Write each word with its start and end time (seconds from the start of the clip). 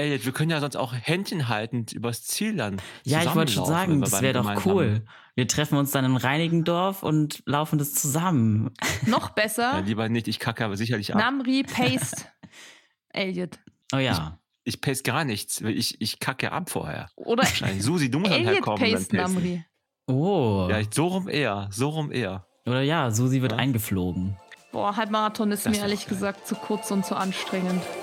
Elliot, 0.00 0.24
wir 0.24 0.32
können 0.32 0.50
ja 0.50 0.60
sonst 0.60 0.76
auch 0.76 0.92
Händchen 0.94 1.48
haltend 1.48 1.92
übers 1.92 2.24
Ziel 2.24 2.56
dann. 2.56 2.80
Ja, 3.04 3.22
ich 3.22 3.34
wollte 3.34 3.52
schon 3.52 3.66
sagen, 3.66 4.00
das 4.00 4.20
wäre 4.22 4.34
doch 4.42 4.66
cool. 4.66 5.04
Wir 5.34 5.46
treffen 5.46 5.78
uns 5.78 5.90
dann 5.92 6.04
in 6.04 6.16
Reinigendorf 6.16 7.02
und 7.02 7.42
laufen 7.46 7.78
das 7.78 7.94
zusammen. 7.94 8.70
Noch 9.06 9.28
Ja, 9.28 9.32
besser, 9.34 9.80
lieber 9.82 10.08
nicht, 10.08 10.28
ich 10.28 10.38
kacke 10.38 10.64
aber 10.64 10.76
sicherlich 10.76 11.14
ab. 11.14 11.20
Namri 11.20 11.62
Paste 11.62 12.24
Elliot. 13.10 13.58
Oh 13.94 13.98
ja. 13.98 14.38
Ich 14.64 14.80
paste 14.80 15.02
gar 15.04 15.24
nichts. 15.24 15.60
Ich, 15.62 16.00
ich 16.00 16.20
kacke 16.20 16.52
ab 16.52 16.68
vorher. 16.70 17.08
Oder. 17.16 17.44
Susi, 17.78 18.10
du 18.10 18.18
musst 18.18 18.32
dann 18.32 18.40
Elliot 18.40 18.54
herkommen. 18.56 18.80
dann 18.82 18.92
Paste. 18.92 19.16
Namri. 19.16 19.64
Oh. 20.06 20.66
Ja, 20.70 20.78
ich, 20.80 20.88
so 20.92 21.06
rum 21.06 21.28
eher. 21.28 21.68
So 21.72 21.88
rum 21.88 22.12
eher. 22.12 22.46
Oder 22.66 22.82
ja, 22.82 23.10
Susi 23.10 23.40
wird 23.42 23.52
Ja. 23.52 23.58
eingeflogen. 23.58 24.36
Boah, 24.72 24.96
Halbmarathon 24.96 25.50
ist 25.50 25.64
Das 25.66 25.70
mir 25.70 25.76
ist 25.78 25.82
ehrlich 25.82 26.00
geil. 26.06 26.10
gesagt 26.10 26.46
zu 26.46 26.54
kurz 26.54 26.90
und 26.90 27.04
zu 27.06 27.16
anstrengend.– 27.16 27.82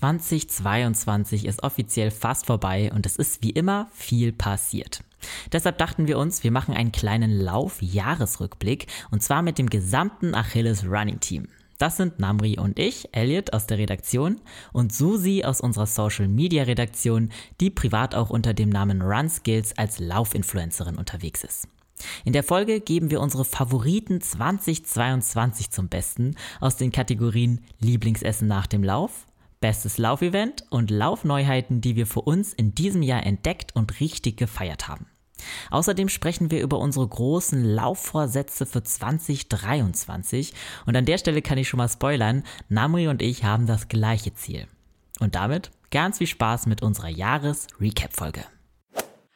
2022 0.00 1.44
ist 1.44 1.62
offiziell 1.62 2.10
fast 2.10 2.46
vorbei 2.46 2.90
und 2.94 3.04
es 3.04 3.16
ist 3.16 3.42
wie 3.42 3.50
immer 3.50 3.88
viel 3.92 4.32
passiert. 4.32 5.02
Deshalb 5.52 5.76
dachten 5.76 6.06
wir 6.06 6.18
uns, 6.18 6.42
wir 6.42 6.50
machen 6.50 6.74
einen 6.74 6.90
kleinen 6.90 7.30
Lauf-Jahresrückblick 7.30 8.86
und 9.10 9.22
zwar 9.22 9.42
mit 9.42 9.58
dem 9.58 9.68
gesamten 9.68 10.34
Achilles 10.34 10.86
Running 10.86 11.20
Team. 11.20 11.48
Das 11.76 11.98
sind 11.98 12.18
Namri 12.18 12.58
und 12.58 12.78
ich, 12.78 13.08
Elliot 13.12 13.52
aus 13.52 13.66
der 13.66 13.76
Redaktion 13.76 14.40
und 14.72 14.94
Susi 14.94 15.44
aus 15.44 15.60
unserer 15.60 15.86
Social 15.86 16.28
Media 16.28 16.62
Redaktion, 16.62 17.30
die 17.60 17.68
privat 17.68 18.14
auch 18.14 18.30
unter 18.30 18.54
dem 18.54 18.70
Namen 18.70 19.02
Run 19.02 19.28
Skills 19.28 19.76
als 19.76 19.98
Laufinfluencerin 19.98 20.96
unterwegs 20.96 21.44
ist. 21.44 21.68
In 22.24 22.32
der 22.32 22.42
Folge 22.42 22.80
geben 22.80 23.10
wir 23.10 23.20
unsere 23.20 23.44
Favoriten 23.44 24.22
2022 24.22 25.70
zum 25.70 25.88
Besten 25.88 26.36
aus 26.58 26.78
den 26.78 26.90
Kategorien 26.90 27.60
Lieblingsessen 27.80 28.48
nach 28.48 28.66
dem 28.66 28.82
Lauf, 28.82 29.26
Bestes 29.60 29.98
Laufevent 29.98 30.64
und 30.70 30.90
Laufneuheiten, 30.90 31.82
die 31.82 31.94
wir 31.94 32.06
für 32.06 32.22
uns 32.22 32.54
in 32.54 32.74
diesem 32.74 33.02
Jahr 33.02 33.24
entdeckt 33.26 33.76
und 33.76 34.00
richtig 34.00 34.38
gefeiert 34.38 34.88
haben. 34.88 35.06
Außerdem 35.70 36.08
sprechen 36.08 36.50
wir 36.50 36.62
über 36.62 36.78
unsere 36.78 37.06
großen 37.06 37.62
Laufvorsätze 37.62 38.66
für 38.66 38.82
2023 38.82 40.54
und 40.86 40.96
an 40.96 41.04
der 41.04 41.18
Stelle 41.18 41.42
kann 41.42 41.58
ich 41.58 41.68
schon 41.68 41.78
mal 41.78 41.88
spoilern, 41.88 42.44
Namri 42.68 43.08
und 43.08 43.22
ich 43.22 43.44
haben 43.44 43.66
das 43.66 43.88
gleiche 43.88 44.34
Ziel. 44.34 44.66
Und 45.18 45.34
damit 45.34 45.70
ganz 45.90 46.18
viel 46.18 46.26
Spaß 46.26 46.66
mit 46.66 46.82
unserer 46.82 47.08
Jahres-Recap-Folge. 47.08 48.44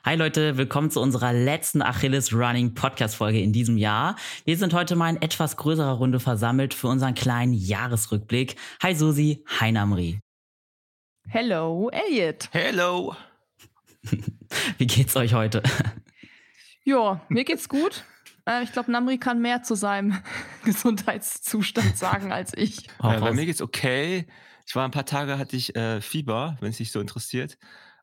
Hi 0.07 0.17
Leute, 0.17 0.59
willkommen 0.59 0.91
zu 0.91 1.01
unserer 1.01 1.33
letzten 1.33 1.81
Achilles 1.81 2.35
Running 2.35 2.75
Podcast 2.75 3.17
Folge 3.17 3.41
in 3.41 3.55
diesem 3.55 3.79
Jahr. 3.79 4.17
Wir 4.45 4.59
sind 4.59 4.75
heute 4.75 4.97
mal 4.97 5.09
in 5.09 5.23
etwas 5.23 5.57
größerer 5.57 5.93
Runde 5.93 6.21
versammelt 6.21 6.75
für 6.75 6.89
unseren 6.89 7.15
kleinen 7.15 7.55
Jahresrückblick. 7.55 8.57
Hi 8.83 8.95
Susi, 8.95 9.43
hi 9.59 9.73
Namri. 9.73 10.21
Hello, 11.27 11.89
Elliot. 11.89 12.51
Hello. 12.53 13.17
Wie 14.77 14.87
geht's 14.87 15.17
euch 15.17 15.33
heute? 15.33 15.63
Ja, 16.87 17.23
mir 17.31 17.45
geht's 17.45 17.71
gut. 17.71 18.05
Äh, 18.47 18.63
ich 18.63 18.73
glaube, 18.73 18.93
Namri 18.93 19.17
kann 19.17 19.41
mehr 19.41 19.63
zu 19.63 19.75
seinem 19.75 20.23
Gesundheitszustand 20.67 21.97
sagen 21.97 22.31
als 22.31 22.53
ich. 22.55 22.89
Äh, 23.03 23.21
bei 23.21 23.33
mir 23.33 23.47
geht's 23.47 23.63
okay. 23.63 24.27
Ich 24.67 24.77
war 24.77 24.85
ein 24.85 24.91
paar 24.91 25.07
Tage, 25.07 25.39
hatte 25.39 25.57
ich 25.57 25.75
äh, 25.77 26.03
Fieber, 26.03 26.59
wenn 26.61 26.69
es 26.69 26.77
dich 26.77 26.93
so 26.93 27.01
interessiert. 27.01 27.57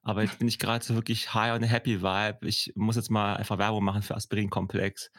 Aber 0.04 0.24
jetzt 0.24 0.40
bin 0.40 0.48
ich 0.48 0.58
gerade 0.60 0.84
so 0.84 0.96
wirklich 0.96 1.34
high 1.34 1.54
on 1.56 1.64
a 1.64 1.68
happy 1.68 2.02
vibe. 2.02 2.48
Ich 2.48 2.72
muss 2.76 2.96
jetzt 2.96 3.12
mal 3.12 3.36
einfach 3.36 3.58
Werbung 3.58 3.84
machen 3.84 4.02
für 4.02 4.16
Aspirin-Komplex. 4.16 5.12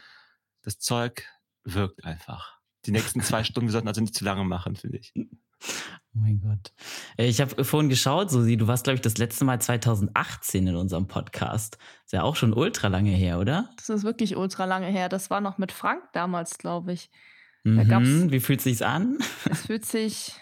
Das 0.63 0.79
Zeug 0.79 1.25
wirkt 1.65 2.05
einfach. 2.05 2.59
Die 2.87 2.91
nächsten 2.91 3.21
zwei 3.23 3.45
Stunden, 3.45 3.69
wir 3.69 3.73
sollten 3.73 3.89
also 3.89 4.01
nicht 4.01 4.15
zu 4.15 4.25
lange 4.25 4.45
machen, 4.45 4.75
finde 4.77 4.99
ich. 4.99 5.13
Oh 5.15 6.19
mein 6.19 6.41
Gott. 6.41 6.73
Äh, 7.17 7.29
Ich 7.29 7.41
habe 7.41 7.65
vorhin 7.65 7.89
geschaut, 7.89 8.31
Susi, 8.33 8.57
du 8.57 8.67
warst, 8.67 8.83
glaube 8.85 8.97
ich, 8.97 9.01
das 9.01 9.19
letzte 9.19 9.45
Mal 9.45 9.61
2018 9.61 10.67
in 10.67 10.75
unserem 10.75 11.07
Podcast. 11.07 11.79
Ist 12.05 12.13
ja 12.13 12.23
auch 12.25 12.35
schon 12.35 12.53
ultra 12.53 12.89
lange 12.89 13.11
her, 13.13 13.39
oder? 13.39 13.71
Das 13.77 13.89
ist 13.89 14.03
wirklich 14.03 14.37
ultra 14.37 14.65
lange 14.65 14.89
her. 14.89 15.09
Das 15.09 15.31
war 15.31 15.41
noch 15.41 15.59
mit 15.59 15.71
Frank 15.71 16.03
damals, 16.13 16.59
glaube 16.59 16.93
ich. 16.93 17.11
Da 17.65 17.85
gab's- 17.85 18.09
Mhm. 18.09 18.33
Wie 18.33 18.41
fühlt 18.41 18.61
sich's 18.61 18.83
an? 18.83 19.19
Es 19.49 19.67
fühlt 19.67 19.85
sich 19.87 20.33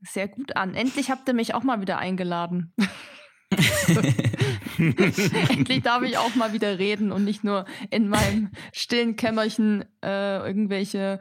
sehr 0.00 0.26
gut 0.26 0.56
an. 0.56 0.74
Endlich 0.74 1.10
habt 1.12 1.28
ihr 1.28 1.34
mich 1.34 1.54
auch 1.54 1.62
mal 1.62 1.80
wieder 1.80 1.98
eingeladen. 1.98 2.74
Endlich 4.78 5.82
darf 5.82 6.02
ich 6.02 6.18
auch 6.18 6.34
mal 6.34 6.52
wieder 6.52 6.78
reden 6.78 7.12
und 7.12 7.24
nicht 7.24 7.44
nur 7.44 7.64
in 7.90 8.08
meinem 8.08 8.50
stillen 8.72 9.16
Kämmerchen 9.16 9.84
äh, 10.02 10.38
irgendwelche 10.38 11.20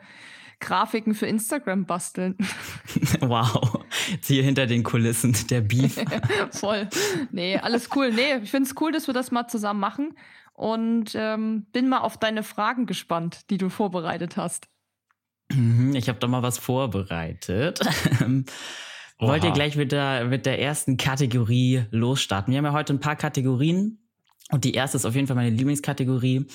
Grafiken 0.60 1.14
für 1.14 1.28
Instagram 1.28 1.86
basteln. 1.86 2.36
wow. 3.20 3.84
Jetzt 4.12 4.28
hier 4.28 4.44
hinter 4.44 4.66
den 4.66 4.84
Kulissen 4.84 5.36
der 5.50 5.62
Beef. 5.62 6.00
Voll. 6.52 6.88
Nee, 7.32 7.58
alles 7.58 7.90
cool. 7.96 8.12
Nee, 8.12 8.38
ich 8.42 8.52
finde 8.52 8.70
es 8.70 8.76
cool, 8.80 8.92
dass 8.92 9.08
wir 9.08 9.14
das 9.14 9.32
mal 9.32 9.48
zusammen 9.48 9.80
machen. 9.80 10.18
Und 10.54 11.12
ähm, 11.16 11.66
bin 11.74 11.90
mal 11.90 12.00
auf 12.00 12.18
deine 12.18 12.42
Fragen 12.42 12.86
gespannt, 12.86 13.50
die 13.50 13.58
du 13.58 13.70
vorbereitet 13.70 14.38
hast. 14.38 14.68
Mhm, 15.52 15.94
Ich 15.96 16.08
habe 16.08 16.18
doch 16.20 16.30
mal 16.30 16.44
was 16.44 16.58
vorbereitet. 16.58 17.82
Wollt 19.20 19.44
ihr 19.44 19.50
Oha. 19.50 19.56
gleich 19.56 19.76
mit 19.76 19.92
der, 19.92 20.26
mit 20.26 20.46
der 20.46 20.62
ersten 20.62 20.98
Kategorie 20.98 21.86
losstarten? 21.92 22.52
Wir 22.52 22.58
haben 22.58 22.66
ja 22.66 22.74
heute 22.74 22.94
ein 22.94 23.00
paar 23.00 23.16
Kategorien 23.16 24.00
und 24.52 24.64
die 24.66 24.74
erste 24.74 24.98
ist 24.98 25.06
auf 25.06 25.16
jeden 25.16 25.28
Fall 25.28 25.36
meine 25.38 25.50
Lieblingskategorie, 25.56 26.46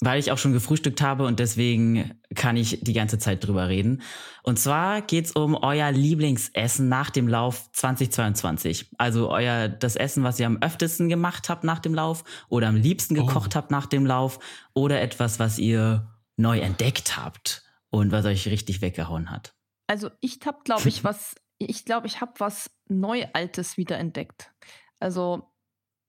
weil 0.00 0.18
ich 0.20 0.30
auch 0.30 0.38
schon 0.38 0.52
gefrühstückt 0.52 1.00
habe 1.00 1.24
und 1.24 1.38
deswegen 1.40 2.20
kann 2.34 2.56
ich 2.56 2.80
die 2.82 2.92
ganze 2.92 3.18
Zeit 3.18 3.46
drüber 3.46 3.68
reden. 3.68 4.02
Und 4.42 4.58
zwar 4.58 5.00
geht's 5.00 5.32
um 5.32 5.54
euer 5.54 5.90
Lieblingsessen 5.92 6.88
nach 6.88 7.08
dem 7.10 7.26
Lauf 7.26 7.70
2022. 7.72 8.90
Also 8.98 9.30
euer 9.30 9.68
das 9.68 9.96
Essen, 9.96 10.24
was 10.24 10.38
ihr 10.38 10.46
am 10.46 10.58
öftesten 10.60 11.08
gemacht 11.08 11.48
habt 11.48 11.64
nach 11.64 11.78
dem 11.78 11.94
Lauf 11.94 12.24
oder 12.48 12.68
am 12.68 12.76
liebsten 12.76 13.18
Oh. 13.18 13.24
gekocht 13.24 13.56
habt 13.56 13.70
nach 13.70 13.86
dem 13.86 14.04
Lauf 14.04 14.38
oder 14.74 15.00
etwas, 15.00 15.38
was 15.38 15.58
ihr 15.58 16.10
neu 16.36 16.58
entdeckt 16.58 17.16
habt 17.16 17.62
und 17.90 18.12
was 18.12 18.24
euch 18.26 18.46
richtig 18.48 18.82
weggehauen 18.82 19.30
hat. 19.30 19.54
Also 19.86 20.10
ich 20.20 20.38
habe, 20.44 20.58
glaube 20.64 20.88
ich, 20.88 21.04
was, 21.04 21.34
ich 21.58 21.84
glaube, 21.84 22.06
ich 22.06 22.20
habe 22.20 22.32
was 22.38 22.70
Neualtes 22.88 23.76
wiederentdeckt. 23.76 24.52
Also 25.00 25.50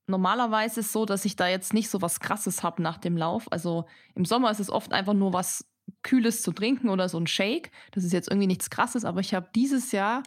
normalerweise 0.08 0.80
ist 0.80 0.88
es 0.88 0.94
so, 0.94 1.06
dass 1.06 1.26
ich 1.26 1.36
da 1.36 1.48
jetzt 1.48 1.74
nicht 1.74 1.90
so 1.90 2.02
was 2.02 2.20
Krasses 2.20 2.64
habe 2.64 2.82
nach 2.82 2.98
dem 2.98 3.18
Lauf. 3.18 3.52
Also 3.52 3.86
im 4.14 4.26
Sommer 4.26 4.52
ist 4.52 4.60
es 4.60 4.70
oft 4.70 4.94
einfach 4.94 5.14
nur 5.14 5.34
was 5.34 5.66
Kühles 6.04 6.42
zu 6.42 6.52
trinken 6.52 6.90
oder 6.90 7.10
so 7.10 7.20
ein 7.20 7.28
Shake. 7.28 7.72
Das 7.92 8.04
ist 8.04 8.14
jetzt 8.14 8.30
irgendwie 8.30 8.48
nichts 8.48 8.70
Krasses, 8.70 9.06
aber 9.06 9.20
ich 9.20 9.34
habe 9.34 9.50
dieses 9.56 9.92
Jahr 9.92 10.24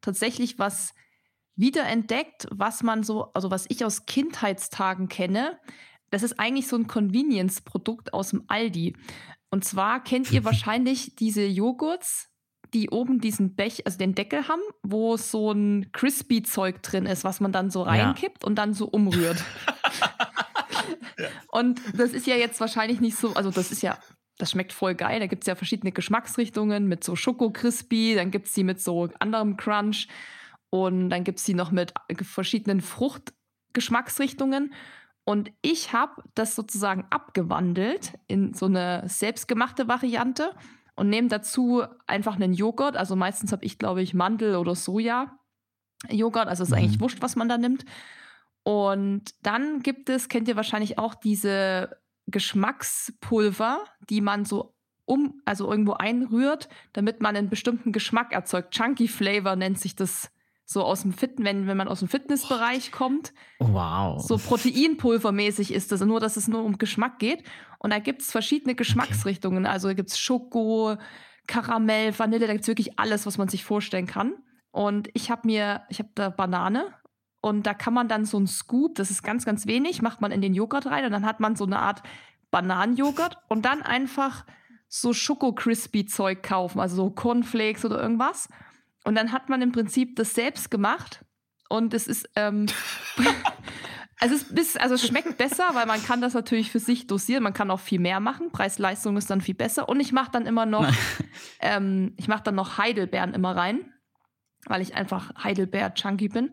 tatsächlich 0.00 0.58
was 0.58 0.94
wiederentdeckt, 1.56 2.46
was 2.50 2.82
man 2.82 3.02
so, 3.02 3.32
also 3.34 3.50
was 3.50 3.66
ich 3.68 3.84
aus 3.84 4.06
Kindheitstagen 4.06 5.08
kenne. 5.08 5.58
Das 6.10 6.22
ist 6.22 6.40
eigentlich 6.40 6.66
so 6.66 6.76
ein 6.76 6.86
Convenience-Produkt 6.86 8.14
aus 8.14 8.30
dem 8.30 8.44
Aldi. 8.48 8.96
Und 9.50 9.64
zwar 9.64 10.02
kennt 10.02 10.32
ihr 10.32 10.44
wahrscheinlich 10.44 11.16
diese 11.16 11.44
Joghurts, 11.44 12.29
die 12.74 12.90
oben 12.90 13.20
diesen 13.20 13.54
Bech, 13.54 13.86
also 13.86 13.98
den 13.98 14.14
Deckel 14.14 14.48
haben, 14.48 14.62
wo 14.82 15.16
so 15.16 15.52
ein 15.52 15.90
Crispy-Zeug 15.92 16.82
drin 16.82 17.06
ist, 17.06 17.24
was 17.24 17.40
man 17.40 17.52
dann 17.52 17.70
so 17.70 17.80
Ja. 17.84 17.90
reinkippt 17.90 18.44
und 18.44 18.56
dann 18.56 18.74
so 18.74 18.86
umrührt. 18.86 19.42
Und 21.48 21.80
das 21.98 22.12
ist 22.12 22.26
ja 22.26 22.36
jetzt 22.36 22.60
wahrscheinlich 22.60 23.00
nicht 23.00 23.16
so, 23.16 23.34
also 23.34 23.50
das 23.50 23.70
ist 23.72 23.82
ja, 23.82 23.98
das 24.38 24.52
schmeckt 24.52 24.72
voll 24.72 24.94
geil. 24.94 25.20
Da 25.20 25.26
gibt 25.26 25.42
es 25.42 25.46
ja 25.46 25.54
verschiedene 25.54 25.92
Geschmacksrichtungen 25.92 26.86
mit 26.86 27.04
so 27.04 27.16
Schoko-Crispy, 27.16 28.14
dann 28.14 28.30
gibt 28.30 28.46
es 28.46 28.52
die 28.54 28.64
mit 28.64 28.80
so 28.80 29.08
anderem 29.18 29.56
Crunch 29.56 30.08
und 30.70 31.10
dann 31.10 31.24
gibt 31.24 31.38
es 31.38 31.44
die 31.44 31.54
noch 31.54 31.70
mit 31.70 31.92
verschiedenen 32.22 32.80
Fruchtgeschmacksrichtungen. 32.80 34.72
Und 35.24 35.52
ich 35.62 35.92
habe 35.92 36.22
das 36.34 36.54
sozusagen 36.54 37.04
abgewandelt 37.10 38.14
in 38.26 38.54
so 38.54 38.66
eine 38.66 39.02
selbstgemachte 39.06 39.86
Variante 39.86 40.52
und 41.00 41.08
nehme 41.08 41.28
dazu 41.28 41.82
einfach 42.06 42.36
einen 42.36 42.52
Joghurt. 42.52 42.94
Also 42.94 43.16
meistens 43.16 43.52
habe 43.52 43.64
ich, 43.64 43.78
glaube 43.78 44.02
ich, 44.02 44.12
Mandel 44.12 44.56
oder 44.56 44.74
Soja-Joghurt. 44.74 46.46
Also 46.46 46.62
ist 46.62 46.70
Mhm. 46.70 46.76
eigentlich 46.76 47.00
wurscht, 47.00 47.22
was 47.22 47.36
man 47.36 47.48
da 47.48 47.56
nimmt. 47.56 47.86
Und 48.64 49.22
dann 49.42 49.80
gibt 49.80 50.10
es, 50.10 50.28
kennt 50.28 50.46
ihr 50.46 50.56
wahrscheinlich 50.56 50.98
auch 50.98 51.14
diese 51.14 51.96
Geschmackspulver, 52.26 53.84
die 54.10 54.20
man 54.20 54.44
so 54.44 54.74
um, 55.06 55.40
also 55.46 55.70
irgendwo 55.70 55.94
einrührt, 55.94 56.68
damit 56.92 57.22
man 57.22 57.34
einen 57.34 57.48
bestimmten 57.48 57.92
Geschmack 57.92 58.32
erzeugt. 58.32 58.72
Chunky 58.74 59.08
Flavor 59.08 59.56
nennt 59.56 59.80
sich 59.80 59.96
das 59.96 60.30
so 60.72 60.84
aus 60.84 61.02
dem 61.02 61.12
Fit, 61.12 61.32
wenn, 61.38 61.66
wenn 61.66 61.76
man 61.76 61.88
aus 61.88 61.98
dem 61.98 62.06
Fitnessbereich 62.06 62.92
kommt. 62.92 63.32
Wow. 63.58 64.22
So 64.24 64.38
Proteinpulvermäßig 64.38 65.74
ist 65.74 65.90
das, 65.90 66.00
nur 66.02 66.20
dass 66.20 66.36
es 66.36 66.46
nur 66.46 66.62
um 66.62 66.78
Geschmack 66.78 67.18
geht. 67.18 67.42
Und 67.80 67.90
da 67.90 67.98
gibt 67.98 68.22
es 68.22 68.30
verschiedene 68.30 68.76
Geschmacksrichtungen. 68.76 69.66
Also 69.66 69.88
da 69.88 69.94
gibt 69.94 70.10
es 70.10 70.20
Schoko, 70.20 70.96
Karamell, 71.48 72.16
Vanille, 72.16 72.46
da 72.46 72.52
gibt 72.52 72.62
es 72.62 72.68
wirklich 72.68 73.00
alles, 73.00 73.26
was 73.26 73.36
man 73.36 73.48
sich 73.48 73.64
vorstellen 73.64 74.06
kann. 74.06 74.34
Und 74.70 75.08
ich 75.12 75.28
habe 75.32 75.42
mir, 75.48 75.82
ich 75.88 75.98
habe 75.98 76.10
da 76.14 76.30
Banane 76.30 76.94
Und 77.40 77.66
da 77.66 77.74
kann 77.74 77.92
man 77.92 78.06
dann 78.06 78.24
so 78.24 78.38
ein 78.38 78.46
Scoop, 78.46 78.94
das 78.94 79.10
ist 79.10 79.24
ganz, 79.24 79.44
ganz 79.44 79.66
wenig, 79.66 80.02
macht 80.02 80.20
man 80.20 80.30
in 80.30 80.40
den 80.40 80.54
Joghurt 80.54 80.86
rein 80.86 81.04
und 81.04 81.10
dann 81.10 81.26
hat 81.26 81.40
man 81.40 81.56
so 81.56 81.64
eine 81.64 81.80
Art 81.80 82.04
Bananenjoghurt 82.52 83.38
und 83.48 83.64
dann 83.64 83.82
einfach 83.82 84.46
so 84.86 85.12
Schoko-Crispy-Zeug 85.12 86.44
kaufen, 86.44 86.78
also 86.78 86.94
so 86.94 87.10
Cornflakes 87.10 87.84
oder 87.84 88.00
irgendwas. 88.00 88.48
Und 89.04 89.14
dann 89.14 89.32
hat 89.32 89.48
man 89.48 89.62
im 89.62 89.72
Prinzip 89.72 90.16
das 90.16 90.34
selbst 90.34 90.70
gemacht 90.70 91.24
und 91.70 91.94
es 91.94 92.06
ist, 92.06 92.28
ähm, 92.34 92.66
also 94.20 94.34
es, 94.34 94.42
ist, 94.50 94.80
also 94.80 94.96
es 94.96 95.06
schmeckt 95.06 95.38
besser, 95.38 95.70
weil 95.72 95.86
man 95.86 96.02
kann 96.02 96.20
das 96.20 96.34
natürlich 96.34 96.70
für 96.70 96.80
sich 96.80 97.06
dosieren. 97.06 97.42
Man 97.44 97.54
kann 97.54 97.70
auch 97.70 97.80
viel 97.80 98.00
mehr 98.00 98.20
machen. 98.20 98.50
Preis-Leistung 98.50 99.16
ist 99.16 99.30
dann 99.30 99.40
viel 99.40 99.54
besser. 99.54 99.88
Und 99.88 100.00
ich 100.00 100.12
mache 100.12 100.32
dann 100.32 100.46
immer 100.46 100.66
noch, 100.66 100.92
ähm, 101.60 102.12
ich 102.16 102.28
mache 102.28 102.42
dann 102.42 102.56
noch 102.56 102.76
Heidelbeeren 102.76 103.34
immer 103.34 103.56
rein, 103.56 103.92
weil 104.66 104.82
ich 104.82 104.96
einfach 104.96 105.32
Heidelbeer-Chunky 105.42 106.28
bin. 106.28 106.50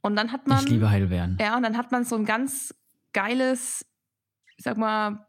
Und 0.00 0.16
dann 0.16 0.32
hat 0.32 0.48
man. 0.48 0.64
Ich 0.64 0.70
liebe 0.70 0.90
Heidelbeeren. 0.90 1.36
Ja, 1.40 1.56
und 1.56 1.62
dann 1.62 1.76
hat 1.76 1.92
man 1.92 2.04
so 2.04 2.16
ein 2.16 2.24
ganz 2.24 2.74
geiles, 3.12 3.86
ich 4.56 4.64
sag 4.64 4.78
mal, 4.78 5.26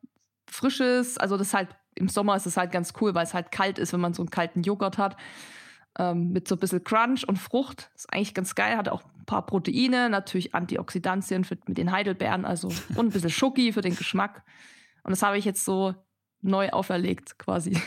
frisches, 0.50 1.18
also 1.18 1.38
das 1.38 1.48
ist 1.48 1.54
halt, 1.54 1.70
im 1.96 2.08
Sommer 2.08 2.36
ist 2.38 2.46
es 2.46 2.58
halt 2.58 2.72
ganz 2.72 2.94
cool, 3.02 3.14
weil 3.16 3.24
es 3.24 3.34
halt 3.34 3.52
kalt 3.52 3.80
ist, 3.80 3.94
wenn 3.94 4.02
man 4.02 4.14
so 4.14 4.22
einen 4.22 4.30
kalten 4.30 4.64
Joghurt 4.64 4.98
hat. 4.98 5.18
Ähm, 5.98 6.32
mit 6.32 6.48
so 6.48 6.56
ein 6.56 6.60
bisschen 6.60 6.84
Crunch 6.84 7.28
und 7.28 7.38
Frucht. 7.38 7.90
Ist 7.96 8.12
eigentlich 8.12 8.34
ganz 8.34 8.56
geil, 8.56 8.76
hat 8.76 8.90
auch 8.90 9.04
ein 9.04 9.26
paar 9.26 9.46
Proteine, 9.46 10.10
natürlich 10.10 10.54
Antioxidantien 10.54 11.44
für, 11.46 11.58
mit 11.68 11.78
den 11.78 11.92
Heidelbeeren, 11.92 12.46
also 12.46 12.68
und 12.96 13.08
ein 13.08 13.10
bisschen 13.12 13.30
Schoki 13.30 13.72
für 13.72 13.82
den 13.82 13.96
Geschmack. 13.96 14.44
Und 15.04 15.12
das 15.12 15.22
habe 15.24 15.38
ich 15.38 15.46
jetzt 15.46 15.64
so 15.64 15.96
neu 16.42 16.70
auferlegt, 16.70 17.38
quasi. 17.40 17.80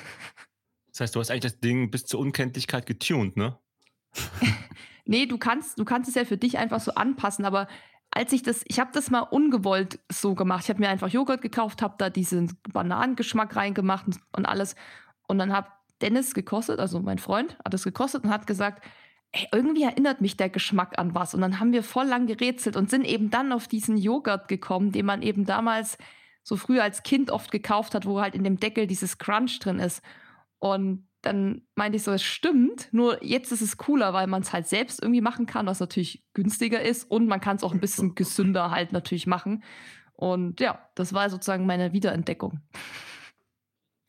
Das 0.90 1.00
heißt, 1.00 1.14
du 1.14 1.20
hast 1.20 1.31
eigentlich 1.31 1.52
das 1.52 1.60
Ding 1.60 1.90
bis 1.90 2.06
zur 2.06 2.20
Unkenntlichkeit 2.20 2.87
getuned, 2.87 3.37
ne? 3.37 3.58
nee, 5.05 5.26
du 5.26 5.38
kannst, 5.38 5.78
du 5.78 5.84
kannst 5.84 6.08
es 6.08 6.14
ja 6.14 6.25
für 6.25 6.38
dich 6.38 6.58
einfach 6.58 6.81
so 6.81 6.94
anpassen, 6.94 7.44
aber 7.44 7.69
als 8.10 8.32
ich 8.32 8.43
das, 8.43 8.64
ich 8.66 8.81
habe 8.81 8.90
das 8.93 9.10
mal 9.10 9.20
ungewollt 9.20 10.00
so 10.10 10.34
gemacht. 10.34 10.64
Ich 10.64 10.70
habe 10.70 10.81
mir 10.81 10.88
einfach 10.88 11.08
Joghurt 11.08 11.43
gekauft, 11.43 11.82
habe 11.82 11.94
da 11.99 12.10
diesen 12.10 12.58
Bananengeschmack 12.72 13.55
reingemacht 13.55 14.06
und, 14.06 14.19
und 14.32 14.46
alles. 14.46 14.76
Und 15.26 15.38
dann 15.38 15.52
habe 15.52 15.69
Dennis 16.00 16.34
gekostet, 16.34 16.80
also 16.80 17.00
mein 17.00 17.18
Freund, 17.18 17.56
hat 17.64 17.74
es 17.74 17.84
gekostet 17.84 18.24
und 18.24 18.30
hat 18.30 18.46
gesagt, 18.46 18.84
ey, 19.32 19.46
irgendwie 19.52 19.82
erinnert 19.82 20.20
mich 20.20 20.36
der 20.36 20.48
Geschmack 20.48 20.98
an 20.98 21.14
was. 21.14 21.34
Und 21.34 21.40
dann 21.40 21.60
haben 21.60 21.72
wir 21.72 21.82
voll 21.82 22.06
lang 22.06 22.26
gerätselt 22.26 22.76
und 22.76 22.90
sind 22.90 23.04
eben 23.04 23.30
dann 23.30 23.52
auf 23.52 23.68
diesen 23.68 23.96
Joghurt 23.96 24.48
gekommen, 24.48 24.92
den 24.92 25.06
man 25.06 25.22
eben 25.22 25.44
damals 25.44 25.98
so 26.42 26.56
früh 26.56 26.80
als 26.80 27.02
Kind 27.02 27.30
oft 27.30 27.50
gekauft 27.50 27.94
hat, 27.94 28.06
wo 28.06 28.20
halt 28.20 28.34
in 28.34 28.44
dem 28.44 28.58
Deckel 28.58 28.86
dieses 28.86 29.18
Crunch 29.18 29.58
drin 29.58 29.80
ist. 29.80 30.02
Und 30.58 31.06
dann 31.22 31.62
meinte 31.74 31.96
ich 31.96 32.04
so, 32.04 32.12
es 32.12 32.22
stimmt, 32.22 32.88
nur 32.92 33.22
jetzt 33.24 33.52
ist 33.52 33.60
es 33.60 33.76
cooler, 33.76 34.12
weil 34.12 34.26
man 34.28 34.42
es 34.42 34.52
halt 34.52 34.66
selbst 34.66 35.02
irgendwie 35.02 35.20
machen 35.20 35.46
kann, 35.46 35.66
was 35.66 35.80
natürlich 35.80 36.24
günstiger 36.32 36.80
ist 36.80 37.10
und 37.10 37.26
man 37.26 37.40
kann 37.40 37.56
es 37.56 37.64
auch 37.64 37.72
ein 37.72 37.80
bisschen 37.80 38.14
gesünder 38.14 38.70
halt 38.70 38.92
natürlich 38.92 39.26
machen. 39.26 39.62
Und 40.14 40.60
ja, 40.60 40.88
das 40.94 41.12
war 41.12 41.28
sozusagen 41.30 41.66
meine 41.66 41.92
Wiederentdeckung. 41.92 42.60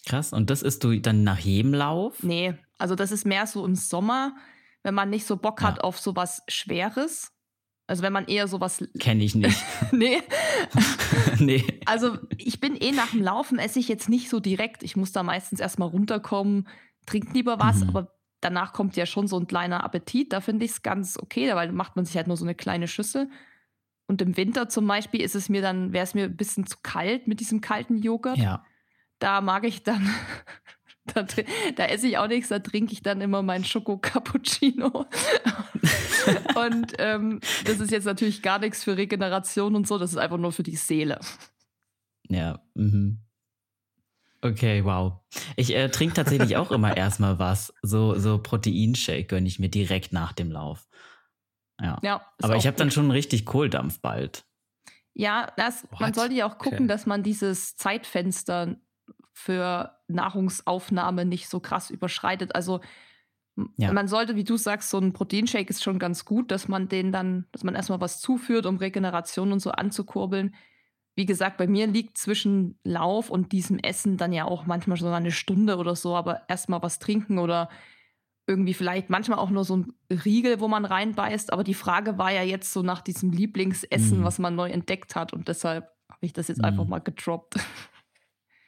Krass, 0.10 0.34
und 0.34 0.50
das 0.50 0.64
isst 0.64 0.84
du 0.84 1.00
dann 1.00 1.24
nach 1.24 1.38
jedem 1.38 1.72
Lauf? 1.72 2.24
Nee, 2.24 2.56
also 2.80 2.96
das 2.96 3.12
ist 3.12 3.28
mehr 3.28 3.46
so 3.46 3.64
im 3.64 3.76
Sommer, 3.76 4.36
wenn 4.82 4.96
man 4.96 5.12
nicht 5.12 5.28
so 5.28 5.38
Bock 5.38 5.62
hat 5.62 5.82
auf 5.82 6.00
sowas 6.00 6.42
Schweres. 6.48 7.32
Also 7.86 8.02
wenn 8.02 8.14
man 8.14 8.26
eher 8.26 8.48
sowas. 8.48 8.84
Kenne 9.00 9.24
ich 9.24 9.36
nicht. 9.36 9.64
nee. 9.92 10.22
nee. 11.40 11.64
Also 11.86 12.18
ich 12.38 12.60
bin 12.60 12.76
eh 12.76 12.92
nach 12.92 13.12
dem 13.12 13.22
Laufen, 13.22 13.60
esse 13.60 13.78
ich 13.78 13.88
jetzt 13.88 14.10
nicht 14.10 14.30
so 14.30 14.40
direkt. 14.40 14.82
Ich 14.82 14.96
muss 14.96 15.12
da 15.12 15.22
meistens 15.22 15.60
erstmal 15.60 15.90
runterkommen, 15.90 16.68
trinke 17.06 17.34
lieber 17.34 17.60
was, 17.60 17.82
mhm. 17.82 17.90
aber 17.90 18.16
danach 18.42 18.74
kommt 18.74 18.96
ja 18.96 19.06
schon 19.06 19.28
so 19.28 19.40
ein 19.40 19.46
kleiner 19.46 19.84
Appetit. 19.84 20.34
Da 20.34 20.42
finde 20.42 20.66
ich 20.66 20.72
es 20.72 20.82
ganz 20.82 21.18
okay, 21.18 21.54
weil 21.54 21.72
macht 21.72 21.96
man 21.96 22.06
sich 22.06 22.16
halt 22.16 22.28
nur 22.28 22.38
so 22.38 22.46
eine 22.46 22.56
kleine 22.56 22.88
Schüssel. 22.88 23.30
Und 24.08 24.24
im 24.24 24.38
Winter 24.38 24.70
zum 24.70 24.88
Beispiel 24.88 25.22
ist 25.22 25.36
es 25.36 25.50
mir 25.50 25.62
dann, 25.62 25.94
wäre 25.94 26.04
es 26.04 26.16
mir 26.16 26.26
ein 26.26 26.38
bisschen 26.38 26.66
zu 26.66 26.78
kalt 26.82 27.28
mit 27.28 27.40
diesem 27.40 27.62
kalten 27.62 28.00
Joghurt. 28.00 28.38
Ja 28.38 28.66
da 29.20 29.42
mag 29.42 29.66
ich 29.66 29.84
dann, 29.84 30.10
da, 31.14 31.26
da, 31.76 31.86
esse 31.86 32.08
ich 32.08 32.18
auch 32.18 32.28
nichts, 32.28 32.50
da 32.50 32.60
trinke 32.60 32.94
ich 32.94 33.02
dann 33.02 33.22
immer 33.22 33.42
meinen 33.42 33.66
Schoko-Cappuccino. 33.66 34.88
und 36.56 36.94
ähm, 36.98 37.40
das 37.66 37.80
ist 37.80 37.92
jetzt 37.92 38.06
natürlich 38.06 38.42
gar 38.42 38.60
nichts 38.60 38.84
für 38.84 38.98
Regeneration 38.98 39.76
und 39.76 39.88
so, 39.88 39.98
das 39.98 40.12
ist 40.12 40.18
einfach 40.18 40.38
nur 40.38 40.52
für 40.52 40.64
die 40.64 40.76
Seele. 40.76 41.20
Ja, 42.28 42.62
mhm. 42.74 43.20
Okay, 44.42 44.86
wow. 44.86 45.20
Ich 45.58 45.76
äh, 45.76 45.90
trinke 45.90 46.16
tatsächlich 46.16 46.56
auch 46.56 46.72
immer 46.72 46.96
erstmal 46.96 47.40
was. 47.40 47.74
So, 47.82 48.18
so 48.18 48.38
Proteinshake 48.38 49.26
gönne 49.26 49.48
ich 49.48 49.60
mir 49.60 49.70
direkt 49.70 50.14
nach 50.14 50.32
dem 50.32 50.52
Lauf. 50.52 50.88
Ja. 51.82 52.00
ja 52.02 52.26
Aber 52.42 52.56
ich 52.56 52.66
habe 52.66 52.78
dann 52.78 52.92
schon 52.92 53.12
richtig 53.12 53.46
Kohldampf 53.46 54.00
bald. 54.00 54.46
Ja, 55.14 55.52
das, 55.58 55.86
man 56.00 56.14
sollte 56.14 56.36
ja 56.36 56.46
auch 56.46 56.58
gucken, 56.58 56.80
okay. 56.80 56.88
dass 56.88 57.06
man 57.06 57.24
dieses 57.24 57.76
Zeitfenster 57.76 58.78
für 59.40 59.96
Nahrungsaufnahme 60.08 61.24
nicht 61.24 61.48
so 61.48 61.62
krass 61.62 61.90
überschreitet. 61.90 62.56
Also 62.56 62.82
ja. 63.78 63.94
man 63.94 64.10
sollte, 64.10 64.36
wie 64.36 64.44
du 64.44 64.58
sagst, 64.58 64.90
so 64.90 65.00
ein 65.00 65.14
Proteinshake 65.14 65.70
ist 65.70 65.82
schon 65.82 65.98
ganz 65.98 66.26
gut, 66.26 66.52
dass 66.52 66.68
man 66.68 66.90
den 66.90 67.14
dann, 67.14 67.46
dass 67.54 67.64
man 67.64 67.74
erstmal 67.74 68.02
was 68.02 68.20
zuführt, 68.20 68.66
um 68.66 68.78
Regeneration 68.78 69.54
und 69.54 69.62
so 69.62 69.72
anzukurbeln. 69.72 70.56
Wie 71.16 71.26
gesagt, 71.26 71.58
bei 71.58 71.68
mir 71.68 71.88
liegt 71.88 72.18
zwischen 72.18 72.78
Lauf 72.84 73.30
und 73.30 73.54
diesem 73.54 73.80
Essen 73.80 74.18
dann 74.18 74.34
ja 74.34 74.44
auch 74.44 74.66
manchmal 74.66 74.98
so 74.98 75.08
eine 75.08 75.32
Stunde 75.32 75.78
oder 75.78 75.96
so, 75.96 76.16
aber 76.16 76.42
erstmal 76.50 76.82
was 76.82 77.00
trinken 77.00 77.40
oder 77.40 77.70
irgendwie 78.46 78.74
vielleicht 78.74 79.10
manchmal 79.10 79.40
auch 79.40 79.52
nur 79.52 79.64
so 79.64 79.78
ein 79.78 79.94
Riegel, 80.12 80.60
wo 80.60 80.68
man 80.68 80.84
reinbeißt. 80.84 81.54
Aber 81.54 81.64
die 81.64 81.74
Frage 81.74 82.18
war 82.18 82.32
ja 82.32 82.44
jetzt 82.44 82.74
so 82.74 82.82
nach 82.82 83.02
diesem 83.02 83.32
Lieblingsessen, 83.32 84.20
mhm. 84.20 84.24
was 84.24 84.38
man 84.38 84.56
neu 84.56 84.70
entdeckt 84.70 85.16
hat. 85.16 85.32
Und 85.32 85.48
deshalb 85.48 85.86
habe 86.10 86.26
ich 86.26 86.34
das 86.34 86.50
jetzt 86.50 86.60
mhm. 86.60 86.66
einfach 86.66 86.86
mal 86.86 87.00
gedroppt. 87.00 87.56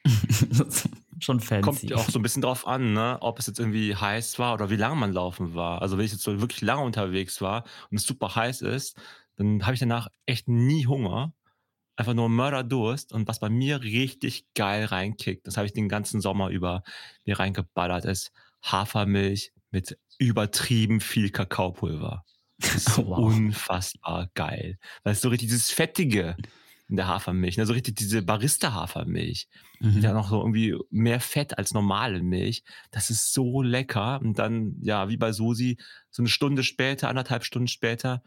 Schon 1.19 1.39
fancy. 1.39 1.61
Kommt 1.87 1.93
auch 1.93 2.09
so 2.09 2.17
ein 2.17 2.23
bisschen 2.23 2.41
drauf 2.41 2.65
an, 2.65 2.93
ne? 2.93 3.17
ob 3.21 3.37
es 3.37 3.45
jetzt 3.45 3.59
irgendwie 3.59 3.95
heiß 3.95 4.39
war 4.39 4.55
oder 4.55 4.69
wie 4.71 4.75
lange 4.75 4.95
man 4.95 5.13
laufen 5.13 5.53
war. 5.53 5.81
Also 5.81 5.97
wenn 5.97 6.05
ich 6.05 6.11
jetzt 6.11 6.23
so 6.23 6.41
wirklich 6.41 6.61
lange 6.61 6.81
unterwegs 6.81 7.41
war 7.41 7.63
und 7.91 7.97
es 7.97 8.05
super 8.05 8.35
heiß 8.35 8.61
ist, 8.61 8.97
dann 9.35 9.63
habe 9.63 9.73
ich 9.73 9.79
danach 9.79 10.07
echt 10.25 10.47
nie 10.47 10.87
Hunger. 10.87 11.33
Einfach 11.95 12.13
nur 12.13 12.29
Mörderdurst 12.29 13.13
und 13.13 13.27
was 13.27 13.39
bei 13.39 13.49
mir 13.49 13.83
richtig 13.83 14.45
geil 14.55 14.85
reinkickt, 14.85 15.45
das 15.45 15.57
habe 15.57 15.67
ich 15.67 15.73
den 15.73 15.89
ganzen 15.89 16.21
Sommer 16.21 16.49
über 16.49 16.83
mir 17.25 17.37
reingeballert, 17.37 18.05
ist 18.05 18.31
Hafermilch 18.63 19.53
mit 19.69 19.99
übertrieben 20.17 20.99
viel 20.99 21.29
Kakaopulver. 21.29 22.25
Das 22.57 22.75
ist 22.75 22.89
so 22.89 23.05
wow. 23.07 23.19
unfassbar 23.19 24.29
geil. 24.33 24.77
Weil 25.03 25.13
es 25.13 25.21
so 25.21 25.29
richtig 25.29 25.49
dieses 25.49 25.69
Fettige, 25.69 26.35
in 26.91 26.97
der 26.97 27.07
Hafermilch. 27.07 27.57
Ne? 27.57 27.65
So 27.65 27.73
richtig 27.73 27.95
diese 27.95 28.21
Barista-Hafermilch. 28.21 29.47
Mhm. 29.79 30.01
Die 30.01 30.07
hat 30.07 30.13
noch 30.13 30.29
so 30.29 30.39
irgendwie 30.41 30.75
mehr 30.91 31.19
Fett 31.21 31.57
als 31.57 31.73
normale 31.73 32.21
Milch. 32.21 32.63
Das 32.91 33.09
ist 33.09 33.33
so 33.33 33.61
lecker. 33.61 34.19
Und 34.21 34.37
dann, 34.37 34.75
ja, 34.81 35.09
wie 35.09 35.17
bei 35.17 35.31
Susi, 35.31 35.77
so 36.11 36.21
eine 36.21 36.29
Stunde 36.29 36.63
später, 36.63 37.09
anderthalb 37.09 37.45
Stunden 37.45 37.69
später, 37.69 38.21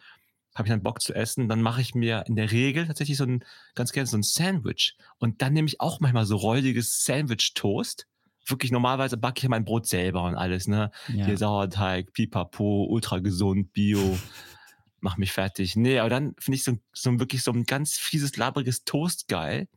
habe 0.54 0.66
ich 0.66 0.72
dann 0.72 0.82
Bock 0.82 1.02
zu 1.02 1.14
essen. 1.14 1.48
Dann 1.48 1.60
mache 1.60 1.82
ich 1.82 1.94
mir 1.94 2.24
in 2.26 2.36
der 2.36 2.50
Regel 2.50 2.86
tatsächlich 2.86 3.18
so 3.18 3.24
ein, 3.24 3.44
ganz 3.74 3.92
gerne 3.92 4.06
so 4.06 4.16
ein 4.16 4.22
Sandwich. 4.22 4.96
Und 5.18 5.42
dann 5.42 5.52
nehme 5.52 5.68
ich 5.68 5.80
auch 5.80 6.00
manchmal 6.00 6.24
so 6.24 6.36
räudiges 6.36 7.04
Sandwich-Toast. 7.04 8.06
Wirklich 8.46 8.72
normalerweise 8.72 9.18
backe 9.18 9.40
ich 9.42 9.48
mein 9.48 9.64
Brot 9.64 9.86
selber 9.86 10.24
und 10.24 10.36
alles, 10.36 10.68
ne? 10.68 10.90
Ja. 11.08 11.26
Hier 11.26 11.38
Sauerteig, 11.38 12.12
Pipapo, 12.12 12.84
ultra 12.84 13.18
gesund, 13.18 13.72
Bio 13.72 14.18
mach 15.04 15.18
mich 15.18 15.32
fertig. 15.32 15.76
Nee, 15.76 15.98
aber 15.98 16.08
dann 16.08 16.34
finde 16.38 16.56
ich 16.56 16.64
so, 16.64 16.78
so 16.94 17.20
wirklich 17.20 17.42
so 17.42 17.52
ein 17.52 17.64
ganz 17.64 17.98
fieses, 17.98 18.38
labriges 18.38 18.84
Toast 18.84 19.28
geil 19.28 19.68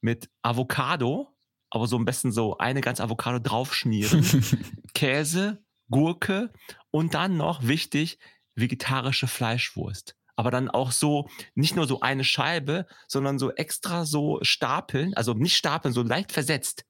mit 0.00 0.30
Avocado, 0.40 1.28
aber 1.68 1.86
so 1.86 1.96
am 1.96 2.06
besten 2.06 2.32
so 2.32 2.56
eine 2.56 2.80
ganz 2.80 2.98
Avocado 2.98 3.38
draufschmieren, 3.38 4.24
Käse, 4.94 5.62
Gurke 5.90 6.50
und 6.90 7.12
dann 7.12 7.36
noch 7.36 7.66
wichtig 7.66 8.18
vegetarische 8.54 9.26
Fleischwurst. 9.26 10.16
Aber 10.34 10.50
dann 10.50 10.70
auch 10.70 10.92
so, 10.92 11.28
nicht 11.54 11.76
nur 11.76 11.86
so 11.86 12.00
eine 12.00 12.24
Scheibe, 12.24 12.86
sondern 13.06 13.38
so 13.38 13.52
extra 13.52 14.06
so 14.06 14.38
stapeln, 14.40 15.12
also 15.14 15.34
nicht 15.34 15.56
stapeln, 15.56 15.92
so 15.92 16.02
leicht 16.02 16.32
versetzt. 16.32 16.86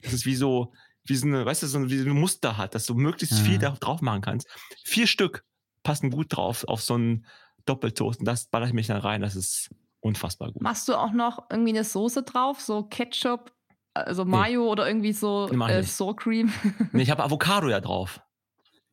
Das 0.00 0.12
ist 0.12 0.26
wie 0.26 0.34
so, 0.34 0.72
wie 1.04 1.14
so 1.14 1.28
eine, 1.28 1.46
weißt 1.46 1.62
du, 1.62 1.66
so 1.68 1.78
ein, 1.78 1.88
wie 1.88 1.98
so 1.98 2.10
ein 2.10 2.18
Muster 2.18 2.56
hat, 2.56 2.74
dass 2.74 2.84
du 2.84 2.94
möglichst 2.94 3.38
ja. 3.38 3.44
viel 3.44 3.58
da 3.58 3.70
drauf 3.70 4.02
machen 4.02 4.22
kannst. 4.22 4.48
Vier 4.84 5.06
Stück 5.06 5.44
passen 5.82 6.10
gut 6.10 6.36
drauf 6.36 6.64
auf 6.66 6.82
so 6.82 6.94
einen 6.94 7.26
Doppeltoast. 7.66 8.20
Und 8.20 8.26
das 8.26 8.46
baller 8.46 8.66
ich 8.66 8.72
mich 8.72 8.86
dann 8.86 8.98
rein. 8.98 9.20
Das 9.20 9.36
ist 9.36 9.70
unfassbar 10.00 10.52
gut. 10.52 10.62
Machst 10.62 10.88
du 10.88 10.94
auch 10.94 11.12
noch 11.12 11.44
irgendwie 11.50 11.70
eine 11.70 11.84
Soße 11.84 12.22
drauf? 12.22 12.60
So 12.60 12.82
Ketchup, 12.84 13.52
also 13.94 14.24
Mayo 14.24 14.62
nee. 14.62 14.68
oder 14.68 14.86
irgendwie 14.86 15.12
so 15.12 15.48
äh, 15.48 15.82
Sour 15.82 16.16
Cream? 16.16 16.52
nee, 16.92 17.02
ich 17.02 17.10
habe 17.10 17.22
Avocado 17.22 17.68
ja 17.68 17.80
drauf. 17.80 18.20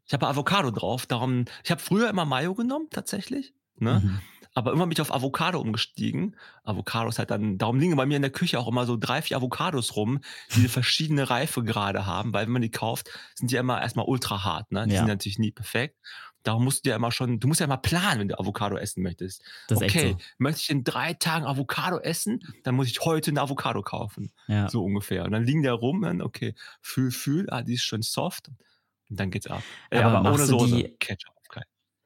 Ich 0.06 0.14
habe 0.14 0.28
Avocado 0.28 0.72
drauf. 0.72 1.06
Darum, 1.06 1.46
ich 1.64 1.72
habe 1.72 1.82
früher 1.82 2.10
immer 2.10 2.26
Mayo 2.26 2.54
genommen, 2.54 2.88
tatsächlich. 2.90 3.54
Ne? 3.78 4.02
Mhm. 4.04 4.20
Aber 4.56 4.74
immer 4.74 4.86
bin 4.86 4.94
ich 4.94 5.02
auf 5.02 5.14
Avocado 5.14 5.60
umgestiegen. 5.62 6.36
Avocados 6.64 7.20
halt 7.20 7.30
dann, 7.30 7.58
darum 7.58 7.80
liegen 7.80 7.96
bei 7.96 8.06
mir 8.06 8.16
in 8.16 8.24
der 8.24 8.32
Küche 8.32 8.60
auch 8.60 8.68
immer 8.68 8.86
so 8.86 8.98
drei, 8.98 9.22
vier 9.22 9.38
Avocados 9.38 9.96
rum, 9.96 10.20
die 10.54 10.62
eine 10.62 10.70
verschiedene 10.70 11.30
Reifegrade 11.30 12.06
haben, 12.06 12.34
weil 12.34 12.46
wenn 12.46 12.54
man 12.54 12.62
die 12.62 12.72
kauft, 12.72 13.10
sind 13.36 13.52
die 13.52 13.56
immer 13.56 13.82
erstmal 13.82 14.06
ultra 14.06 14.44
hart, 14.44 14.72
ne? 14.72 14.88
Die 14.88 14.94
ja. 14.94 15.00
sind 15.00 15.08
natürlich 15.08 15.40
nie 15.40 15.52
perfekt. 15.52 15.98
Darum 16.44 16.64
musst 16.64 16.86
du 16.86 16.90
ja 16.90 16.96
immer 16.96 17.12
schon, 17.12 17.40
du 17.40 17.48
musst 17.48 17.60
ja 17.60 17.68
mal 17.68 17.78
planen, 17.78 18.22
wenn 18.22 18.28
du 18.30 18.40
Avocado 18.40 18.78
essen 18.78 19.04
möchtest. 19.04 19.44
Das 19.68 19.82
ist 19.82 19.86
okay, 19.90 20.12
echt 20.12 20.20
so. 20.20 20.26
möchte 20.38 20.62
ich 20.62 20.70
in 20.70 20.84
drei 20.84 21.14
Tagen 21.14 21.46
Avocado 21.46 21.98
essen, 22.00 22.40
dann 22.64 22.76
muss 22.76 22.88
ich 22.88 23.02
heute 23.02 23.32
eine 23.32 23.42
Avocado 23.42 23.82
kaufen. 23.82 24.32
Ja. 24.48 24.70
So 24.70 24.84
ungefähr. 24.84 25.26
Und 25.26 25.32
dann 25.32 25.44
liegen 25.44 25.62
die 25.62 25.68
da 25.68 25.74
rum, 25.74 26.02
dann, 26.02 26.22
okay, 26.22 26.56
fühl, 26.82 27.12
fühl, 27.12 27.50
ah, 27.50 27.62
die 27.62 27.74
ist 27.74 27.84
schon 27.84 28.02
soft. 28.02 28.50
Und 29.10 29.20
dann 29.20 29.32
geht's 29.32 29.48
ab. 29.48 29.64
Äh, 29.90 30.00
Aber 30.00 30.20
aber, 30.20 30.30
ohne 30.30 30.38
machst 30.38 30.52
du 30.52 30.60
Soße. 30.60 30.76
die- 30.76 30.96
Ketchup. 31.00 31.34
Okay. 31.50 31.62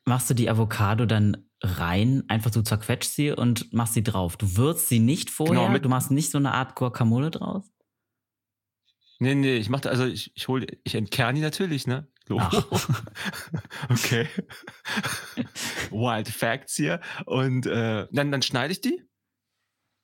Machst 0.06 0.30
du 0.30 0.34
die 0.34 0.50
Avocado 0.50 1.06
dann 1.06 1.50
rein, 1.62 2.24
einfach 2.28 2.52
so 2.52 2.62
zerquetscht 2.62 3.12
sie 3.12 3.32
und 3.32 3.72
machst 3.72 3.94
sie 3.94 4.04
drauf. 4.04 4.36
Du 4.36 4.58
würzt 4.58 4.90
sie 4.90 5.00
nicht 5.00 5.30
vorher, 5.30 5.68
Genau, 5.68 5.78
du 5.80 5.90
machst 5.90 6.12
nicht 6.12 6.32
so 6.32 6.38
eine 6.38 6.54
Art 6.54 6.76
Guacamole 6.76 7.30
draus. 7.32 7.70
Nee, 9.20 9.36
nee, 9.36 9.56
ich 9.58 9.70
mach 9.70 9.80
da, 9.80 9.90
also 9.90 10.06
ich, 10.06 10.32
ich 10.36 10.48
hole, 10.48 10.66
ich 10.84 10.96
entkerne 10.96 11.36
die 11.36 11.42
natürlich, 11.42 11.88
ne? 11.88 12.08
So. 12.28 12.40
Okay. 13.90 14.28
Wild 15.92 16.30
Facts 16.30 16.76
hier. 16.76 17.02
Und 17.26 17.66
äh, 17.66 18.08
dann, 18.12 18.32
dann 18.32 18.42
schneide 18.42 18.72
ich 18.72 18.82
die. 18.82 19.04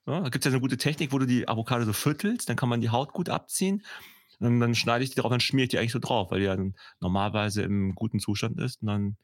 Ja, 0.06 0.22
da 0.22 0.30
gibt 0.30 0.46
es 0.46 0.46
ja 0.46 0.52
eine 0.52 0.62
gute 0.62 0.78
Technik, 0.78 1.12
wo 1.12 1.20
du 1.20 1.26
die 1.26 1.48
Avocado 1.48 1.86
so 1.86 1.94
viertelst, 1.94 2.50
dann 2.50 2.56
kann 2.56 2.70
man 2.70 2.82
die 2.82 2.90
Haut 2.90 3.14
gut 3.14 3.30
abziehen. 3.30 3.84
Und 4.40 4.60
dann 4.60 4.74
schneide 4.74 5.04
ich 5.04 5.12
die 5.12 5.20
drauf, 5.20 5.30
dann 5.30 5.40
schmiere 5.40 5.66
ich 5.66 5.70
die 5.70 5.78
eigentlich 5.78 5.92
so 5.92 6.00
drauf, 6.00 6.32
weil 6.32 6.40
die 6.40 6.46
ja 6.46 6.56
dann 6.56 6.76
normalerweise 7.00 7.62
im 7.62 7.94
guten 7.94 8.20
Zustand 8.20 8.60
ist. 8.60 8.82
Und 8.82 8.88
dann 8.88 9.18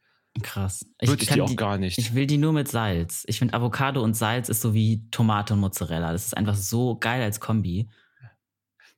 Krass. 0.44 0.86
würde 1.02 1.24
ich 1.24 1.30
die 1.30 1.42
auch 1.42 1.56
gar 1.56 1.78
nicht. 1.78 1.98
Ich 1.98 2.14
will 2.14 2.28
die 2.28 2.38
nur 2.38 2.52
mit 2.52 2.68
Salz. 2.68 3.24
Ich 3.28 3.40
finde 3.40 3.54
Avocado 3.54 4.04
und 4.04 4.14
Salz 4.14 4.50
ist 4.50 4.62
so 4.62 4.74
wie 4.74 5.08
Tomate 5.10 5.54
und 5.54 5.62
Mozzarella. 5.62 6.12
Das 6.12 6.26
ist 6.26 6.38
einfach 6.38 6.56
so 6.56 6.98
geil 6.98 7.22
als 7.22 7.40
Kombi. 7.40 7.90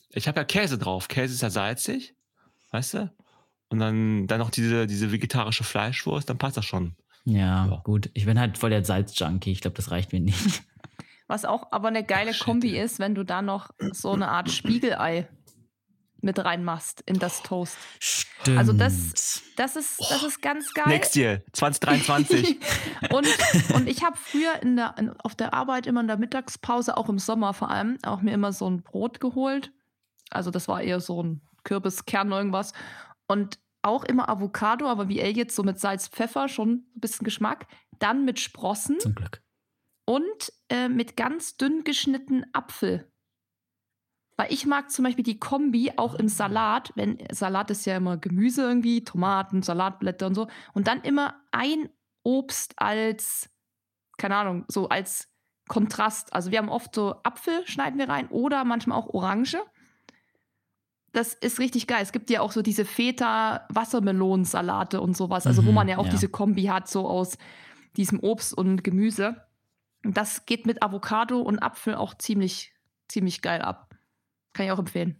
Ich 0.09 0.27
habe 0.27 0.39
ja 0.39 0.43
Käse 0.43 0.77
drauf. 0.77 1.07
Käse 1.07 1.35
ist 1.35 1.41
ja 1.41 1.51
salzig, 1.51 2.15
weißt 2.71 2.95
du? 2.95 3.11
Und 3.69 3.79
dann, 3.79 4.27
dann 4.27 4.39
noch 4.39 4.49
diese, 4.49 4.87
diese 4.87 5.11
vegetarische 5.11 5.63
Fleischwurst, 5.63 6.29
dann 6.29 6.37
passt 6.37 6.57
das 6.57 6.65
schon. 6.65 6.95
Ja, 7.25 7.65
Ja. 7.67 7.81
gut. 7.83 8.09
Ich 8.13 8.25
bin 8.25 8.39
halt 8.39 8.57
voll 8.57 8.69
der 8.69 8.85
Salz-Junkie. 8.85 9.51
Ich 9.51 9.61
glaube, 9.61 9.75
das 9.75 9.91
reicht 9.91 10.13
mir 10.13 10.21
nicht. 10.21 10.63
Was 11.27 11.43
auch 11.43 11.71
aber 11.71 11.89
eine 11.89 12.05
geile 12.05 12.33
Shit, 12.33 12.45
Kombi 12.45 12.77
ist, 12.79 12.99
wenn 12.99 13.13
du 13.13 13.23
da 13.25 13.41
noch 13.41 13.69
so 13.91 14.13
eine 14.13 14.29
Art 14.29 14.49
Spiegelei 14.49 15.27
mit 16.21 16.39
reinmachst 16.43 17.01
in 17.05 17.19
das 17.19 17.43
Toast. 17.43 17.77
Stimmt. 17.99 18.57
Also 18.57 18.71
das- 18.73 19.43
Das 19.57 19.75
ist, 19.75 19.99
das 20.09 20.23
ist 20.23 20.41
ganz 20.41 20.73
geil. 20.73 20.87
Next 20.87 21.15
year, 21.17 21.41
2023. 21.51 22.57
und, 23.11 23.27
und 23.73 23.87
ich 23.89 24.03
habe 24.03 24.15
früher 24.17 24.61
in 24.61 24.77
der, 24.77 24.95
in, 24.97 25.09
auf 25.19 25.35
der 25.35 25.53
Arbeit 25.53 25.85
immer 25.87 25.99
in 26.01 26.07
der 26.07 26.17
Mittagspause, 26.17 26.95
auch 26.95 27.09
im 27.09 27.19
Sommer 27.19 27.53
vor 27.53 27.69
allem, 27.69 27.97
auch 28.03 28.21
mir 28.21 28.31
immer 28.33 28.53
so 28.53 28.69
ein 28.69 28.81
Brot 28.83 29.19
geholt. 29.19 29.71
Also 30.29 30.49
das 30.51 30.67
war 30.67 30.81
eher 30.81 30.99
so 31.01 31.21
ein 31.23 31.41
Kürbiskern 31.63 32.31
irgendwas. 32.31 32.71
Und 33.27 33.59
auch 33.81 34.03
immer 34.03 34.29
Avocado, 34.29 34.87
aber 34.87 35.07
wie 35.09 35.19
El 35.19 35.37
jetzt 35.37 35.55
so 35.55 35.63
mit 35.63 35.79
Salz, 35.79 36.07
Pfeffer, 36.07 36.47
schon 36.47 36.71
ein 36.95 36.99
bisschen 36.99 37.25
Geschmack. 37.25 37.67
Dann 37.99 38.25
mit 38.25 38.39
Sprossen 38.39 38.99
Zum 38.99 39.15
Glück. 39.15 39.41
und 40.05 40.53
äh, 40.69 40.89
mit 40.89 41.15
ganz 41.17 41.57
dünn 41.57 41.83
geschnittenen 41.83 42.45
Apfel. 42.53 43.11
Weil 44.35 44.53
ich 44.53 44.67
mag 44.67 44.91
zum 44.91 45.03
Beispiel 45.03 45.23
die 45.23 45.39
Kombi 45.39 45.93
auch 45.97 46.13
im 46.13 46.27
Salat, 46.27 46.91
wenn 46.95 47.17
Salat 47.31 47.71
ist 47.71 47.85
ja 47.85 47.97
immer 47.97 48.17
Gemüse 48.17 48.61
irgendwie, 48.61 49.03
Tomaten, 49.03 49.63
Salatblätter 49.63 50.27
und 50.27 50.35
so. 50.35 50.47
Und 50.73 50.87
dann 50.87 51.01
immer 51.01 51.41
ein 51.51 51.89
Obst 52.23 52.73
als, 52.77 53.49
keine 54.17 54.35
Ahnung, 54.35 54.65
so 54.67 54.89
als 54.89 55.33
Kontrast. 55.67 56.33
Also 56.33 56.51
wir 56.51 56.59
haben 56.59 56.69
oft 56.69 56.93
so 56.93 57.15
Apfel 57.23 57.65
schneiden 57.65 57.97
wir 57.97 58.09
rein 58.09 58.27
oder 58.27 58.63
manchmal 58.63 58.99
auch 58.99 59.07
Orange. 59.07 59.57
Das 61.13 61.33
ist 61.33 61.59
richtig 61.59 61.87
geil. 61.87 61.99
Es 62.03 62.11
gibt 62.11 62.29
ja 62.29 62.41
auch 62.41 62.51
so 62.51 62.61
diese 62.61 62.83
Feta-Wassermelonensalate 62.85 64.99
und 65.01 65.15
sowas, 65.17 65.47
also 65.47 65.65
wo 65.65 65.69
Mhm, 65.69 65.75
man 65.75 65.87
ja 65.87 65.97
auch 65.97 66.05
ja. 66.05 66.11
diese 66.11 66.27
Kombi 66.29 66.65
hat, 66.65 66.87
so 66.89 67.07
aus 67.07 67.37
diesem 67.95 68.19
Obst 68.19 68.53
und 68.53 68.83
Gemüse. 68.83 69.41
Und 70.05 70.17
Das 70.17 70.45
geht 70.45 70.65
mit 70.65 70.83
Avocado 70.83 71.39
und 71.41 71.59
Apfel 71.59 71.95
auch 71.95 72.13
ziemlich, 72.15 72.73
ziemlich 73.07 73.41
geil 73.41 73.61
ab. 73.61 73.95
Kann 74.53 74.65
ich 74.65 74.71
auch 74.71 74.79
empfehlen. 74.79 75.15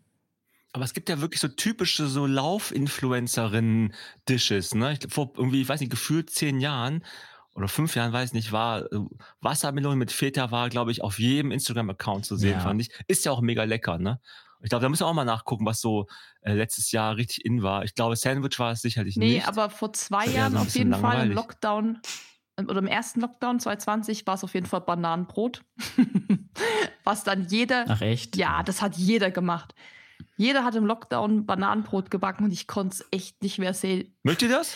Aber 0.73 0.83
es 0.83 0.93
gibt 0.93 1.09
ja 1.09 1.19
wirklich 1.21 1.39
so 1.41 1.47
typische 1.47 2.07
so 2.07 2.25
Lauf-Influencerinnen-Dishes. 2.27 4.75
Ne? 4.75 4.93
Ich 5.01 5.11
vor 5.11 5.31
irgendwie, 5.35 5.61
ich 5.61 5.69
weiß 5.69 5.79
nicht, 5.79 5.89
gefühlt 5.89 6.29
zehn 6.29 6.59
Jahren 6.59 7.03
oder 7.55 7.67
fünf 7.67 7.95
Jahren, 7.95 8.13
weiß 8.13 8.33
nicht, 8.33 8.51
war 8.51 8.83
äh, 8.91 8.99
Wassermelone 9.41 9.95
mit 9.95 10.11
Feta 10.11 10.51
war, 10.51 10.69
glaube 10.69 10.91
ich, 10.91 11.03
auf 11.03 11.19
jedem 11.19 11.51
Instagram-Account 11.51 12.25
zu 12.25 12.35
sehen, 12.35 12.53
Ja. 12.53 12.59
fand 12.59 12.81
ich. 12.81 12.89
Ist 13.07 13.25
ja 13.25 13.31
auch 13.31 13.41
mega 13.41 13.63
lecker, 13.63 13.97
ne? 13.97 14.19
Ich 14.61 14.69
glaube, 14.69 14.81
da 14.83 14.89
müssen 14.89 15.01
wir 15.03 15.07
auch 15.07 15.13
mal 15.13 15.23
nachgucken, 15.25 15.65
was 15.65 15.79
so 15.81 16.07
äh, 16.41 16.53
letztes 16.53 16.91
Jahr 16.91 17.15
richtig 17.15 17.45
in 17.45 17.61
war. 17.63 17.83
Ich 17.83 17.93
glaube, 17.95 18.15
Sandwich 18.15 18.57
war 18.59 18.71
es 18.71 18.81
sicherlich 18.81 19.15
Nee, 19.15 19.35
nicht. 19.35 19.47
aber 19.47 19.69
vor 19.69 19.93
zwei 19.93 20.25
Jahren 20.25 20.57
auf 20.57 20.73
jeden 20.75 20.91
Fall 20.93 20.99
im 20.99 21.01
langweilig. 21.31 21.35
Lockdown 21.35 22.01
äh, 22.57 22.63
oder 22.63 22.79
im 22.79 22.87
ersten 22.87 23.21
Lockdown 23.21 23.59
2020 23.59 24.25
war 24.25 24.33
es 24.35 24.43
auf 24.43 24.53
jeden 24.53 24.65
Fall 24.65 24.81
Bananenbrot. 24.81 25.63
Was 27.03 27.23
dann 27.23 27.47
jeder, 27.47 27.85
Ach 27.87 28.01
echt? 28.01 28.35
ja, 28.35 28.63
das 28.63 28.81
hat 28.81 28.95
jeder 28.97 29.31
gemacht. 29.31 29.73
Jeder 30.35 30.63
hat 30.63 30.75
im 30.75 30.85
Lockdown 30.85 31.45
Bananenbrot 31.45 32.09
gebacken 32.11 32.43
und 32.45 32.51
ich 32.51 32.67
konnte 32.67 32.95
es 32.95 33.05
echt 33.11 33.41
nicht 33.43 33.59
mehr 33.59 33.73
sehen. 33.73 34.15
Mögt 34.23 34.41
ihr 34.41 34.49
das? 34.49 34.75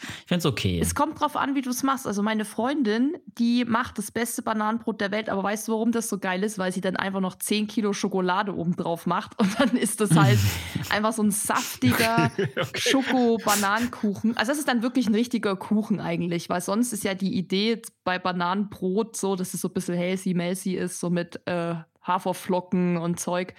Ich 0.00 0.28
finde 0.28 0.38
es 0.38 0.46
okay. 0.46 0.78
Es 0.80 0.94
kommt 0.94 1.20
drauf 1.20 1.36
an, 1.36 1.54
wie 1.54 1.62
du 1.62 1.70
es 1.70 1.82
machst. 1.82 2.06
Also 2.06 2.22
meine 2.22 2.44
Freundin, 2.44 3.16
die 3.26 3.64
macht 3.64 3.98
das 3.98 4.10
beste 4.10 4.42
Bananenbrot 4.42 5.00
der 5.00 5.10
Welt, 5.10 5.28
aber 5.28 5.42
weißt 5.42 5.68
du, 5.68 5.72
warum 5.72 5.92
das 5.92 6.08
so 6.08 6.18
geil 6.18 6.42
ist? 6.42 6.58
Weil 6.58 6.72
sie 6.72 6.80
dann 6.80 6.96
einfach 6.96 7.20
noch 7.20 7.36
10 7.36 7.66
Kilo 7.66 7.92
Schokolade 7.92 8.54
oben 8.54 8.76
drauf 8.76 9.06
macht 9.06 9.38
und 9.38 9.58
dann 9.60 9.76
ist 9.76 10.00
das 10.00 10.14
halt 10.16 10.38
einfach 10.90 11.12
so 11.12 11.22
ein 11.22 11.30
saftiger 11.30 12.30
Schoko-Bananenkuchen. 12.74 14.36
Also 14.36 14.52
das 14.52 14.58
ist 14.58 14.68
dann 14.68 14.82
wirklich 14.82 15.06
ein 15.06 15.14
richtiger 15.14 15.56
Kuchen 15.56 16.00
eigentlich, 16.00 16.48
weil 16.48 16.60
sonst 16.60 16.92
ist 16.92 17.04
ja 17.04 17.14
die 17.14 17.34
Idee 17.36 17.82
bei 18.04 18.18
Bananenbrot 18.18 19.16
so, 19.16 19.36
dass 19.36 19.54
es 19.54 19.60
so 19.60 19.68
ein 19.68 19.74
bisschen 19.74 19.94
healthy-melzy 19.94 20.74
ist, 20.74 21.00
so 21.00 21.10
mit 21.10 21.40
äh, 21.46 21.74
Haferflocken 22.02 22.96
und 22.96 23.20
Zeug. 23.20 23.54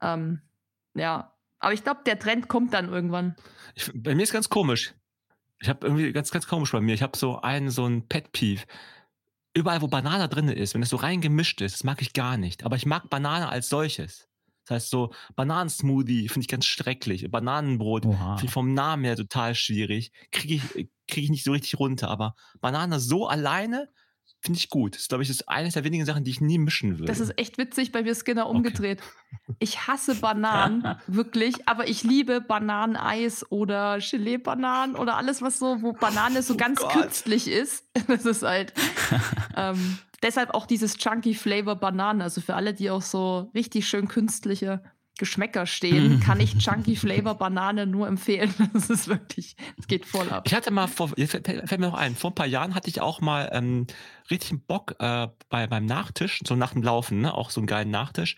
Ähm, 0.00 0.40
ja, 0.94 1.32
aber 1.58 1.72
ich 1.72 1.82
glaube, 1.82 2.00
der 2.04 2.18
Trend 2.18 2.48
kommt 2.48 2.74
dann 2.74 2.90
irgendwann. 2.90 3.36
Ich, 3.74 3.90
bei 3.94 4.14
mir 4.14 4.22
ist 4.22 4.32
ganz 4.32 4.48
komisch. 4.48 4.94
Ich 5.60 5.68
habe 5.68 5.86
irgendwie 5.86 6.12
ganz, 6.12 6.30
ganz 6.30 6.46
komisch 6.46 6.72
bei 6.72 6.80
mir. 6.80 6.94
Ich 6.94 7.02
habe 7.02 7.16
so 7.16 7.40
einen, 7.40 7.70
so 7.70 7.86
ein 7.86 8.08
Pet 8.08 8.32
Peeve. 8.32 8.64
Überall, 9.54 9.82
wo 9.82 9.88
Banane 9.88 10.28
drin 10.28 10.48
ist, 10.48 10.74
wenn 10.74 10.80
das 10.80 10.90
so 10.90 10.96
rein 10.96 11.20
gemischt 11.20 11.60
ist, 11.60 11.74
das 11.74 11.84
mag 11.84 12.02
ich 12.02 12.12
gar 12.12 12.36
nicht. 12.36 12.64
Aber 12.64 12.76
ich 12.76 12.86
mag 12.86 13.08
Banane 13.08 13.48
als 13.48 13.68
solches. 13.68 14.28
Das 14.64 14.76
heißt, 14.76 14.90
so 14.90 15.12
Bananensmoothie 15.36 16.28
finde 16.28 16.40
ich 16.44 16.48
ganz 16.48 16.64
schrecklich. 16.64 17.30
Bananenbrot 17.30 18.04
finde 18.04 18.44
ich 18.44 18.50
vom 18.50 18.72
Namen 18.74 19.04
her 19.04 19.16
total 19.16 19.54
schwierig. 19.54 20.10
Kriege 20.32 20.54
ich, 20.54 20.90
krieg 21.06 21.24
ich 21.24 21.30
nicht 21.30 21.44
so 21.44 21.52
richtig 21.52 21.78
runter. 21.78 22.08
Aber 22.08 22.34
Banane 22.60 22.98
so 22.98 23.28
alleine 23.28 23.90
finde 24.44 24.58
ich 24.58 24.68
gut. 24.68 24.94
Das 24.94 25.02
ist, 25.02 25.08
glaube 25.08 25.22
ich, 25.22 25.28
das 25.28 25.38
ist 25.38 25.48
eines 25.48 25.74
der 25.74 25.84
wenigen 25.84 26.04
Sachen, 26.04 26.22
die 26.22 26.30
ich 26.30 26.40
nie 26.40 26.58
mischen 26.58 26.98
würde. 26.98 27.06
Das 27.06 27.18
ist 27.18 27.38
echt 27.38 27.56
witzig, 27.56 27.92
bei 27.92 28.02
mir 28.02 28.14
genau 28.24 28.48
umgedreht. 28.48 29.00
Ich 29.58 29.88
hasse 29.88 30.14
Bananen, 30.14 30.96
wirklich, 31.06 31.68
aber 31.68 31.86
ich 31.88 32.02
liebe 32.02 32.40
Bananeneis 32.40 33.44
oder 33.50 33.98
Gelee-Bananen 33.98 34.94
oder 34.96 35.16
alles, 35.16 35.42
was 35.42 35.58
so, 35.58 35.82
wo 35.82 35.92
Banane 35.92 36.42
so 36.42 36.54
Oh 36.54 36.56
ganz 36.56 36.80
Gott. 36.80 36.92
künstlich 36.92 37.48
ist. 37.48 37.84
Das 38.06 38.24
ist 38.24 38.42
halt. 38.42 38.72
ähm, 39.56 39.98
deshalb 40.22 40.54
auch 40.54 40.66
dieses 40.66 40.96
Chunky 40.96 41.34
Flavor 41.34 41.76
Bananen. 41.76 42.22
Also 42.22 42.40
für 42.40 42.54
alle, 42.54 42.72
die 42.74 42.90
auch 42.90 43.02
so 43.02 43.50
richtig 43.54 43.86
schön 43.88 44.08
künstliche 44.08 44.82
Geschmäcker 45.18 45.66
stehen, 45.66 46.18
kann 46.20 46.40
ich 46.40 46.58
Chunky 46.58 46.96
Flavor 46.96 47.36
Banane 47.36 47.86
nur 47.86 48.08
empfehlen. 48.08 48.52
Das 48.72 48.90
ist 48.90 49.08
wirklich, 49.08 49.56
es 49.78 49.86
geht 49.86 50.04
voll 50.04 50.28
ab. 50.30 50.44
Ich 50.46 50.54
hatte 50.54 50.70
mal 50.70 50.88
vor, 50.88 51.08
fällt, 51.08 51.70
mir 51.70 51.78
noch 51.78 51.94
ein, 51.94 52.16
vor 52.16 52.30
ein 52.30 52.34
paar 52.34 52.46
Jahren 52.46 52.74
hatte 52.74 52.88
ich 52.88 53.00
auch 53.00 53.20
mal 53.20 53.48
ähm, 53.52 53.86
richtig 54.30 54.66
Bock 54.66 54.96
äh, 54.98 55.28
bei, 55.48 55.66
beim 55.66 55.86
Nachtisch, 55.86 56.40
so 56.46 56.56
nach 56.56 56.72
dem 56.72 56.82
Laufen, 56.82 57.20
ne, 57.20 57.34
auch 57.34 57.50
so 57.50 57.60
einen 57.60 57.66
geilen 57.66 57.90
Nachtisch. 57.90 58.36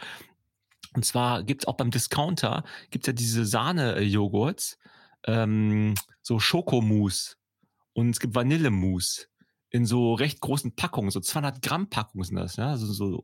Und 0.94 1.04
zwar 1.04 1.42
gibt 1.42 1.62
es 1.62 1.68
auch 1.68 1.76
beim 1.76 1.90
Discounter, 1.90 2.64
gibt 2.90 3.06
ja 3.06 3.12
diese 3.12 3.46
Sahne-Joghurts, 3.46 4.78
ähm, 5.26 5.94
so 6.22 6.38
Schokomousse 6.38 7.36
und 7.92 8.10
es 8.10 8.20
gibt 8.20 8.34
Vanillemousse 8.34 9.26
in 9.70 9.84
so 9.86 10.14
recht 10.14 10.40
großen 10.40 10.74
Packungen, 10.74 11.10
so 11.10 11.20
200 11.20 11.62
Gramm 11.62 11.88
Packungen 11.90 12.24
sind 12.24 12.36
das, 12.36 12.56
ja, 12.56 12.70
also 12.70 12.86
so, 12.86 13.22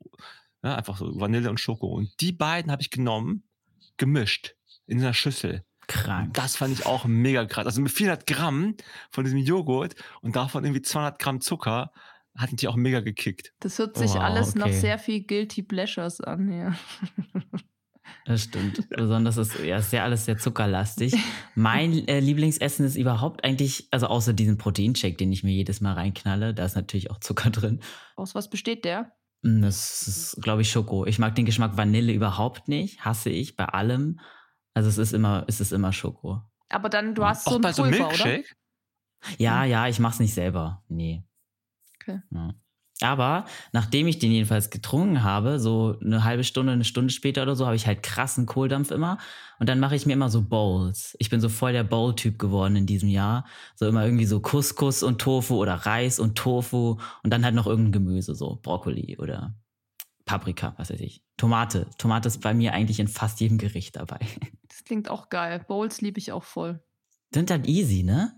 ja, 0.63 0.77
einfach 0.77 0.97
so 0.97 1.19
Vanille 1.19 1.51
und 1.51 1.61
Schoko. 1.61 1.89
Und 1.89 2.21
die 2.21 2.33
beiden 2.33 2.71
habe 2.71 2.83
ich 2.83 2.91
genommen, 2.91 3.45
gemischt 3.97 4.55
in 4.87 5.01
einer 5.01 5.15
Schüssel. 5.15 5.65
Krank. 5.89 6.35
Das 6.35 6.57
fand 6.57 6.73
ich 6.73 6.87
auch 6.87 7.05
mega 7.05 7.45
krass. 7.45 7.67
Also 7.67 7.81
mit 7.81 7.91
400 7.91 8.27
Gramm 8.27 8.77
von 9.11 9.25
diesem 9.25 9.41
Joghurt 9.41 9.95
und 10.21 10.37
davon 10.37 10.65
irgendwie 10.65 10.83
200 10.83 11.19
Gramm 11.19 11.41
Zucker 11.41 11.93
hatten 12.37 12.57
die 12.57 12.69
auch 12.69 12.77
mega 12.77 13.01
gekickt. 13.01 13.53
Das 13.61 13.79
hört 13.79 13.97
sich 13.99 14.13
Wow, 14.13 14.21
alles 14.21 14.55
nach 14.55 14.67
okay. 14.67 14.79
sehr 14.79 14.99
viel 14.99 15.25
Guilty 15.25 15.63
Pleasures 15.63 16.21
an, 16.21 16.51
ja. 16.51 16.75
Das 18.25 18.43
stimmt. 18.43 18.89
Besonders 18.91 19.37
ist 19.37 19.59
ja 19.59 19.79
ist 19.79 19.93
ja 19.93 20.05
alles 20.05 20.27
sehr 20.27 20.39
zuckerlastig. 20.39 21.15
Mein 21.55 21.93
äh, 22.09 22.21
Lieblingsessen 22.21 22.85
ist 22.85 22.97
überhaupt 22.97 23.45
eigentlich, 23.45 23.89
also 23.91 24.07
außer 24.07 24.33
diesen 24.33 24.59
Proteinshake, 24.59 25.17
den 25.17 25.33
ich 25.33 25.43
mir 25.43 25.53
jedes 25.53 25.81
Mal 25.81 25.95
reinknalle, 25.95 26.55
da 26.55 26.65
ist 26.65 26.77
natürlich 26.77 27.11
auch 27.11 27.19
Zucker 27.19 27.51
drin. 27.51 27.81
Aus 28.17 28.35
was 28.35 28.51
besteht 28.51 28.85
der? 28.85 29.13
Mm, 29.43 29.63
Das 29.63 30.07
ist, 30.09 30.43
glaube 30.43 30.63
ich, 30.63 30.71
Schoko. 30.71 31.07
Ich 31.07 31.19
mag 31.19 31.35
den 31.35 31.45
Geschmack 31.45 31.77
Vanille 31.77 32.13
überhaupt 32.13 32.69
nicht, 32.69 33.05
hasse 33.05 33.31
ich 33.31 33.57
bei 33.57 33.67
allem. 33.67 34.21
Also 34.75 34.89
es 34.89 34.99
ist 34.99 35.13
immer, 35.13 35.45
es 35.49 35.61
ist 35.61 35.73
immer 35.73 35.93
Schoko. 35.93 36.41
Aber 36.69 36.89
dann, 36.89 37.15
du 37.15 37.25
hast 37.25 37.45
so 37.45 37.51
auch 37.51 37.55
ein 37.57 37.63
bei 37.63 37.73
so 37.73 37.83
Pulver, 37.83 38.09
oder? 38.09 38.41
Ja, 39.39 39.65
ja, 39.65 39.87
ich 39.87 40.01
mach's 40.01 40.19
nicht 40.19 40.35
selber. 40.35 40.83
Nee. 40.89 41.23
Okay. 42.01 42.21
Ja. 42.31 42.55
Aber 43.03 43.45
nachdem 43.73 44.07
ich 44.07 44.19
den 44.19 44.31
jedenfalls 44.31 44.71
getrunken 44.71 45.23
habe, 45.23 45.59
so 45.59 45.97
eine 46.01 46.25
halbe 46.25 46.45
Stunde, 46.45 46.73
eine 46.73 46.85
Stunde 46.85 47.13
später 47.13 47.43
oder 47.43 47.57
so, 47.57 47.67
habe 47.67 47.77
ich 47.77 47.87
halt 47.87 48.03
krassen 48.03 48.47
Kohldampf 48.47 48.91
immer. 48.91 49.19
Und 49.59 49.69
dann 49.69 49.81
mache 49.81 49.97
ich 49.97 50.07
mir 50.07 50.13
immer 50.13 50.29
so 50.29 50.43
Bowls. 50.43 51.17
Ich 51.19 51.31
bin 51.31 51.41
so 51.41 51.49
voll 51.49 51.73
der 51.73 51.85
Bowl-Typ 51.85 52.39
geworden 52.39 52.77
in 52.77 52.87
diesem 52.87 53.09
Jahr. 53.09 53.47
So 53.77 53.87
immer 53.87 54.05
irgendwie 54.05 54.25
so 54.25 54.41
Couscous 54.41 55.03
und 55.03 55.21
Tofu 55.21 55.57
oder 55.57 55.75
Reis 55.75 56.19
und 56.19 56.37
Tofu 56.37 56.99
und 57.23 57.31
dann 57.31 57.45
halt 57.45 57.55
noch 57.55 57.67
irgendein 57.67 57.93
Gemüse, 57.93 58.35
so 58.35 58.59
Brokkoli 58.63 59.19
oder 59.19 59.55
Paprika, 60.25 60.75
was 60.77 60.91
weiß 60.91 61.01
ich. 61.01 61.25
Tomate. 61.37 61.89
Tomate 61.99 62.29
ist 62.29 62.41
bei 62.41 62.55
mir 62.55 62.73
eigentlich 62.73 63.01
in 63.01 63.09
fast 63.09 63.41
jedem 63.41 63.59
Gericht 63.59 63.97
dabei. 63.97 64.21
Das 64.69 64.85
klingt 64.85 65.11
auch 65.11 65.29
geil. 65.29 65.65
Bowls 65.69 66.01
liebe 66.01 66.19
ich 66.19 66.33
auch 66.33 66.45
voll. 66.45 66.83
Sind 67.35 67.51
dann 67.51 67.65
easy, 67.65 68.03
ne? 68.03 68.33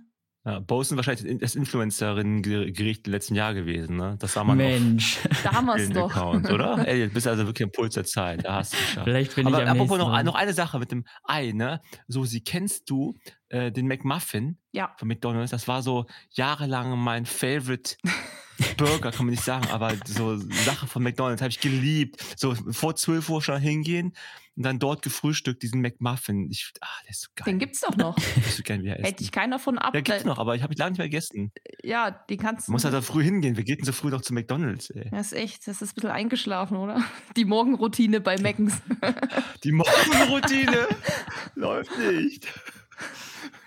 Ja, 0.47 0.59
Bose 0.61 0.91
sind 0.91 0.97
wahrscheinlich 0.99 1.39
das 1.41 1.55
Influencerin-Gericht 1.55 3.07
im 3.07 3.13
letzten 3.13 3.35
Jahr 3.35 3.55
gewesen, 3.55 3.97
ne? 3.97 4.17
Das 4.19 4.35
sah 4.35 4.45
man 4.45 4.59
Mensch. 4.59 5.19
Da 5.43 5.53
haben 5.55 5.67
wir 5.67 5.73
auf 5.73 5.79
es 5.81 5.87
den 5.89 5.95
doch. 5.97 6.11
Account, 6.11 6.51
oder? 6.51 6.79
Ey, 6.87 7.09
du 7.09 7.15
bist 7.15 7.27
also 7.27 7.47
wirklich 7.47 7.65
am 7.67 7.73
Puls 7.73 7.95
der 7.95 8.05
Zeit. 8.05 8.45
Da 8.45 8.57
hast 8.57 8.73
du 8.75 8.77
es 8.77 8.83
geschafft. 8.83 9.05
Vielleicht 9.05 9.35
bin 9.37 9.47
Aber 9.47 9.63
ich 9.63 9.69
am 9.69 9.77
apropos 9.77 9.99
noch, 9.99 10.07
nächsten 10.09 10.13
Mal. 10.13 10.25
noch 10.25 10.35
eine 10.35 10.53
Sache 10.53 10.79
mit 10.79 10.91
dem 10.91 11.05
Ei, 11.25 11.53
ne? 11.53 11.81
So, 12.09 12.25
sie 12.27 12.43
kennst 12.43 12.91
du 12.91 13.15
äh, 13.49 13.73
den 13.73 13.87
McMuffin 13.87 14.59
Ja. 14.73 14.95
von 14.99 15.09
McDonalds? 15.09 15.51
Das 15.51 15.67
war 15.67 15.83
so 15.83 16.05
jahrelang 16.31 16.99
mein 16.99 17.25
Favorite 17.25 17.97
Burger, 18.77 19.11
kann 19.13 19.27
man 19.27 19.31
nicht 19.33 19.43
sagen, 19.45 19.67
aber 19.71 19.95
so 20.05 20.37
Sache 20.37 20.87
von 20.87 21.03
McDonalds 21.03 21.41
habe 21.43 21.51
ich 21.51 21.61
geliebt. 21.61 22.23
So 22.37 22.55
vor 22.71 22.95
12 22.97 23.29
Uhr 23.31 23.43
schon 23.43 23.61
hingehen 23.61 24.15
und 24.57 24.63
dann 24.63 24.79
dort 24.79 25.03
gefrühstückt, 25.03 25.63
diesen 25.63 25.81
McMuffin. 25.81 26.49
Ich, 26.51 26.73
ah, 26.81 26.87
der 27.05 27.11
ist 27.11 27.23
so 27.23 27.29
geil. 27.35 27.45
Den 27.47 27.59
gibt's 27.59 27.81
doch 27.81 27.97
noch. 27.97 28.17
Ich 28.37 28.47
wüsste 28.47 28.63
gern 28.63 28.83
wieder 28.83 28.95
essen. 28.95 29.05
Hält 29.05 29.21
dich 29.21 29.33
keiner 29.33 29.59
von 29.59 29.79
ab. 29.79 29.93
Der 29.93 30.03
gibt's 30.03 30.25
noch, 30.25 30.39
aber 30.39 30.55
ich 30.55 30.63
habe 30.63 30.73
ihn 30.75 30.79
lange 30.79 30.93
nicht 30.93 30.99
mehr 30.99 31.09
gegessen. 31.09 31.53
Ja, 31.83 32.11
den 32.11 32.39
kannst 32.39 32.69
du. 32.69 32.73
Muss 32.73 32.85
halt 32.85 32.95
da 32.95 33.01
früh 33.01 33.25
hingehen. 33.25 33.57
Wir 33.57 33.65
gehen 33.65 33.85
so 33.85 33.93
früh 33.93 34.11
noch 34.11 34.23
zu 34.23 34.33
McDonalds, 34.33 34.91
ey. 34.91 35.09
Das 35.11 35.33
ist 35.33 35.39
echt, 35.39 35.67
das 35.67 35.83
ist 35.83 35.93
ein 35.93 35.95
bisschen 35.97 36.11
eingeschlafen, 36.11 36.77
oder? 36.77 37.03
Die 37.37 37.45
Morgenroutine 37.45 38.21
bei 38.21 38.39
Meckens. 38.39 38.81
Die 39.65 39.73
Morgenroutine 39.73 40.87
läuft 41.55 41.91
nicht. 41.99 42.47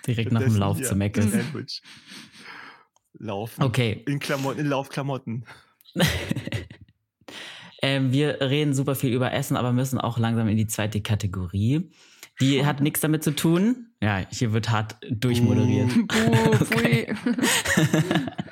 Direkt 0.06 0.32
nach 0.32 0.42
dem 0.42 0.56
Lauf 0.56 0.78
zu. 0.78 0.86
Sandwich. 0.86 1.82
Laufen. 3.20 3.64
Okay, 3.64 4.04
In 4.08 4.20
Klamotten, 4.20 4.60
in 4.60 4.68
Laufklamotten. 4.68 5.46
Ähm, 7.82 8.12
wir 8.12 8.42
reden 8.42 8.74
super 8.74 8.96
viel 8.96 9.14
über 9.14 9.32
Essen, 9.34 9.58
aber 9.58 9.74
müssen 9.74 10.00
auch 10.00 10.18
langsam 10.18 10.48
in 10.48 10.58
die 10.58 10.68
zweite 10.68 11.02
Kategorie. 11.02 11.90
Die 12.40 12.66
hat 12.66 12.82
nichts 12.82 13.00
damit 13.00 13.24
zu 13.24 13.32
tun. 13.32 13.88
Ja, 14.02 14.26
hier 14.32 14.54
wird 14.54 14.70
hart 14.70 14.96
durchmoderiert. 15.10 15.90
Buh, 16.08 16.66
pfui. 16.66 17.08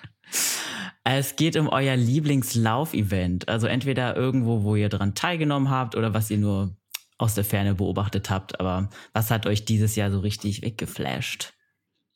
Es 1.08 1.36
geht 1.36 1.56
um 1.56 1.70
euer 1.70 1.96
Lieblingslauf-Event. 1.96 3.48
Also 3.48 3.68
entweder 3.68 4.16
irgendwo, 4.16 4.64
wo 4.64 4.76
ihr 4.76 4.90
dran 4.90 5.14
teilgenommen 5.14 5.70
habt 5.70 5.96
oder 5.96 6.16
was 6.16 6.32
ihr 6.32 6.40
nur 6.40 6.76
aus 7.20 7.36
der 7.36 7.46
Ferne 7.46 7.76
beobachtet 7.76 8.32
habt. 8.32 8.60
Aber 8.60 8.90
was 9.14 9.30
hat 9.30 9.46
euch 9.46 9.66
dieses 9.66 9.96
Jahr 9.96 10.10
so 10.10 10.20
richtig 10.20 10.64
weggeflasht? 10.64 11.54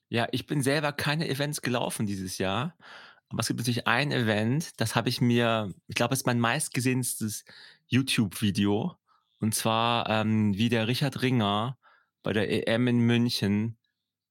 Ja, 0.09 0.27
ich 0.31 0.47
bin 0.47 0.63
selber 0.63 0.91
keine 0.91 1.29
Events 1.29 1.61
gelaufen 1.61 2.07
dieses 2.07 2.39
Jahr. 2.39 2.75
Aber 3.29 3.41
es 3.41 3.47
gibt 3.47 3.59
natürlich 3.59 3.87
ein 3.87 4.11
Event, 4.11 4.79
das 4.81 4.95
habe 4.95 5.09
ich 5.09 5.21
mir, 5.21 5.73
ich 5.87 5.95
glaube, 5.95 6.13
es 6.13 6.21
ist 6.21 6.25
mein 6.25 6.39
meistgesehenstes 6.39 7.45
YouTube-Video. 7.87 8.95
Und 9.39 9.55
zwar, 9.55 10.09
ähm, 10.09 10.55
wie 10.57 10.69
der 10.69 10.87
Richard 10.87 11.21
Ringer 11.21 11.77
bei 12.23 12.33
der 12.33 12.67
EM 12.67 12.87
in 12.87 12.99
München 12.99 13.77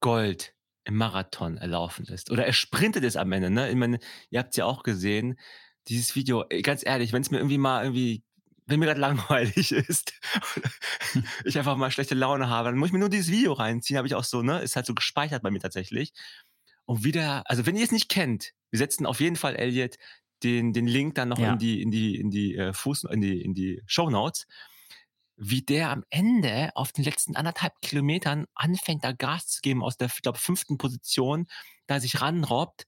Gold 0.01 0.53
im 0.83 0.95
Marathon 0.95 1.57
erlaufen 1.57 2.05
ist. 2.07 2.31
Oder 2.31 2.45
er 2.45 2.53
sprintet 2.53 3.03
es 3.03 3.15
am 3.15 3.31
Ende, 3.31 3.49
ne? 3.49 3.69
Ich 3.69 3.75
meine, 3.75 3.99
ihr 4.29 4.39
habt 4.39 4.51
es 4.51 4.57
ja 4.57 4.65
auch 4.65 4.83
gesehen. 4.83 5.39
Dieses 5.87 6.15
Video, 6.15 6.45
ganz 6.63 6.85
ehrlich, 6.85 7.13
wenn 7.13 7.21
es 7.21 7.31
mir 7.31 7.37
irgendwie 7.37 7.57
mal 7.57 7.83
irgendwie, 7.83 8.23
wenn 8.65 8.79
mir 8.79 8.85
gerade 8.87 8.99
langweilig 8.99 9.71
ist, 9.71 10.13
ich 11.45 11.57
einfach 11.57 11.75
mal 11.77 11.91
schlechte 11.91 12.15
Laune 12.15 12.49
habe, 12.49 12.69
dann 12.69 12.77
muss 12.77 12.89
ich 12.89 12.93
mir 12.93 12.99
nur 12.99 13.09
dieses 13.09 13.31
Video 13.31 13.53
reinziehen, 13.53 13.97
habe 13.97 14.07
ich 14.07 14.15
auch 14.15 14.23
so, 14.23 14.41
ne? 14.41 14.59
Ist 14.61 14.75
halt 14.75 14.85
so 14.85 14.93
gespeichert 14.93 15.43
bei 15.43 15.51
mir 15.51 15.59
tatsächlich. 15.59 16.13
Und 16.89 17.03
wieder, 17.03 17.43
also 17.45 17.67
wenn 17.67 17.75
ihr 17.75 17.83
es 17.83 17.91
nicht 17.91 18.09
kennt, 18.09 18.53
wir 18.71 18.79
setzen 18.79 19.05
auf 19.05 19.19
jeden 19.19 19.35
Fall, 19.35 19.55
Elliot, 19.55 19.97
den, 20.41 20.73
den 20.73 20.87
Link 20.87 21.13
dann 21.13 21.29
noch 21.29 21.37
Ja. 21.37 21.53
in 21.53 21.59
die, 21.59 21.83
in 21.83 21.91
die, 21.91 22.15
in 22.15 22.31
die 22.31 22.55
äh, 22.55 22.73
Fuß, 22.73 23.03
in 23.11 23.21
die, 23.21 23.43
in 23.43 23.53
die 23.53 23.83
Show 23.85 24.09
Notes, 24.09 24.47
wie 25.35 25.61
der 25.61 25.91
am 25.91 26.03
Ende 26.09 26.71
auf 26.73 26.91
den 26.91 27.03
letzten 27.03 27.35
anderthalb 27.35 27.79
Kilometern 27.81 28.47
anfängt, 28.55 29.03
da 29.03 29.11
Gas 29.11 29.45
zu 29.49 29.61
geben 29.61 29.83
aus 29.83 29.97
der, 29.97 30.07
ich 30.07 30.23
glaube, 30.23 30.39
fünften 30.39 30.79
Position, 30.79 31.45
da 31.85 31.99
sich 31.99 32.21
ranrobbt 32.21 32.87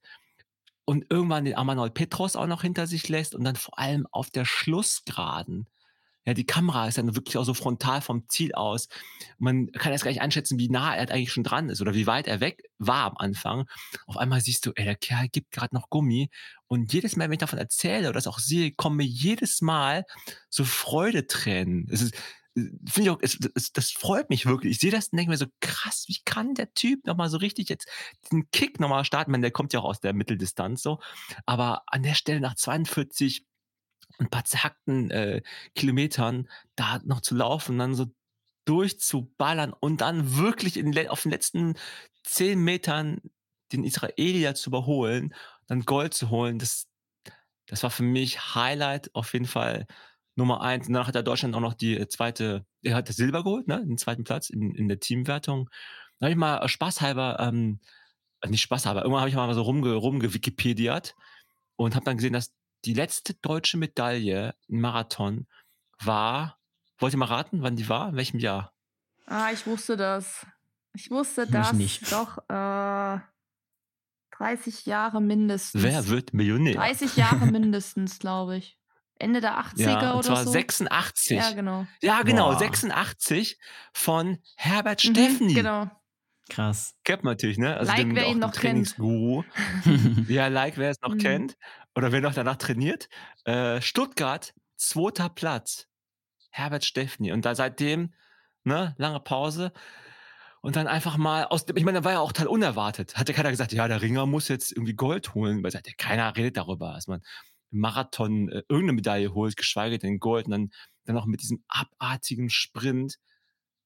und 0.84 1.06
irgendwann 1.08 1.44
den 1.44 1.54
Amanol 1.56 1.92
Petros 1.92 2.34
auch 2.34 2.48
noch 2.48 2.62
hinter 2.62 2.88
sich 2.88 3.08
lässt 3.08 3.36
und 3.36 3.44
dann 3.44 3.54
vor 3.54 3.78
allem 3.78 4.08
auf 4.10 4.32
der 4.32 4.44
Schlussgeraden. 4.44 5.68
Ja, 6.24 6.34
die 6.34 6.46
Kamera 6.46 6.86
ist 6.86 6.98
dann 6.98 7.16
wirklich 7.16 7.36
auch 7.36 7.44
so 7.44 7.54
frontal 7.54 8.00
vom 8.00 8.28
Ziel 8.28 8.54
aus. 8.54 8.88
Man 9.38 9.72
kann 9.72 9.92
jetzt 9.92 10.04
gar 10.04 10.10
nicht 10.10 10.22
einschätzen, 10.22 10.58
wie 10.58 10.68
nah 10.68 10.94
er 10.94 11.10
eigentlich 11.10 11.32
schon 11.32 11.42
dran 11.42 11.68
ist 11.68 11.80
oder 11.80 11.94
wie 11.94 12.06
weit 12.06 12.28
er 12.28 12.40
weg 12.40 12.62
war 12.78 13.06
am 13.06 13.16
Anfang. 13.16 13.66
Auf 14.06 14.16
einmal 14.16 14.40
siehst 14.40 14.64
du, 14.66 14.72
ey, 14.76 14.84
der 14.84 14.94
Kerl 14.94 15.28
gibt 15.28 15.50
gerade 15.50 15.74
noch 15.74 15.90
Gummi. 15.90 16.30
Und 16.68 16.92
jedes 16.92 17.16
Mal, 17.16 17.24
wenn 17.24 17.32
ich 17.32 17.38
davon 17.38 17.58
erzähle 17.58 18.08
oder 18.08 18.14
das 18.14 18.28
auch 18.28 18.38
sehe, 18.38 18.72
kommen 18.72 18.98
mir 18.98 19.06
jedes 19.06 19.62
Mal 19.62 20.04
so 20.48 20.64
Freudetränen. 20.64 21.88
Es 21.90 22.02
ist, 22.02 22.14
finde 22.54 23.02
ich 23.02 23.10
auch, 23.10 23.18
es, 23.20 23.38
es, 23.54 23.72
das 23.72 23.90
freut 23.90 24.30
mich 24.30 24.46
wirklich. 24.46 24.72
Ich 24.72 24.78
sehe 24.78 24.90
das 24.90 25.08
und 25.08 25.16
denke 25.16 25.30
mir 25.30 25.38
so, 25.38 25.46
krass, 25.60 26.04
wie 26.08 26.18
kann 26.24 26.54
der 26.54 26.72
Typ 26.74 27.06
nochmal 27.06 27.30
so 27.30 27.38
richtig 27.38 27.68
jetzt 27.68 27.88
den 28.30 28.50
Kick 28.50 28.78
nochmal 28.78 29.04
starten? 29.04 29.30
Ich 29.30 29.32
meine, 29.32 29.42
der 29.42 29.50
kommt 29.50 29.72
ja 29.72 29.80
auch 29.80 29.86
aus 29.86 30.00
der 30.00 30.12
Mitteldistanz 30.12 30.82
so. 30.82 31.00
Aber 31.46 31.82
an 31.86 32.02
der 32.02 32.14
Stelle 32.14 32.40
nach 32.40 32.54
42 32.54 33.44
ein 34.18 34.30
paar 34.30 34.44
zerhackten 34.44 35.10
äh, 35.10 35.42
Kilometern 35.74 36.48
da 36.76 37.00
noch 37.04 37.20
zu 37.20 37.34
laufen, 37.34 37.78
dann 37.78 37.94
so 37.94 38.06
durchzuballern 38.64 39.72
und 39.72 40.00
dann 40.00 40.36
wirklich 40.36 40.76
in, 40.76 41.08
auf 41.08 41.22
den 41.22 41.32
letzten 41.32 41.74
zehn 42.24 42.62
Metern 42.62 43.20
den 43.72 43.84
Israelier 43.84 44.54
zu 44.54 44.70
überholen, 44.70 45.34
dann 45.66 45.84
Gold 45.84 46.14
zu 46.14 46.30
holen, 46.30 46.58
das, 46.58 46.88
das 47.66 47.82
war 47.82 47.90
für 47.90 48.02
mich 48.02 48.54
Highlight 48.54 49.14
auf 49.14 49.32
jeden 49.32 49.46
Fall 49.46 49.86
Nummer 50.34 50.60
eins. 50.62 50.86
Und 50.86 50.94
danach 50.94 51.08
hat 51.08 51.16
er 51.16 51.22
Deutschland 51.22 51.54
auch 51.54 51.60
noch 51.60 51.74
die 51.74 51.96
äh, 51.96 52.08
zweite, 52.08 52.66
er 52.82 52.94
hat 52.94 53.08
das 53.08 53.16
Silber 53.16 53.42
geholt, 53.42 53.68
ne? 53.68 53.84
Den 53.84 53.98
zweiten 53.98 54.24
Platz 54.24 54.50
in, 54.50 54.74
in 54.74 54.88
der 54.88 55.00
Teamwertung. 55.00 55.68
Da 56.18 56.26
habe 56.26 56.32
ich 56.32 56.38
mal 56.38 56.58
äh, 56.58 56.68
spaßhalber, 56.68 57.38
ähm, 57.40 57.80
äh, 58.40 58.48
nicht 58.48 58.62
spaßhalber, 58.62 59.02
irgendwann 59.02 59.20
habe 59.20 59.30
ich 59.30 59.36
mal 59.36 59.52
so 59.54 59.62
rumge, 59.62 59.94
rumgewikipediert 59.94 61.14
und 61.76 61.94
habe 61.94 62.04
dann 62.04 62.16
gesehen, 62.16 62.32
dass 62.32 62.52
die 62.84 62.94
letzte 62.94 63.34
deutsche 63.34 63.76
Medaille 63.78 64.54
im 64.68 64.80
Marathon 64.80 65.46
war, 66.00 66.58
wollt 66.98 67.14
ihr 67.14 67.18
mal 67.18 67.26
raten, 67.26 67.62
wann 67.62 67.76
die 67.76 67.88
war? 67.88 68.08
In 68.10 68.16
welchem 68.16 68.38
Jahr? 68.40 68.72
Ah, 69.26 69.50
ich 69.52 69.66
wusste 69.66 69.96
das. 69.96 70.46
Ich 70.94 71.10
wusste 71.10 71.44
Ich 71.44 71.50
das. 71.50 71.72
nicht. 71.72 72.12
Doch, 72.12 72.38
äh, 72.48 73.18
30 74.36 74.86
Jahre 74.86 75.20
mindestens. 75.20 75.82
Wer 75.82 76.08
wird 76.08 76.32
Millionär? 76.34 76.74
30 76.74 77.16
Jahre 77.16 77.46
mindestens, 77.50 78.18
glaube 78.18 78.56
ich. 78.56 78.78
Ende 79.18 79.40
der 79.40 79.56
80er 79.60 79.80
ja, 79.80 80.10
und 80.12 80.18
oder 80.18 80.28
zwar 80.28 80.44
so. 80.44 80.50
86. 80.50 81.36
Ja, 81.36 81.52
genau. 81.52 81.86
Ja, 82.00 82.22
genau, 82.22 82.50
Boah. 82.50 82.58
86 82.58 83.58
von 83.92 84.38
Herbert 84.56 85.04
Mhm, 85.04 85.10
Steffni. 85.14 85.54
Genau. 85.54 85.88
Krass. 86.48 86.96
Kennt 87.04 87.24
man 87.24 87.32
natürlich, 87.32 87.58
ne? 87.58 87.76
Also 87.76 87.90
Like, 87.92 88.00
den, 88.02 88.16
wer 88.16 88.26
ihn 88.28 88.38
noch 88.38 88.52
kennt. 88.52 88.96
Ja, 90.28 90.48
like, 90.48 90.76
wer 90.76 90.90
es 90.90 91.00
noch 91.00 91.14
Mhm. 91.14 91.18
kennt. 91.18 91.56
Oder 91.94 92.12
wer 92.12 92.20
noch 92.20 92.34
danach 92.34 92.56
trainiert. 92.56 93.08
Äh, 93.44 93.80
Stuttgart, 93.80 94.54
zweiter 94.76 95.28
Platz. 95.28 95.88
Herbert 96.50 96.84
Steffni. 96.84 97.32
Und 97.32 97.44
da 97.44 97.54
seitdem, 97.54 98.12
ne, 98.64 98.94
lange 98.98 99.20
Pause. 99.20 99.72
Und 100.60 100.76
dann 100.76 100.86
einfach 100.86 101.16
mal 101.16 101.44
aus 101.44 101.64
dem, 101.66 101.76
ich 101.76 101.84
meine, 101.84 101.98
da 102.00 102.04
war 102.04 102.12
ja 102.12 102.20
auch 102.20 102.32
total 102.32 102.48
unerwartet. 102.48 103.16
Hat 103.16 103.28
ja 103.28 103.34
keiner 103.34 103.50
gesagt, 103.50 103.72
ja, 103.72 103.88
der 103.88 104.02
Ringer 104.02 104.26
muss 104.26 104.48
jetzt 104.48 104.72
irgendwie 104.72 104.94
Gold 104.94 105.34
holen. 105.34 105.62
Weil 105.62 105.70
sagt 105.70 105.86
ja, 105.88 105.94
keiner 105.96 106.36
redet 106.36 106.56
darüber, 106.56 106.92
dass 106.94 107.06
man 107.08 107.20
im 107.70 107.80
Marathon 107.80 108.48
äh, 108.48 108.62
irgendeine 108.68 108.92
Medaille 108.92 109.32
holt, 109.34 109.56
geschweige 109.56 109.98
denn 109.98 110.18
Gold. 110.18 110.46
Und 110.46 110.52
dann, 110.52 110.70
dann 111.04 111.16
auch 111.16 111.26
mit 111.26 111.40
diesem 111.42 111.64
abartigen 111.68 112.50
Sprint. 112.50 113.16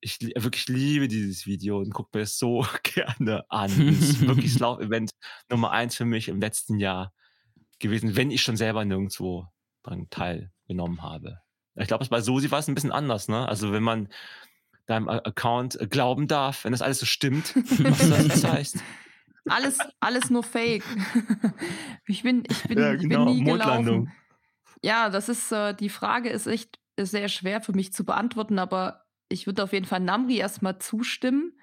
Ich 0.06 0.20
li- 0.20 0.32
wirklich 0.36 0.68
liebe 0.68 1.08
dieses 1.08 1.46
Video 1.46 1.78
und 1.80 1.92
gucke 1.92 2.10
mir 2.16 2.20
das 2.22 2.38
so 2.38 2.64
gerne 2.84 3.44
an. 3.50 3.70
Das 3.70 4.08
ist 4.10 4.20
wirklich 4.26 4.52
das 4.52 4.60
Lauf-Event 4.60 5.10
Nummer 5.50 5.72
eins 5.72 5.96
für 5.96 6.04
mich 6.04 6.28
im 6.28 6.40
letzten 6.40 6.78
Jahr 6.78 7.12
gewesen, 7.80 8.14
wenn 8.14 8.30
ich 8.30 8.40
schon 8.42 8.56
selber 8.56 8.84
nirgendwo 8.84 9.48
dran 9.82 10.06
teilgenommen 10.10 11.02
habe. 11.02 11.40
Ich 11.74 11.88
glaube, 11.88 12.06
bei 12.08 12.20
Susi 12.20 12.52
war 12.52 12.60
es 12.60 12.68
ein 12.68 12.74
bisschen 12.76 12.92
anders, 12.92 13.26
ne? 13.26 13.48
Also 13.48 13.72
wenn 13.72 13.82
man 13.82 14.08
deinem 14.86 15.08
Account 15.08 15.80
äh, 15.80 15.88
glauben 15.88 16.28
darf, 16.28 16.62
wenn 16.64 16.70
das 16.72 16.82
alles 16.82 17.00
so 17.00 17.06
stimmt, 17.06 17.56
was 17.56 17.98
du 17.98 18.28
das 18.28 18.44
heißt. 18.48 18.78
Alles, 19.48 19.78
alles 19.98 20.30
nur 20.30 20.44
Fake. 20.44 20.84
ich 22.06 22.22
bin, 22.22 22.44
ich 22.48 22.62
bin, 22.62 22.78
Ja, 22.78 22.94
ich 22.94 23.00
genau, 23.02 23.24
bin 23.26 23.34
nie 23.34 23.42
Mondlandung. 23.42 24.04
gelaufen. 24.04 24.12
Ja, 24.82 25.10
das 25.10 25.28
ist, 25.28 25.50
äh, 25.50 25.74
die 25.74 25.88
Frage 25.88 26.28
ist 26.30 26.46
echt 26.46 26.78
sehr 26.96 27.28
schwer 27.28 27.60
für 27.60 27.72
mich 27.72 27.92
zu 27.92 28.04
beantworten, 28.04 28.58
aber 28.60 29.05
ich 29.28 29.46
würde 29.46 29.62
auf 29.62 29.72
jeden 29.72 29.86
Fall 29.86 30.00
Namri 30.00 30.38
erstmal 30.38 30.78
zustimmen, 30.78 31.58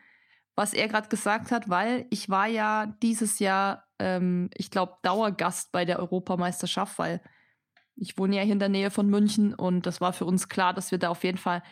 was 0.55 0.73
er 0.73 0.87
gerade 0.87 1.09
gesagt 1.09 1.51
hat, 1.51 1.69
weil 1.69 2.05
ich 2.09 2.29
war 2.29 2.47
ja 2.47 2.87
dieses 3.01 3.39
Jahr, 3.39 3.87
ähm, 3.99 4.49
ich 4.55 4.69
glaube, 4.69 4.97
Dauergast 5.01 5.71
bei 5.71 5.85
der 5.85 5.99
Europameisterschaft, 5.99 6.99
weil 6.99 7.21
ich 7.95 8.17
wohne 8.17 8.35
ja 8.35 8.41
hier 8.41 8.53
in 8.53 8.59
der 8.59 8.69
Nähe 8.69 8.91
von 8.91 9.09
München 9.09 9.53
und 9.53 9.85
das 9.85 10.01
war 10.01 10.13
für 10.13 10.25
uns 10.25 10.49
klar, 10.49 10.73
dass 10.73 10.91
wir 10.91 10.97
da 10.97 11.09
auf 11.09 11.23
jeden 11.23 11.37
Fall 11.37 11.63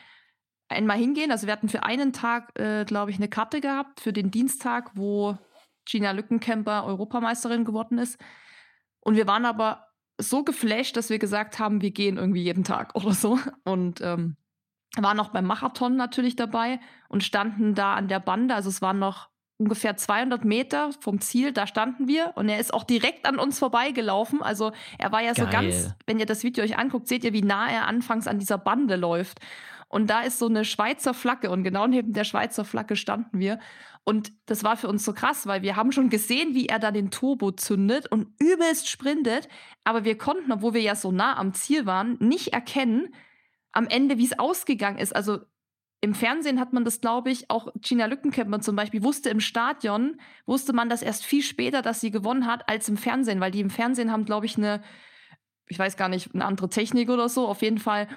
einmal 0.69 0.97
hingehen. 0.97 1.31
Also 1.31 1.47
wir 1.47 1.53
hatten 1.53 1.69
für 1.69 1.83
einen 1.83 2.13
Tag, 2.13 2.57
äh, 2.59 2.85
glaube 2.85 3.11
ich, 3.11 3.17
eine 3.17 3.27
Karte 3.27 3.61
gehabt 3.61 4.01
für 4.01 4.13
den 4.13 4.31
Dienstag, 4.31 4.91
wo 4.95 5.37
Gina 5.85 6.11
Lückenkämper 6.11 6.85
Europameisterin 6.85 7.65
geworden 7.65 7.97
ist. 7.97 8.19
Und 9.01 9.15
wir 9.15 9.27
waren 9.27 9.45
aber 9.45 9.87
so 10.17 10.43
geflasht, 10.43 10.95
dass 10.95 11.09
wir 11.09 11.19
gesagt 11.19 11.59
haben, 11.59 11.81
wir 11.81 11.91
gehen 11.91 12.17
irgendwie 12.17 12.43
jeden 12.43 12.63
Tag 12.63 12.95
oder 12.95 13.13
so. 13.13 13.39
Und 13.63 14.01
ähm, 14.01 14.37
waren 14.97 15.17
noch 15.17 15.29
beim 15.29 15.45
Marathon 15.45 15.95
natürlich 15.95 16.35
dabei 16.35 16.79
und 17.07 17.23
standen 17.23 17.75
da 17.75 17.95
an 17.95 18.07
der 18.07 18.19
Bande. 18.19 18.55
Also 18.55 18.69
es 18.69 18.81
waren 18.81 18.99
noch 18.99 19.29
ungefähr 19.57 19.95
200 19.95 20.43
Meter 20.43 20.89
vom 20.99 21.21
Ziel, 21.21 21.53
da 21.53 21.67
standen 21.67 22.07
wir 22.07 22.33
und 22.35 22.49
er 22.49 22.59
ist 22.59 22.73
auch 22.73 22.83
direkt 22.83 23.27
an 23.27 23.37
uns 23.37 23.59
vorbeigelaufen. 23.59 24.41
Also 24.41 24.71
er 24.97 25.11
war 25.11 25.21
ja 25.21 25.33
Geil. 25.33 25.45
so 25.45 25.51
ganz, 25.51 25.95
wenn 26.07 26.19
ihr 26.19 26.25
das 26.25 26.43
Video 26.43 26.63
euch 26.63 26.77
anguckt, 26.77 27.07
seht 27.07 27.23
ihr, 27.23 27.31
wie 27.31 27.43
nah 27.43 27.69
er 27.69 27.87
anfangs 27.87 28.27
an 28.27 28.39
dieser 28.39 28.57
Bande 28.57 28.95
läuft. 28.95 29.39
Und 29.87 30.09
da 30.09 30.21
ist 30.21 30.39
so 30.39 30.47
eine 30.47 30.65
Schweizer 30.65 31.13
Flagge 31.13 31.51
und 31.51 31.63
genau 31.63 31.85
neben 31.85 32.13
der 32.13 32.23
Schweizer 32.23 32.65
Flagge 32.65 32.95
standen 32.95 33.39
wir. 33.39 33.59
Und 34.03 34.31
das 34.47 34.63
war 34.63 34.77
für 34.77 34.87
uns 34.87 35.05
so 35.05 35.13
krass, 35.13 35.45
weil 35.45 35.61
wir 35.61 35.75
haben 35.75 35.91
schon 35.91 36.09
gesehen, 36.09 36.55
wie 36.55 36.65
er 36.65 36.79
da 36.79 36.91
den 36.91 37.11
Turbo 37.11 37.51
zündet 37.51 38.07
und 38.09 38.29
übelst 38.39 38.89
sprintet. 38.89 39.47
Aber 39.83 40.05
wir 40.05 40.17
konnten, 40.17 40.51
obwohl 40.51 40.73
wir 40.73 40.81
ja 40.81 40.95
so 40.95 41.11
nah 41.11 41.37
am 41.37 41.53
Ziel 41.53 41.85
waren, 41.85 42.17
nicht 42.19 42.53
erkennen 42.53 43.13
am 43.71 43.87
Ende, 43.87 44.17
wie 44.17 44.25
es 44.25 44.37
ausgegangen 44.37 44.97
ist. 44.97 45.15
Also 45.15 45.39
im 46.01 46.15
Fernsehen 46.15 46.59
hat 46.59 46.73
man 46.73 46.83
das, 46.83 46.99
glaube 46.99 47.29
ich, 47.29 47.49
auch 47.49 47.67
Gina 47.79 48.07
Lückenkämper 48.07 48.59
zum 48.59 48.75
Beispiel 48.75 49.03
wusste 49.03 49.29
im 49.29 49.39
Stadion, 49.39 50.19
wusste 50.47 50.73
man 50.73 50.89
das 50.89 51.03
erst 51.03 51.23
viel 51.23 51.43
später, 51.43 51.83
dass 51.83 52.01
sie 52.01 52.09
gewonnen 52.09 52.47
hat, 52.47 52.67
als 52.67 52.89
im 52.89 52.97
Fernsehen, 52.97 53.39
weil 53.39 53.51
die 53.51 53.61
im 53.61 53.69
Fernsehen 53.69 54.11
haben, 54.11 54.25
glaube 54.25 54.47
ich, 54.47 54.57
eine, 54.57 54.81
ich 55.67 55.77
weiß 55.77 55.97
gar 55.97 56.09
nicht, 56.09 56.33
eine 56.33 56.45
andere 56.45 56.69
Technik 56.69 57.09
oder 57.09 57.29
so. 57.29 57.47
Auf 57.47 57.61
jeden 57.61 57.77
Fall 57.77 58.07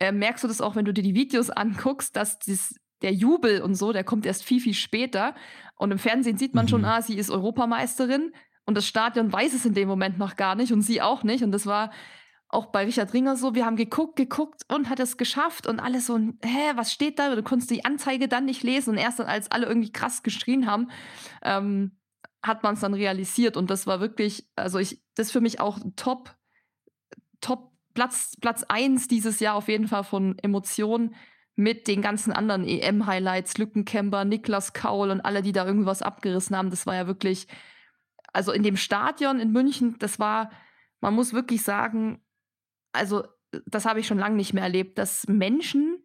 äh, 0.00 0.10
merkst 0.10 0.42
du 0.42 0.48
das 0.48 0.62
auch, 0.62 0.74
wenn 0.74 0.86
du 0.86 0.94
dir 0.94 1.02
die 1.02 1.14
Videos 1.14 1.50
anguckst, 1.50 2.16
dass 2.16 2.38
dies, 2.38 2.80
der 3.02 3.12
Jubel 3.12 3.60
und 3.60 3.74
so, 3.74 3.92
der 3.92 4.04
kommt 4.04 4.24
erst 4.24 4.42
viel, 4.42 4.60
viel 4.60 4.74
später. 4.74 5.34
Und 5.76 5.90
im 5.90 5.98
Fernsehen 5.98 6.38
sieht 6.38 6.54
man 6.54 6.64
mhm. 6.64 6.70
schon, 6.70 6.84
ah, 6.86 7.02
sie 7.02 7.16
ist 7.16 7.30
Europameisterin. 7.30 8.32
Und 8.64 8.76
das 8.76 8.86
Stadion 8.86 9.30
weiß 9.30 9.52
es 9.52 9.66
in 9.66 9.74
dem 9.74 9.88
Moment 9.88 10.16
noch 10.16 10.36
gar 10.36 10.54
nicht 10.54 10.72
und 10.72 10.80
sie 10.80 11.02
auch 11.02 11.22
nicht. 11.22 11.44
Und 11.44 11.52
das 11.52 11.66
war 11.66 11.92
auch 12.54 12.66
bei 12.66 12.84
Richard 12.84 13.12
Ringer 13.12 13.36
so, 13.36 13.54
wir 13.54 13.66
haben 13.66 13.76
geguckt, 13.76 14.16
geguckt 14.16 14.62
und 14.72 14.88
hat 14.88 15.00
es 15.00 15.16
geschafft 15.16 15.66
und 15.66 15.80
alles 15.80 16.06
so, 16.06 16.18
hä, 16.18 16.72
was 16.74 16.92
steht 16.92 17.18
da? 17.18 17.34
Du 17.34 17.42
konntest 17.42 17.70
die 17.70 17.84
Anzeige 17.84 18.28
dann 18.28 18.44
nicht 18.44 18.62
lesen 18.62 18.90
und 18.90 18.98
erst 18.98 19.18
dann, 19.18 19.26
als 19.26 19.50
alle 19.50 19.66
irgendwie 19.66 19.92
krass 19.92 20.22
geschrien 20.22 20.66
haben, 20.66 20.90
ähm, 21.42 21.98
hat 22.42 22.62
man 22.62 22.74
es 22.74 22.80
dann 22.80 22.94
realisiert 22.94 23.56
und 23.56 23.70
das 23.70 23.86
war 23.86 24.00
wirklich, 24.00 24.48
also 24.56 24.78
ich, 24.78 25.02
das 25.14 25.26
ist 25.26 25.32
für 25.32 25.40
mich 25.40 25.60
auch 25.60 25.78
top, 25.96 26.34
top 27.40 27.72
Platz, 27.94 28.36
Platz 28.40 28.64
eins 28.68 29.08
dieses 29.08 29.40
Jahr 29.40 29.54
auf 29.54 29.68
jeden 29.68 29.88
Fall 29.88 30.04
von 30.04 30.36
Emotionen 30.38 31.14
mit 31.56 31.86
den 31.86 32.02
ganzen 32.02 32.32
anderen 32.32 32.66
EM-Highlights, 32.66 33.58
Lückenkämper, 33.58 34.24
Niklas 34.24 34.72
Kaul 34.72 35.10
und 35.10 35.20
alle, 35.20 35.42
die 35.42 35.52
da 35.52 35.64
irgendwas 35.64 36.02
abgerissen 36.02 36.56
haben. 36.56 36.70
Das 36.70 36.86
war 36.86 36.96
ja 36.96 37.06
wirklich, 37.06 37.46
also 38.32 38.50
in 38.50 38.64
dem 38.64 38.76
Stadion 38.76 39.38
in 39.38 39.52
München, 39.52 39.96
das 40.00 40.18
war, 40.18 40.50
man 41.00 41.14
muss 41.14 41.32
wirklich 41.32 41.62
sagen, 41.62 42.20
also 42.94 43.24
das 43.66 43.84
habe 43.84 44.00
ich 44.00 44.06
schon 44.06 44.18
lange 44.18 44.36
nicht 44.36 44.54
mehr 44.54 44.64
erlebt, 44.64 44.98
dass 44.98 45.26
Menschen 45.28 46.02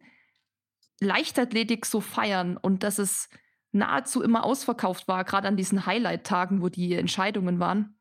Leichtathletik 1.00 1.86
so 1.86 2.00
feiern 2.00 2.56
und 2.56 2.82
dass 2.82 2.98
es 2.98 3.28
nahezu 3.72 4.22
immer 4.22 4.44
ausverkauft 4.44 5.08
war, 5.08 5.24
gerade 5.24 5.48
an 5.48 5.56
diesen 5.56 5.86
Highlight-Tagen, 5.86 6.60
wo 6.60 6.68
die 6.68 6.94
Entscheidungen 6.94 7.58
waren. 7.58 7.98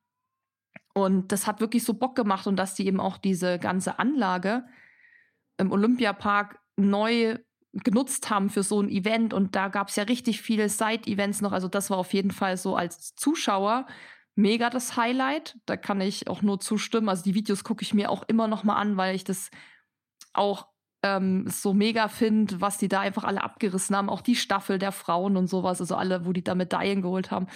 Und 0.94 1.32
das 1.32 1.48
hat 1.48 1.62
wirklich 1.62 1.84
so 1.84 1.94
Bock 1.94 2.16
gemacht 2.16 2.48
und 2.48 2.58
dass 2.58 2.76
die 2.76 2.88
eben 2.88 3.00
auch 3.00 3.18
diese 3.18 3.60
ganze 3.60 4.00
Anlage 4.00 4.66
im 5.58 5.72
Olympiapark 5.72 6.60
neu 6.76 7.38
genutzt 7.74 8.30
haben 8.30 8.50
für 8.50 8.64
so 8.64 8.82
ein 8.82 8.90
Event. 8.90 9.34
Und 9.34 9.56
da 9.56 9.68
gab 9.68 9.90
es 9.90 9.96
ja 9.96 10.04
richtig 10.04 10.42
viele 10.42 10.70
Side-Events 10.70 11.42
noch. 11.42 11.52
Also 11.52 11.68
das 11.68 11.90
war 11.90 11.98
auf 11.98 12.14
jeden 12.14 12.32
Fall 12.32 12.58
so 12.58 12.76
als 12.76 13.16
Zuschauer 13.16 13.86
mega 14.40 14.70
das 14.70 14.98
Highlight. 14.98 15.58
Da 15.66 15.78
kann 15.78 16.02
ich 16.02 16.28
auch 16.28 16.42
nur 16.42 16.60
zustimmen. 16.60 17.10
Also 17.10 17.24
die 17.24 17.36
Videos 17.36 17.64
gucke 17.64 17.84
ich 17.84 17.94
mir 17.94 18.10
auch 18.10 18.24
immer 18.24 18.48
noch 18.48 18.64
mal 18.64 18.76
an, 18.76 18.98
weil 18.98 19.16
ich 19.16 19.24
das 19.24 19.52
auch 20.34 20.68
ähm, 21.04 21.46
so 21.48 21.74
mega 21.74 22.08
finde, 22.08 22.62
was 22.62 22.78
die 22.78 22.88
da 22.88 23.02
einfach 23.02 23.24
alle 23.24 23.44
abgerissen 23.44 23.96
haben. 23.96 24.10
Auch 24.10 24.22
die 24.22 24.36
Staffel 24.36 24.80
der 24.80 24.92
Frauen 24.92 25.38
und 25.38 25.48
sowas. 25.48 25.82
Also 25.82 25.96
alle, 25.96 26.26
wo 26.26 26.34
die 26.34 26.44
da 26.44 26.56
Medaillen 26.56 27.02
geholt 27.02 27.32
haben. 27.32 27.48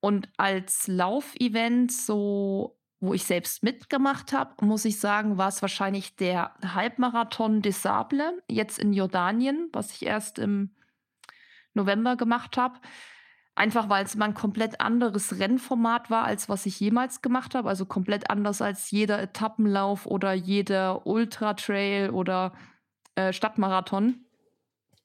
Und 0.00 0.28
als 0.36 0.86
Laufevent, 0.86 1.92
so 1.92 2.78
wo 3.00 3.14
ich 3.14 3.24
selbst 3.24 3.62
mitgemacht 3.62 4.32
habe, 4.32 4.64
muss 4.64 4.84
ich 4.84 4.98
sagen, 4.98 5.38
war 5.38 5.48
es 5.48 5.62
wahrscheinlich 5.62 6.16
der 6.16 6.54
Halbmarathon 6.64 7.62
des 7.62 7.80
Sable, 7.82 8.42
jetzt 8.50 8.78
in 8.78 8.92
Jordanien, 8.92 9.68
was 9.72 9.92
ich 9.92 10.04
erst 10.04 10.40
im 10.40 10.74
November 11.74 12.16
gemacht 12.16 12.56
habe. 12.56 12.80
Einfach 13.58 13.88
weil 13.88 14.04
es 14.04 14.14
mal 14.14 14.26
ein 14.26 14.34
komplett 14.34 14.80
anderes 14.80 15.40
Rennformat 15.40 16.10
war, 16.10 16.22
als 16.22 16.48
was 16.48 16.64
ich 16.64 16.78
jemals 16.78 17.22
gemacht 17.22 17.56
habe. 17.56 17.68
Also 17.68 17.86
komplett 17.86 18.30
anders 18.30 18.62
als 18.62 18.92
jeder 18.92 19.20
Etappenlauf 19.20 20.06
oder 20.06 20.32
jeder 20.32 21.08
Ultra-Trail 21.08 22.10
oder 22.10 22.52
äh, 23.16 23.32
Stadtmarathon. 23.32 24.24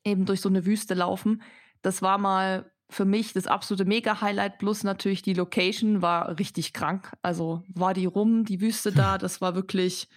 Eben 0.04 0.28
durch 0.28 0.40
so 0.40 0.50
eine 0.50 0.68
Wüste 0.68 0.94
laufen. 0.94 1.42
Das 1.82 2.04
war 2.04 2.20
mal 2.20 2.72
für 2.92 3.06
mich 3.06 3.34
das 3.34 3.48
absolute 3.48 3.86
Mega-Highlight. 3.86 4.60
Plus 4.60 4.84
natürlich 4.84 5.24
die 5.24 5.34
Location 5.34 6.04
war 6.04 6.38
richtig 6.38 6.74
krank. 6.74 7.12
Also 7.24 7.64
war 7.70 7.96
die 7.96 8.06
rum, 8.06 8.46
die 8.46 8.62
Wüste 8.62 8.92
da. 8.92 9.18
Das 9.18 9.42
war 9.42 9.56
wirklich. 9.56 10.10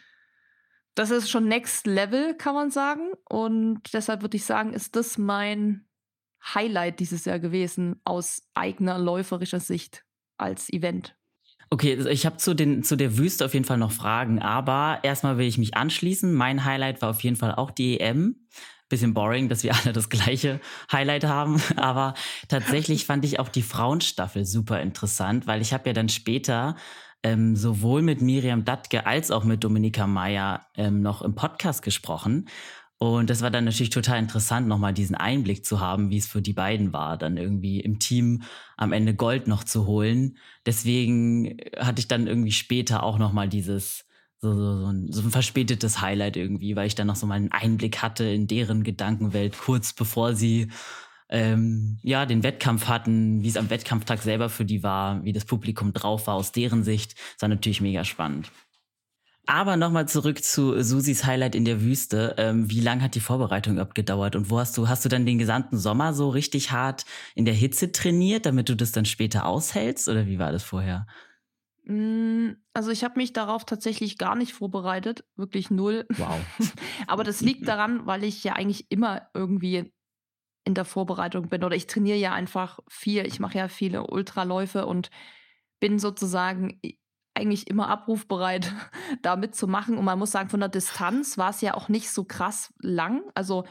Das 0.95 1.11
ist 1.11 1.31
schon 1.31 1.49
Next 1.49 1.87
Level, 1.87 2.35
kann 2.35 2.55
man 2.55 2.71
sagen. 2.71 3.13
Und 3.31 3.95
deshalb 3.95 4.21
würde 4.21 4.37
ich 4.37 4.45
sagen, 4.45 4.75
ist 4.75 4.95
das 4.95 5.17
mein 5.17 5.87
Highlight 6.55 7.01
dieses 7.01 7.25
Jahr 7.25 7.39
gewesen 7.39 8.01
aus 8.05 8.43
eigener 8.55 8.99
läuferischer 8.99 9.61
Sicht 9.61 10.05
als 10.39 10.71
Event. 10.73 11.17
Okay, 11.69 11.97
also 11.97 12.09
ich 12.09 12.25
habe 12.27 12.37
zu, 12.37 12.55
zu 12.55 12.97
der 12.97 13.19
Wüste 13.19 13.45
auf 13.45 13.55
jeden 13.55 13.65
Fall 13.65 13.79
noch 13.79 13.91
Fragen, 13.91 14.41
aber 14.41 15.01
erstmal 15.03 15.37
will 15.37 15.47
ich 15.47 15.59
mich 15.59 15.77
anschließen. 15.77 16.33
Mein 16.33 16.65
Highlight 16.65 17.03
war 17.03 17.11
auf 17.11 17.23
jeden 17.23 17.37
Fall 17.37 17.55
auch 17.55 17.73
die 17.73 18.01
EM. 18.01 18.47
Bisschen 18.89 19.15
boring, 19.15 19.49
dass 19.49 19.65
wir 19.65 19.75
alle 19.83 19.93
das 19.93 20.09
gleiche 20.09 20.61
Highlight 20.93 21.25
haben, 21.25 21.61
aber 21.77 22.15
tatsächlich 22.49 23.05
fand 23.05 23.25
ich 23.25 23.41
auch 23.41 23.49
die 23.49 23.63
Frauenstaffel 23.63 24.45
super 24.45 24.81
interessant, 24.81 25.49
weil 25.49 25.61
ich 25.61 25.73
habe 25.73 25.89
ja 25.89 25.93
dann 25.93 26.09
später 26.09 26.77
ähm, 27.25 27.57
sowohl 27.57 28.03
mit 28.03 28.23
Miriam 28.23 28.65
Dattke 28.65 29.05
als 29.05 29.33
auch 29.33 29.43
mit 29.43 29.65
Dominika 29.65 30.07
Meyer 30.07 30.67
ähm, 30.77 31.01
noch 31.01 31.23
im 31.23 31.35
Podcast 31.35 31.83
gesprochen. 31.83 32.49
Und 32.99 33.29
das 33.29 33.43
war 33.43 33.51
dann 33.51 33.65
natürlich 33.65 33.91
total 33.91 34.19
interessant, 34.19 34.69
nochmal 34.69 34.95
diesen 34.95 35.17
Einblick 35.17 35.67
zu 35.67 35.81
haben, 35.81 36.09
wie 36.11 36.17
es 36.17 36.27
für 36.27 36.41
die 36.41 36.55
beiden 36.55 36.95
war, 36.95 37.19
dann 37.19 37.37
irgendwie 37.37 37.81
im 37.81 37.99
Team 37.99 38.43
am 38.79 38.93
Ende 38.93 39.15
Gold 39.15 39.49
noch 39.49 39.65
zu 39.65 39.87
holen. 39.87 40.39
Deswegen 40.65 41.59
hatte 41.79 42.01
ich 42.01 42.09
dann 42.09 42.27
irgendwie 42.27 42.53
später 42.53 43.03
auch 43.03 43.19
nochmal 43.19 43.49
dieses, 43.51 44.07
so, 44.41 44.55
so, 44.55 44.81
so, 44.81 44.87
ein, 44.87 45.13
so 45.13 45.23
ein 45.23 45.31
verspätetes 45.31 46.01
Highlight 46.01 46.37
irgendwie, 46.37 46.75
weil 46.75 46.87
ich 46.87 46.95
dann 46.95 47.07
noch 47.07 47.17
so 47.17 47.27
mal 47.27 47.35
einen 47.35 47.53
Einblick 47.53 48.03
hatte 48.03 48.25
in 48.25 48.47
deren 48.47 48.83
Gedankenwelt, 48.83 49.59
kurz 49.59 49.93
bevor 49.93 50.35
sie 50.35 50.69
ähm, 51.29 51.99
ja 52.03 52.25
den 52.25 52.43
Wettkampf 52.43 52.87
hatten, 52.89 53.43
wie 53.43 53.49
es 53.49 53.57
am 53.57 53.71
Wettkampftag 53.71 54.23
selber 54.23 54.49
für 54.49 54.65
die 54.65 54.83
war, 54.83 55.25
wie 55.25 55.33
das 55.33 55.45
Publikum 55.45 55.93
drauf 55.93 56.27
war 56.29 56.35
aus 56.35 56.53
deren 56.53 56.85
Sicht. 56.85 57.15
Das 57.35 57.43
war 57.43 57.49
natürlich 57.49 57.81
mega 57.81 58.05
spannend. 58.05 58.51
Aber 59.47 59.77
nochmal 59.77 60.09
zurück 60.09 60.43
zu 60.43 60.83
Susis 60.83 61.25
Highlight 61.25 61.55
in 61.55 61.65
der 61.65 61.81
Wüste. 61.81 62.35
Ähm, 62.37 62.69
wie 62.69 62.81
lang 62.81 63.01
hat 63.01 63.15
die 63.15 63.21
Vorbereitung 63.21 63.79
abgedauert 63.79 64.35
und 64.35 64.51
wo 64.51 64.59
hast 64.59 64.77
du, 64.77 64.89
hast 64.89 65.05
du 65.05 65.09
dann 65.09 65.25
den 65.25 65.39
gesamten 65.39 65.79
Sommer 65.79 66.13
so 66.13 66.29
richtig 66.29 66.73
hart 66.73 67.05
in 67.37 67.45
der 67.45 67.55
Hitze 67.55 67.93
trainiert, 67.93 68.45
damit 68.45 68.69
du 68.69 68.75
das 68.75 68.91
dann 68.91 69.05
später 69.05 69.47
aushältst 69.47 70.09
oder 70.09 70.27
wie 70.27 70.41
war 70.41 70.51
das 70.51 70.65
vorher? 70.65 71.07
Mm, 71.85 72.55
also 72.75 72.91
ich 72.91 73.05
habe 73.05 73.19
mich 73.19 73.33
darauf 73.33 73.65
tatsächlich 73.65 74.19
gar 74.19 74.35
nicht 74.35 74.53
vorbereitet, 74.53 75.25
wirklich 75.37 75.71
null. 75.71 76.07
Wow. 76.17 76.41
Aber 77.07 77.23
das 77.23 77.41
liegt 77.41 77.69
daran, 77.69 78.05
weil 78.05 78.25
ich 78.25 78.43
ja 78.43 78.55
eigentlich 78.55 78.91
immer 78.91 79.29
irgendwie 79.33 79.93
in 80.65 80.75
der 80.75 80.85
Vorbereitung 80.85 81.49
bin 81.49 81.63
oder 81.63 81.77
ich 81.77 81.87
trainiere 81.87 82.19
ja 82.19 82.33
einfach 82.33 82.81
viel. 82.89 83.25
Ich 83.25 83.39
mache 83.39 83.59
ja 83.59 83.69
viele 83.69 84.09
Ultraläufe 84.09 84.87
und 84.87 85.11
bin 85.79 86.01
sozusagen 86.01 86.81
eigentlich 87.37 87.69
immer 87.69 87.89
abrufbereit, 87.89 88.73
da 89.23 89.37
mitzumachen. 89.37 89.99
Und 89.99 90.05
man 90.05 90.19
muss 90.19 90.31
sagen, 90.31 90.49
von 90.49 90.61
der 90.61 90.69
Distanz 90.69 91.39
war 91.39 91.51
es 91.51 91.61
ja 91.61 91.75
auch 91.75 91.89
nicht 91.89 92.11
so 92.11 92.25
krass 92.25 92.73
lang. 92.81 93.23
Also 93.35 93.65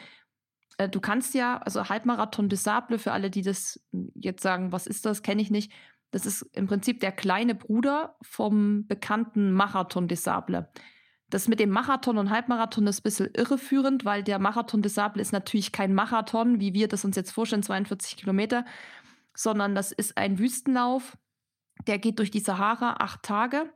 äh, 0.78 0.90
du 0.90 1.00
kannst 1.00 1.34
ja, 1.34 1.58
also 1.58 1.90
Halbmarathon 1.90 2.50
des 2.50 2.64
Sable, 2.64 3.00
für 3.00 3.12
alle, 3.12 3.30
die 3.30 3.42
das 3.42 3.84
jetzt 4.16 4.44
sagen, 4.44 4.72
was 4.72 4.88
ist 4.88 5.06
das, 5.06 5.24
kenne 5.24 5.42
ich 5.42 5.52
nicht. 5.52 5.72
Das 6.12 6.26
ist 6.26 6.44
im 6.54 6.68
Prinzip 6.68 7.00
der 7.02 7.12
kleine 7.12 7.56
Bruder 7.56 8.16
vom 8.22 8.88
bekannten 8.88 9.52
Marathon 9.52 10.08
des 10.08 10.24
Sable. 10.24 10.70
Das 11.30 11.48
mit 11.48 11.60
dem 11.60 11.72
Marathon 11.72 12.18
und 12.18 12.30
Halbmarathon 12.30 12.88
ist 12.88 13.00
ein 13.00 13.04
bisschen 13.04 13.30
irreführend, 13.36 14.06
weil 14.06 14.24
der 14.24 14.40
Marathon 14.40 14.82
des 14.82 14.94
Sable 14.94 15.22
ist 15.22 15.34
natürlich 15.34 15.72
kein 15.72 15.94
Marathon, 15.94 16.60
wie 16.60 16.74
wir 16.74 16.88
das 16.88 17.04
uns 17.04 17.16
jetzt 17.16 17.32
vorstellen, 17.32 17.64
42 17.64 18.16
Kilometer, 18.16 18.64
sondern 19.34 19.76
das 19.76 19.92
ist 19.92 20.18
ein 20.18 20.40
Wüstenlauf, 20.40 21.18
der 21.88 22.00
geht 22.00 22.20
durch 22.20 22.32
die 22.32 22.40
Sahara 22.40 22.98
acht 23.00 23.24
Tage. 23.24 23.70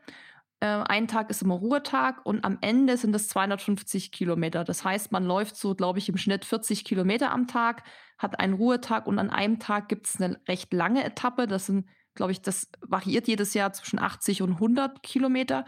Äh, 0.59 0.67
ein 0.67 1.07
Tag 1.07 1.29
ist 1.29 1.41
immer 1.41 1.55
Ruhetag 1.55 2.25
und 2.25 2.43
am 2.43 2.57
Ende 2.61 2.97
sind 2.97 3.15
es 3.15 3.29
250 3.29 4.11
Kilometer. 4.11 4.63
Das 4.63 4.83
heißt, 4.83 5.11
man 5.11 5.25
läuft 5.25 5.55
so, 5.55 5.75
glaube 5.75 5.99
ich, 5.99 6.09
im 6.09 6.17
Schnitt 6.17 6.45
40 6.45 6.83
Kilometer 6.83 7.31
am 7.31 7.47
Tag, 7.47 7.83
hat 8.17 8.39
einen 8.39 8.53
Ruhetag 8.53 9.07
und 9.07 9.19
an 9.19 9.29
einem 9.29 9.59
Tag 9.59 9.87
gibt 9.87 10.07
es 10.07 10.19
eine 10.19 10.39
recht 10.47 10.73
lange 10.73 11.03
Etappe. 11.03 11.47
Das 11.47 11.67
sind, 11.67 11.87
glaube 12.15 12.31
ich, 12.31 12.41
das 12.41 12.69
variiert 12.81 13.27
jedes 13.27 13.53
Jahr 13.53 13.71
zwischen 13.73 13.99
80 13.99 14.41
und 14.41 14.53
100 14.53 15.01
Kilometer. 15.03 15.65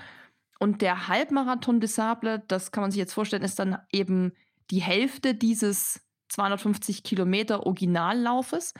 Und 0.59 0.81
der 0.81 1.07
Halbmarathon 1.07 1.79
des 1.79 1.95
Sable, 1.95 2.43
das 2.47 2.71
kann 2.71 2.81
man 2.81 2.91
sich 2.91 2.99
jetzt 2.99 3.13
vorstellen, 3.13 3.43
ist 3.43 3.59
dann 3.59 3.79
eben 3.91 4.33
die 4.69 4.81
Hälfte 4.81 5.33
dieses 5.33 6.05
250 6.29 7.03
Kilometer 7.03 7.65
Originallaufes. 7.65 8.73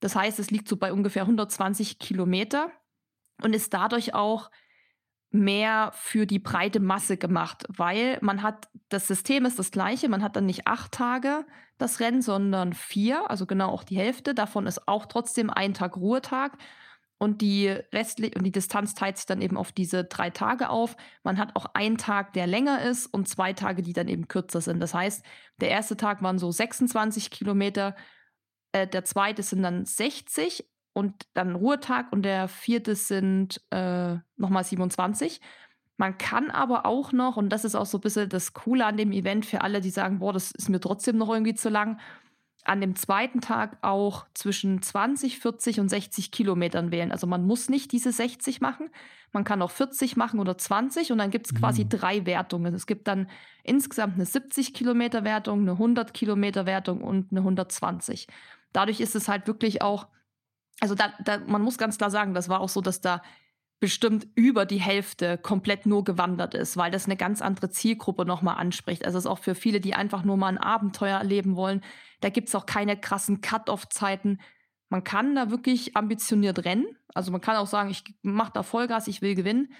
Das 0.00 0.14
heißt, 0.14 0.38
es 0.38 0.50
liegt 0.50 0.68
so 0.68 0.76
bei 0.76 0.92
ungefähr 0.92 1.22
120 1.22 1.98
Kilometer 1.98 2.70
und 3.42 3.54
ist 3.54 3.72
dadurch 3.74 4.14
auch 4.14 4.50
mehr 5.30 5.92
für 5.94 6.26
die 6.26 6.38
breite 6.38 6.80
Masse 6.80 7.16
gemacht, 7.16 7.64
weil 7.68 8.18
man 8.22 8.42
hat, 8.42 8.68
das 8.88 9.06
System 9.06 9.44
ist 9.44 9.58
das 9.58 9.70
gleiche, 9.70 10.08
man 10.08 10.22
hat 10.22 10.36
dann 10.36 10.46
nicht 10.46 10.66
acht 10.66 10.92
Tage 10.92 11.44
das 11.76 12.00
Rennen, 12.00 12.22
sondern 12.22 12.72
vier, 12.72 13.30
also 13.30 13.46
genau 13.46 13.68
auch 13.68 13.84
die 13.84 13.98
Hälfte. 13.98 14.34
Davon 14.34 14.66
ist 14.66 14.88
auch 14.88 15.06
trotzdem 15.06 15.50
ein 15.50 15.74
Tag 15.74 15.96
Ruhetag 15.96 16.56
und 17.18 17.42
die 17.42 17.68
restliche 17.68 18.38
und 18.38 18.44
die 18.44 18.52
Distanz 18.52 18.94
teilt 18.94 19.18
sich 19.18 19.26
dann 19.26 19.42
eben 19.42 19.56
auf 19.56 19.72
diese 19.72 20.04
drei 20.04 20.30
Tage 20.30 20.70
auf. 20.70 20.96
Man 21.24 21.38
hat 21.38 21.54
auch 21.56 21.66
einen 21.74 21.98
Tag, 21.98 22.32
der 22.32 22.46
länger 22.46 22.82
ist 22.82 23.06
und 23.06 23.28
zwei 23.28 23.52
Tage, 23.52 23.82
die 23.82 23.92
dann 23.92 24.08
eben 24.08 24.28
kürzer 24.28 24.60
sind. 24.60 24.80
Das 24.80 24.94
heißt, 24.94 25.24
der 25.60 25.68
erste 25.68 25.96
Tag 25.96 26.22
waren 26.22 26.38
so 26.38 26.50
26 26.50 27.30
Kilometer, 27.30 27.96
äh, 28.72 28.86
der 28.86 29.04
zweite 29.04 29.42
sind 29.42 29.62
dann 29.62 29.84
60 29.84 30.64
und 30.98 31.28
dann 31.34 31.54
Ruhetag 31.54 32.12
und 32.12 32.22
der 32.22 32.48
vierte 32.48 32.96
sind 32.96 33.62
äh, 33.70 34.16
nochmal 34.36 34.64
27. 34.64 35.40
Man 35.96 36.18
kann 36.18 36.50
aber 36.50 36.86
auch 36.86 37.12
noch, 37.12 37.36
und 37.36 37.50
das 37.50 37.64
ist 37.64 37.76
auch 37.76 37.86
so 37.86 37.98
ein 37.98 38.00
bisschen 38.00 38.28
das 38.28 38.52
Coole 38.52 38.84
an 38.84 38.96
dem 38.96 39.12
Event 39.12 39.46
für 39.46 39.60
alle, 39.60 39.80
die 39.80 39.90
sagen, 39.90 40.18
boah, 40.18 40.32
das 40.32 40.50
ist 40.50 40.68
mir 40.68 40.80
trotzdem 40.80 41.16
noch 41.16 41.28
irgendwie 41.28 41.54
zu 41.54 41.68
lang, 41.68 42.00
an 42.64 42.80
dem 42.80 42.96
zweiten 42.96 43.40
Tag 43.40 43.78
auch 43.82 44.26
zwischen 44.34 44.82
20, 44.82 45.38
40 45.38 45.78
und 45.78 45.88
60 45.88 46.32
Kilometern 46.32 46.90
wählen. 46.90 47.12
Also 47.12 47.28
man 47.28 47.46
muss 47.46 47.68
nicht 47.68 47.92
diese 47.92 48.10
60 48.10 48.60
machen, 48.60 48.90
man 49.32 49.44
kann 49.44 49.62
auch 49.62 49.70
40 49.70 50.16
machen 50.16 50.40
oder 50.40 50.58
20 50.58 51.12
und 51.12 51.18
dann 51.18 51.30
gibt 51.30 51.46
es 51.46 51.52
mhm. 51.52 51.58
quasi 51.58 51.88
drei 51.88 52.26
Wertungen. 52.26 52.74
Es 52.74 52.86
gibt 52.88 53.06
dann 53.06 53.28
insgesamt 53.62 54.16
eine 54.16 54.26
70 54.26 54.74
Kilometer 54.74 55.22
Wertung, 55.22 55.60
eine 55.60 55.72
100 55.72 56.12
Kilometer 56.12 56.66
Wertung 56.66 57.02
und 57.02 57.30
eine 57.30 57.40
120. 57.40 58.26
Dadurch 58.72 59.00
ist 59.00 59.14
es 59.14 59.28
halt 59.28 59.46
wirklich 59.46 59.80
auch, 59.80 60.08
also 60.80 60.94
da, 60.94 61.12
da, 61.24 61.38
man 61.38 61.62
muss 61.62 61.78
ganz 61.78 61.98
klar 61.98 62.10
sagen, 62.10 62.34
das 62.34 62.48
war 62.48 62.60
auch 62.60 62.68
so, 62.68 62.80
dass 62.80 63.00
da 63.00 63.22
bestimmt 63.80 64.26
über 64.34 64.66
die 64.66 64.80
Hälfte 64.80 65.38
komplett 65.38 65.86
nur 65.86 66.02
gewandert 66.02 66.54
ist, 66.54 66.76
weil 66.76 66.90
das 66.90 67.06
eine 67.06 67.16
ganz 67.16 67.40
andere 67.40 67.70
Zielgruppe 67.70 68.24
nochmal 68.24 68.56
anspricht. 68.56 69.04
Also 69.04 69.18
es 69.18 69.24
ist 69.24 69.30
auch 69.30 69.38
für 69.38 69.54
viele, 69.54 69.80
die 69.80 69.94
einfach 69.94 70.24
nur 70.24 70.36
mal 70.36 70.48
ein 70.48 70.58
Abenteuer 70.58 71.18
erleben 71.18 71.54
wollen. 71.54 71.82
Da 72.20 72.28
gibt 72.28 72.48
es 72.48 72.54
auch 72.54 72.66
keine 72.66 72.96
krassen 72.96 73.40
Cut-off-Zeiten. 73.40 74.40
Man 74.88 75.04
kann 75.04 75.34
da 75.36 75.50
wirklich 75.50 75.96
ambitioniert 75.96 76.64
rennen. 76.64 76.86
Also 77.14 77.30
man 77.30 77.40
kann 77.40 77.56
auch 77.56 77.66
sagen, 77.66 77.90
ich 77.90 78.02
mache 78.22 78.52
da 78.52 78.62
Vollgas, 78.62 79.06
ich 79.06 79.22
will 79.22 79.36
gewinnen. 79.36 79.72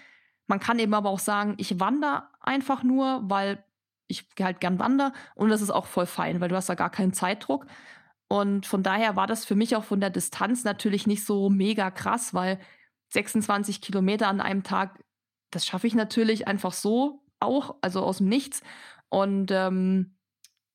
Man 0.46 0.60
kann 0.60 0.78
eben 0.78 0.94
aber 0.94 1.10
auch 1.10 1.18
sagen, 1.18 1.54
ich 1.58 1.80
wandere 1.80 2.28
einfach 2.40 2.84
nur, 2.84 3.22
weil 3.24 3.64
ich 4.06 4.26
halt 4.40 4.60
gern 4.60 4.78
wandere. 4.78 5.12
Und 5.34 5.48
das 5.48 5.60
ist 5.60 5.70
auch 5.70 5.86
voll 5.86 6.06
fein, 6.06 6.40
weil 6.40 6.48
du 6.48 6.56
hast 6.56 6.68
da 6.68 6.74
gar 6.74 6.90
keinen 6.90 7.12
Zeitdruck. 7.12 7.66
Und 8.28 8.66
von 8.66 8.82
daher 8.82 9.16
war 9.16 9.26
das 9.26 9.46
für 9.46 9.54
mich 9.54 9.74
auch 9.74 9.84
von 9.84 10.00
der 10.00 10.10
Distanz 10.10 10.62
natürlich 10.62 11.06
nicht 11.06 11.24
so 11.24 11.48
mega 11.48 11.90
krass, 11.90 12.34
weil 12.34 12.58
26 13.10 13.80
Kilometer 13.80 14.28
an 14.28 14.40
einem 14.40 14.62
Tag, 14.62 15.02
das 15.50 15.66
schaffe 15.66 15.86
ich 15.86 15.94
natürlich 15.94 16.46
einfach 16.46 16.72
so 16.72 17.22
auch, 17.40 17.76
also 17.80 18.02
aus 18.02 18.18
dem 18.18 18.28
Nichts. 18.28 18.62
Und 19.08 19.50
ähm, 19.50 20.18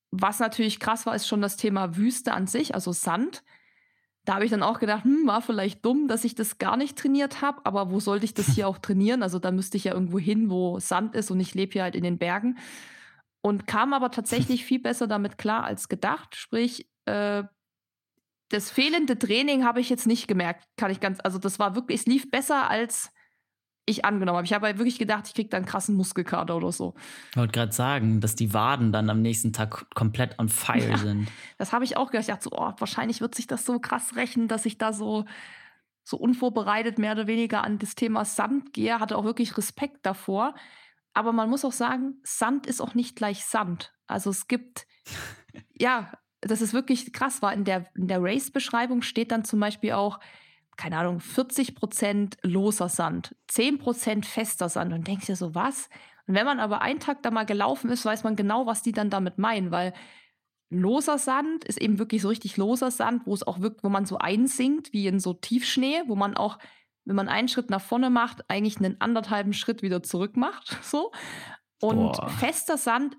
was 0.10 0.40
natürlich 0.40 0.80
krass 0.80 1.06
war, 1.06 1.16
ist 1.16 1.28
schon 1.28 1.42
das 1.42 1.58
Thema 1.58 1.96
Wüste 1.96 2.34
an 2.34 2.48
sich, 2.48 2.74
also 2.74 2.92
Sand. 2.92 3.44
Da 4.26 4.36
habe 4.36 4.46
ich 4.46 4.52
dann 4.52 4.64
auch 4.64 4.80
gedacht, 4.80 5.04
hm, 5.04 5.28
war 5.28 5.42
vielleicht 5.42 5.84
dumm, 5.86 6.08
dass 6.08 6.24
ich 6.24 6.34
das 6.34 6.58
gar 6.58 6.78
nicht 6.78 6.98
trainiert 6.98 7.42
habe, 7.42 7.66
aber 7.66 7.92
wo 7.92 8.00
sollte 8.00 8.26
ich 8.26 8.34
das 8.34 8.48
hier 8.48 8.68
auch 8.68 8.78
trainieren? 8.78 9.22
Also 9.22 9.38
da 9.38 9.52
müsste 9.52 9.78
ich 9.78 9.84
ja 9.84 9.94
irgendwo 9.94 10.18
hin, 10.18 10.50
wo 10.50 10.80
Sand 10.80 11.14
ist 11.16 11.30
und 11.30 11.40
ich 11.40 11.54
lebe 11.54 11.74
hier 11.74 11.84
halt 11.84 11.96
in 11.96 12.04
den 12.04 12.18
Bergen. 12.18 12.58
Und 13.42 13.68
kam 13.68 13.94
aber 13.94 14.10
tatsächlich 14.10 14.66
viel 14.66 14.80
besser 14.80 15.08
damit 15.08 15.38
klar 15.38 15.66
als 15.66 15.90
gedacht. 15.90 16.36
Sprich, 16.36 16.88
äh, 17.06 17.44
das 18.50 18.70
fehlende 18.70 19.18
Training 19.18 19.66
habe 19.66 19.82
ich 19.82 19.90
jetzt 19.90 20.06
nicht 20.06 20.28
gemerkt, 20.28 20.66
kann 20.78 20.92
ich 20.92 21.00
ganz, 21.00 21.20
also 21.24 21.40
das 21.40 21.60
war 21.60 21.76
wirklich, 21.76 22.02
es 22.02 22.06
lief 22.06 22.30
besser 22.30 22.70
als 22.70 23.12
ich 23.86 24.06
angenommen 24.06 24.38
habe. 24.38 24.46
Ich 24.46 24.54
habe 24.54 24.68
halt 24.68 24.78
wirklich 24.78 24.98
gedacht, 24.98 25.28
ich 25.28 25.34
kriege 25.34 25.50
da 25.50 25.58
einen 25.58 25.66
krassen 25.66 25.96
Muskelkater 25.96 26.56
oder 26.56 26.72
so. 26.72 26.94
Ich 27.32 27.38
wollte 27.38 27.52
gerade 27.52 27.72
sagen, 27.74 28.22
dass 28.22 28.36
die 28.36 28.54
Waden 28.54 28.92
dann 28.92 29.10
am 29.10 29.22
nächsten 29.22 29.52
Tag 29.52 29.94
komplett 29.94 30.40
on 30.40 30.50
fire 30.50 30.92
ja, 30.92 30.98
sind. 30.98 31.28
Das 31.58 31.74
habe 31.74 31.84
ich 31.84 31.98
auch 31.98 32.12
gedacht. 32.12 32.30
Ich 32.30 32.34
dachte 32.34 32.44
so, 32.44 32.52
oh, 32.54 32.72
wahrscheinlich 32.78 33.20
wird 33.20 33.36
sich 33.36 33.48
das 33.48 33.66
so 33.66 33.80
krass 33.80 34.16
rächen, 34.16 34.48
dass 34.48 34.66
ich 34.66 34.78
da 34.78 34.94
so, 34.94 35.26
so 36.04 36.18
unvorbereitet 36.18 36.98
mehr 36.98 37.12
oder 37.12 37.28
weniger 37.28 37.64
an 37.64 37.78
das 37.78 37.96
Thema 37.96 38.24
Sand 38.24 38.72
gehe. 38.72 39.00
Hatte 39.00 39.18
auch 39.18 39.26
wirklich 39.26 39.58
Respekt 39.58 40.06
davor. 40.06 40.56
Aber 41.14 41.34
man 41.34 41.50
muss 41.50 41.66
auch 41.66 41.74
sagen, 41.74 42.22
Sand 42.24 42.68
ist 42.68 42.82
auch 42.82 42.94
nicht 42.94 43.16
gleich 43.18 43.44
Sand. 43.44 43.94
Also 44.08 44.30
es 44.30 44.48
gibt, 44.48 44.88
ja, 45.74 46.12
das 46.46 46.62
ist 46.62 46.74
wirklich 46.74 47.12
krass, 47.14 47.42
war 47.42 47.54
in 47.54 47.64
der, 47.64 47.86
in 47.96 48.08
der 48.08 48.22
Race-Beschreibung 48.22 49.02
steht 49.02 49.32
dann 49.32 49.46
zum 49.46 49.60
Beispiel 49.60 49.94
auch, 49.94 50.20
keine 50.78 50.98
Ahnung, 50.98 51.20
40 51.20 51.76
Prozent 51.76 52.38
loser 52.42 52.90
Sand, 52.90 53.36
10 53.48 53.78
Prozent 53.78 54.26
fester 54.26 54.70
Sand 54.70 54.94
und 54.94 55.08
denkst 55.08 55.28
dir 55.28 55.36
so, 55.36 55.56
was? 55.56 55.90
Und 56.28 56.36
wenn 56.36 56.46
man 56.46 56.60
aber 56.60 56.82
einen 56.82 57.00
Tag 57.00 57.22
da 57.24 57.32
mal 57.32 57.46
gelaufen 57.46 57.90
ist, 57.90 58.06
weiß 58.06 58.24
man 58.24 58.36
genau, 58.36 58.66
was 58.66 58.82
die 58.82 58.92
dann 58.92 59.10
damit 59.10 59.38
meinen, 59.38 59.72
weil 59.72 59.94
loser 60.70 61.18
Sand 61.18 61.64
ist 61.66 61.80
eben 61.80 62.00
wirklich 62.00 62.22
so 62.22 62.30
richtig 62.30 62.58
loser 62.58 62.92
Sand, 62.92 63.26
wo 63.26 63.34
es 63.34 63.46
auch 63.46 63.60
wirklich, 63.60 63.84
wo 63.84 63.90
man 63.90 64.06
so 64.06 64.18
einsinkt, 64.18 64.92
wie 64.94 65.08
in 65.08 65.20
so 65.20 65.34
Tiefschnee, 65.34 66.02
wo 66.08 66.16
man 66.16 66.36
auch, 66.36 66.58
wenn 67.06 67.16
man 67.16 67.30
einen 67.30 67.48
Schritt 67.48 67.70
nach 67.70 67.82
vorne 67.82 68.10
macht, 68.10 68.50
eigentlich 68.50 68.78
einen 68.78 69.00
anderthalben 69.00 69.54
Schritt 69.54 69.82
wieder 69.82 70.02
zurück 70.02 70.36
macht, 70.36 70.78
so. 70.84 71.12
Und 71.80 72.14
Boah. 72.14 72.30
fester 72.30 72.78
Sand 72.78 73.18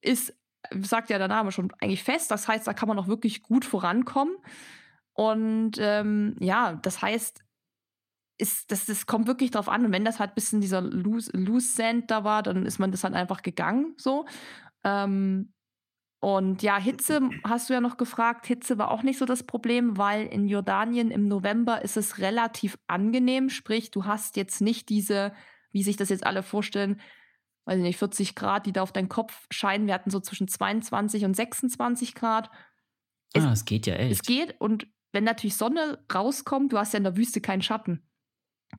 ist 0.00 0.34
sagt 0.82 1.10
ja 1.10 1.18
der 1.18 1.28
Name 1.28 1.52
schon, 1.52 1.72
eigentlich 1.80 2.02
fest. 2.02 2.30
Das 2.30 2.48
heißt, 2.48 2.66
da 2.66 2.74
kann 2.74 2.88
man 2.88 2.98
auch 2.98 3.08
wirklich 3.08 3.42
gut 3.42 3.64
vorankommen. 3.64 4.36
Und 5.12 5.72
ähm, 5.78 6.36
ja, 6.40 6.74
das 6.74 7.02
heißt, 7.02 7.44
ist, 8.36 8.70
das, 8.72 8.86
das 8.86 9.06
kommt 9.06 9.26
wirklich 9.26 9.50
drauf 9.50 9.68
an. 9.68 9.84
Und 9.84 9.92
wenn 9.92 10.04
das 10.04 10.18
halt 10.18 10.32
ein 10.32 10.34
bisschen 10.34 10.60
dieser 10.60 10.80
Loose, 10.80 11.30
Loose 11.36 11.74
Sand 11.74 12.10
da 12.10 12.24
war, 12.24 12.42
dann 12.42 12.66
ist 12.66 12.78
man 12.78 12.90
das 12.90 13.04
halt 13.04 13.14
einfach 13.14 13.42
gegangen. 13.42 13.94
So. 13.96 14.26
Ähm, 14.82 15.52
und 16.20 16.62
ja, 16.62 16.78
Hitze 16.78 17.20
hast 17.44 17.68
du 17.68 17.74
ja 17.74 17.80
noch 17.80 17.96
gefragt. 17.96 18.46
Hitze 18.46 18.78
war 18.78 18.90
auch 18.90 19.02
nicht 19.02 19.18
so 19.18 19.26
das 19.26 19.42
Problem, 19.42 19.98
weil 19.98 20.26
in 20.26 20.48
Jordanien 20.48 21.10
im 21.10 21.28
November 21.28 21.82
ist 21.82 21.96
es 21.96 22.18
relativ 22.18 22.78
angenehm. 22.86 23.50
Sprich, 23.50 23.90
du 23.90 24.06
hast 24.06 24.36
jetzt 24.36 24.60
nicht 24.60 24.88
diese, 24.88 25.32
wie 25.70 25.82
sich 25.82 25.96
das 25.96 26.08
jetzt 26.08 26.26
alle 26.26 26.42
vorstellen, 26.42 27.00
weiß 27.64 27.78
ich 27.78 27.82
nicht, 27.82 27.98
40 27.98 28.34
Grad, 28.34 28.66
die 28.66 28.72
da 28.72 28.82
auf 28.82 28.92
deinen 28.92 29.08
Kopf 29.08 29.46
scheinen. 29.50 29.86
Wir 29.86 29.94
hatten 29.94 30.10
so 30.10 30.20
zwischen 30.20 30.48
22 30.48 31.24
und 31.24 31.34
26 31.34 32.14
Grad. 32.14 32.50
Es, 33.32 33.44
ah, 33.44 33.52
es 33.52 33.64
geht 33.64 33.86
ja 33.86 33.94
echt. 33.94 34.12
Es 34.12 34.22
geht 34.22 34.60
und 34.60 34.86
wenn 35.12 35.24
natürlich 35.24 35.56
Sonne 35.56 36.04
rauskommt, 36.12 36.72
du 36.72 36.78
hast 36.78 36.92
ja 36.92 36.98
in 36.98 37.04
der 37.04 37.16
Wüste 37.16 37.40
keinen 37.40 37.62
Schatten, 37.62 38.02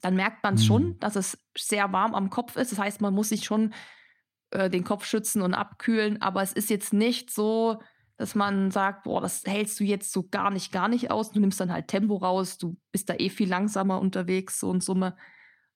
dann 0.02 0.16
merkt 0.16 0.44
man 0.44 0.58
hm. 0.58 0.64
schon, 0.64 1.00
dass 1.00 1.16
es 1.16 1.38
sehr 1.58 1.92
warm 1.94 2.14
am 2.14 2.30
Kopf 2.30 2.56
ist. 2.58 2.72
Das 2.72 2.80
heißt, 2.80 3.02
man 3.02 3.14
muss 3.14 3.30
sich 3.30 3.46
schon 3.46 3.74
äh, 4.52 4.70
den 4.70 4.84
Kopf 4.84 5.06
schützen 5.06 5.42
und 5.42 5.54
abkühlen, 5.54 6.22
aber 6.22 6.42
es 6.42 6.54
ist 6.54 6.70
jetzt 6.70 6.94
nicht 6.94 7.32
so, 7.32 7.82
dass 8.18 8.36
man 8.36 8.72
sagt, 8.72 9.04
boah, 9.04 9.22
das 9.22 9.44
hältst 9.46 9.80
du 9.80 9.84
jetzt 9.84 10.12
so 10.12 10.28
gar 10.28 10.50
nicht, 10.50 10.72
gar 10.72 10.88
nicht 10.88 11.12
aus. 11.12 11.32
Du 11.32 11.40
nimmst 11.40 11.60
dann 11.60 11.72
halt 11.72 11.88
Tempo 11.88 12.16
raus, 12.16 12.58
du 12.58 12.78
bist 12.92 13.10
da 13.10 13.16
eh 13.16 13.30
viel 13.30 13.50
langsamer 13.50 14.00
unterwegs, 14.00 14.60
so 14.60 14.72
in 14.72 14.80
Summe. 14.80 15.18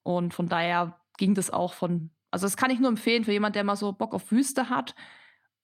Und 0.03 0.33
von 0.33 0.47
daher 0.47 0.99
ging 1.17 1.35
das 1.35 1.49
auch 1.49 1.73
von 1.73 2.11
also 2.31 2.45
das 2.45 2.57
kann 2.57 2.71
ich 2.71 2.79
nur 2.79 2.89
empfehlen 2.89 3.23
für 3.23 3.31
jemanden, 3.31 3.53
der 3.53 3.63
mal 3.63 3.75
so 3.75 3.91
Bock 3.91 4.13
auf 4.13 4.31
Wüste 4.31 4.69
hat 4.69 4.95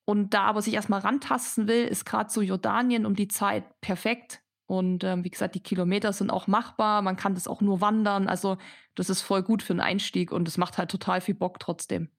und 0.04 0.34
da 0.34 0.42
aber 0.42 0.62
sich 0.62 0.74
erstmal 0.74 1.00
rantasten 1.00 1.68
will, 1.68 1.84
ist 1.84 2.04
gerade 2.04 2.30
so 2.30 2.40
Jordanien 2.40 3.06
um 3.06 3.16
die 3.16 3.28
Zeit 3.28 3.64
perfekt. 3.80 4.40
Und 4.66 5.04
ähm, 5.04 5.24
wie 5.24 5.30
gesagt, 5.30 5.54
die 5.54 5.62
Kilometer 5.62 6.12
sind 6.12 6.30
auch 6.30 6.46
machbar, 6.46 7.02
man 7.02 7.16
kann 7.16 7.34
das 7.34 7.46
auch 7.46 7.60
nur 7.60 7.80
wandern. 7.80 8.28
Also 8.28 8.56
das 8.94 9.10
ist 9.10 9.22
voll 9.22 9.42
gut 9.42 9.62
für 9.62 9.72
einen 9.72 9.80
Einstieg 9.80 10.32
und 10.32 10.48
es 10.48 10.58
macht 10.58 10.78
halt 10.78 10.90
total 10.90 11.20
viel 11.20 11.34
Bock 11.34 11.60
trotzdem. 11.60 12.10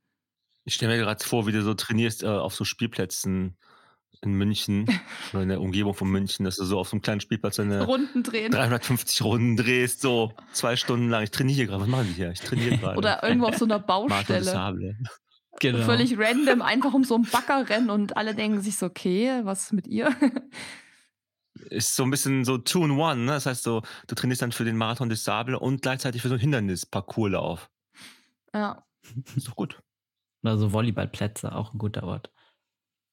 Ich 0.63 0.75
stelle 0.75 0.93
mir 0.93 1.01
gerade 1.01 1.23
vor, 1.23 1.47
wie 1.47 1.51
du 1.51 1.62
so 1.62 1.73
trainierst 1.73 2.23
äh, 2.23 2.27
auf 2.27 2.53
so 2.55 2.65
Spielplätzen 2.65 3.57
in 4.21 4.34
München 4.34 4.86
oder 5.34 5.43
in 5.43 5.49
der 5.49 5.62
Umgebung 5.62 5.93
von 5.93 6.10
München, 6.10 6.45
dass 6.45 6.58
du 6.58 6.65
so 6.65 6.80
auf 6.80 6.89
so 6.89 6.95
einem 6.95 7.01
kleinen 7.01 7.21
Spielplatz 7.21 7.60
eine 7.60 7.84
Runden 7.84 8.23
drehen. 8.23 8.51
350 8.51 9.21
Runden 9.23 9.58
drehst, 9.58 10.01
so 10.01 10.34
zwei 10.53 10.75
Stunden 10.75 11.10
lang. 11.10 11.23
Ich 11.23 11.32
trainiere 11.32 11.67
gerade. 11.67 11.82
Was 11.82 11.89
machen 11.89 12.08
die 12.08 12.13
hier? 12.13 12.32
Ich 12.32 12.41
trainiere 12.41 12.77
gerade. 12.80 12.97
Oder 12.97 13.23
irgendwo 13.23 13.47
auf 13.47 13.58
so 13.58 13.65
einer 13.65 13.80
Baustelle. 13.88 14.97
genau. 15.60 15.86
völlig 15.86 16.17
random 16.17 16.62
einfach 16.62 16.93
um 16.93 17.03
so 17.03 17.15
einen 17.15 17.25
Bagger 17.25 17.69
rennen 17.69 17.89
und 17.89 18.17
alle 18.17 18.36
denken 18.36 18.62
sich 18.62 18.77
so, 18.77 18.86
okay, 18.88 19.41
was 19.43 19.65
ist 19.65 19.73
mit 19.73 19.88
ihr? 19.88 20.15
Ist 21.69 21.95
so 21.95 22.03
ein 22.03 22.12
bisschen 22.12 22.45
so 22.45 22.58
Two 22.58 22.86
in 22.86 22.91
One, 22.91 23.21
ne? 23.25 23.32
Das 23.32 23.45
heißt 23.45 23.63
so, 23.63 23.82
du 24.08 24.15
trainierst 24.15 24.41
dann 24.41 24.51
für 24.51 24.63
den 24.63 24.77
Marathon 24.77 25.10
des 25.10 25.23
Sable 25.23 25.60
und 25.60 25.82
gleichzeitig 25.82 26.21
für 26.21 26.27
so 26.30 26.36
einen 26.36 26.41
Hindernis-Parcourslauf. 26.41 27.69
Ja. 28.53 28.84
Ist 29.36 29.47
doch 29.47 29.56
gut. 29.56 29.80
Oder 30.43 30.58
so 30.58 30.71
Volleyballplätze, 30.71 31.53
auch 31.53 31.73
ein 31.73 31.77
guter 31.77 32.03
Ort. 32.03 32.32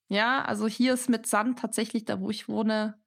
Ja, 0.08 0.44
also 0.44 0.66
hier 0.66 0.94
ist 0.94 1.08
mit 1.08 1.26
Sand 1.26 1.58
tatsächlich, 1.58 2.04
da 2.04 2.20
wo 2.20 2.30
ich 2.30 2.48
wohne, 2.48 2.98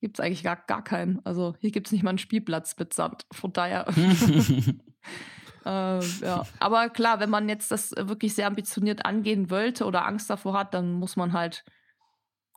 gibt 0.00 0.18
es 0.18 0.24
eigentlich 0.24 0.42
gar, 0.42 0.56
gar 0.56 0.82
keinen. 0.82 1.24
Also 1.24 1.54
hier 1.60 1.70
gibt 1.70 1.86
es 1.86 1.92
nicht 1.92 2.02
mal 2.02 2.10
einen 2.10 2.18
Spielplatz 2.18 2.76
mit 2.78 2.92
Sand. 2.94 3.26
Von 3.32 3.52
daher. 3.52 3.86
äh, 5.64 6.00
ja. 6.00 6.46
Aber 6.58 6.88
klar, 6.88 7.20
wenn 7.20 7.30
man 7.30 7.48
jetzt 7.48 7.70
das 7.70 7.92
wirklich 7.96 8.34
sehr 8.34 8.46
ambitioniert 8.46 9.04
angehen 9.04 9.50
wollte 9.50 9.84
oder 9.84 10.06
Angst 10.06 10.30
davor 10.30 10.54
hat, 10.54 10.74
dann 10.74 10.92
muss 10.92 11.16
man 11.16 11.32
halt 11.32 11.64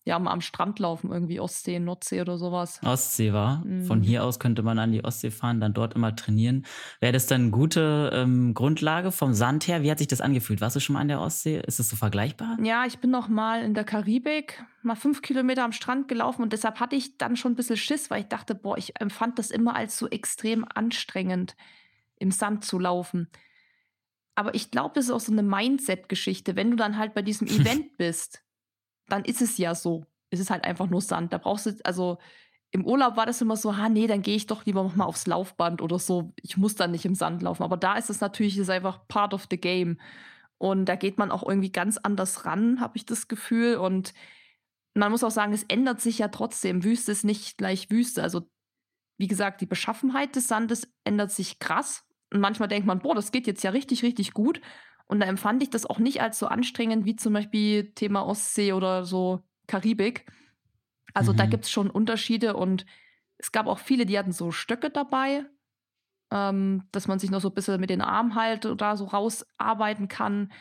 ja, 0.05 0.19
mal 0.19 0.31
am 0.31 0.41
Strand 0.41 0.79
laufen, 0.79 1.11
irgendwie 1.11 1.39
Ostsee, 1.39 1.79
Nordsee 1.79 2.19
oder 2.19 2.37
sowas. 2.37 2.81
Ostsee 2.83 3.31
war. 3.31 3.63
Mhm. 3.63 3.85
Von 3.85 4.01
hier 4.01 4.25
aus 4.25 4.37
könnte 4.37 4.61
man 4.61 4.77
an 4.77 4.91
die 4.91 5.03
Ostsee 5.03 5.31
fahren, 5.31 5.61
dann 5.61 5.73
dort 5.73 5.93
immer 5.93 6.13
trainieren. 6.15 6.65
Wäre 6.99 7.13
das 7.13 7.25
dann 7.25 7.43
eine 7.43 7.51
gute 7.51 8.11
ähm, 8.13 8.53
Grundlage 8.53 9.13
vom 9.13 9.33
Sand 9.33 9.67
her? 9.67 9.81
Wie 9.81 9.89
hat 9.89 9.99
sich 9.99 10.07
das 10.07 10.19
angefühlt? 10.19 10.59
Warst 10.59 10.75
du 10.75 10.81
schon 10.81 10.95
mal 10.95 10.99
an 10.99 11.07
der 11.07 11.21
Ostsee? 11.21 11.61
Ist 11.65 11.79
das 11.79 11.89
so 11.89 11.95
vergleichbar? 11.95 12.57
Ja, 12.61 12.85
ich 12.85 12.99
bin 12.99 13.11
noch 13.11 13.29
mal 13.29 13.63
in 13.63 13.73
der 13.73 13.85
Karibik, 13.85 14.61
mal 14.81 14.95
fünf 14.95 15.21
Kilometer 15.21 15.63
am 15.63 15.71
Strand 15.71 16.09
gelaufen 16.09 16.41
und 16.41 16.51
deshalb 16.51 16.81
hatte 16.81 16.97
ich 16.97 17.17
dann 17.17 17.37
schon 17.37 17.53
ein 17.53 17.55
bisschen 17.55 17.77
Schiss, 17.77 18.09
weil 18.09 18.21
ich 18.21 18.27
dachte, 18.27 18.55
boah, 18.55 18.77
ich 18.77 18.99
empfand 18.99 19.39
das 19.39 19.51
immer 19.51 19.73
als 19.73 19.97
so 19.97 20.09
extrem 20.09 20.65
anstrengend, 20.65 21.55
im 22.17 22.31
Sand 22.31 22.65
zu 22.65 22.77
laufen. 22.77 23.29
Aber 24.35 24.53
ich 24.55 24.69
glaube, 24.69 24.95
das 24.95 25.05
ist 25.05 25.11
auch 25.11 25.19
so 25.19 25.31
eine 25.31 25.43
Mindset-Geschichte. 25.43 26.55
Wenn 26.55 26.71
du 26.71 26.75
dann 26.75 26.97
halt 26.97 27.13
bei 27.13 27.21
diesem 27.21 27.47
Event 27.47 27.95
bist, 27.97 28.42
dann 29.07 29.25
ist 29.25 29.41
es 29.41 29.57
ja 29.57 29.75
so. 29.75 30.05
Es 30.29 30.39
ist 30.39 30.49
halt 30.49 30.63
einfach 30.63 30.87
nur 30.89 31.01
Sand. 31.01 31.33
Da 31.33 31.37
brauchst 31.37 31.65
du, 31.65 31.75
also 31.83 32.17
im 32.71 32.85
Urlaub 32.85 33.17
war 33.17 33.27
das 33.27 33.39
immer 33.41 33.55
so, 33.55 33.77
ha, 33.77 33.87
nee, 33.87 34.07
dann 34.07 34.23
gehe 34.23 34.35
ich 34.35 34.47
doch 34.47 34.65
lieber 34.65 34.83
mal 34.95 35.05
aufs 35.05 35.27
Laufband 35.27 35.81
oder 35.81 35.99
so. 35.99 36.33
Ich 36.41 36.57
muss 36.57 36.75
dann 36.75 36.91
nicht 36.91 37.05
im 37.05 37.13
Sand 37.13 37.43
laufen. 37.43 37.63
Aber 37.63 37.77
da 37.77 37.95
ist 37.97 38.09
es 38.09 38.19
natürlich 38.19 38.57
ist 38.57 38.69
einfach 38.69 39.07
part 39.07 39.33
of 39.35 39.47
the 39.49 39.57
game. 39.57 39.99
Und 40.57 40.85
da 40.85 40.95
geht 40.95 41.17
man 41.19 41.29
auch 41.29 41.47
irgendwie 41.47 41.71
ganz 41.71 41.97
anders 41.97 42.45
ran, 42.45 42.79
habe 42.79 42.97
ich 42.97 43.05
das 43.05 43.27
Gefühl. 43.27 43.75
Und 43.75 44.13
man 44.95 45.11
muss 45.11 45.23
auch 45.23 45.31
sagen, 45.31 45.53
es 45.53 45.63
ändert 45.63 46.01
sich 46.01 46.17
ja 46.17 46.29
trotzdem. 46.29 46.83
Wüste 46.83 47.11
ist 47.11 47.23
nicht 47.23 47.57
gleich 47.57 47.91
Wüste. 47.91 48.23
Also, 48.23 48.49
wie 49.17 49.27
gesagt, 49.27 49.61
die 49.61 49.67
Beschaffenheit 49.67 50.35
des 50.35 50.47
Sandes 50.47 50.91
ändert 51.03 51.31
sich 51.31 51.59
krass. 51.59 52.05
Und 52.31 52.39
manchmal 52.39 52.69
denkt 52.69 52.87
man, 52.87 52.99
boah, 52.99 53.13
das 53.13 53.31
geht 53.31 53.45
jetzt 53.45 53.63
ja 53.63 53.69
richtig, 53.69 54.01
richtig 54.01 54.33
gut. 54.33 54.61
Und 55.13 55.19
da 55.19 55.27
empfand 55.27 55.61
ich 55.61 55.69
das 55.69 55.85
auch 55.85 55.99
nicht 55.99 56.23
als 56.23 56.39
so 56.39 56.47
anstrengend 56.47 57.05
wie 57.05 57.15
zum 57.15 57.33
Beispiel 57.33 57.91
Thema 57.93 58.25
Ostsee 58.25 58.73
oder 58.73 59.05
so 59.05 59.43
Karibik. 59.67 60.25
Also 61.13 61.33
mhm. 61.33 61.37
da 61.37 61.45
gibt 61.45 61.65
es 61.65 61.69
schon 61.69 61.91
Unterschiede 61.91 62.55
und 62.55 62.87
es 63.37 63.51
gab 63.51 63.67
auch 63.67 63.77
viele, 63.77 64.07
die 64.07 64.17
hatten 64.17 64.31
so 64.31 64.49
Stöcke 64.49 64.89
dabei, 64.89 65.45
ähm, 66.31 66.85
dass 66.91 67.07
man 67.07 67.19
sich 67.19 67.29
noch 67.29 67.41
so 67.41 67.49
ein 67.49 67.53
bisschen 67.53 67.79
mit 67.79 67.91
den 67.91 68.01
Armen 68.01 68.33
halt 68.33 68.65
oder 68.65 68.97
so 68.97 69.05
rausarbeiten 69.05 70.07
kann. 70.07 70.51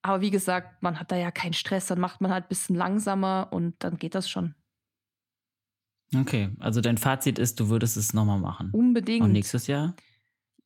Aber 0.00 0.22
wie 0.22 0.30
gesagt, 0.30 0.82
man 0.82 0.98
hat 0.98 1.12
da 1.12 1.16
ja 1.16 1.30
keinen 1.30 1.52
Stress, 1.52 1.88
dann 1.88 2.00
macht 2.00 2.22
man 2.22 2.32
halt 2.32 2.46
ein 2.46 2.48
bisschen 2.48 2.76
langsamer 2.76 3.48
und 3.50 3.74
dann 3.80 3.98
geht 3.98 4.14
das 4.14 4.30
schon. 4.30 4.54
Okay, 6.16 6.48
also 6.60 6.80
dein 6.80 6.96
Fazit 6.96 7.38
ist, 7.38 7.60
du 7.60 7.68
würdest 7.68 7.98
es 7.98 8.14
nochmal 8.14 8.40
machen. 8.40 8.70
Unbedingt. 8.72 9.22
Und 9.22 9.32
nächstes 9.32 9.66
Jahr? 9.66 9.94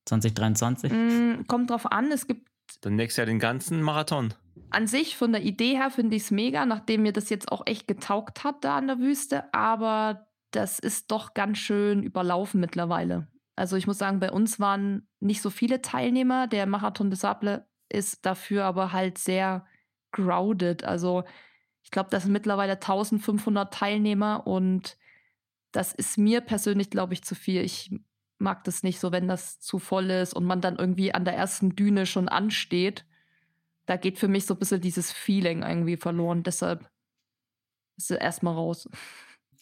2023? 0.05 0.93
Mm, 0.93 1.47
kommt 1.49 1.71
drauf 1.71 1.91
an, 1.91 2.13
es 2.13 2.29
gibt 2.29 2.52
dann 2.81 2.97
nächstes 2.97 3.19
Jahr 3.19 3.27
den 3.27 3.39
ganzen 3.39 3.83
Marathon. 3.83 4.35
An 4.71 4.87
sich, 4.87 5.17
von 5.17 5.33
der 5.33 5.43
Idee 5.43 5.77
her, 5.77 5.91
finde 5.91 6.17
ich 6.17 6.23
es 6.23 6.31
mega, 6.31 6.67
nachdem 6.67 7.03
mir 7.03 7.13
das 7.13 7.31
jetzt 7.31 7.51
auch 7.51 7.67
echt 7.67 7.87
getaugt 7.87 8.45
hat 8.45 8.65
da 8.65 8.77
an 8.77 8.87
der 8.87 8.99
Wüste. 8.99 9.53
Aber 9.53 10.27
das 10.51 10.79
ist 10.79 11.11
doch 11.11 11.35
ganz 11.35 11.59
schön 11.59 12.03
überlaufen 12.03 12.61
mittlerweile. 12.61 13.29
Also 13.57 13.77
ich 13.77 13.87
muss 13.87 13.99
sagen, 13.99 14.21
bei 14.21 14.31
uns 14.31 14.61
waren 14.61 15.09
nicht 15.21 15.43
so 15.43 15.51
viele 15.51 15.83
Teilnehmer. 15.83 16.47
Der 16.47 16.67
Marathon 16.67 17.11
des 17.11 17.21
Sable 17.21 17.67
ist 17.89 18.25
dafür 18.25 18.65
aber 18.65 18.93
halt 18.93 19.19
sehr 19.19 19.67
crowded. 20.13 20.85
Also 20.85 21.25
ich 21.83 21.91
glaube, 21.91 22.11
das 22.11 22.25
sind 22.25 22.33
mittlerweile 22.33 22.75
1500 22.75 23.73
Teilnehmer 23.73 24.47
und 24.47 24.97
das 25.73 25.93
ist 25.93 26.19
mir 26.19 26.41
persönlich, 26.41 26.91
glaube 26.91 27.15
ich, 27.15 27.25
zu 27.25 27.35
viel. 27.35 27.63
Ich 27.63 27.91
mag 28.43 28.65
das 28.65 28.83
nicht 28.83 29.01
so, 29.01 29.13
wenn 29.13 29.29
das 29.29 29.61
zu 29.61 29.79
voll 29.79 30.11
ist 30.11 30.35
und 30.35 30.45
man 30.45 30.61
dann 30.61 30.77
irgendwie 30.77 31.15
an 31.15 31.25
der 31.25 31.35
ersten 31.35 31.75
Düne 31.75 32.05
schon 32.05 32.29
ansteht. 32.29 33.07
Da 33.87 33.97
geht 33.97 34.19
für 34.19 34.29
mich 34.29 34.45
so 34.47 34.55
ein 34.55 34.59
bisschen 34.59 34.81
dieses 34.81 35.11
Feeling 35.11 35.63
irgendwie 35.63 35.97
verloren. 35.97 36.43
Deshalb 36.43 36.91
ist 37.97 38.11
es 38.11 38.19
erstmal 38.19 38.55
raus. 38.55 38.89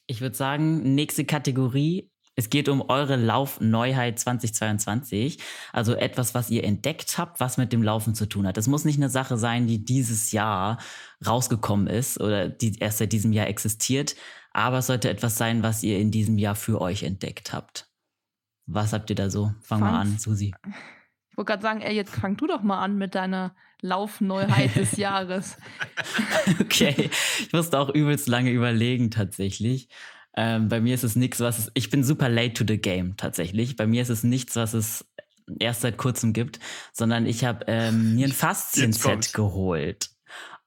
Ich 0.06 0.20
würde 0.20 0.36
sagen, 0.36 0.94
nächste 0.94 1.24
Kategorie. 1.24 2.10
Es 2.36 2.48
geht 2.48 2.68
um 2.68 2.80
eure 2.80 3.16
Laufneuheit 3.16 4.18
2022. 4.18 5.38
Also 5.72 5.94
etwas, 5.94 6.34
was 6.34 6.48
ihr 6.50 6.64
entdeckt 6.64 7.18
habt, 7.18 7.38
was 7.38 7.58
mit 7.58 7.72
dem 7.72 7.82
Laufen 7.82 8.14
zu 8.14 8.26
tun 8.26 8.46
hat. 8.46 8.56
Es 8.56 8.66
muss 8.66 8.84
nicht 8.84 8.98
eine 8.98 9.10
Sache 9.10 9.36
sein, 9.36 9.66
die 9.66 9.84
dieses 9.84 10.32
Jahr 10.32 10.78
rausgekommen 11.26 11.86
ist 11.86 12.20
oder 12.20 12.48
die 12.48 12.78
erst 12.78 12.98
seit 12.98 13.12
diesem 13.12 13.32
Jahr 13.32 13.48
existiert. 13.48 14.16
Aber 14.52 14.78
es 14.78 14.86
sollte 14.86 15.10
etwas 15.10 15.36
sein, 15.36 15.62
was 15.62 15.82
ihr 15.82 15.98
in 15.98 16.10
diesem 16.10 16.38
Jahr 16.38 16.54
für 16.54 16.80
euch 16.80 17.02
entdeckt 17.02 17.52
habt. 17.52 17.89
Was 18.72 18.92
habt 18.92 19.10
ihr 19.10 19.16
da 19.16 19.30
so? 19.30 19.52
Fang 19.62 19.80
Fang's. 19.80 19.80
mal 19.80 20.00
an, 20.00 20.18
Susi. 20.18 20.54
Ich 21.30 21.36
wollte 21.36 21.50
gerade 21.50 21.62
sagen, 21.62 21.80
ey, 21.80 21.94
jetzt 21.94 22.14
fang 22.14 22.36
du 22.36 22.46
doch 22.46 22.62
mal 22.62 22.80
an 22.80 22.96
mit 22.96 23.14
deiner 23.14 23.54
Laufneuheit 23.82 24.76
des 24.76 24.92
Jahres. 24.96 25.56
okay, 26.60 27.10
ich 27.40 27.52
musste 27.52 27.78
auch 27.78 27.88
übelst 27.90 28.28
lange 28.28 28.50
überlegen 28.50 29.10
tatsächlich. 29.10 29.88
Ähm, 30.36 30.68
bei 30.68 30.80
mir 30.80 30.94
ist 30.94 31.02
es 31.02 31.16
nichts, 31.16 31.40
was 31.40 31.58
es, 31.58 31.72
ich 31.74 31.90
bin 31.90 32.04
super 32.04 32.28
late 32.28 32.54
to 32.54 32.64
the 32.66 32.78
game 32.78 33.16
tatsächlich. 33.16 33.76
Bei 33.76 33.86
mir 33.86 34.02
ist 34.02 34.10
es 34.10 34.22
nichts, 34.22 34.54
was 34.54 34.74
es 34.74 35.04
erst 35.58 35.80
seit 35.80 35.96
kurzem 35.96 36.32
gibt, 36.32 36.60
sondern 36.92 37.26
ich 37.26 37.44
habe 37.44 37.64
ähm, 37.66 38.14
mir 38.14 38.26
ein 38.26 38.32
Faszien-Set 38.32 39.32
geholt. 39.32 40.10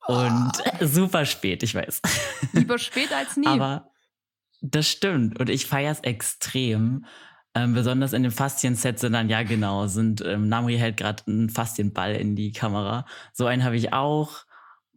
Und 0.06 0.52
oh. 0.82 0.86
super 0.86 1.26
spät, 1.26 1.64
ich 1.64 1.76
weiß. 1.76 2.02
Lieber 2.52 2.78
spät 2.78 3.14
als 3.14 3.38
nie. 3.38 3.48
Aber 3.48 3.90
das 4.62 4.90
stimmt 4.90 5.40
und 5.40 5.50
ich 5.50 5.66
feiere 5.66 5.92
es 5.92 6.02
extrem. 6.02 7.06
Ähm, 7.56 7.74
besonders 7.74 8.14
in 8.14 8.24
dem 8.24 8.32
Faszien-Set 8.32 9.00
sind 9.00 9.14
dann, 9.14 9.30
ja 9.30 9.44
genau, 9.44 9.86
sind, 9.88 10.22
ähm, 10.26 10.50
Namri 10.50 10.78
hält 10.78 10.98
gerade 10.98 11.24
einen 11.28 11.50
Faszienball 11.50 12.16
in 12.16 12.36
die 12.36 12.52
Kamera. 12.52 13.06
So 13.32 13.46
einen 13.46 13.64
habe 13.64 13.76
ich 13.76 13.94
auch. 13.94 14.46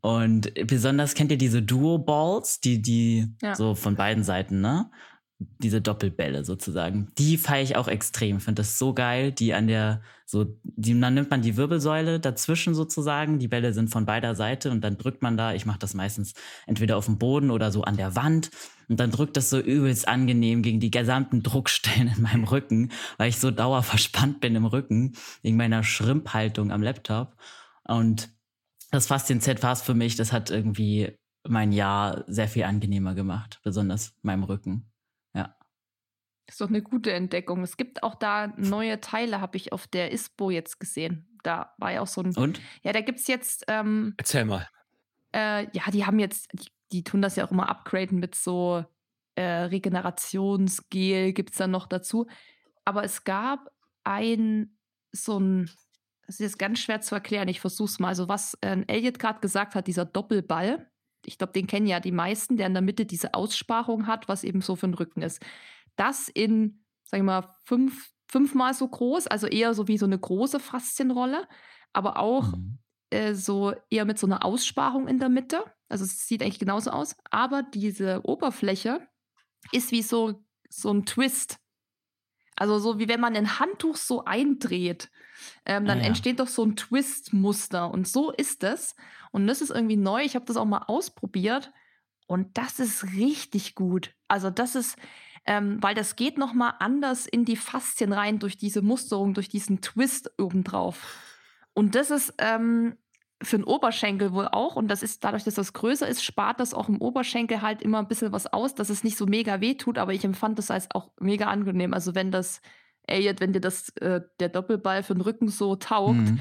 Und 0.00 0.52
besonders 0.66 1.14
kennt 1.14 1.32
ihr 1.32 1.38
diese 1.38 1.62
Duo-Balls, 1.62 2.60
die, 2.60 2.80
die 2.80 3.34
ja. 3.42 3.54
so 3.54 3.74
von 3.74 3.96
beiden 3.96 4.24
Seiten, 4.24 4.60
ne? 4.60 4.90
Diese 5.38 5.82
Doppelbälle 5.82 6.44
sozusagen. 6.44 7.08
Die 7.18 7.36
feiere 7.36 7.62
ich 7.62 7.76
auch 7.76 7.88
extrem. 7.88 8.40
Finde 8.40 8.60
das 8.60 8.78
so 8.78 8.94
geil, 8.94 9.32
die 9.32 9.52
an 9.52 9.66
der, 9.66 10.00
so, 10.24 10.46
die, 10.62 10.98
dann 10.98 11.12
nimmt 11.12 11.30
man 11.30 11.42
die 11.42 11.58
Wirbelsäule 11.58 12.20
dazwischen 12.20 12.74
sozusagen. 12.74 13.38
Die 13.38 13.48
Bälle 13.48 13.74
sind 13.74 13.90
von 13.90 14.06
beider 14.06 14.34
Seite 14.34 14.70
und 14.70 14.82
dann 14.82 14.96
drückt 14.96 15.20
man 15.20 15.36
da, 15.36 15.52
ich 15.52 15.66
mache 15.66 15.78
das 15.78 15.92
meistens 15.92 16.32
entweder 16.66 16.96
auf 16.96 17.04
dem 17.04 17.18
Boden 17.18 17.50
oder 17.50 17.70
so 17.70 17.82
an 17.82 17.98
der 17.98 18.16
Wand. 18.16 18.50
Und 18.88 18.98
dann 18.98 19.10
drückt 19.10 19.36
das 19.36 19.50
so 19.50 19.58
übelst 19.58 20.08
angenehm 20.08 20.62
gegen 20.62 20.80
die 20.80 20.90
gesamten 20.90 21.42
Druckstellen 21.42 22.08
in 22.16 22.22
meinem 22.22 22.44
Rücken, 22.44 22.90
weil 23.18 23.28
ich 23.28 23.38
so 23.38 23.50
dauerverspannt 23.50 24.40
bin 24.40 24.54
im 24.54 24.64
Rücken, 24.64 25.16
wegen 25.42 25.56
meiner 25.56 25.82
Schrimphaltung 25.82 26.72
am 26.72 26.82
Laptop. 26.82 27.36
Und 27.84 28.30
das 28.90 29.10
es 29.10 29.82
für 29.82 29.94
mich, 29.94 30.16
das 30.16 30.32
hat 30.32 30.50
irgendwie 30.50 31.12
mein 31.46 31.72
Jahr 31.72 32.24
sehr 32.26 32.48
viel 32.48 32.64
angenehmer 32.64 33.14
gemacht, 33.14 33.60
besonders 33.62 34.14
meinem 34.22 34.44
Rücken. 34.44 34.90
Das 36.46 36.54
ist 36.54 36.60
doch 36.60 36.68
eine 36.68 36.82
gute 36.82 37.12
Entdeckung. 37.12 37.62
Es 37.62 37.76
gibt 37.76 38.04
auch 38.04 38.14
da 38.14 38.52
neue 38.56 39.00
Teile, 39.00 39.40
habe 39.40 39.56
ich 39.56 39.72
auf 39.72 39.88
der 39.88 40.12
ISPO 40.12 40.50
jetzt 40.50 40.78
gesehen. 40.78 41.38
Da 41.42 41.74
war 41.78 41.92
ja 41.92 42.00
auch 42.02 42.06
so 42.06 42.22
ein. 42.22 42.34
Und? 42.36 42.60
Ja, 42.82 42.92
da 42.92 43.00
gibt 43.00 43.18
es 43.18 43.26
jetzt. 43.26 43.64
Ähm, 43.68 44.14
Erzähl 44.16 44.44
mal. 44.44 44.68
Äh, 45.34 45.64
ja, 45.72 45.90
die 45.92 46.06
haben 46.06 46.20
jetzt, 46.20 46.48
die, 46.52 46.68
die, 46.92 47.04
tun 47.04 47.20
das 47.20 47.34
ja 47.34 47.44
auch 47.44 47.50
immer 47.50 47.68
upgraden 47.68 48.20
mit 48.20 48.36
so 48.36 48.84
äh, 49.34 49.42
Regenerationsgel, 49.42 51.32
gibt 51.32 51.50
es 51.50 51.58
dann 51.58 51.72
noch 51.72 51.88
dazu. 51.88 52.26
Aber 52.84 53.02
es 53.02 53.24
gab 53.24 53.68
ein, 54.04 54.78
so 55.10 55.40
ein, 55.40 55.68
das 56.26 56.36
ist 56.36 56.40
jetzt 56.40 56.58
ganz 56.60 56.78
schwer 56.78 57.00
zu 57.00 57.16
erklären, 57.16 57.48
ich 57.48 57.60
versuche 57.60 57.88
es 57.88 57.98
mal. 57.98 58.08
Also, 58.08 58.28
was 58.28 58.54
äh, 58.60 58.84
Elliot 58.86 59.18
gerade 59.18 59.40
gesagt 59.40 59.74
hat, 59.74 59.88
dieser 59.88 60.04
Doppelball, 60.04 60.88
ich 61.24 61.38
glaube, 61.38 61.52
den 61.52 61.66
kennen 61.66 61.88
ja 61.88 61.98
die 61.98 62.12
meisten, 62.12 62.56
der 62.56 62.68
in 62.68 62.74
der 62.74 62.82
Mitte 62.82 63.04
diese 63.04 63.34
Aussparung 63.34 64.06
hat, 64.06 64.28
was 64.28 64.44
eben 64.44 64.60
so 64.60 64.76
für 64.76 64.86
den 64.86 64.94
Rücken 64.94 65.22
ist 65.22 65.42
das 65.96 66.28
in, 66.28 66.84
sag 67.04 67.18
ich 67.18 67.24
mal, 67.24 67.54
fünf, 67.64 68.12
fünfmal 68.28 68.74
so 68.74 68.88
groß, 68.88 69.26
also 69.26 69.46
eher 69.46 69.74
so 69.74 69.88
wie 69.88 69.98
so 69.98 70.06
eine 70.06 70.18
große 70.18 70.60
Faszienrolle, 70.60 71.46
aber 71.92 72.18
auch 72.18 72.52
mhm. 72.52 72.78
äh, 73.10 73.34
so 73.34 73.74
eher 73.90 74.04
mit 74.04 74.18
so 74.18 74.26
einer 74.26 74.44
Aussparung 74.44 75.08
in 75.08 75.18
der 75.18 75.28
Mitte. 75.28 75.64
Also 75.88 76.04
es 76.04 76.26
sieht 76.26 76.42
eigentlich 76.42 76.58
genauso 76.58 76.90
aus, 76.90 77.16
aber 77.30 77.62
diese 77.62 78.20
Oberfläche 78.24 79.06
ist 79.72 79.92
wie 79.92 80.02
so, 80.02 80.44
so 80.68 80.92
ein 80.92 81.06
Twist. 81.06 81.58
Also 82.56 82.78
so 82.78 82.98
wie 82.98 83.08
wenn 83.08 83.20
man 83.20 83.36
ein 83.36 83.58
Handtuch 83.60 83.96
so 83.96 84.24
eindreht. 84.24 85.10
ähm, 85.66 85.84
dann 85.84 85.98
Ah, 85.98 86.02
ja. 86.02 86.06
entsteht 86.08 86.40
doch 86.40 86.48
so 86.48 86.64
ein 86.64 86.74
Twist-Muster. 86.76 87.90
Und 87.90 88.08
so 88.08 88.32
ist 88.32 88.64
es. 88.64 88.96
Und 89.32 89.46
das 89.46 89.60
ist 89.60 89.70
irgendwie 89.70 89.96
neu. 89.98 90.22
Ich 90.22 90.34
habe 90.34 90.46
das 90.46 90.56
auch 90.56 90.64
mal 90.64 90.84
ausprobiert. 90.86 91.70
Und 92.26 92.56
das 92.56 92.80
ist 92.80 93.04
richtig 93.12 93.74
gut. 93.74 94.14
Also 94.28 94.50
das 94.50 94.74
ist, 94.74 94.96
ähm, 95.46 95.82
weil 95.82 95.94
das 95.94 96.16
geht 96.16 96.38
noch 96.38 96.52
mal 96.52 96.74
anders 96.80 97.26
in 97.26 97.44
die 97.44 97.56
Faszien 97.56 98.12
rein 98.12 98.38
durch 98.38 98.56
diese 98.56 98.82
Musterung, 98.82 99.34
durch 99.34 99.48
diesen 99.48 99.80
Twist 99.80 100.30
obendrauf. 100.38 101.22
Und 101.72 101.94
das 101.94 102.10
ist 102.10 102.34
ähm, 102.38 102.96
für 103.42 103.58
den 103.58 103.64
Oberschenkel 103.64 104.32
wohl 104.32 104.48
auch. 104.48 104.76
Und 104.76 104.88
das 104.88 105.02
ist 105.02 105.22
dadurch, 105.22 105.44
dass 105.44 105.54
das 105.54 105.72
größer 105.72 106.08
ist, 106.08 106.24
spart 106.24 106.58
das 106.58 106.74
auch 106.74 106.88
im 106.88 107.00
Oberschenkel 107.00 107.62
halt 107.62 107.82
immer 107.82 107.98
ein 107.98 108.08
bisschen 108.08 108.32
was 108.32 108.46
aus, 108.52 108.74
dass 108.74 108.90
es 108.90 109.04
nicht 109.04 109.16
so 109.18 109.26
mega 109.26 109.60
weh 109.60 109.74
tut. 109.74 109.98
Aber 109.98 110.12
ich 110.12 110.24
empfand 110.24 110.58
das 110.58 110.70
als 110.70 110.88
auch 110.92 111.10
mega 111.20 111.46
angenehm. 111.46 111.94
Also 111.94 112.14
wenn 112.14 112.30
das, 112.30 112.60
ey, 113.06 113.32
wenn 113.38 113.52
dir 113.52 113.60
das 113.60 113.90
äh, 113.96 114.22
der 114.40 114.48
Doppelball 114.48 115.02
für 115.02 115.14
den 115.14 115.20
Rücken 115.20 115.48
so 115.48 115.76
taugt, 115.76 116.16
Mhm. 116.16 116.40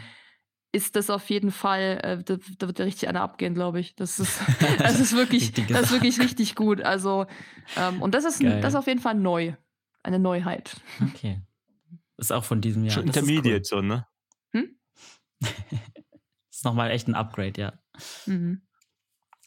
Ist 0.76 0.96
das 0.96 1.10
auf 1.10 1.30
jeden 1.30 1.52
Fall, 1.52 2.00
äh, 2.04 2.24
da, 2.24 2.38
da 2.58 2.68
wird 2.68 2.80
ja 2.80 2.86
richtig 2.86 3.08
einer 3.10 3.22
abgehen, 3.22 3.54
glaube 3.56 3.80
ich. 3.80 3.96
Das 3.96 4.20
ist, 4.20 4.40
das 4.80 5.00
ist 5.00 5.16
wirklich, 5.16 5.44
Richtig 5.44 5.68
das 5.70 5.84
ist 5.84 5.92
wirklich 5.92 6.20
richtig 6.20 6.56
gut. 6.56 6.82
Also, 6.82 7.26
ähm, 7.78 8.02
und 8.02 8.14
das 8.14 8.26
ist, 8.26 8.42
ein- 8.42 8.62
das 8.62 8.74
ist 8.74 8.80
auf 8.80 8.88
jeden 8.88 9.02
Fall 9.02 9.16
neu. 9.16 9.54
Eine 10.04 10.20
Neuheit. 10.20 10.80
Okay. 11.02 11.42
Ist 12.18 12.32
auch 12.32 12.44
von 12.44 12.62
diesem 12.62 12.84
Jahr. 12.84 12.94
Schon 12.94 13.08
Das 13.08 13.18
Intermediate, 13.18 13.64
so, 13.66 13.82
ne? 13.82 14.06
Das 15.40 15.52
ist 16.52 16.64
nochmal 16.66 16.92
echt 16.92 17.08
ein 17.08 17.16
Upgrade, 17.16 17.60
ja. 17.60 17.74
Mhm. 18.26 18.62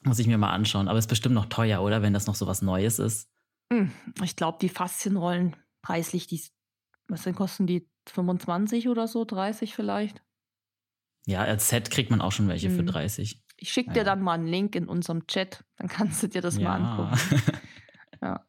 Muss 0.02 0.18
ich 0.18 0.26
mir 0.26 0.38
mal 0.38 0.50
anschauen. 0.52 0.88
Aber 0.88 0.98
ist 0.98 1.06
bestimmt 1.08 1.34
noch 1.34 1.46
teuer, 1.46 1.80
oder? 1.82 2.02
Wenn 2.02 2.12
das 2.12 2.26
noch 2.26 2.34
so 2.34 2.46
was 2.46 2.60
Neues 2.62 2.98
ist. 2.98 3.30
Hm, 3.72 3.90
Ich 4.22 4.36
glaube, 4.36 4.58
die 4.60 4.68
Faszienrollen 4.68 5.56
preislich, 5.82 6.26
die, 6.26 6.42
was 7.08 7.22
denn 7.22 7.34
kosten 7.34 7.66
die? 7.66 7.88
25 8.08 8.88
oder 8.88 9.06
so, 9.06 9.24
30 9.24 9.74
vielleicht. 9.74 10.22
Ja, 11.28 11.42
als 11.42 11.68
Set 11.68 11.90
kriegt 11.90 12.10
man 12.10 12.20
auch 12.22 12.32
schon 12.32 12.48
welche 12.48 12.70
für 12.70 12.82
Mhm. 12.82 12.86
30. 12.86 13.42
Ich 13.58 13.70
schicke 13.70 13.88
Ja, 13.88 13.92
dir 13.94 13.98
ja. 14.00 14.04
dann 14.04 14.22
mal 14.22 14.32
einen 14.34 14.46
Link 14.46 14.74
in 14.74 14.88
unserem 14.88 15.26
Chat, 15.26 15.62
dann 15.76 15.88
kannst 15.88 16.22
du 16.22 16.26
dir 16.28 16.40
das 16.42 16.58
mal 16.58 16.76
angucken. 16.76 17.18
Ja, 18.20 18.44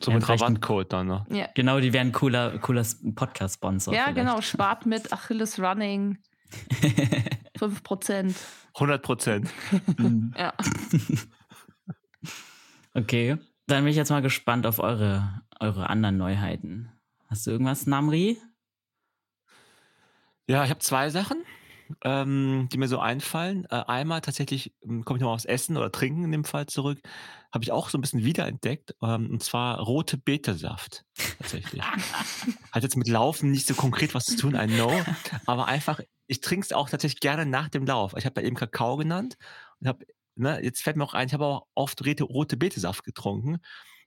So 0.00 0.12
Ja, 0.12 0.16
mit 0.16 0.26
Rabattcode 0.28 0.90
dann, 0.92 1.06
ne? 1.08 1.26
ja. 1.28 1.48
genau, 1.54 1.78
die 1.80 1.92
wären 1.92 2.06
ein 2.08 2.12
cooler, 2.12 2.58
cooler 2.60 2.86
Podcast-Sponsor. 3.14 3.92
ja 3.92 4.04
vielleicht. 4.04 4.16
genau, 4.16 4.40
spart 4.40 4.86
mit 4.86 5.12
Achilles 5.12 5.58
Running 5.60 6.16
5%. 7.58 8.34
100 8.74 9.02
Prozent. 9.02 9.50
Ja. 10.38 10.54
okay, 12.94 13.36
dann 13.66 13.82
bin 13.84 13.90
ich 13.90 13.96
jetzt 13.96 14.10
mal 14.10 14.22
gespannt 14.22 14.66
auf 14.66 14.78
eure, 14.78 15.42
eure 15.58 15.88
anderen 15.90 16.16
Neuheiten. 16.16 16.90
Hast 17.28 17.46
du 17.46 17.50
irgendwas, 17.50 17.86
Namri? 17.86 18.38
Ja, 20.48 20.64
ich 20.64 20.70
habe 20.70 20.80
zwei 20.80 21.10
Sachen, 21.10 21.42
ähm, 22.04 22.68
die 22.72 22.78
mir 22.78 22.88
so 22.88 22.98
einfallen. 22.98 23.66
Äh, 23.70 23.84
einmal 23.86 24.20
tatsächlich 24.20 24.72
ähm, 24.82 25.04
komme 25.04 25.18
ich 25.18 25.20
nochmal 25.20 25.34
aufs 25.34 25.44
Essen 25.44 25.76
oder 25.76 25.92
Trinken 25.92 26.24
in 26.24 26.32
dem 26.32 26.44
Fall 26.44 26.66
zurück. 26.66 27.00
Habe 27.52 27.64
ich 27.64 27.72
auch 27.72 27.88
so 27.88 27.98
ein 27.98 28.00
bisschen 28.00 28.24
wiederentdeckt. 28.24 28.94
Ähm, 29.02 29.30
und 29.30 29.42
zwar 29.42 29.80
rote 29.80 30.16
Betesaft. 30.16 31.04
Tatsächlich. 31.38 31.82
Hat 31.82 32.82
jetzt 32.82 32.96
mit 32.96 33.08
Laufen 33.08 33.50
nicht 33.50 33.66
so 33.66 33.74
konkret 33.74 34.14
was 34.14 34.26
zu 34.26 34.36
tun, 34.36 34.54
I 34.54 34.66
know. 34.66 34.92
Aber 35.46 35.66
einfach, 35.66 36.00
ich 36.26 36.40
trinke 36.40 36.64
es 36.64 36.72
auch 36.72 36.88
tatsächlich 36.88 37.20
gerne 37.20 37.46
nach 37.46 37.68
dem 37.68 37.86
Lauf. 37.86 38.14
Ich 38.16 38.24
habe 38.24 38.40
ja 38.40 38.46
eben 38.46 38.56
Kakao 38.56 38.96
genannt 38.96 39.36
und 39.80 39.88
habe, 39.88 40.06
ne, 40.36 40.62
jetzt 40.62 40.82
fällt 40.82 40.96
mir 40.96 41.04
auch 41.04 41.14
ein, 41.14 41.26
ich 41.26 41.34
habe 41.34 41.46
auch 41.46 41.66
oft 41.74 42.02
rote, 42.04 42.56
Betesaft 42.56 43.04
getrunken. 43.04 43.58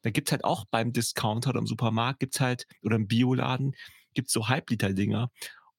Da 0.03 0.09
gibt's 0.09 0.31
halt 0.31 0.43
auch 0.43 0.65
beim 0.65 0.93
Discounter 0.93 1.49
oder 1.51 1.59
im 1.59 1.67
Supermarkt, 1.67 2.19
gibt's 2.19 2.39
halt, 2.39 2.65
oder 2.81 2.97
im 2.97 3.07
Bioladen, 3.07 3.75
gibt's 4.13 4.34
so 4.34 4.47
Halbliter-Dinger. 4.47 5.31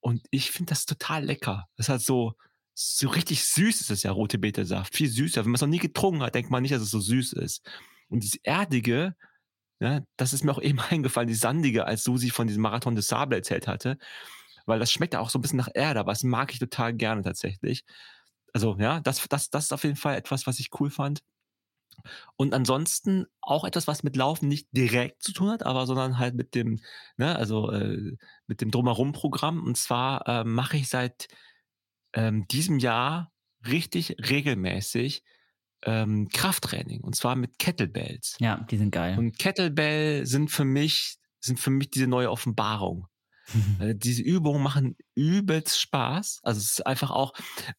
Und 0.04 0.26
ich 0.30 0.50
finde 0.50 0.68
das 0.70 0.84
total 0.84 1.24
lecker. 1.24 1.66
Das 1.76 1.86
ist 1.86 1.88
halt 1.88 2.02
so, 2.02 2.34
so 2.74 3.08
richtig 3.08 3.42
süß 3.42 3.80
ist 3.80 3.90
es 3.90 4.02
ja, 4.02 4.12
rote 4.12 4.36
Betesaft. 4.38 4.94
Viel 4.94 5.08
süßer. 5.08 5.42
Wenn 5.42 5.50
man 5.50 5.54
es 5.54 5.62
noch 5.62 5.68
nie 5.68 5.78
getrunken 5.78 6.22
hat, 6.22 6.34
denkt 6.34 6.50
man 6.50 6.60
nicht, 6.60 6.74
dass 6.74 6.82
es 6.82 6.90
so 6.90 7.00
süß 7.00 7.32
ist. 7.32 7.66
Und 8.10 8.22
dieses 8.22 8.38
Erdige, 8.42 9.16
ja, 9.80 10.02
das 10.18 10.34
ist 10.34 10.44
mir 10.44 10.52
auch 10.52 10.60
eben 10.62 10.78
eingefallen, 10.78 11.28
die 11.28 11.34
Sandige, 11.34 11.86
als 11.86 12.04
Susi 12.04 12.28
von 12.28 12.46
diesem 12.46 12.60
Marathon 12.60 12.96
des 12.96 13.08
Sable 13.08 13.38
erzählt 13.38 13.66
hatte. 13.66 13.96
Weil 14.66 14.78
das 14.78 14.92
schmeckt 14.92 15.14
ja 15.14 15.20
auch 15.20 15.30
so 15.30 15.38
ein 15.38 15.42
bisschen 15.42 15.56
nach 15.56 15.70
Erde, 15.72 16.00
aber 16.00 16.12
das 16.12 16.22
mag 16.22 16.52
ich 16.52 16.58
total 16.58 16.92
gerne 16.92 17.22
tatsächlich. 17.22 17.82
Also 18.52 18.76
ja, 18.78 19.00
das, 19.00 19.26
das, 19.26 19.48
das 19.48 19.64
ist 19.64 19.72
auf 19.72 19.84
jeden 19.84 19.96
Fall 19.96 20.16
etwas, 20.16 20.46
was 20.46 20.58
ich 20.58 20.68
cool 20.80 20.90
fand. 20.90 21.22
Und 22.36 22.54
ansonsten 22.54 23.26
auch 23.40 23.64
etwas, 23.64 23.86
was 23.86 24.02
mit 24.02 24.16
Laufen 24.16 24.48
nicht 24.48 24.68
direkt 24.72 25.22
zu 25.22 25.32
tun 25.32 25.50
hat, 25.50 25.64
aber 25.64 25.86
sondern 25.86 26.18
halt 26.18 26.34
mit 26.34 26.54
dem, 26.54 26.80
ne, 27.16 27.36
also 27.36 27.70
äh, 27.70 28.16
mit 28.46 28.60
dem 28.60 28.70
Drumherum-Programm. 28.70 29.62
Und 29.62 29.76
zwar 29.76 30.26
äh, 30.28 30.44
mache 30.44 30.76
ich 30.76 30.88
seit 30.88 31.28
ähm, 32.12 32.46
diesem 32.48 32.78
Jahr 32.78 33.32
richtig 33.66 34.16
regelmäßig 34.28 35.22
ähm, 35.84 36.28
Krafttraining 36.32 37.00
und 37.00 37.14
zwar 37.14 37.36
mit 37.36 37.58
Kettlebells. 37.58 38.36
Ja, 38.40 38.64
die 38.70 38.78
sind 38.78 38.90
geil. 38.90 39.18
Und 39.18 39.38
Kettlebell 39.38 40.26
sind 40.26 40.50
für 40.50 40.64
mich 40.64 41.18
sind 41.44 41.60
für 41.60 41.70
mich 41.70 41.90
diese 41.90 42.06
neue 42.06 42.30
Offenbarung. 42.30 43.06
Äh, 43.78 43.94
diese 43.94 44.22
Übungen 44.22 44.62
machen 44.62 44.96
übelst 45.14 45.80
Spaß. 45.80 46.40
Also 46.42 46.58
es 46.58 46.72
ist 46.72 46.86
einfach 46.86 47.10
auch, 47.10 47.32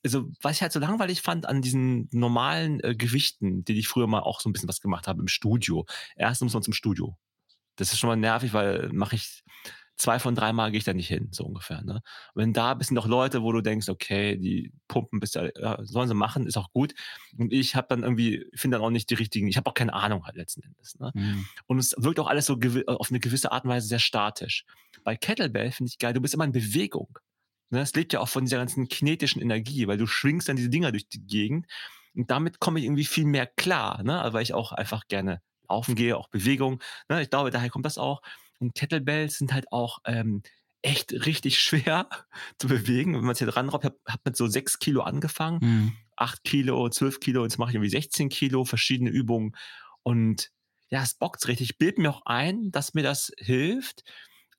also 0.03 0.29
was 0.41 0.57
ich 0.57 0.61
halt 0.61 0.71
so 0.71 0.79
langweilig 0.79 1.21
fand 1.21 1.47
an 1.47 1.61
diesen 1.61 2.07
normalen 2.11 2.79
äh, 2.81 2.95
Gewichten, 2.95 3.63
die 3.63 3.77
ich 3.77 3.87
früher 3.87 4.07
mal 4.07 4.21
auch 4.21 4.41
so 4.41 4.49
ein 4.49 4.53
bisschen 4.53 4.69
was 4.69 4.81
gemacht 4.81 5.07
habe 5.07 5.21
im 5.21 5.27
Studio. 5.27 5.85
Erst 6.15 6.41
muss 6.41 6.53
man 6.53 6.63
zum 6.63 6.73
Studio. 6.73 7.17
Das 7.75 7.91
ist 7.91 7.99
schon 7.99 8.09
mal 8.09 8.15
nervig, 8.15 8.53
weil 8.53 8.89
mache 8.93 9.15
ich 9.15 9.43
zwei 9.97 10.19
von 10.19 10.35
drei 10.35 10.53
Mal 10.53 10.71
gehe 10.71 10.77
ich 10.77 10.83
da 10.83 10.93
nicht 10.93 11.07
hin, 11.07 11.29
so 11.31 11.45
ungefähr. 11.45 11.81
Ne? 11.81 11.95
Und 12.33 12.41
wenn 12.41 12.53
da 12.53 12.73
bist 12.73 12.91
noch 12.91 13.07
Leute, 13.07 13.41
wo 13.43 13.51
du 13.51 13.61
denkst, 13.61 13.89
okay, 13.89 14.37
die 14.37 14.71
pumpen 14.87 15.19
bis 15.19 15.31
da, 15.31 15.47
ja, 15.57 15.77
sollen 15.83 16.07
sie 16.07 16.13
machen, 16.13 16.47
ist 16.47 16.57
auch 16.57 16.71
gut. 16.71 16.93
Und 17.37 17.53
ich 17.53 17.75
habe 17.75 17.87
dann 17.89 18.03
irgendwie, 18.03 18.45
finde 18.53 18.77
dann 18.77 18.85
auch 18.85 18.89
nicht 18.89 19.09
die 19.09 19.15
richtigen, 19.15 19.47
ich 19.47 19.57
habe 19.57 19.69
auch 19.69 19.73
keine 19.73 19.93
Ahnung 19.93 20.25
halt 20.25 20.35
letzten 20.35 20.63
Endes. 20.63 20.99
Ne? 20.99 21.11
Mhm. 21.13 21.45
Und 21.67 21.79
es 21.79 21.95
wirkt 21.97 22.19
auch 22.19 22.27
alles 22.27 22.45
so 22.45 22.59
auf 22.87 23.09
eine 23.09 23.19
gewisse 23.19 23.51
Art 23.51 23.63
und 23.63 23.69
Weise 23.69 23.87
sehr 23.87 23.99
statisch. 23.99 24.65
Bei 25.03 25.15
Kettlebell 25.15 25.71
finde 25.71 25.89
ich 25.89 25.99
geil, 25.99 26.13
du 26.13 26.21
bist 26.21 26.33
immer 26.33 26.45
in 26.45 26.51
Bewegung. 26.51 27.19
Ne? 27.69 27.81
Es 27.81 27.93
lebt 27.93 28.13
ja 28.13 28.19
auch 28.19 28.29
von 28.29 28.45
dieser 28.45 28.57
ganzen 28.57 28.87
kinetischen 28.87 29.41
Energie, 29.41 29.87
weil 29.87 29.97
du 29.97 30.07
schwingst 30.07 30.49
dann 30.49 30.55
diese 30.55 30.69
Dinger 30.69 30.91
durch 30.91 31.07
die 31.07 31.25
Gegend. 31.25 31.67
Und 32.15 32.31
damit 32.31 32.59
komme 32.59 32.79
ich 32.79 32.85
irgendwie 32.85 33.05
viel 33.05 33.25
mehr 33.25 33.45
klar, 33.45 34.03
ne? 34.03 34.27
weil 34.31 34.43
ich 34.43 34.53
auch 34.53 34.71
einfach 34.71 35.07
gerne 35.07 35.41
laufen 35.69 35.95
gehe, 35.95 36.17
auch 36.17 36.29
Bewegung. 36.29 36.81
Ne? 37.09 37.21
Ich 37.21 37.29
glaube, 37.29 37.51
daher 37.51 37.69
kommt 37.69 37.85
das 37.85 37.97
auch. 37.97 38.21
Und 38.59 38.75
Kettlebells 38.75 39.37
sind 39.37 39.53
halt 39.53 39.71
auch 39.71 39.99
ähm, 40.05 40.41
echt 40.81 41.11
richtig 41.11 41.59
schwer 41.61 42.07
zu 42.59 42.67
bewegen. 42.67 43.15
Wenn 43.15 43.21
man 43.21 43.31
es 43.31 43.39
hier 43.39 43.47
dran 43.47 43.69
raubt, 43.69 43.83
ich 43.83 43.91
habe 43.91 43.99
hab 44.07 44.25
mit 44.25 44.37
so 44.37 44.47
sechs 44.47 44.79
Kilo 44.79 45.01
angefangen. 45.01 45.59
Mhm. 45.61 45.93
8 46.17 46.43
Kilo, 46.43 46.89
12 46.89 47.19
Kilo, 47.19 47.43
jetzt 47.43 47.57
mache 47.57 47.71
ich 47.71 47.75
irgendwie 47.75 47.89
16 47.89 48.29
Kilo, 48.29 48.63
verschiedene 48.63 49.09
Übungen. 49.09 49.55
Und 50.03 50.51
ja, 50.89 51.03
es 51.03 51.15
bockt 51.15 51.47
richtig. 51.47 51.71
Ich 51.71 51.77
bilde 51.77 52.01
mir 52.01 52.09
auch 52.09 52.21
ein, 52.25 52.71
dass 52.71 52.93
mir 52.93 53.03
das 53.03 53.31
hilft, 53.37 54.03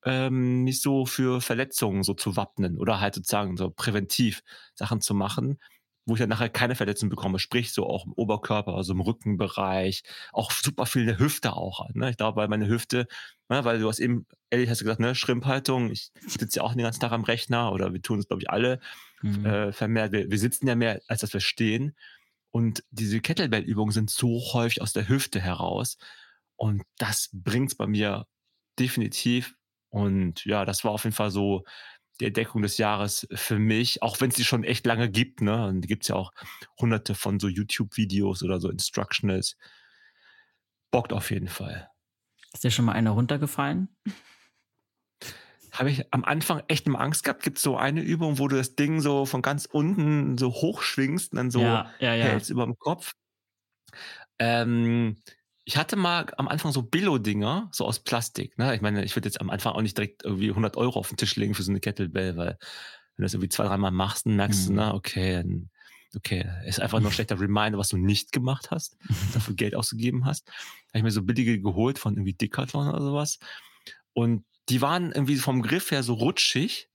ähm, 0.05 0.65
mich 0.65 0.83
so 0.83 1.07
für 1.07 1.41
Verletzungen 1.41 2.03
so 2.03 2.15
zu 2.15 2.37
wappnen 2.37 2.79
oder 2.79 3.01
halt 3.01 3.15
sozusagen 3.15 3.57
so 3.57 3.71
präventiv 3.71 4.43
Sachen 4.75 5.01
zu 5.01 5.15
machen, 5.15 5.59
wo 6.07 6.15
ich 6.15 6.21
dann 6.21 6.29
nachher 6.29 6.49
keine 6.49 6.75
Verletzung 6.77 7.09
bekomme. 7.11 7.39
Sprich, 7.39 7.73
so 7.73 7.87
auch 7.87 8.07
im 8.07 8.13
Oberkörper, 8.13 8.75
also 8.75 8.93
im 8.93 9.01
Rückenbereich, 9.01 10.05
auch 10.33 10.51
super 10.53 10.87
viel 10.87 11.03
in 11.03 11.09
der 11.09 11.19
Hüfte 11.19 11.55
auch. 11.55 11.89
Ne? 11.95 12.11
Ich 12.11 12.17
glaube, 12.17 12.37
weil 12.37 12.49
meine 12.49 12.69
Hüfte, 12.69 13.07
ne, 13.49 13.65
weil 13.65 13.81
du 13.81 13.89
hast 13.89 13.99
eben, 13.99 14.27
ehrlich 14.51 14.71
hast 14.71 14.81
du 14.81 14.85
gesagt, 14.85 15.01
ne, 15.01 15.15
Schrimphaltung, 15.15 15.91
ich 15.91 16.13
sitze 16.27 16.61
ja 16.61 16.63
auch 16.63 16.73
den 16.73 16.83
ganzen 16.83 17.01
Tag 17.01 17.13
am 17.13 17.25
Rechner 17.25 17.73
oder 17.73 17.93
wir 17.93 18.01
tun 18.03 18.19
es, 18.21 18.29
glaube 18.29 18.43
ich, 18.43 18.51
alle 18.51 18.81
Mhm. 19.23 19.47
äh, 19.47 19.73
vermehrt. 19.73 20.13
Wir, 20.13 20.31
wir 20.31 20.39
sitzen 20.39 20.69
ja 20.69 20.75
mehr, 20.75 21.01
als 21.09 21.23
dass 21.23 21.33
wir 21.33 21.41
stehen. 21.41 21.97
Und 22.51 22.85
diese 22.91 23.21
Kettlebell-Übungen 23.21 23.93
sind 23.93 24.11
so 24.11 24.41
häufig 24.53 24.83
aus 24.83 24.93
der 24.93 25.09
Hüfte 25.09 25.41
heraus. 25.41 25.99
Und 26.57 26.83
das 26.99 27.31
bringt's 27.33 27.75
bei 27.75 27.87
mir 27.87 28.27
definitiv. 28.79 29.55
Und 29.91 30.45
ja, 30.45 30.65
das 30.65 30.85
war 30.85 30.93
auf 30.93 31.05
jeden 31.05 31.17
Fall 31.17 31.31
so 31.31 31.65
die 32.21 32.27
Entdeckung 32.27 32.63
des 32.63 32.79
Jahres 32.79 33.27
für 33.33 33.59
mich, 33.59 34.03
auch 34.03 34.21
wenn 34.21 34.31
es 34.31 34.37
die 34.37 34.45
schon 34.45 34.65
echt 34.65 34.87
lange 34.87 35.11
gibt. 35.11 35.41
Ne? 35.41 35.67
Und 35.67 35.83
die 35.83 35.89
gibt's 35.89 36.09
ja 36.09 36.17
auch 36.17 36.33
hunderte 36.81 37.15
von 37.15 37.39
so 37.39 37.49
YouTube-Videos 37.49 38.43
oder 38.43 38.61
so 38.61 38.71
Instructionals. 38.71 39.57
Bockt 40.91 41.13
auf 41.13 41.31
jeden 41.31 41.49
Fall. 41.49 41.91
Ist 42.53 42.65
dir 42.65 42.71
schon 42.71 42.87
mal 42.87 42.93
einer 42.93 43.11
runtergefallen? 43.11 43.89
Habe 45.73 45.91
ich 45.91 46.11
am 46.13 46.25
Anfang 46.25 46.63
echt 46.69 46.87
immer 46.87 47.01
Angst 47.01 47.23
gehabt. 47.23 47.43
Gibt 47.43 47.59
so 47.59 47.77
eine 47.77 48.01
Übung, 48.01 48.39
wo 48.39 48.49
du 48.49 48.57
das 48.57 48.77
Ding 48.77 49.01
so 49.01 49.27
von 49.27 49.43
ganz 49.43 49.67
unten 49.67 50.39
so 50.39 50.51
hochschwingst 50.51 51.33
und 51.33 51.37
dann 51.37 51.51
so 51.51 51.61
ja, 51.61 51.91
ja, 51.99 52.15
ja. 52.15 52.25
hältst 52.25 52.49
über 52.49 52.65
dem 52.65 52.79
Kopf. 52.79 53.13
Ähm, 54.39 55.17
ich 55.69 55.77
hatte 55.77 55.97
mal 55.97 56.27
am 56.39 56.47
Anfang 56.47 56.71
so 56.71 56.81
Billo-Dinger, 56.81 57.69
so 57.73 57.85
aus 57.87 57.99
Plastik. 57.99 58.57
Ne? 58.57 58.77
Ich 58.77 58.81
meine, 58.83 59.05
ich 59.05 59.17
würde 59.17 59.29
jetzt 59.29 59.41
am 59.41 59.51
Anfang 59.51 59.73
auch 59.75 59.83
nicht 59.83 59.99
direkt 59.99 60.25
irgendwie 60.25 60.49
100 60.49 60.77
Euro 60.77 60.97
auf 60.99 61.09
den 61.09 61.17
Tisch 61.17 61.35
legen 61.35 61.55
für 61.55 61.65
so 61.65 61.73
eine 61.73 61.81
Kettlebell, 61.81 62.37
weil 62.37 62.51
wenn 62.51 62.57
du 63.17 63.23
das 63.25 63.35
irgendwie 63.35 63.49
zwei, 63.49 63.65
dreimal 63.65 63.91
machst, 63.91 64.27
dann 64.27 64.37
merkst 64.37 64.63
Mhm. 64.63 64.67
du, 64.69 64.73
na, 64.75 64.95
okay, 64.95 65.45
okay, 66.15 66.49
ist 66.67 66.81
einfach 66.81 67.01
nur 67.01 67.11
ein 67.11 67.13
schlechter 67.13 67.41
Reminder, 67.41 67.79
was 67.79 67.89
du 67.89 67.97
nicht 67.97 68.31
gemacht 68.31 68.71
hast, 68.71 68.97
dafür 69.35 69.55
Geld 69.57 69.75
ausgegeben 69.75 70.25
hast. 70.25 70.47
Habe 70.49 70.99
ich 70.99 71.03
mir 71.03 71.11
so 71.11 71.23
billige 71.23 71.61
geholt 71.61 71.99
von 71.99 72.15
irgendwie 72.15 72.35
Decathlon 72.35 72.89
oder 72.89 73.03
sowas. 73.03 73.41
Und 74.13 74.45
die 74.69 74.81
waren 74.81 75.11
irgendwie 75.11 75.37
vom 75.37 75.63
Griff 75.63 75.91
her 75.91 76.05
so 76.05 76.15
rutschig. 76.15 76.89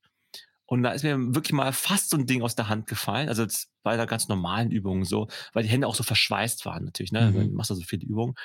Und 0.71 0.83
da 0.83 0.91
ist 0.91 1.03
mir 1.03 1.17
wirklich 1.35 1.51
mal 1.51 1.73
fast 1.73 2.11
so 2.11 2.15
ein 2.15 2.25
Ding 2.25 2.43
aus 2.43 2.55
der 2.55 2.69
Hand 2.69 2.87
gefallen. 2.87 3.27
Also 3.27 3.45
bei 3.83 3.97
der 3.97 4.05
ganz 4.05 4.29
normalen 4.29 4.71
Übungen 4.71 5.03
so, 5.03 5.27
weil 5.51 5.63
die 5.63 5.69
Hände 5.69 5.85
auch 5.85 5.95
so 5.95 6.03
verschweißt 6.03 6.65
waren 6.65 6.85
natürlich. 6.85 7.11
Ne? 7.11 7.29
Mhm. 7.29 7.49
Du 7.49 7.55
machst 7.57 7.71
da 7.71 7.75
so 7.75 7.81
viele 7.81 8.05
Übungen. 8.05 8.35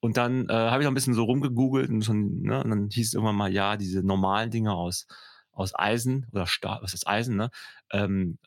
Und 0.00 0.16
dann 0.16 0.48
äh, 0.48 0.52
habe 0.52 0.82
ich 0.82 0.86
noch 0.86 0.90
ein 0.90 0.96
bisschen 0.96 1.14
so 1.14 1.22
rumgegoogelt 1.22 1.88
und, 1.88 2.04
schon, 2.04 2.42
ne? 2.42 2.64
und 2.64 2.70
dann 2.70 2.88
hieß 2.90 3.06
es 3.06 3.14
irgendwann 3.14 3.36
mal, 3.36 3.52
ja, 3.52 3.76
diese 3.76 4.02
normalen 4.02 4.50
Dinge 4.50 4.74
aus, 4.74 5.06
aus 5.52 5.72
Eisen 5.72 6.26
oder 6.32 6.48
Stahl, 6.48 6.80
was 6.82 6.94
ist 6.94 7.06
Eisen, 7.06 7.36
ne? 7.36 7.48
Ähm, 7.92 8.38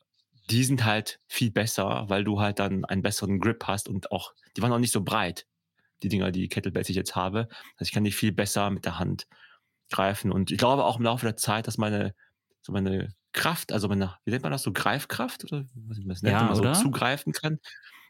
die 0.49 0.65
sind 0.65 0.83
halt 0.83 1.21
viel 1.29 1.51
besser, 1.51 2.03
weil 2.09 2.25
du 2.25 2.41
halt 2.41 2.59
dann 2.59 2.83
einen 2.83 3.01
besseren 3.01 3.39
Grip 3.39 3.63
hast 3.65 3.87
und 3.87 4.11
auch, 4.11 4.33
die 4.57 4.61
waren 4.61 4.73
auch 4.73 4.77
nicht 4.77 4.91
so 4.91 5.01
breit, 5.01 5.47
die 6.03 6.09
Dinger, 6.09 6.33
die 6.33 6.49
Kettlebells, 6.49 6.89
ich 6.89 6.97
jetzt 6.97 7.15
habe. 7.15 7.47
Also 7.77 7.87
ich 7.87 7.93
kann 7.93 8.03
die 8.03 8.11
viel 8.11 8.33
besser 8.33 8.71
mit 8.71 8.83
der 8.83 8.99
Hand 8.99 9.25
greifen. 9.89 10.33
Und 10.33 10.51
ich 10.51 10.57
glaube 10.57 10.83
auch 10.83 10.97
im 10.97 11.05
Laufe 11.05 11.25
der 11.25 11.37
Zeit, 11.37 11.67
dass 11.67 11.77
meine, 11.77 12.13
so 12.65 12.71
meine 12.73 13.13
Kraft, 13.31 13.71
also 13.71 13.87
meine, 13.87 14.15
wie 14.25 14.31
nennt 14.31 14.41
man 14.41 14.51
das, 14.51 14.63
so 14.63 14.73
Greifkraft 14.73 15.43
oder 15.43 15.65
was 15.75 15.99
man 15.99 16.09
das 16.09 16.23
nennt, 16.23 16.33
ja, 16.33 16.43
man 16.43 16.55
so 16.55 16.71
zugreifen 16.73 17.31
kann, 17.31 17.59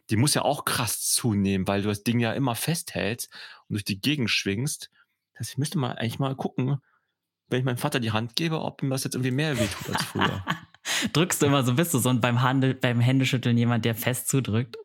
die 0.09 0.15
muss 0.15 0.33
ja 0.33 0.43
auch 0.43 0.63
krass 0.63 1.01
zunehmen, 1.01 1.67
weil 1.67 1.81
du 1.81 1.89
das 1.89 2.03
Ding 2.03 2.19
ja 2.19 2.31
immer 2.31 2.55
festhältst 2.55 3.29
und 3.67 3.73
durch 3.73 3.83
die 3.83 3.99
Gegend 3.99 4.29
schwingst. 4.29 4.89
Das 5.37 5.49
ich 5.49 5.57
müsste 5.57 5.77
mal 5.77 5.91
eigentlich 5.91 6.19
mal 6.19 6.35
gucken, 6.35 6.77
wenn 7.49 7.59
ich 7.59 7.65
meinem 7.65 7.77
Vater 7.77 7.99
die 7.99 8.11
Hand 8.11 8.37
gebe, 8.37 8.61
ob 8.61 8.81
ihm 8.81 8.89
das 8.89 9.03
jetzt 9.03 9.15
irgendwie 9.15 9.31
mehr 9.31 9.59
wehtut 9.59 9.93
als 9.93 10.03
früher. 10.05 10.45
Drückst 11.13 11.41
du 11.41 11.47
immer 11.47 11.63
so, 11.63 11.73
bist 11.73 11.93
du 11.93 11.99
so 11.99 12.13
beim, 12.13 12.41
Handel, 12.41 12.75
beim 12.75 13.01
Händeschütteln 13.01 13.57
jemand, 13.57 13.83
der 13.83 13.95
fest 13.95 14.29
zudrückt? 14.29 14.77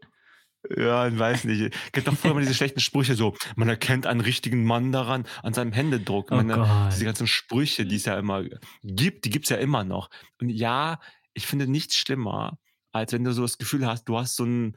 Ja, 0.68 1.08
ich 1.08 1.18
weiß 1.18 1.44
nicht. 1.44 1.74
Gibt 1.92 2.06
doch 2.06 2.14
früher 2.14 2.32
immer 2.32 2.40
diese 2.40 2.54
schlechten 2.60 2.80
Sprüche 2.80 3.14
so, 3.14 3.34
man 3.56 3.68
erkennt 3.68 4.06
einen 4.06 4.20
richtigen 4.20 4.64
Mann 4.64 4.92
daran, 4.92 5.24
an 5.42 5.54
seinem 5.54 5.72
Händedruck. 5.72 6.30
Oh 6.30 6.36
man, 6.36 6.90
diese 6.90 7.04
ganzen 7.04 7.26
Sprüche, 7.26 7.86
die 7.86 7.96
es 7.96 8.04
ja 8.04 8.18
immer 8.18 8.44
gibt, 8.82 9.24
die 9.24 9.30
gibt 9.30 9.46
es 9.46 9.50
ja 9.50 9.56
immer 9.56 9.84
noch. 9.84 10.10
Und 10.40 10.50
ja, 10.50 11.00
ich 11.32 11.46
finde 11.46 11.66
nichts 11.66 11.96
schlimmer, 11.96 12.58
als 12.92 13.12
wenn 13.12 13.24
du 13.24 13.32
so 13.32 13.42
das 13.42 13.58
Gefühl 13.58 13.86
hast, 13.86 14.04
du 14.04 14.18
hast 14.18 14.36
so 14.36 14.44
ein 14.44 14.76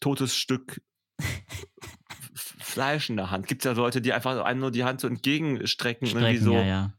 totes 0.00 0.36
Stück 0.36 0.80
Fleisch 2.34 3.08
in 3.08 3.16
der 3.16 3.30
Hand. 3.30 3.46
Gibt 3.46 3.64
es 3.64 3.64
ja 3.64 3.72
Leute, 3.72 4.00
die 4.02 4.12
einfach 4.12 4.44
einem 4.44 4.60
nur 4.60 4.70
die 4.70 4.84
Hand 4.84 5.00
so 5.00 5.08
entgegenstrecken. 5.08 6.06
Strecken, 6.06 6.26
irgendwie 6.26 6.44
so. 6.44 6.52
Ja, 6.54 6.64
ja. 6.64 6.92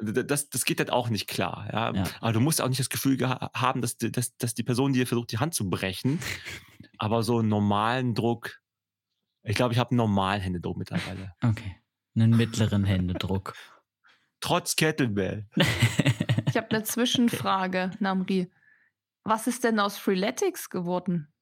Das, 0.00 0.50
das 0.50 0.64
geht 0.64 0.78
halt 0.78 0.90
auch 0.90 1.08
nicht 1.08 1.26
klar. 1.26 1.68
Ja? 1.72 1.94
ja. 1.94 2.04
Aber 2.20 2.32
du 2.32 2.40
musst 2.40 2.60
auch 2.60 2.68
nicht 2.68 2.80
das 2.80 2.90
Gefühl 2.90 3.18
haben, 3.28 3.80
dass, 3.80 3.96
dass, 3.96 4.36
dass 4.36 4.54
die 4.54 4.62
Person 4.62 4.92
dir 4.92 5.06
versucht, 5.06 5.32
die 5.32 5.38
Hand 5.38 5.54
zu 5.54 5.70
brechen. 5.70 6.20
Aber 6.98 7.22
so 7.22 7.38
einen 7.38 7.48
normalen 7.48 8.14
Druck, 8.14 8.60
ich 9.42 9.56
glaube, 9.56 9.72
ich 9.72 9.78
habe 9.78 9.90
einen 9.90 9.98
normalen 9.98 10.42
Händedruck 10.42 10.76
mittlerweile. 10.76 11.34
Okay. 11.42 11.76
Einen 12.14 12.36
mittleren 12.36 12.84
Händedruck. 12.84 13.54
Trotz 14.40 14.76
Kettlebell. 14.76 15.48
ich 16.46 16.56
habe 16.56 16.70
eine 16.70 16.82
Zwischenfrage, 16.82 17.92
Namri. 18.00 18.50
Was 19.24 19.46
ist 19.46 19.64
denn 19.64 19.80
aus 19.80 19.96
Freeletics 19.96 20.68
geworden? 20.68 21.32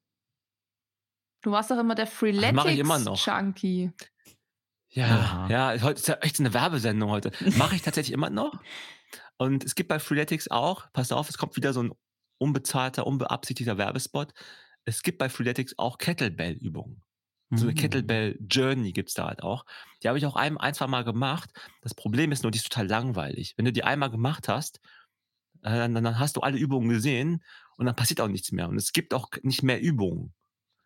Du 1.42 1.50
warst 1.50 1.70
doch 1.70 1.78
immer 1.78 1.94
der 1.94 2.06
Freeletics-Junkie. 2.06 3.92
Ja, 4.94 5.48
ja, 5.48 5.82
heute 5.82 5.98
ist 5.98 6.08
ja 6.08 6.14
echt 6.20 6.38
eine 6.38 6.54
Werbesendung 6.54 7.10
heute. 7.10 7.32
Mache 7.56 7.74
ich 7.74 7.82
tatsächlich 7.82 8.14
immer 8.14 8.30
noch. 8.30 8.60
Und 9.36 9.64
es 9.64 9.74
gibt 9.74 9.88
bei 9.88 9.98
Freeletics 9.98 10.48
auch, 10.48 10.86
pass 10.92 11.10
auf, 11.10 11.28
es 11.28 11.36
kommt 11.36 11.56
wieder 11.56 11.72
so 11.72 11.82
ein 11.82 11.92
unbezahlter, 12.38 13.06
unbeabsichtigter 13.06 13.76
Werbespot. 13.76 14.32
Es 14.84 15.02
gibt 15.02 15.18
bei 15.18 15.28
Freeletics 15.28 15.78
auch 15.78 15.98
Kettlebell-Übungen. 15.98 17.02
So 17.50 17.64
eine 17.64 17.72
mhm. 17.72 17.76
Kettlebell-Journey 17.76 18.92
gibt 18.92 19.10
es 19.10 19.14
da 19.14 19.26
halt 19.26 19.42
auch. 19.42 19.64
Die 20.02 20.08
habe 20.08 20.18
ich 20.18 20.26
auch 20.26 20.36
ein, 20.36 20.56
ein, 20.58 20.74
zwei 20.74 20.86
Mal 20.86 21.04
gemacht. 21.04 21.50
Das 21.82 21.94
Problem 21.94 22.32
ist 22.32 22.42
nur, 22.42 22.50
die 22.50 22.58
ist 22.58 22.68
total 22.68 22.86
langweilig. 22.86 23.54
Wenn 23.56 23.64
du 23.64 23.72
die 23.72 23.84
einmal 23.84 24.10
gemacht 24.10 24.48
hast, 24.48 24.80
äh, 25.62 25.70
dann, 25.70 25.94
dann 25.94 26.18
hast 26.18 26.36
du 26.36 26.40
alle 26.40 26.58
Übungen 26.58 26.88
gesehen 26.88 27.42
und 27.76 27.86
dann 27.86 27.96
passiert 27.96 28.20
auch 28.20 28.28
nichts 28.28 28.52
mehr. 28.52 28.68
Und 28.68 28.76
es 28.76 28.92
gibt 28.92 29.14
auch 29.14 29.30
nicht 29.42 29.62
mehr 29.62 29.80
Übungen. 29.80 30.34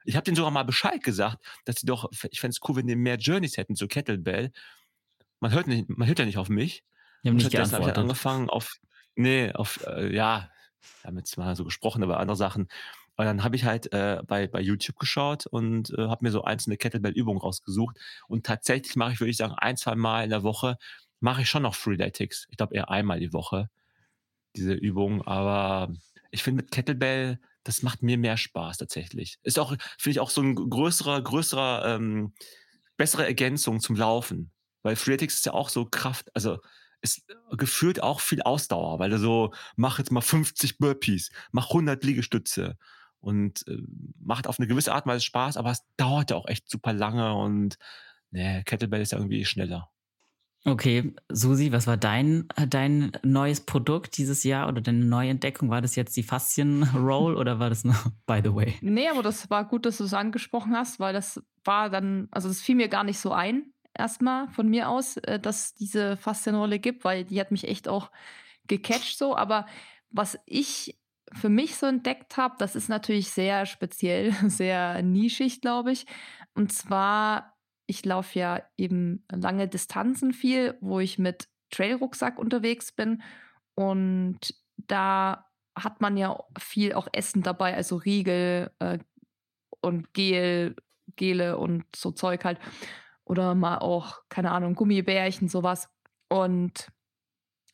Ich 0.09 0.17
habe 0.17 0.25
denen 0.25 0.37
sogar 0.37 0.51
mal 0.51 0.63
Bescheid 0.63 1.03
gesagt, 1.03 1.45
dass 1.67 1.77
sie 1.77 1.87
doch, 1.87 2.11
ich 2.31 2.41
fände 2.41 2.53
es 2.55 2.67
cool, 2.67 2.77
wenn 2.77 2.87
die 2.87 2.97
mehr 2.97 3.17
Journeys 3.17 3.59
hätten 3.59 3.77
zu 3.77 3.89
Kettlebell. 3.89 4.53
Man 5.39 5.53
hört, 5.53 5.67
nicht, 5.67 5.87
man 5.91 6.09
hört 6.09 6.19
ja 6.19 6.25
nicht 6.25 6.39
auf 6.39 6.49
mich. 6.49 6.83
Die 7.23 7.29
haben 7.29 7.37
nicht 7.37 7.51
geantwortet. 7.51 7.73
habe 7.75 7.83
ich 7.83 7.89
halt 7.89 7.99
angefangen 7.99 8.49
auf, 8.49 8.77
nee, 9.17 9.53
auf, 9.53 9.85
äh, 9.87 10.15
ja, 10.15 10.51
jetzt 11.15 11.37
mal 11.37 11.55
so 11.57 11.65
gesprochen 11.65 12.03
über 12.03 12.21
andere 12.21 12.39
Sachen. 12.39 12.69
Und 13.17 13.27
dann 13.27 13.45
habe 13.45 13.57
ich 13.57 13.65
halt 13.65 13.93
äh, 13.93 14.23
bei, 14.27 14.47
bei 14.47 14.63
YouTube 14.63 14.99
geschaut 14.99 15.47
und 15.47 15.91
äh, 15.91 16.09
habe 16.09 16.25
mir 16.25 16.31
so 16.31 16.43
einzelne 16.43 16.79
Kettlebell-Übungen 16.79 17.41
rausgesucht. 17.41 17.99
Und 18.29 18.47
tatsächlich 18.47 18.97
mache 18.97 19.13
ich, 19.13 19.21
würde 19.21 19.31
ich 19.31 19.37
sagen, 19.37 19.55
ein, 19.59 19.77
zwei 19.77 19.95
Mal 19.95 20.25
in 20.25 20.31
der 20.31 20.43
Woche 20.43 20.79
mache 21.21 21.43
ich 21.43 21.51
schon 21.51 21.65
noch 21.65 21.75
Freeletics. 21.75 22.47
Ich 22.49 22.57
glaube 22.57 22.75
eher 22.75 22.89
einmal 22.89 23.21
die 23.21 23.35
Woche 23.35 23.69
diese 24.57 24.73
Übung. 24.73 25.21
Aber 25.27 25.93
ich 26.31 26.43
finde 26.43 26.63
mit 26.63 26.71
Kettlebell 26.71 27.41
das 27.65 27.83
macht 27.83 28.03
mir 28.03 28.19
mehr 28.19 28.37
Spaß 28.37 28.79
tatsächlich. 28.79 29.39
Ist 29.43 29.59
auch, 29.59 29.71
finde 29.99 30.11
ich, 30.11 30.21
auch 30.21 30.31
so 30.31 30.41
ein 30.43 30.55
größerer, 30.55 31.23
größerer, 31.23 31.95
ähm, 31.97 32.33
bessere 32.97 33.27
Ergänzung 33.27 33.81
zum 33.81 33.97
Laufen. 33.97 34.51
Weil 34.83 34.97
Freeletics 34.97 35.37
ist 35.37 35.47
ja 35.47 35.53
auch 35.53 35.69
so 35.69 35.85
Kraft, 35.85 36.31
also 36.35 36.59
ist 37.01 37.23
gefühlt 37.53 38.03
auch 38.03 38.21
viel 38.21 38.43
Ausdauer, 38.43 38.99
weil 38.99 39.11
du 39.11 39.19
so, 39.19 39.53
mach 39.77 39.99
jetzt 39.99 40.11
mal 40.11 40.21
50 40.21 40.79
Burpees, 40.79 41.31
mach 41.53 41.69
100 41.69 42.03
Liegestütze 42.03 42.77
und 43.21 43.67
äh, 43.69 43.79
macht 44.21 44.47
auf 44.47 44.59
eine 44.59 44.67
gewisse 44.67 44.93
Art 44.93 45.07
und 45.07 45.13
Weise 45.13 45.25
Spaß, 45.25 45.57
aber 45.57 45.71
es 45.71 45.85
dauert 45.97 46.31
ja 46.31 46.37
auch 46.37 46.49
echt 46.49 46.69
super 46.69 46.93
lange 46.93 47.35
und 47.35 47.79
ne, 48.31 48.63
Kettlebell 48.65 49.01
ist 49.01 49.13
ja 49.13 49.19
irgendwie 49.19 49.45
schneller. 49.45 49.91
Okay, 50.69 51.14
Susi, 51.31 51.73
was 51.73 51.87
war 51.87 51.97
dein, 51.97 52.47
dein 52.69 53.12
neues 53.23 53.61
Produkt 53.61 54.19
dieses 54.19 54.45
Jahr 54.45 54.69
oder 54.69 54.81
deine 54.81 55.05
Neuentdeckung? 55.05 55.71
War 55.71 55.81
das 55.81 55.97
jetzt 55.97 56.16
die 56.16 56.23
Faszien-Roll 56.23 57.37
oder 57.37 57.59
war 57.59 57.71
das 57.71 57.85
noch 57.85 58.11
by 58.27 58.41
the 58.43 58.55
way? 58.55 58.75
Nee, 58.81 59.09
aber 59.09 59.23
das 59.23 59.49
war 59.51 59.64
gut, 59.66 59.87
dass 59.87 59.99
du 59.99 60.05
es 60.05 60.14
angesprochen 60.14 60.77
hast, 60.77 61.01
weil 61.01 61.14
das 61.14 61.43
war 61.64 61.91
dann, 61.91 62.29
also 62.31 62.49
das 62.49 62.61
fiel 62.61 62.75
mir 62.75 62.89
gar 62.89 63.05
nicht 63.05 63.19
so 63.19 63.33
ein, 63.33 63.73
erstmal 63.95 64.49
von 64.49 64.69
mir 64.69 64.89
aus, 64.89 65.16
äh, 65.19 65.41
dass 65.41 65.75
diese 65.75 66.16
Faszienrolle 66.16 66.79
gibt, 66.79 67.05
weil 67.05 67.25
die 67.25 67.41
hat 67.41 67.51
mich 67.51 67.66
echt 67.66 67.89
auch 67.89 68.11
gecatcht 68.66 69.19
so. 69.19 69.37
Aber 69.37 69.66
was 70.11 70.39
ich 70.47 70.99
für 71.33 71.49
mich 71.49 71.77
so 71.77 71.87
entdeckt 71.87 72.37
habe, 72.37 72.57
das 72.59 72.77
ist 72.77 72.89
natürlich 72.89 73.31
sehr 73.31 73.66
speziell, 73.66 74.33
sehr 74.47 75.03
nischig, 75.03 75.61
glaube 75.61 75.93
ich. 75.93 76.07
Und 76.55 76.73
zwar 76.73 77.58
ich 77.89 78.05
laufe 78.05 78.39
ja 78.39 78.62
eben 78.76 79.24
lange 79.32 79.66
Distanzen 79.66 80.32
viel, 80.32 80.76
wo 80.80 81.01
ich 81.01 81.18
mit 81.18 81.49
Trailrucksack 81.70 82.39
unterwegs 82.39 82.93
bin. 82.93 83.22
Und 83.74 84.39
da 84.76 85.47
hat 85.74 86.01
man 86.01 86.16
ja 86.16 86.39
viel 86.59 86.93
auch 86.93 87.09
Essen 87.12 87.43
dabei, 87.43 87.74
also 87.74 87.97
Riegel 87.97 88.70
äh, 88.78 88.99
und 89.80 90.12
Gel, 90.12 90.76
Gele 91.16 91.57
und 91.57 91.84
so 91.97 92.11
Zeug 92.11 92.45
halt. 92.45 92.59
Oder 93.24 93.55
mal 93.55 93.78
auch, 93.78 94.20
keine 94.28 94.51
Ahnung, 94.51 94.74
Gummibärchen, 94.74 95.49
sowas. 95.49 95.89
Und 96.28 96.91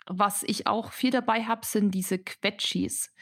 was 0.07 0.45
ich 0.45 0.69
auch 0.69 0.93
viel 0.93 1.11
dabei 1.11 1.43
habe, 1.43 1.67
sind 1.67 1.91
diese 1.91 2.19
Quetschis. 2.19 3.13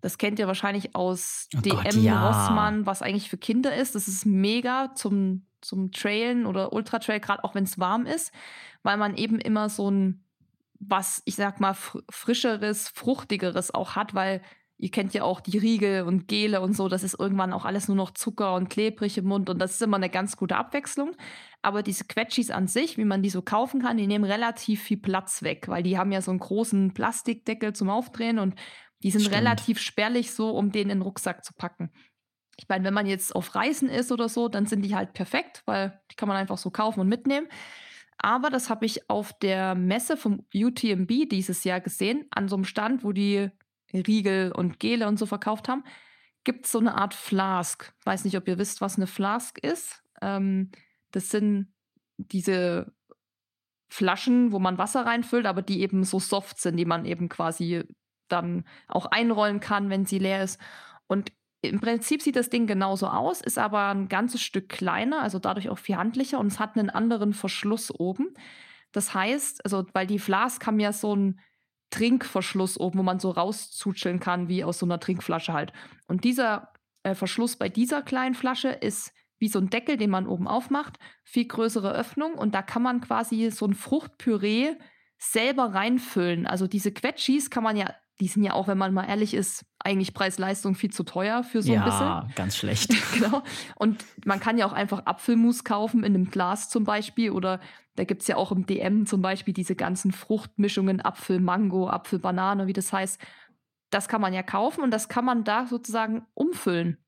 Das 0.00 0.18
kennt 0.18 0.38
ihr 0.38 0.46
wahrscheinlich 0.46 0.94
aus 0.94 1.48
oh 1.56 1.60
DM 1.60 1.82
Gott, 1.82 1.94
ja. 1.94 2.28
Rossmann, 2.28 2.86
was 2.86 3.02
eigentlich 3.02 3.28
für 3.28 3.38
Kinder 3.38 3.74
ist. 3.74 3.96
Das 3.96 4.06
ist 4.06 4.24
mega 4.24 4.94
zum 4.94 5.47
zum 5.60 5.92
Trailen 5.92 6.46
oder 6.46 6.72
Ultratrail, 6.72 7.20
gerade 7.20 7.44
auch 7.44 7.54
wenn 7.54 7.64
es 7.64 7.78
warm 7.78 8.06
ist, 8.06 8.32
weil 8.82 8.96
man 8.96 9.16
eben 9.16 9.40
immer 9.40 9.68
so 9.68 9.90
ein, 9.90 10.24
was 10.80 11.22
ich 11.24 11.36
sag 11.36 11.60
mal, 11.60 11.74
frischeres, 12.10 12.88
fruchtigeres 12.88 13.74
auch 13.74 13.96
hat, 13.96 14.14
weil 14.14 14.42
ihr 14.78 14.90
kennt 14.90 15.12
ja 15.12 15.24
auch 15.24 15.40
die 15.40 15.58
Riegel 15.58 16.04
und 16.04 16.28
Gele 16.28 16.60
und 16.60 16.74
so, 16.74 16.88
das 16.88 17.02
ist 17.02 17.18
irgendwann 17.18 17.52
auch 17.52 17.64
alles 17.64 17.88
nur 17.88 17.96
noch 17.96 18.12
Zucker 18.12 18.54
und 18.54 18.70
klebrig 18.70 19.18
im 19.18 19.24
Mund 19.24 19.50
und 19.50 19.58
das 19.58 19.72
ist 19.72 19.82
immer 19.82 19.96
eine 19.96 20.08
ganz 20.08 20.36
gute 20.36 20.56
Abwechslung. 20.56 21.16
Aber 21.62 21.82
diese 21.82 22.04
Quetschis 22.04 22.50
an 22.50 22.68
sich, 22.68 22.96
wie 22.96 23.04
man 23.04 23.20
die 23.20 23.30
so 23.30 23.42
kaufen 23.42 23.82
kann, 23.82 23.96
die 23.96 24.06
nehmen 24.06 24.24
relativ 24.24 24.80
viel 24.80 24.98
Platz 24.98 25.42
weg, 25.42 25.66
weil 25.66 25.82
die 25.82 25.98
haben 25.98 26.12
ja 26.12 26.22
so 26.22 26.30
einen 26.30 26.38
großen 26.38 26.94
Plastikdeckel 26.94 27.72
zum 27.72 27.90
Aufdrehen 27.90 28.38
und 28.38 28.54
die 29.02 29.10
sind 29.10 29.22
Stimmt. 29.22 29.36
relativ 29.36 29.80
spärlich 29.80 30.32
so, 30.32 30.50
um 30.50 30.70
den 30.70 30.82
in 30.82 30.88
den 30.88 31.02
Rucksack 31.02 31.44
zu 31.44 31.54
packen. 31.54 31.90
Ich 32.58 32.68
meine, 32.68 32.84
wenn 32.84 32.94
man 32.94 33.06
jetzt 33.06 33.34
auf 33.34 33.54
Reisen 33.54 33.88
ist 33.88 34.10
oder 34.10 34.28
so, 34.28 34.48
dann 34.48 34.66
sind 34.66 34.82
die 34.82 34.94
halt 34.94 35.12
perfekt, 35.12 35.62
weil 35.64 36.00
die 36.10 36.16
kann 36.16 36.28
man 36.28 36.36
einfach 36.36 36.58
so 36.58 36.70
kaufen 36.70 37.00
und 37.00 37.08
mitnehmen. 37.08 37.48
Aber 38.18 38.50
das 38.50 38.68
habe 38.68 38.84
ich 38.84 39.08
auf 39.08 39.32
der 39.38 39.76
Messe 39.76 40.16
vom 40.16 40.44
UTMB 40.52 41.28
dieses 41.30 41.62
Jahr 41.62 41.80
gesehen, 41.80 42.26
an 42.30 42.48
so 42.48 42.56
einem 42.56 42.64
Stand, 42.64 43.04
wo 43.04 43.12
die 43.12 43.50
Riegel 43.92 44.52
und 44.52 44.80
Gele 44.80 45.06
und 45.06 45.18
so 45.18 45.26
verkauft 45.26 45.68
haben, 45.68 45.84
gibt 46.44 46.66
es 46.66 46.72
so 46.72 46.80
eine 46.80 46.96
Art 46.96 47.14
Flask. 47.14 47.94
Weiß 48.04 48.24
nicht, 48.24 48.36
ob 48.36 48.48
ihr 48.48 48.58
wisst, 48.58 48.80
was 48.80 48.96
eine 48.96 49.06
Flask 49.06 49.58
ist. 49.58 50.02
Ähm, 50.20 50.72
das 51.12 51.30
sind 51.30 51.72
diese 52.16 52.92
Flaschen, 53.88 54.52
wo 54.52 54.58
man 54.58 54.78
Wasser 54.78 55.06
reinfüllt, 55.06 55.46
aber 55.46 55.62
die 55.62 55.80
eben 55.80 56.04
so 56.04 56.18
soft 56.18 56.60
sind, 56.60 56.76
die 56.76 56.84
man 56.84 57.04
eben 57.04 57.28
quasi 57.28 57.84
dann 58.28 58.64
auch 58.88 59.06
einrollen 59.06 59.60
kann, 59.60 59.90
wenn 59.90 60.04
sie 60.04 60.18
leer 60.18 60.42
ist. 60.42 60.60
Und 61.06 61.32
im 61.60 61.80
Prinzip 61.80 62.22
sieht 62.22 62.36
das 62.36 62.50
Ding 62.50 62.66
genauso 62.66 63.08
aus, 63.08 63.40
ist 63.40 63.58
aber 63.58 63.88
ein 63.88 64.08
ganzes 64.08 64.42
Stück 64.42 64.68
kleiner, 64.68 65.22
also 65.22 65.38
dadurch 65.38 65.68
auch 65.68 65.78
viel 65.78 65.96
handlicher 65.96 66.38
und 66.38 66.48
es 66.48 66.60
hat 66.60 66.76
einen 66.76 66.90
anderen 66.90 67.32
Verschluss 67.32 67.90
oben. 67.90 68.34
Das 68.92 69.12
heißt, 69.12 69.64
also 69.64 69.84
weil 69.92 70.06
die 70.06 70.18
Flask 70.18 70.64
haben 70.66 70.80
ja 70.80 70.92
so 70.92 71.14
ein 71.14 71.40
Trinkverschluss 71.90 72.78
oben, 72.78 72.98
wo 72.98 73.02
man 73.02 73.18
so 73.18 73.30
rauszutscheln 73.30 74.20
kann, 74.20 74.48
wie 74.48 74.62
aus 74.62 74.78
so 74.78 74.86
einer 74.86 75.00
Trinkflasche 75.00 75.52
halt. 75.52 75.72
Und 76.06 76.24
dieser 76.24 76.72
äh, 77.02 77.14
Verschluss 77.14 77.56
bei 77.56 77.68
dieser 77.68 78.02
kleinen 78.02 78.34
Flasche 78.34 78.68
ist 78.68 79.12
wie 79.38 79.48
so 79.48 79.58
ein 79.58 79.70
Deckel, 79.70 79.96
den 79.96 80.10
man 80.10 80.26
oben 80.26 80.48
aufmacht, 80.48 80.98
viel 81.24 81.46
größere 81.46 81.92
Öffnung 81.92 82.34
und 82.34 82.54
da 82.54 82.62
kann 82.62 82.82
man 82.82 83.00
quasi 83.00 83.50
so 83.50 83.66
ein 83.66 83.74
Fruchtpüree 83.74 84.74
selber 85.16 85.74
reinfüllen. 85.74 86.46
Also 86.46 86.66
diese 86.66 86.92
Quetschis 86.92 87.50
kann 87.50 87.62
man 87.62 87.76
ja, 87.76 87.94
die 88.20 88.28
sind 88.28 88.42
ja 88.42 88.52
auch, 88.52 88.66
wenn 88.66 88.78
man 88.78 88.92
mal 88.92 89.04
ehrlich 89.04 89.34
ist, 89.34 89.64
eigentlich 89.78 90.12
Preis-Leistung 90.12 90.74
viel 90.74 90.90
zu 90.90 91.04
teuer 91.04 91.44
für 91.44 91.62
so 91.62 91.72
ein 91.72 91.84
bisschen. 91.84 92.06
Ja, 92.06 92.26
ganz 92.34 92.56
schlecht. 92.56 92.92
genau. 93.14 93.42
Und 93.76 94.04
man 94.24 94.40
kann 94.40 94.58
ja 94.58 94.66
auch 94.66 94.72
einfach 94.72 95.06
Apfelmus 95.06 95.64
kaufen 95.64 96.02
in 96.02 96.14
einem 96.14 96.30
Glas 96.30 96.68
zum 96.68 96.84
Beispiel 96.84 97.30
oder 97.30 97.60
da 97.94 98.04
gibt 98.04 98.22
es 98.22 98.28
ja 98.28 98.36
auch 98.36 98.52
im 98.52 98.66
DM 98.66 99.06
zum 99.06 99.22
Beispiel 99.22 99.54
diese 99.54 99.76
ganzen 99.76 100.12
Fruchtmischungen, 100.12 101.00
Apfel, 101.00 101.40
Mango, 101.40 101.88
Apfel, 101.88 102.18
Banane, 102.18 102.66
wie 102.66 102.72
das 102.72 102.92
heißt. 102.92 103.20
Das 103.90 104.08
kann 104.08 104.20
man 104.20 104.34
ja 104.34 104.42
kaufen 104.42 104.82
und 104.82 104.90
das 104.90 105.08
kann 105.08 105.24
man 105.24 105.44
da 105.44 105.66
sozusagen 105.66 106.26
umfüllen. 106.34 106.98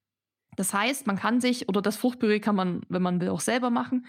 Das 0.57 0.75
heißt, 0.75 1.07
man 1.07 1.17
kann 1.17 1.41
sich, 1.41 1.69
oder 1.69 1.83
das 1.83 1.97
Fruchtpüree 1.97 2.41
kann 2.41 2.57
man, 2.57 2.83
wenn 2.89 3.03
man 3.03 3.21
will, 3.21 3.29
auch 3.29 3.41
selber 3.41 3.71
machen. 3.71 4.07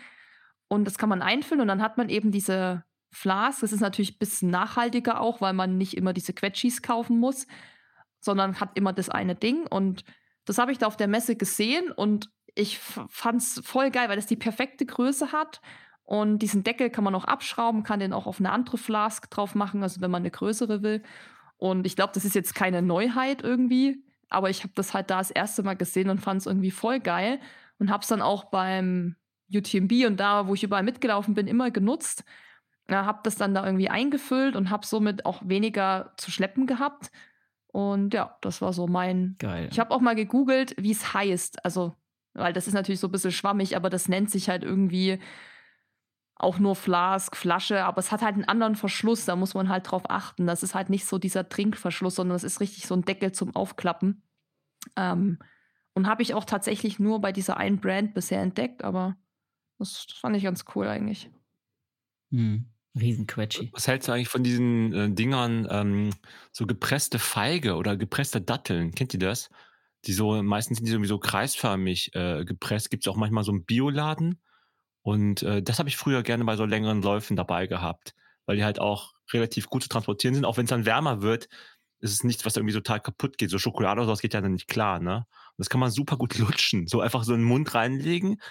Und 0.68 0.86
das 0.86 0.98
kann 0.98 1.10
man 1.10 1.22
einfüllen 1.22 1.62
und 1.62 1.68
dann 1.68 1.82
hat 1.82 1.98
man 1.98 2.10
eben 2.10 2.32
diese 2.32 2.84
Flas. 3.12 3.60
Das 3.60 3.74
ist 3.74 3.82
natürlich 3.82 4.16
ein 4.16 4.20
bisschen 4.20 4.50
nachhaltiger 4.50 5.20
auch, 5.20 5.42
weil 5.42 5.54
man 5.54 5.78
nicht 5.78 5.96
immer 5.96 6.14
diese 6.14 6.34
Quetschis 6.34 6.82
kaufen 6.82 7.20
muss, 7.20 7.46
sondern 8.20 8.60
hat 8.60 8.72
immer 8.76 8.94
das 8.94 9.10
eine 9.10 9.36
Ding. 9.36 9.68
Und 9.68 10.04
das 10.46 10.58
habe 10.58 10.72
ich 10.72 10.78
da 10.78 10.88
auf 10.88 10.98
der 10.98 11.08
Messe 11.08 11.36
gesehen 11.36 11.92
und 11.92 12.30
ich 12.56 12.80
fand 12.80 13.42
es 13.42 13.62
voll 13.64 13.92
geil, 13.92 14.10
weil 14.10 14.18
es 14.18 14.26
die 14.26 14.36
perfekte 14.36 14.86
Größe 14.86 15.32
hat. 15.32 15.62
Und 16.04 16.40
diesen 16.40 16.64
Deckel 16.64 16.90
kann 16.90 17.04
man 17.04 17.16
auch 17.16 17.24
abschrauben, 17.26 17.84
kann 17.84 18.00
den 18.00 18.12
auch 18.12 18.28
auf 18.28 18.40
eine 18.40 18.52
andere 18.52 18.78
Flask 18.78 19.30
drauf 19.30 19.56
machen, 19.56 19.84
also 19.84 20.02
wenn 20.02 20.12
man 20.12 20.24
eine 20.24 20.32
größere 20.32 20.84
will. 20.84 21.04
Und 21.58 21.86
ich 21.86 21.96
glaube, 21.96 22.12
das 22.14 22.26
ist 22.26 22.36
jetzt 22.36 22.56
keine 22.56 22.82
Neuheit 22.82 23.44
irgendwie. 23.44 24.04
Aber 24.30 24.50
ich 24.50 24.64
habe 24.64 24.74
das 24.76 24.94
halt 24.94 25.10
da 25.10 25.20
das 25.20 25.32
erste 25.32 25.64
Mal 25.64 25.76
gesehen 25.76 26.10
und 26.10 26.20
fand 26.20 26.42
es 26.42 26.48
irgendwie 26.48 26.72
voll 26.72 27.00
geil 27.00 27.40
und 27.80 27.92
habe 27.92 28.02
es 28.02 28.08
dann 28.08 28.22
auch 28.22 28.46
beim 28.46 29.16
UTMB 29.54 30.06
und 30.08 30.18
da, 30.18 30.48
wo 30.48 30.54
ich 30.54 30.64
überall 30.64 30.84
mitgelaufen 30.84 31.34
bin, 31.34 31.48
immer 31.48 31.72
genutzt. 31.72 32.24
Ja, 32.92 33.06
habe 33.06 33.22
das 33.24 33.36
dann 33.38 33.54
da 33.54 33.66
irgendwie 33.66 33.90
eingefüllt 33.90 34.56
und 34.58 34.70
habe 34.70 34.86
somit 34.86 35.26
auch 35.26 35.42
weniger 35.46 36.14
zu 36.18 36.30
schleppen 36.30 36.68
gehabt. 36.68 37.10
Und 37.68 38.14
ja, 38.14 38.38
das 38.42 38.62
war 38.62 38.74
so 38.74 38.86
mein. 38.86 39.36
Geil. 39.40 39.70
Ich 39.72 39.80
habe 39.80 39.92
auch 39.92 40.02
mal 40.02 40.16
gegoogelt, 40.16 40.76
wie 40.78 40.92
es 40.92 41.14
heißt. 41.14 41.64
Also, 41.64 41.96
weil 42.34 42.52
das 42.52 42.68
ist 42.68 42.74
natürlich 42.74 43.00
so 43.00 43.08
ein 43.08 43.12
bisschen 43.12 43.32
schwammig, 43.32 43.78
aber 43.78 43.90
das 43.90 44.10
nennt 44.10 44.30
sich 44.30 44.50
halt 44.50 44.64
irgendwie 44.64 45.20
auch 46.36 46.60
nur 46.60 46.76
Flask, 46.76 47.38
Flasche, 47.38 47.86
aber 47.86 48.00
es 48.00 48.12
hat 48.12 48.24
halt 48.24 48.34
einen 48.34 48.46
anderen 48.46 48.76
Verschluss, 48.76 49.26
da 49.26 49.36
muss 49.36 49.54
man 49.54 49.70
halt 49.70 49.90
drauf 49.90 50.10
achten. 50.10 50.48
Das 50.48 50.64
ist 50.64 50.74
halt 50.74 50.90
nicht 50.90 51.06
so 51.06 51.20
dieser 51.20 51.48
Trinkverschluss, 51.48 52.16
sondern 52.16 52.36
es 52.36 52.44
ist 52.44 52.60
richtig 52.60 52.88
so 52.88 52.96
ein 52.96 53.04
Deckel 53.04 53.32
zum 53.32 53.56
Aufklappen. 53.56 54.24
Ähm, 54.98 55.38
und 55.94 56.08
habe 56.08 56.24
ich 56.24 56.34
auch 56.34 56.46
tatsächlich 56.46 57.00
nur 57.00 57.22
bei 57.22 57.32
dieser 57.32 57.58
einen 57.58 57.80
Brand 57.80 58.16
bisher 58.16 58.42
entdeckt, 58.42 58.84
aber 58.84 59.18
das 59.78 60.08
fand 60.20 60.36
ich 60.36 60.44
ganz 60.44 60.66
cool 60.76 60.88
eigentlich. 60.88 61.30
Hm. 62.32 62.66
Riesenquetschi. 63.00 63.70
Was 63.74 63.88
hältst 63.88 64.08
du 64.08 64.12
eigentlich 64.12 64.28
von 64.28 64.44
diesen 64.44 64.94
äh, 64.94 65.10
Dingern, 65.10 65.68
ähm, 65.70 66.10
so 66.52 66.66
gepresste 66.66 67.20
Feige 67.20 67.76
oder 67.76 67.96
gepresste 67.96 68.42
Datteln? 68.42 68.94
Kennt 68.94 69.14
ihr 69.14 69.20
das? 69.20 69.50
Die 70.06 70.14
so, 70.14 70.42
meistens 70.42 70.78
sind 70.78 70.88
die 70.88 70.92
sowieso 70.92 71.20
kreisförmig 71.20 72.14
äh, 72.16 72.44
gepresst. 72.44 72.90
Gibt 72.90 73.06
es 73.06 73.12
auch 73.12 73.18
manchmal 73.18 73.44
so 73.44 73.52
einen 73.52 73.66
Bioladen 73.66 74.40
und 75.04 75.44
äh, 75.44 75.64
das 75.64 75.80
habe 75.80 75.90
ich 75.90 75.98
früher 75.98 76.24
gerne 76.24 76.46
bei 76.46 76.56
so 76.56 76.66
längeren 76.66 77.02
Läufen 77.02 77.36
dabei 77.36 77.68
gehabt, 77.68 78.14
weil 78.46 78.58
die 78.58 78.64
halt 78.64 78.80
auch 78.80 79.14
relativ 79.34 79.68
gut 79.68 79.84
zu 79.84 79.90
transportieren 79.90 80.36
sind. 80.36 80.46
Auch 80.46 80.58
wenn 80.58 80.66
es 80.66 80.70
dann 80.70 80.86
wärmer 80.86 81.22
wird, 81.22 81.48
ist 82.00 82.12
es 82.14 82.24
nichts, 82.24 82.46
was 82.46 82.56
irgendwie 82.56 82.74
total 82.74 83.00
kaputt 83.00 83.38
geht. 83.38 83.50
So 83.50 83.58
Schokolade 83.60 84.00
oder 84.00 84.08
sowas 84.08 84.22
geht 84.22 84.34
ja 84.34 84.42
dann 84.42 84.54
nicht 84.54 84.68
klar, 84.68 85.00
ne? 85.00 85.18
Und 85.18 85.58
das 85.58 85.70
kann 85.70 85.80
man 85.80 85.92
super 85.92 86.18
gut 86.18 86.38
lutschen. 86.38 86.88
So 86.88 87.02
einfach 87.02 87.24
so 87.24 87.34
in 87.34 87.42
den 87.42 87.48
Mund 87.48 87.74
reinlegen 87.74 88.42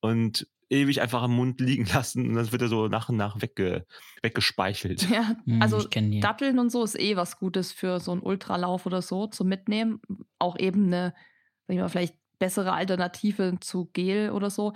und 0.00 0.48
ewig 0.70 1.02
einfach 1.02 1.24
im 1.24 1.32
Mund 1.32 1.60
liegen 1.60 1.84
lassen 1.86 2.28
und 2.28 2.34
dann 2.34 2.50
wird 2.50 2.62
er 2.62 2.68
so 2.68 2.88
nach 2.88 3.08
und 3.08 3.16
nach 3.16 3.42
wegge 3.42 3.84
weggespeichelt. 4.22 5.08
Ja, 5.10 5.36
hm, 5.44 5.60
also 5.60 5.86
Datteln 6.20 6.58
und 6.58 6.70
so 6.70 6.84
ist 6.84 6.98
eh 6.98 7.16
was 7.16 7.38
Gutes 7.38 7.72
für 7.72 8.00
so 8.00 8.12
einen 8.12 8.22
Ultralauf 8.22 8.86
oder 8.86 9.02
so 9.02 9.26
zum 9.26 9.48
Mitnehmen. 9.48 10.00
Auch 10.38 10.58
eben 10.58 10.86
eine, 10.86 11.14
sag 11.66 11.74
ich 11.74 11.80
mal, 11.80 11.88
vielleicht 11.88 12.16
bessere 12.38 12.72
Alternative 12.72 13.58
zu 13.60 13.90
Gel 13.92 14.30
oder 14.30 14.48
so. 14.50 14.72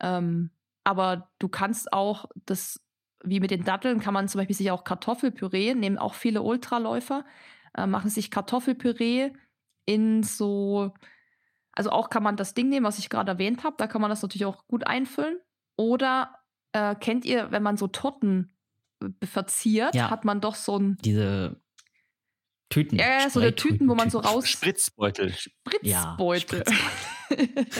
Ähm, 0.00 0.50
aber 0.84 1.30
du 1.38 1.48
kannst 1.48 1.92
auch 1.92 2.26
das, 2.44 2.80
wie 3.24 3.40
mit 3.40 3.50
den 3.50 3.64
Datteln, 3.64 4.00
kann 4.00 4.14
man 4.14 4.28
zum 4.28 4.40
Beispiel 4.40 4.56
sich 4.56 4.70
auch 4.70 4.84
Kartoffelpüree, 4.84 5.74
nehmen 5.74 5.98
auch 5.98 6.14
viele 6.14 6.42
Ultraläufer, 6.42 7.24
äh, 7.76 7.86
machen 7.86 8.10
sich 8.10 8.30
Kartoffelpüree 8.30 9.32
in 9.84 10.22
so, 10.22 10.92
also 11.76 11.90
auch 11.90 12.10
kann 12.10 12.22
man 12.22 12.36
das 12.36 12.54
Ding 12.54 12.68
nehmen, 12.68 12.84
was 12.84 12.98
ich 12.98 13.08
gerade 13.08 13.32
erwähnt 13.32 13.62
habe, 13.62 13.76
da 13.78 13.86
kann 13.86 14.00
man 14.00 14.10
das 14.10 14.22
natürlich 14.22 14.46
auch 14.46 14.66
gut 14.66 14.86
einfüllen. 14.86 15.38
Oder 15.76 16.34
äh, 16.72 16.94
kennt 16.94 17.24
ihr, 17.24 17.52
wenn 17.52 17.62
man 17.62 17.76
so 17.76 17.86
Torten 17.86 18.56
äh, 19.02 19.26
verziert, 19.26 19.94
ja. 19.94 20.10
hat 20.10 20.24
man 20.24 20.40
doch 20.40 20.54
so 20.54 20.78
ein. 20.78 20.96
Diese 21.04 21.60
Tüten. 22.70 22.98
Ja, 22.98 23.20
ja 23.20 23.30
so 23.30 23.40
eine 23.40 23.54
Tüten, 23.54 23.88
wo 23.88 23.94
man 23.94 24.10
so 24.10 24.18
raus. 24.18 24.48
Spritzbeutel. 24.48 25.32
Spritzbeutel. 25.32 25.88
Ja, 25.88 26.16
Spritzbeutel. 26.18 26.64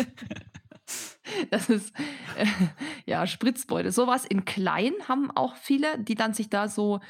Das 1.50 1.68
ist 1.68 1.92
äh, 2.36 2.46
ja 3.04 3.26
Spritzbeutel. 3.26 3.90
Sowas 3.90 4.24
in 4.24 4.44
klein 4.44 4.92
haben 5.08 5.30
auch 5.32 5.56
viele, 5.56 5.98
die 5.98 6.14
dann 6.14 6.34
sich 6.34 6.48
da 6.50 6.68
so 6.68 7.00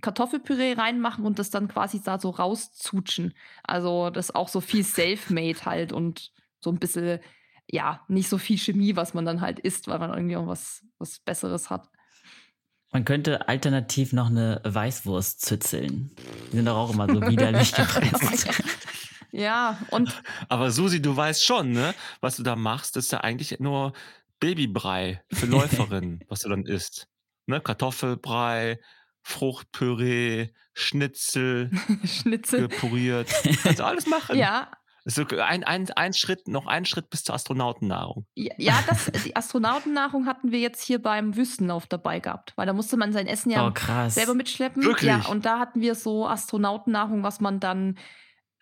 Kartoffelpüree 0.00 0.74
reinmachen 0.74 1.24
und 1.24 1.38
das 1.38 1.50
dann 1.50 1.68
quasi 1.68 2.02
da 2.02 2.18
so 2.18 2.30
rauszutschen. 2.30 3.34
Also 3.62 4.10
das 4.10 4.30
ist 4.30 4.34
auch 4.34 4.48
so 4.48 4.60
viel 4.60 4.84
Selfmade 4.84 5.64
halt 5.64 5.92
und 5.92 6.32
so 6.60 6.70
ein 6.70 6.78
bisschen, 6.78 7.20
ja, 7.70 8.04
nicht 8.08 8.28
so 8.28 8.38
viel 8.38 8.58
Chemie, 8.58 8.96
was 8.96 9.14
man 9.14 9.24
dann 9.24 9.40
halt 9.40 9.58
isst, 9.60 9.88
weil 9.88 9.98
man 9.98 10.12
irgendwie 10.12 10.36
auch 10.36 10.46
was, 10.46 10.84
was 10.98 11.20
Besseres 11.20 11.70
hat. 11.70 11.88
Man 12.92 13.04
könnte 13.04 13.48
alternativ 13.48 14.12
noch 14.12 14.30
eine 14.30 14.60
Weißwurst 14.64 15.40
zützeln. 15.40 16.12
Die 16.52 16.56
sind 16.56 16.66
doch 16.66 16.76
auch 16.76 16.94
immer 16.94 17.12
so 17.12 17.20
widerlich 17.22 17.72
gepresst. 17.74 18.48
Ja, 19.32 19.78
und. 19.90 20.22
Aber 20.48 20.70
Susi, 20.70 21.02
du 21.02 21.16
weißt 21.16 21.44
schon, 21.44 21.72
ne? 21.72 21.92
Was 22.20 22.36
du 22.36 22.44
da 22.44 22.54
machst, 22.54 22.96
ist 22.96 23.10
ja 23.10 23.22
eigentlich 23.22 23.58
nur 23.58 23.94
Babybrei 24.38 25.24
für 25.32 25.46
Läuferinnen, 25.46 26.22
was 26.28 26.40
du 26.40 26.48
dann 26.48 26.66
isst. 26.66 27.08
Ne? 27.46 27.60
Kartoffelbrei, 27.60 28.78
Fruchtpüree, 29.24 30.50
Schnitzel, 30.74 31.70
Schnitzel. 32.04 32.68
puriert. 32.68 33.30
Kannst 33.62 33.80
du 33.80 33.84
alles 33.84 34.06
machen. 34.06 34.36
Ja. 34.36 34.70
So 35.06 35.26
ein, 35.26 35.64
ein, 35.64 35.90
ein 35.90 36.14
Schritt, 36.14 36.48
noch 36.48 36.66
ein 36.66 36.86
Schritt 36.86 37.10
bis 37.10 37.24
zur 37.24 37.34
Astronautennahrung. 37.34 38.26
Ja, 38.34 38.54
ja 38.56 38.84
das, 38.88 39.10
die 39.24 39.36
Astronautennahrung 39.36 40.26
hatten 40.26 40.50
wir 40.50 40.60
jetzt 40.60 40.82
hier 40.82 41.02
beim 41.02 41.36
Wüstenlauf 41.36 41.86
dabei 41.86 42.20
gehabt, 42.20 42.52
weil 42.56 42.66
da 42.66 42.72
musste 42.72 42.96
man 42.96 43.12
sein 43.12 43.26
Essen 43.26 43.50
ja 43.50 43.66
oh, 43.66 44.08
selber 44.08 44.34
mitschleppen. 44.34 44.82
Wirklich? 44.82 45.08
Ja, 45.08 45.26
und 45.30 45.44
da 45.44 45.58
hatten 45.58 45.82
wir 45.82 45.94
so 45.94 46.26
Astronautennahrung, 46.26 47.22
was 47.22 47.40
man 47.40 47.60
dann 47.60 47.98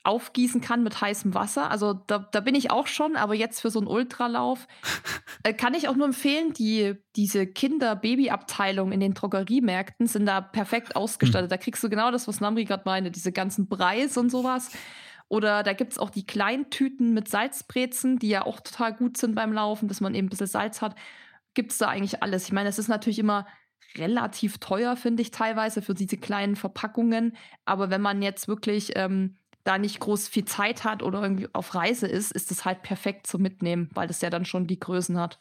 aufgießen 0.05 0.61
kann 0.61 0.83
mit 0.83 1.01
heißem 1.01 1.35
Wasser. 1.35 1.71
Also 1.71 1.95
da, 1.95 2.29
da 2.31 2.41
bin 2.41 2.55
ich 2.55 2.71
auch 2.71 2.87
schon, 2.87 3.17
aber 3.17 3.35
jetzt 3.35 3.61
für 3.61 3.71
so 3.71 3.79
einen 3.79 3.89
Ultralauf 3.89 4.67
äh, 5.45 5.53
kann 5.53 5.75
ich 5.75 5.89
auch 5.89 5.97
nur 5.97 6.07
empfehlen, 6.07 6.53
die, 6.53 6.95
diese 7.15 7.47
Kinder-Baby-Abteilung 7.47 8.93
in 8.93 9.01
den 9.01 9.15
Drogeriemärkten 9.15 10.07
sind 10.07 10.27
da 10.27 10.41
perfekt 10.41 10.97
ausgestattet. 10.97 11.51
Hm. 11.51 11.51
Da 11.51 11.57
kriegst 11.57 11.85
du 11.85 11.89
genau 11.89 12.11
das, 12.11 12.27
was 12.27 12.41
Namri 12.41 12.65
gerade 12.65 12.83
meine, 12.85 13.11
diese 13.11 13.33
ganzen 13.33 13.69
Preis 13.69 14.17
und 14.17 14.31
sowas. 14.31 14.71
Oder 15.29 15.63
da 15.63 15.73
gibt 15.73 15.93
es 15.93 15.99
auch 15.99 16.11
die 16.11 16.27
kleinen 16.27 16.69
Tüten 16.69 17.15
mit 17.15 17.29
Salzbrezen, 17.29 18.19
die 18.19 18.29
ja 18.29 18.45
auch 18.45 18.61
total 18.61 18.95
gut 18.95 19.17
sind 19.17 19.35
beim 19.35 19.53
Laufen, 19.53 19.89
dass 19.89 20.01
man 20.01 20.15
eben 20.15 20.27
ein 20.27 20.31
bisschen 20.31 20.47
Salz 20.47 20.83
hat. 20.83 20.95
Gibt 21.55 21.73
es 21.73 21.79
da 21.79 21.89
eigentlich 21.89 22.23
alles. 22.23 22.45
Ich 22.45 22.53
meine, 22.53 22.69
es 22.69 22.79
ist 22.79 22.89
natürlich 22.89 23.19
immer 23.19 23.47
relativ 23.97 24.59
teuer, 24.59 24.97
finde 24.97 25.23
ich 25.23 25.31
teilweise, 25.31 25.81
für 25.81 25.95
diese 25.95 26.19
kleinen 26.19 26.57
Verpackungen. 26.57 27.37
Aber 27.65 27.89
wenn 27.89 28.01
man 28.01 28.21
jetzt 28.21 28.49
wirklich 28.49 28.93
ähm, 28.97 29.39
da 29.65 29.79
nicht 29.79 30.01
groß 30.01 30.29
viel 30.29 30.45
Zeit 30.45 30.85
hat 30.85 31.03
oder 31.03 31.23
irgendwie 31.23 31.49
auf 31.53 31.75
Reise 31.75 32.07
ist, 32.07 32.33
ist 32.33 32.51
es 32.51 32.65
halt 32.65 32.83
perfekt 32.83 33.27
zum 33.27 33.43
Mitnehmen, 33.43 33.89
weil 33.95 34.09
das 34.09 34.21
ja 34.21 34.31
dann 34.31 34.45
schon 34.45 34.67
die 34.67 34.81
Größen 34.81 35.19
hat. 35.19 35.39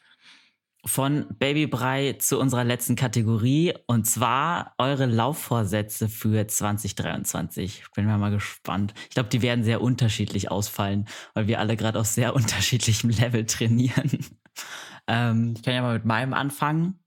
Von 0.83 1.27
Babybrei 1.37 2.13
zu 2.13 2.39
unserer 2.39 2.63
letzten 2.63 2.95
Kategorie 2.95 3.75
und 3.85 4.05
zwar 4.05 4.73
eure 4.79 5.05
Laufvorsätze 5.05 6.09
für 6.09 6.47
2023. 6.47 7.83
Bin 7.93 8.05
mal 8.05 8.31
gespannt. 8.31 8.95
Ich 9.03 9.13
glaube, 9.13 9.29
die 9.29 9.43
werden 9.43 9.63
sehr 9.63 9.81
unterschiedlich 9.81 10.49
ausfallen, 10.49 11.07
weil 11.35 11.45
wir 11.45 11.59
alle 11.59 11.77
gerade 11.77 11.99
auf 11.99 12.07
sehr 12.07 12.35
unterschiedlichem 12.35 13.11
Level 13.11 13.45
trainieren. 13.45 14.25
ähm, 15.07 15.53
ich 15.55 15.61
kann 15.61 15.75
ja 15.75 15.83
mal 15.83 15.93
mit 15.93 16.05
meinem 16.05 16.33
anfangen. 16.33 16.99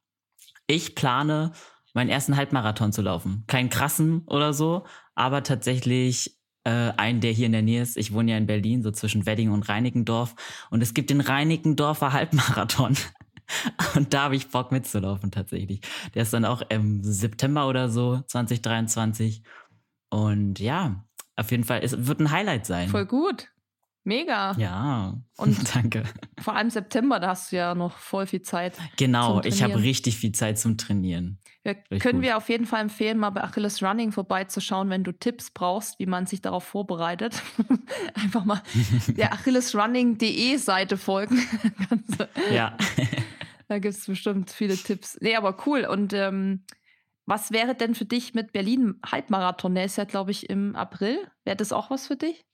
Ich 0.68 0.94
plane, 0.94 1.50
meinen 1.94 2.10
ersten 2.10 2.36
Halbmarathon 2.36 2.92
zu 2.92 3.02
laufen. 3.02 3.42
Keinen 3.48 3.70
krassen 3.70 4.22
oder 4.26 4.52
so, 4.52 4.84
aber 5.16 5.42
tatsächlich 5.42 6.33
äh, 6.64 6.92
einen, 6.96 7.20
der 7.20 7.32
hier 7.32 7.46
in 7.46 7.52
der 7.52 7.62
Nähe 7.62 7.82
ist. 7.82 7.96
Ich 7.96 8.12
wohne 8.12 8.32
ja 8.32 8.38
in 8.38 8.46
Berlin, 8.46 8.82
so 8.82 8.90
zwischen 8.90 9.26
Wedding 9.26 9.50
und 9.50 9.68
Reinickendorf. 9.68 10.34
Und 10.70 10.82
es 10.82 10.94
gibt 10.94 11.10
den 11.10 11.20
Reinickendorfer 11.20 12.12
Halbmarathon. 12.12 12.96
Und 13.94 14.14
da 14.14 14.22
habe 14.22 14.36
ich 14.36 14.48
Bock 14.48 14.72
mitzulaufen 14.72 15.30
tatsächlich. 15.30 15.82
Der 16.14 16.22
ist 16.22 16.32
dann 16.32 16.46
auch 16.46 16.62
im 16.70 17.04
September 17.04 17.68
oder 17.68 17.90
so, 17.90 18.22
2023. 18.26 19.42
Und 20.08 20.58
ja, 20.60 21.04
auf 21.36 21.50
jeden 21.50 21.64
Fall, 21.64 21.80
es 21.82 22.06
wird 22.06 22.20
ein 22.20 22.30
Highlight 22.30 22.64
sein. 22.64 22.88
Voll 22.88 23.04
gut. 23.04 23.48
Mega. 24.04 24.52
Ja. 24.58 25.18
Und 25.38 25.58
danke. 25.74 26.04
Vor 26.38 26.54
allem 26.54 26.68
September, 26.68 27.18
da 27.18 27.28
hast 27.28 27.50
du 27.50 27.56
ja 27.56 27.74
noch 27.74 27.96
voll 27.96 28.26
viel 28.26 28.42
Zeit. 28.42 28.76
Genau, 28.98 29.40
ich 29.42 29.62
habe 29.62 29.80
richtig 29.80 30.18
viel 30.18 30.32
Zeit 30.32 30.58
zum 30.58 30.76
Trainieren. 30.76 31.38
Richtig 31.64 32.00
können 32.00 32.18
gut. 32.18 32.24
wir 32.24 32.36
auf 32.36 32.50
jeden 32.50 32.66
Fall 32.66 32.82
empfehlen, 32.82 33.16
mal 33.16 33.30
bei 33.30 33.42
Achilles 33.42 33.82
Running 33.82 34.12
vorbeizuschauen, 34.12 34.90
wenn 34.90 35.02
du 35.02 35.12
Tipps 35.12 35.50
brauchst, 35.50 35.98
wie 35.98 36.04
man 36.04 36.26
sich 36.26 36.42
darauf 36.42 36.64
vorbereitet. 36.64 37.42
Einfach 38.14 38.44
mal 38.44 38.62
der 39.06 39.32
achillesrunning.de 39.32 40.58
Seite 40.58 40.98
folgen. 40.98 41.42
ja. 42.52 42.76
da 43.68 43.78
gibt 43.78 43.94
es 43.94 44.04
bestimmt 44.04 44.50
viele 44.50 44.76
Tipps. 44.76 45.16
Nee, 45.22 45.36
aber 45.36 45.56
cool. 45.66 45.86
Und 45.86 46.12
ähm, 46.12 46.64
was 47.24 47.50
wäre 47.50 47.74
denn 47.74 47.94
für 47.94 48.04
dich 48.04 48.34
mit 48.34 48.52
Berlin 48.52 49.00
Halbmarathon? 49.10 49.74
Der 49.74 49.86
ist 49.86 49.96
ja, 49.96 50.04
glaube 50.04 50.32
ich, 50.32 50.50
im 50.50 50.76
April. 50.76 51.18
Wäre 51.44 51.56
das 51.56 51.72
auch 51.72 51.88
was 51.88 52.06
für 52.06 52.16
dich? 52.16 52.44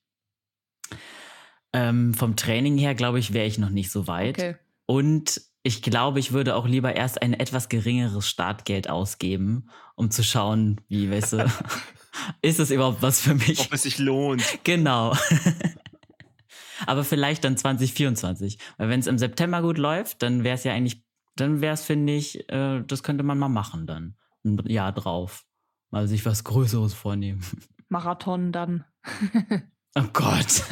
Ähm, 1.73 2.15
vom 2.15 2.37
Training 2.37 2.79
her, 2.79 2.95
glaube 2.95 3.19
ich, 3.19 3.33
wäre 3.33 3.47
ich 3.47 3.59
noch 3.59 3.71
nicht 3.71 3.91
so 3.91 4.07
weit. 4.07 4.39
Okay. 4.39 4.57
Und 4.87 5.41
ich 5.63 5.83
glaube, 5.83 6.19
ich 6.19 6.33
würde 6.33 6.57
auch 6.57 6.67
lieber 6.67 6.97
erst 6.97 7.23
ein 7.23 7.35
etwas 7.35 7.69
geringeres 7.69 8.29
Startgeld 8.29 8.89
ausgeben, 8.89 9.69
um 9.95 10.11
zu 10.11 10.25
schauen, 10.25 10.81
wie, 10.89 11.11
weißt 11.11 11.35
du, 11.35 11.53
ist 12.43 12.61
es 12.61 12.71
überhaupt 12.71 13.03
was 13.03 13.21
für 13.21 13.35
mich? 13.35 13.61
Ob 13.61 13.73
es 13.73 13.83
sich 13.83 13.99
lohnt. 13.99 14.43
Genau. 14.65 15.15
Aber 16.87 17.05
vielleicht 17.05 17.45
dann 17.45 17.57
2024. 17.57 18.59
Weil 18.79 18.89
wenn 18.89 19.01
es 19.01 19.07
im 19.07 19.19
September 19.19 19.61
gut 19.61 19.77
läuft, 19.77 20.23
dann 20.23 20.45
wäre 20.45 20.55
es 20.55 20.65
ja 20.65 20.73
eigentlich, 20.73 21.05
dann 21.37 21.61
wäre 21.61 21.75
es, 21.75 21.85
finde 21.85 22.15
ich, 22.15 22.49
äh, 22.49 22.83
das 22.87 23.03
könnte 23.03 23.23
man 23.23 23.39
mal 23.39 23.49
machen 23.49 23.87
dann. 23.87 24.17
Ein 24.45 24.59
Jahr 24.67 24.93
drauf. 24.93 25.45
Mal 25.91 26.09
sich 26.09 26.25
was 26.25 26.45
Größeres 26.45 26.95
vornehmen. 26.95 27.45
Marathon 27.89 28.53
dann. 28.53 28.85
oh 29.95 30.05
Gott. 30.13 30.65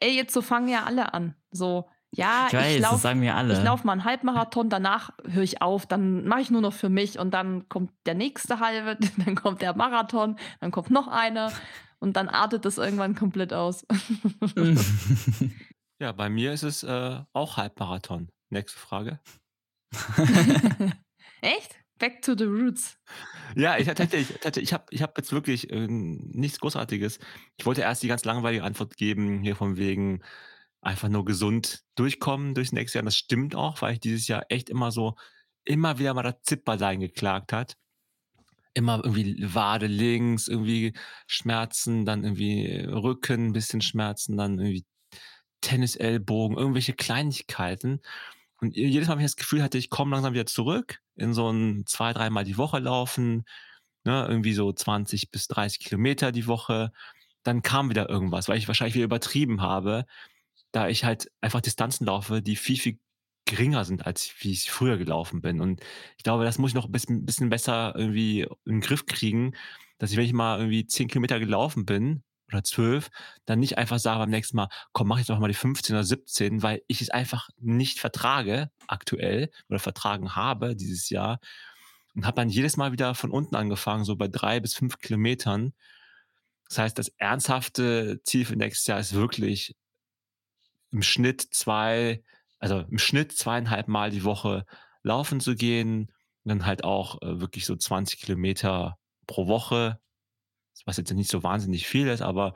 Ey, 0.00 0.14
jetzt 0.14 0.32
so 0.32 0.42
fangen 0.42 0.68
ja 0.68 0.84
alle 0.84 1.14
an. 1.14 1.34
So, 1.50 1.88
ja, 2.16 2.46
ich, 2.46 2.54
weiß, 2.54 2.76
ich 2.76 2.80
laufe 2.80 3.08
lauf 3.64 3.84
mal 3.84 3.92
einen 3.92 4.04
Halbmarathon, 4.04 4.70
danach 4.70 5.10
höre 5.26 5.42
ich 5.42 5.62
auf, 5.62 5.86
dann 5.86 6.26
mache 6.26 6.42
ich 6.42 6.50
nur 6.50 6.60
noch 6.60 6.72
für 6.72 6.88
mich 6.88 7.18
und 7.18 7.32
dann 7.32 7.68
kommt 7.68 7.92
der 8.06 8.14
nächste 8.14 8.60
halbe, 8.60 8.96
dann 9.24 9.34
kommt 9.34 9.62
der 9.62 9.74
Marathon, 9.74 10.38
dann 10.60 10.70
kommt 10.70 10.90
noch 10.90 11.08
einer 11.08 11.52
und 11.98 12.16
dann 12.16 12.28
artet 12.28 12.64
das 12.64 12.78
irgendwann 12.78 13.14
komplett 13.14 13.52
aus. 13.52 13.84
ja, 15.98 16.12
bei 16.12 16.28
mir 16.28 16.52
ist 16.52 16.62
es 16.62 16.82
äh, 16.82 17.20
auch 17.32 17.56
Halbmarathon. 17.56 18.28
Nächste 18.50 18.78
Frage. 18.78 19.18
Echt? 21.40 21.83
Back 21.98 22.22
to 22.22 22.34
the 22.36 22.44
roots. 22.44 22.98
Ja, 23.54 23.78
ich 23.78 23.88
hatte, 23.88 24.04
ich, 24.16 24.44
hatte, 24.44 24.60
ich 24.60 24.72
habe 24.72 24.84
ich 24.90 25.02
hab 25.02 25.16
jetzt 25.16 25.32
wirklich 25.32 25.70
äh, 25.70 25.86
nichts 25.88 26.58
Großartiges. 26.60 27.18
Ich 27.56 27.66
wollte 27.66 27.82
erst 27.82 28.02
die 28.02 28.08
ganz 28.08 28.24
langweilige 28.24 28.64
Antwort 28.64 28.96
geben, 28.96 29.42
hier 29.42 29.56
von 29.56 29.76
wegen 29.76 30.22
einfach 30.80 31.08
nur 31.08 31.24
gesund 31.24 31.82
durchkommen 31.94 32.54
durchs 32.54 32.72
nächste 32.72 32.98
Jahr. 32.98 33.02
Und 33.02 33.06
das 33.06 33.16
stimmt 33.16 33.54
auch, 33.54 33.80
weil 33.82 33.94
ich 33.94 34.00
dieses 34.00 34.28
Jahr 34.28 34.44
echt 34.48 34.68
immer 34.68 34.90
so, 34.90 35.14
immer 35.64 35.98
wieder 35.98 36.14
mal 36.14 36.22
das 36.22 36.42
Zipperlein 36.42 37.00
geklagt 37.00 37.52
hat. 37.52 37.76
Immer 38.74 39.00
irgendwie 39.04 39.36
Wade 39.54 39.86
links, 39.86 40.48
irgendwie 40.48 40.94
Schmerzen, 41.26 42.04
dann 42.04 42.24
irgendwie 42.24 42.84
Rücken, 42.84 43.48
ein 43.48 43.52
bisschen 43.52 43.80
Schmerzen, 43.80 44.36
dann 44.36 44.58
irgendwie 44.58 44.84
Tennisellbogen, 45.60 46.58
irgendwelche 46.58 46.92
Kleinigkeiten. 46.92 48.00
Und 48.60 48.76
jedes 48.76 49.08
Mal, 49.08 49.14
wenn 49.16 49.24
ich 49.24 49.32
das 49.32 49.36
Gefühl 49.36 49.62
hatte, 49.62 49.78
ich 49.78 49.90
komme 49.90 50.14
langsam 50.14 50.34
wieder 50.34 50.46
zurück, 50.46 51.00
in 51.16 51.34
so 51.34 51.50
ein 51.50 51.84
zwei, 51.86 52.12
dreimal 52.12 52.44
die 52.44 52.58
Woche 52.58 52.78
laufen, 52.78 53.44
ne, 54.04 54.26
irgendwie 54.28 54.54
so 54.54 54.72
20 54.72 55.30
bis 55.30 55.48
30 55.48 55.80
Kilometer 55.80 56.32
die 56.32 56.46
Woche, 56.46 56.92
dann 57.42 57.62
kam 57.62 57.90
wieder 57.90 58.08
irgendwas, 58.08 58.48
weil 58.48 58.58
ich 58.58 58.68
wahrscheinlich 58.68 58.94
wieder 58.94 59.04
übertrieben 59.04 59.60
habe, 59.60 60.06
da 60.72 60.88
ich 60.88 61.04
halt 61.04 61.30
einfach 61.40 61.60
Distanzen 61.60 62.06
laufe, 62.06 62.42
die 62.42 62.56
viel, 62.56 62.78
viel 62.78 62.98
geringer 63.46 63.84
sind, 63.84 64.06
als 64.06 64.34
wie 64.40 64.52
ich 64.52 64.70
früher 64.70 64.96
gelaufen 64.96 65.42
bin. 65.42 65.60
Und 65.60 65.80
ich 66.16 66.24
glaube, 66.24 66.44
das 66.44 66.58
muss 66.58 66.70
ich 66.70 66.74
noch 66.74 66.86
ein 66.86 66.92
bisschen, 66.92 67.26
bisschen 67.26 67.50
besser 67.50 67.94
irgendwie 67.96 68.42
in 68.64 68.76
den 68.76 68.80
Griff 68.80 69.06
kriegen, 69.06 69.54
dass 69.98 70.10
ich, 70.10 70.16
wenn 70.16 70.24
ich 70.24 70.32
mal 70.32 70.58
irgendwie 70.58 70.86
10 70.86 71.08
Kilometer 71.08 71.38
gelaufen 71.38 71.84
bin, 71.86 72.22
oder 72.54 72.64
zwölf, 72.64 73.10
dann 73.44 73.60
nicht 73.60 73.78
einfach 73.78 73.98
sage 73.98 74.20
beim 74.20 74.30
nächsten 74.30 74.56
Mal, 74.56 74.68
komm, 74.92 75.08
mach 75.08 75.18
jetzt 75.18 75.30
doch 75.30 75.38
mal 75.38 75.48
die 75.48 75.54
15 75.54 75.94
oder 75.94 76.04
17, 76.04 76.62
weil 76.62 76.82
ich 76.86 77.00
es 77.00 77.10
einfach 77.10 77.48
nicht 77.58 78.00
vertrage 78.00 78.70
aktuell 78.86 79.50
oder 79.68 79.78
vertragen 79.78 80.34
habe 80.36 80.76
dieses 80.76 81.10
Jahr 81.10 81.40
und 82.14 82.26
habe 82.26 82.36
dann 82.36 82.48
jedes 82.48 82.76
Mal 82.76 82.92
wieder 82.92 83.14
von 83.14 83.30
unten 83.30 83.56
angefangen, 83.56 84.04
so 84.04 84.16
bei 84.16 84.28
drei 84.28 84.60
bis 84.60 84.74
fünf 84.74 84.98
Kilometern. 84.98 85.72
Das 86.68 86.78
heißt, 86.78 86.98
das 86.98 87.08
ernsthafte 87.18 88.20
Ziel 88.24 88.44
für 88.44 88.56
nächstes 88.56 88.86
Jahr 88.86 89.00
ist 89.00 89.14
wirklich 89.14 89.74
im 90.90 91.02
Schnitt 91.02 91.42
zwei, 91.50 92.22
also 92.58 92.80
im 92.80 92.98
Schnitt 92.98 93.32
zweieinhalb 93.32 93.88
Mal 93.88 94.10
die 94.10 94.24
Woche 94.24 94.64
laufen 95.02 95.40
zu 95.40 95.54
gehen 95.54 96.12
und 96.44 96.48
dann 96.48 96.66
halt 96.66 96.84
auch 96.84 97.20
äh, 97.20 97.40
wirklich 97.40 97.66
so 97.66 97.76
20 97.76 98.20
Kilometer 98.20 98.96
pro 99.26 99.48
Woche 99.48 99.98
was 100.84 100.96
jetzt 100.96 101.12
nicht 101.12 101.30
so 101.30 101.42
wahnsinnig 101.42 101.86
viel 101.86 102.08
ist, 102.08 102.22
aber 102.22 102.54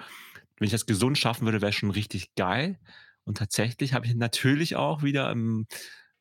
wenn 0.58 0.66
ich 0.66 0.72
das 0.72 0.86
gesund 0.86 1.18
schaffen 1.18 1.44
würde, 1.46 1.62
wäre 1.62 1.72
schon 1.72 1.90
richtig 1.90 2.34
geil. 2.34 2.78
Und 3.24 3.38
tatsächlich 3.38 3.94
habe 3.94 4.06
ich 4.06 4.14
natürlich 4.14 4.76
auch 4.76 5.02
wieder 5.02 5.30
in 5.30 5.66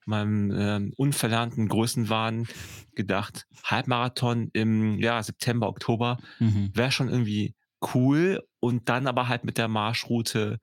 meinem 0.06 0.52
äh, 0.52 0.92
unverlernten 0.96 1.68
Größenwahn 1.68 2.48
gedacht, 2.96 3.46
Halbmarathon 3.64 4.50
im 4.54 5.00
ja, 5.00 5.22
September, 5.22 5.68
Oktober 5.68 6.18
mhm. 6.40 6.72
wäre 6.74 6.92
schon 6.92 7.10
irgendwie 7.10 7.56
cool 7.94 8.42
und 8.60 8.90
dann 8.90 9.08
aber 9.08 9.28
halt 9.28 9.44
mit 9.44 9.58
der 9.58 9.68
Marschroute 9.68 10.60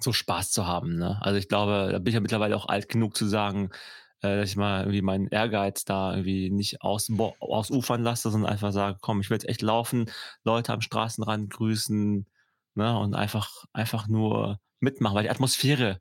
so 0.00 0.12
Spaß 0.12 0.50
zu 0.50 0.66
haben. 0.66 0.96
Ne? 0.96 1.18
Also 1.20 1.38
ich 1.38 1.48
glaube, 1.48 1.90
da 1.92 1.98
bin 1.98 2.08
ich 2.08 2.14
ja 2.14 2.20
mittlerweile 2.20 2.56
auch 2.56 2.66
alt 2.66 2.88
genug 2.88 3.16
zu 3.16 3.26
sagen, 3.26 3.70
äh, 4.22 4.36
dass 4.36 4.50
ich 4.50 4.56
mal 4.56 4.82
irgendwie 4.82 5.02
meinen 5.02 5.28
Ehrgeiz 5.28 5.84
da 5.84 6.12
irgendwie 6.12 6.50
nicht 6.50 6.82
aus, 6.82 7.10
ausufern 7.40 8.02
lasse, 8.02 8.30
sondern 8.30 8.50
einfach 8.52 8.72
sage, 8.72 8.98
komm, 9.00 9.20
ich 9.20 9.30
will 9.30 9.36
jetzt 9.36 9.48
echt 9.48 9.62
laufen, 9.62 10.10
Leute 10.44 10.72
am 10.72 10.80
Straßenrand 10.80 11.50
grüßen 11.50 12.26
ne, 12.74 12.98
und 12.98 13.14
einfach, 13.14 13.64
einfach 13.72 14.08
nur 14.08 14.60
mitmachen, 14.80 15.16
weil 15.16 15.24
die 15.24 15.30
Atmosphäre, 15.30 16.00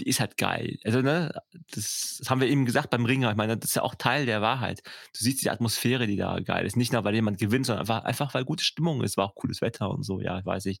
die 0.00 0.08
ist 0.08 0.20
halt 0.20 0.38
geil. 0.38 0.78
Also, 0.84 1.02
ne, 1.02 1.32
das, 1.74 2.16
das 2.20 2.30
haben 2.30 2.40
wir 2.40 2.48
eben 2.48 2.64
gesagt 2.66 2.90
beim 2.90 3.04
Ringer. 3.04 3.30
Ich 3.30 3.36
meine, 3.36 3.56
das 3.58 3.70
ist 3.70 3.76
ja 3.76 3.82
auch 3.82 3.94
Teil 3.94 4.26
der 4.26 4.40
Wahrheit. 4.42 4.82
Du 4.84 5.24
siehst 5.24 5.42
die 5.44 5.50
Atmosphäre, 5.50 6.06
die 6.06 6.16
da 6.16 6.40
geil 6.40 6.66
ist. 6.66 6.76
Nicht 6.76 6.92
nur, 6.92 7.04
weil 7.04 7.14
jemand 7.14 7.38
gewinnt, 7.38 7.66
sondern 7.66 7.82
einfach, 7.82 8.04
einfach 8.04 8.34
weil 8.34 8.44
gute 8.44 8.64
Stimmung 8.64 9.02
ist, 9.02 9.16
war 9.16 9.26
auch 9.26 9.34
cooles 9.34 9.60
Wetter 9.60 9.90
und 9.90 10.04
so, 10.04 10.20
ja, 10.20 10.44
weiß 10.44 10.66
ich. 10.66 10.80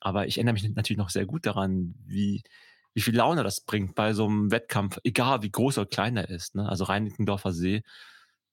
Aber 0.00 0.26
ich 0.26 0.38
erinnere 0.38 0.54
mich 0.54 0.68
natürlich 0.74 0.98
noch 0.98 1.10
sehr 1.10 1.26
gut 1.26 1.46
daran, 1.46 1.94
wie, 2.06 2.42
wie 2.98 3.02
viel 3.02 3.14
Laune 3.14 3.44
das 3.44 3.60
bringt 3.60 3.94
bei 3.94 4.12
so 4.12 4.26
einem 4.26 4.50
Wettkampf, 4.50 4.98
egal 5.04 5.42
wie 5.42 5.52
groß 5.52 5.78
oder 5.78 5.86
klein 5.86 6.16
er 6.16 6.28
ist. 6.28 6.56
Ne? 6.56 6.68
Also 6.68 6.82
Reinickendorfer 6.82 7.52
See 7.52 7.84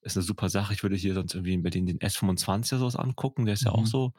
ist 0.01 0.15
eine 0.15 0.23
super 0.23 0.49
Sache. 0.49 0.71
Ich 0.71 0.83
würde 0.83 0.95
hier 0.95 1.15
sonst 1.15 1.33
irgendwie 1.33 1.55
in 1.55 1.63
Berlin 1.63 1.87
den 1.87 1.97
S25 1.97 2.73
oder 2.73 2.77
sowas 2.77 2.95
angucken. 2.95 3.45
Der 3.45 3.55
ist 3.55 3.63
mhm. 3.63 3.69
ja 3.69 3.71
auch 3.71 3.81
mhm. 3.81 3.87
so 3.87 4.13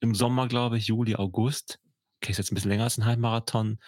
im 0.00 0.16
Sommer, 0.16 0.48
glaube 0.48 0.78
ich, 0.78 0.88
Juli, 0.88 1.14
August. 1.14 1.78
Okay, 2.16 2.32
ist 2.32 2.38
jetzt 2.38 2.50
ein 2.50 2.56
bisschen 2.56 2.72
länger 2.72 2.82
als 2.82 2.98
ein 2.98 3.04
Halbmarathon. 3.04 3.78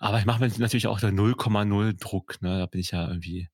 Aber 0.00 0.18
ich 0.18 0.26
mache 0.26 0.40
mir 0.40 0.50
natürlich 0.58 0.88
auch 0.88 0.98
der 0.98 1.12
0,0 1.12 1.96
Druck. 2.00 2.42
Ne? 2.42 2.58
Da 2.58 2.66
bin 2.66 2.80
ich 2.80 2.90
ja 2.90 3.06
irgendwie 3.06 3.48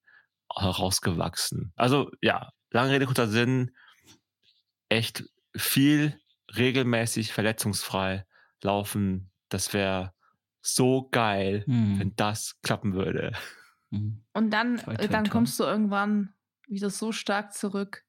rausgewachsen. 0.59 1.75
Also 1.77 2.11
ja, 2.23 2.51
lange 2.71 2.93
Rede, 2.93 3.05
kurzer 3.05 3.29
Sinn. 3.29 3.77
Echt 4.89 5.25
viel 5.55 6.19
regelmäßig 6.57 7.35
verletzungsfrei 7.35 8.25
laufen. 8.63 9.31
Das 9.51 9.75
wäre 9.75 10.14
so 10.65 11.09
geil, 11.11 11.65
hm. 11.67 12.01
wenn 12.01 12.17
das 12.17 12.59
klappen 12.63 12.95
würde. 12.95 13.33
Hm. 13.91 14.25
Und 14.33 14.51
dann, 14.51 14.79
toll, 14.79 14.97
toll, 14.97 15.09
dann 15.09 15.29
kommst 15.29 15.61
du 15.61 15.65
irgendwann 15.65 16.35
wieder 16.67 16.91
so 16.91 17.13
stark 17.13 17.53
zurück, 17.53 18.03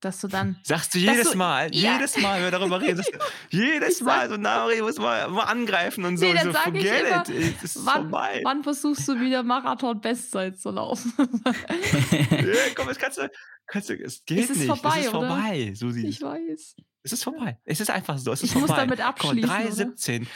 dass 0.00 0.20
du 0.20 0.26
dann. 0.26 0.58
Sagst 0.64 0.94
du 0.94 0.98
jedes 0.98 1.30
du, 1.30 1.38
Mal, 1.38 1.72
ja. 1.74 1.94
jedes 1.94 2.20
Mal, 2.20 2.38
wenn 2.38 2.44
wir 2.44 2.50
darüber 2.50 2.80
reden, 2.80 3.02
jedes 3.50 4.00
Mal 4.00 4.28
so, 4.28 4.36
Nari 4.36 4.82
muss 4.82 4.98
mal, 4.98 5.28
mal 5.28 5.44
angreifen 5.44 6.04
und 6.04 6.16
so. 6.16 6.26
Nee, 6.26 6.34
dann 6.34 6.46
so 6.46 6.52
sag 6.52 6.74
ich 6.74 6.84
immer, 6.84 7.28
it, 7.28 7.62
ist 7.62 7.86
wann, 7.86 8.02
vorbei. 8.02 8.40
Wann 8.42 8.64
versuchst 8.64 9.06
du 9.06 9.20
wieder 9.20 9.44
Marathon-Bestzeit 9.44 10.58
zu 10.58 10.70
laufen? 10.70 11.12
ja, 11.18 12.54
komm, 12.74 12.88
das 12.88 12.98
kannst 12.98 13.18
du, 13.18 13.30
kannst 13.66 13.90
du, 13.90 13.94
es 13.94 14.24
geht 14.24 14.50
ist 14.50 14.56
nicht. 14.56 14.66
Vorbei, 14.66 14.98
es 14.98 15.04
ist 15.04 15.10
vorbei, 15.12 15.72
Susi. 15.74 16.06
Ich 16.06 16.20
weiß. 16.20 16.76
Es 17.04 17.12
ist 17.12 17.24
vorbei. 17.24 17.58
Es 17.64 17.80
ist 17.80 17.90
einfach 17.90 18.18
so. 18.18 18.32
Es 18.32 18.42
ist 18.42 18.50
ich 18.50 18.52
vorbei. 18.52 18.68
muss 18.68 18.76
damit 18.76 19.00
abschließen. 19.00 19.96
3,17. 19.96 20.26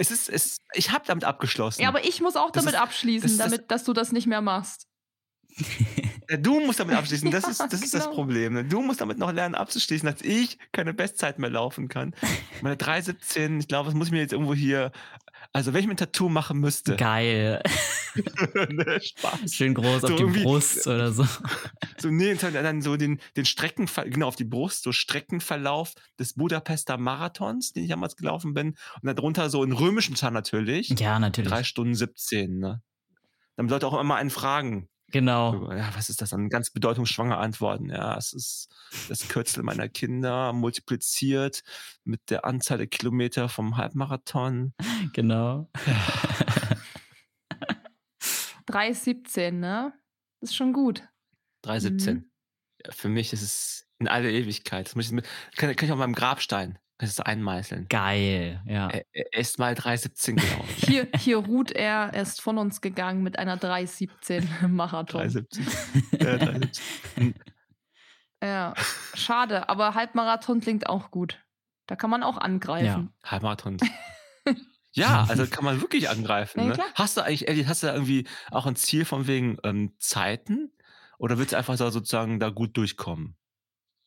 Es 0.00 0.10
ist, 0.10 0.30
es, 0.30 0.60
ich 0.72 0.92
habe 0.92 1.04
damit 1.06 1.24
abgeschlossen. 1.24 1.82
Ja, 1.82 1.88
aber 1.88 2.04
ich 2.04 2.22
muss 2.22 2.34
auch 2.34 2.50
das 2.50 2.64
damit 2.64 2.74
ist, 2.74 2.80
abschließen, 2.80 3.28
das 3.28 3.36
damit, 3.36 3.60
das, 3.60 3.66
dass 3.68 3.84
du 3.84 3.92
das 3.92 4.12
nicht 4.12 4.26
mehr 4.26 4.40
machst. 4.40 4.86
Du 6.38 6.60
musst 6.60 6.80
damit 6.80 6.96
abschließen, 6.96 7.30
das 7.32 7.46
ist 7.46 7.60
das, 7.60 7.74
ist 7.74 7.92
genau. 7.92 8.04
das 8.04 8.14
Problem. 8.14 8.68
Du 8.68 8.80
musst 8.80 9.02
damit 9.02 9.18
noch 9.18 9.30
lernen 9.30 9.54
abzuschließen, 9.54 10.10
dass 10.10 10.22
ich 10.22 10.58
keine 10.72 10.94
Bestzeit 10.94 11.38
mehr 11.38 11.50
laufen 11.50 11.88
kann. 11.88 12.14
Meine 12.62 12.76
3,17, 12.76 13.60
ich 13.60 13.68
glaube, 13.68 13.86
das 13.86 13.94
muss 13.94 14.06
ich 14.06 14.12
mir 14.12 14.20
jetzt 14.20 14.32
irgendwo 14.32 14.54
hier. 14.54 14.90
Also, 15.52 15.72
wenn 15.72 15.80
ich 15.80 15.86
mir 15.86 15.94
ein 15.94 15.96
Tattoo 15.96 16.28
machen 16.28 16.60
müsste. 16.60 16.96
Geil. 16.96 17.60
ne, 18.54 19.00
Spaß. 19.00 19.52
Schön 19.52 19.74
groß 19.74 20.02
so 20.02 20.08
auf 20.08 20.16
die 20.16 20.24
Brust 20.24 20.86
oder 20.86 21.10
so. 21.10 21.26
so 21.98 22.08
nee, 22.08 22.34
dann 22.34 22.82
so 22.82 22.96
den, 22.96 23.20
den 23.36 23.44
Streckenverlauf, 23.44 24.12
genau 24.12 24.28
auf 24.28 24.36
die 24.36 24.44
Brust, 24.44 24.84
so 24.84 24.92
Streckenverlauf 24.92 25.94
des 26.20 26.34
Budapester 26.34 26.98
Marathons, 26.98 27.72
den 27.72 27.82
ich 27.82 27.90
damals 27.90 28.16
gelaufen 28.16 28.54
bin. 28.54 28.76
Und 29.02 29.18
darunter 29.18 29.50
so 29.50 29.64
in 29.64 29.72
römischen 29.72 30.14
Zahl 30.14 30.30
natürlich. 30.30 30.88
Ja, 31.00 31.18
natürlich. 31.18 31.50
Drei 31.50 31.64
Stunden 31.64 31.94
17, 31.94 32.58
ne? 32.58 32.82
Dann 33.56 33.68
sollte 33.68 33.86
auch 33.88 34.00
immer 34.00 34.16
einen 34.16 34.30
fragen. 34.30 34.88
Genau. 35.10 35.72
Ja, 35.72 35.90
was 35.94 36.08
ist 36.08 36.22
das 36.22 36.30
dann? 36.30 36.48
Ganz 36.48 36.70
bedeutungsschwanger 36.70 37.38
Antworten. 37.38 37.90
Ja, 37.90 38.16
es 38.16 38.32
ist 38.32 38.68
das 39.08 39.28
Kürzel 39.28 39.62
meiner 39.62 39.88
Kinder 39.88 40.52
multipliziert 40.52 41.62
mit 42.04 42.30
der 42.30 42.44
Anzahl 42.44 42.78
der 42.78 42.86
Kilometer 42.86 43.48
vom 43.48 43.76
Halbmarathon. 43.76 44.74
Genau. 45.12 45.68
3,17, 48.68 49.52
ne? 49.52 49.92
Das 50.40 50.50
ist 50.50 50.56
schon 50.56 50.72
gut. 50.72 51.08
3,17. 51.64 52.12
Mhm. 52.12 52.30
Ja, 52.84 52.92
für 52.92 53.08
mich 53.08 53.32
ist 53.32 53.42
es 53.42 53.88
in 53.98 54.08
aller 54.08 54.28
Ewigkeit. 54.28 54.86
Das 54.86 54.94
muss 54.94 55.06
ich 55.06 55.12
mit, 55.12 55.26
kann, 55.56 55.74
kann 55.74 55.86
ich 55.86 55.92
auf 55.92 55.98
meinem 55.98 56.14
Grabstein 56.14 56.78
das 57.08 57.20
einmeißeln. 57.20 57.88
Geil, 57.88 58.62
ja. 58.66 58.88
Er, 58.88 59.04
er 59.12 59.40
ist 59.40 59.58
mal 59.58 59.74
3,17 59.74 60.34
gelaufen. 60.34 60.68
Hier, 60.76 61.08
hier 61.16 61.38
ruht 61.38 61.70
er, 61.70 62.10
er 62.12 62.22
ist 62.22 62.40
von 62.40 62.58
uns 62.58 62.80
gegangen 62.80 63.22
mit 63.22 63.38
einer 63.38 63.56
3,17 63.56 64.68
Marathon. 64.68 65.22
3,17. 65.22 65.60
Ja, 66.20 66.34
3,17. 66.34 67.34
Ja, 68.42 68.74
schade, 69.14 69.68
aber 69.68 69.94
Halbmarathon 69.94 70.60
klingt 70.60 70.88
auch 70.88 71.10
gut. 71.10 71.38
Da 71.86 71.96
kann 71.96 72.10
man 72.10 72.22
auch 72.22 72.38
angreifen. 72.38 73.12
Halbmarathon. 73.24 73.78
Ja, 74.92 75.24
also 75.28 75.46
kann 75.46 75.64
man 75.64 75.80
wirklich 75.80 76.08
angreifen. 76.08 76.60
Ja, 76.60 76.66
Ne? 76.76 76.84
Hast 76.94 77.16
du 77.16 77.20
eigentlich, 77.20 77.46
Elliot, 77.46 77.68
hast 77.68 77.82
du 77.82 77.86
da 77.86 77.94
irgendwie 77.94 78.26
auch 78.50 78.66
ein 78.66 78.74
Ziel 78.74 79.04
von 79.04 79.28
wegen 79.28 79.56
ähm, 79.62 79.94
Zeiten? 79.98 80.72
Oder 81.18 81.38
willst 81.38 81.52
du 81.52 81.56
einfach 81.56 81.76
da 81.76 81.90
sozusagen 81.92 82.40
da 82.40 82.48
gut 82.48 82.76
durchkommen? 82.76 83.36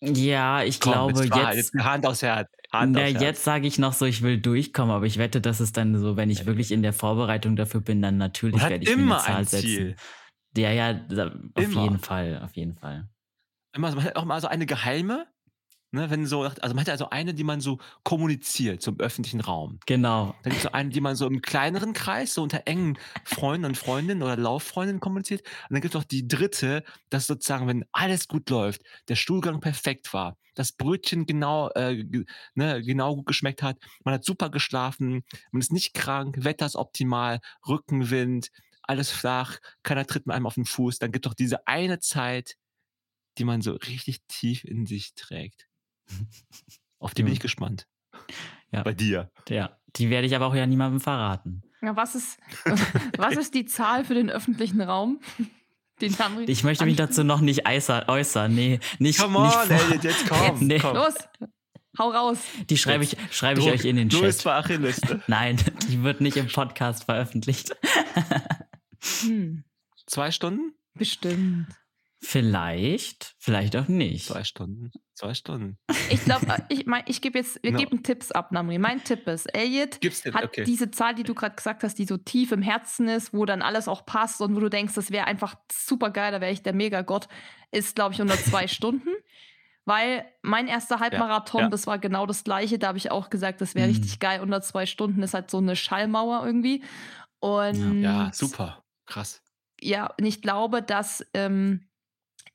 Ja, 0.05 0.63
ich 0.63 0.79
Komm, 0.81 0.91
glaube 0.91 1.29
Wahrheit, 1.29 1.55
jetzt. 1.55 1.73
Hand 1.75 2.05
aufs 2.05 2.21
Herz. 2.21 2.49
Hand 2.73 2.91
Na, 2.93 3.03
aufs 3.03 3.13
Herz. 3.13 3.21
jetzt 3.21 3.43
sage 3.43 3.67
ich 3.67 3.79
noch 3.79 3.93
so, 3.93 4.05
ich 4.05 4.21
will 4.21 4.37
durchkommen, 4.39 4.93
aber 4.93 5.05
ich 5.05 5.17
wette, 5.17 5.39
dass 5.39 5.59
es 5.59 5.71
dann 5.71 5.97
so, 5.97 6.17
wenn 6.17 6.29
ich 6.29 6.45
wirklich 6.45 6.71
in 6.71 6.81
der 6.81 6.91
Vorbereitung 6.91 7.55
dafür 7.55 7.79
bin, 7.81 8.01
dann 8.01 8.17
natürlich 8.17 8.61
werde 8.61 8.83
ich 8.83 8.89
mir 8.89 8.93
eine 8.93 9.01
immer 9.03 9.19
Zahl 9.19 9.35
ein 9.37 9.45
setzen. 9.45 9.65
Ziel. 9.67 9.95
Ja, 10.57 10.71
ja, 10.71 10.91
auf 11.55 11.63
Immer. 11.63 11.83
jeden 11.83 11.99
Fall, 11.99 12.41
auf 12.43 12.55
jeden 12.55 12.75
Fall. 12.75 13.09
Immer, 13.75 13.95
man 13.95 14.03
hat 14.03 14.15
auch 14.17 14.25
mal 14.25 14.39
so 14.41 14.47
eine 14.47 14.65
geheime, 14.65 15.25
ne, 15.93 16.09
wenn 16.09 16.25
so, 16.25 16.41
also 16.41 16.75
man 16.75 16.79
hat 16.79 16.89
also 16.89 17.09
eine, 17.09 17.33
die 17.33 17.43
man 17.43 17.61
so 17.61 17.77
kommuniziert, 18.03 18.81
so 18.81 18.91
im 18.91 18.99
öffentlichen 18.99 19.39
Raum. 19.39 19.79
Genau. 19.85 20.35
Dann 20.43 20.51
gibt 20.51 20.57
es 20.57 20.63
so 20.63 20.71
eine, 20.71 20.89
die 20.89 21.01
man 21.01 21.15
so 21.15 21.27
im 21.27 21.41
kleineren 21.41 21.93
Kreis, 21.93 22.33
so 22.33 22.41
unter 22.43 22.63
engen 22.65 22.97
Freunden 23.23 23.65
und 23.65 23.77
Freundinnen 23.77 24.23
oder 24.23 24.35
Lauffreundinnen 24.35 24.99
kommuniziert. 24.99 25.41
Und 25.41 25.73
dann 25.75 25.81
gibt 25.81 25.93
es 25.93 25.99
noch 25.99 26.07
die 26.07 26.27
dritte, 26.27 26.83
dass 27.09 27.27
sozusagen, 27.27 27.67
wenn 27.67 27.85
alles 27.91 28.27
gut 28.27 28.49
läuft, 28.49 28.81
der 29.07 29.15
Stuhlgang 29.15 29.59
perfekt 29.59 30.13
war, 30.13 30.37
das 30.55 30.71
Brötchen 30.71 31.25
genau, 31.25 31.69
äh, 31.69 32.03
ne, 32.55 32.81
genau 32.83 33.15
gut 33.15 33.27
geschmeckt 33.27 33.61
hat, 33.61 33.77
man 34.03 34.15
hat 34.15 34.25
super 34.25 34.49
geschlafen, 34.49 35.23
man 35.51 35.61
ist 35.61 35.71
nicht 35.71 35.93
krank, 35.93 36.37
Wetter 36.43 36.65
ist 36.65 36.75
optimal, 36.75 37.39
Rückenwind, 37.67 38.49
alles 38.81 39.11
flach, 39.11 39.59
keiner 39.83 40.05
tritt 40.07 40.25
mit 40.25 40.35
einem 40.35 40.47
auf 40.47 40.55
den 40.55 40.65
Fuß. 40.65 40.97
Dann 40.97 41.11
gibt 41.11 41.25
es 41.25 41.29
doch 41.29 41.35
diese 41.35 41.67
eine 41.67 41.99
Zeit, 41.99 42.55
die 43.37 43.45
man 43.45 43.61
so 43.61 43.73
richtig 43.73 44.21
tief 44.27 44.63
in 44.63 44.85
sich 44.85 45.13
trägt. 45.15 45.67
Auf 46.99 47.13
die 47.13 47.23
bin 47.23 47.33
ich 47.33 47.39
gespannt. 47.39 47.87
Ja. 48.71 48.83
Bei 48.83 48.93
dir. 48.93 49.31
Ja, 49.49 49.77
die 49.95 50.09
werde 50.09 50.25
ich 50.27 50.35
aber 50.35 50.47
auch 50.47 50.55
ja 50.55 50.65
niemandem 50.65 50.99
verraten. 50.99 51.61
Ja, 51.81 51.95
was 51.95 52.15
ist, 52.15 52.37
was 53.17 53.35
ist 53.35 53.53
die 53.53 53.65
Zahl 53.65 54.05
für 54.05 54.13
den 54.13 54.29
öffentlichen 54.29 54.81
Raum? 54.81 55.19
Den 56.01 56.17
haben 56.17 56.39
wir 56.39 56.49
Ich 56.49 56.63
möchte 56.63 56.85
mich 56.85 56.95
dazu 56.95 57.23
noch 57.23 57.39
nicht 57.39 57.67
äußern. 57.69 58.05
äußern. 58.09 58.53
Nee, 58.53 58.79
nicht, 58.97 59.19
Come 59.19 59.37
on, 59.37 59.45
nicht. 59.45 59.69
Elliot, 59.69 60.03
jetzt 60.03 60.25
komm. 60.29 60.41
Jetzt, 60.47 60.61
Nee. 60.61 60.79
komm. 60.79 60.95
Los, 60.95 61.13
hau 61.99 62.09
raus. 62.09 62.39
Die 62.69 62.77
schreibe 62.77 63.03
ich, 63.03 63.15
schreibe 63.29 63.59
ich 63.61 63.67
euch 63.69 63.85
in 63.85 63.97
den 63.97 64.09
du 64.09 64.17
Chat. 64.17 64.25
bist 64.25 64.39
zwar 64.39 64.55
Achilles. 64.57 64.99
ne? 65.03 65.21
Nein, 65.27 65.57
die 65.89 66.01
wird 66.01 66.19
nicht 66.19 66.35
im 66.37 66.47
Podcast 66.47 67.03
veröffentlicht. 67.03 67.75
Hm, 69.21 69.63
Zwei 70.07 70.31
Stunden? 70.31 70.73
bestimmt. 70.95 71.67
Vielleicht, 72.25 73.35
vielleicht 73.37 73.75
auch 73.75 73.87
nicht. 73.87 74.25
Zwei 74.27 74.43
Stunden. 74.43 74.91
Zwei 75.13 75.33
Stunden. 75.33 75.77
Ich 76.09 76.23
glaube, 76.23 76.45
ich, 76.69 76.85
mein, 76.85 77.03
ich 77.05 77.21
gebe 77.21 77.37
jetzt, 77.37 77.61
wir 77.63 77.71
No. 77.73 77.77
geben 77.77 78.01
Tipps 78.03 78.31
ab, 78.31 78.51
Namri. 78.51 78.77
Mein 78.79 79.03
Tipp 79.03 79.27
ist, 79.27 79.45
Elliot 79.53 79.99
hat 80.33 80.43
Okay. 80.45 80.63
diese 80.63 80.89
Zahl, 80.91 81.13
die 81.15 81.23
du 81.23 81.33
gerade 81.35 81.55
gesagt 81.55 81.83
hast, 81.83 81.95
die 81.99 82.05
so 82.05 82.17
tief 82.17 82.51
im 82.51 82.61
Herzen 82.61 83.07
ist, 83.07 83.33
wo 83.33 83.45
dann 83.45 83.61
alles 83.61 83.87
auch 83.87 84.05
passt 84.05 84.41
und 84.41 84.55
wo 84.55 84.59
du 84.59 84.69
denkst, 84.69 84.93
das 84.95 85.11
wäre 85.11 85.27
einfach 85.27 85.55
super 85.71 86.09
geil, 86.09 86.31
da 86.31 86.41
wäre 86.41 86.51
ich 86.51 86.63
der 86.63 86.73
Megagott, 86.73 87.27
ist, 87.71 87.95
glaube 87.95 88.13
ich, 88.13 88.21
unter 88.21 88.37
zwei 88.37 88.67
Stunden. 88.67 89.09
Weil 89.85 90.25
mein 90.41 90.67
erster 90.67 91.01
Halbmarathon, 91.01 91.61
ja. 91.63 91.69
das 91.69 91.87
war 91.87 91.99
genau 91.99 92.25
das 92.25 92.45
gleiche, 92.45 92.79
da 92.79 92.87
habe 92.87 92.97
ich 92.97 93.11
auch 93.11 93.29
gesagt, 93.29 93.59
das 93.59 93.75
wäre 93.75 93.87
Mhm. 93.89 93.93
richtig 93.95 94.19
geil, 94.19 94.39
unter 94.41 94.61
zwei 94.61 94.85
Stunden 94.85 95.21
ist 95.23 95.33
halt 95.33 95.51
so 95.51 95.57
eine 95.57 95.75
Schallmauer 95.75 96.45
irgendwie. 96.45 96.83
Und 97.39 98.01
Ja, 98.01 98.31
super. 98.33 98.83
Krass. 99.05 99.41
ja, 99.81 100.07
und 100.17 100.25
ich 100.25 100.41
glaube, 100.41 100.81
dass 100.81 101.25
ähm, 101.33 101.89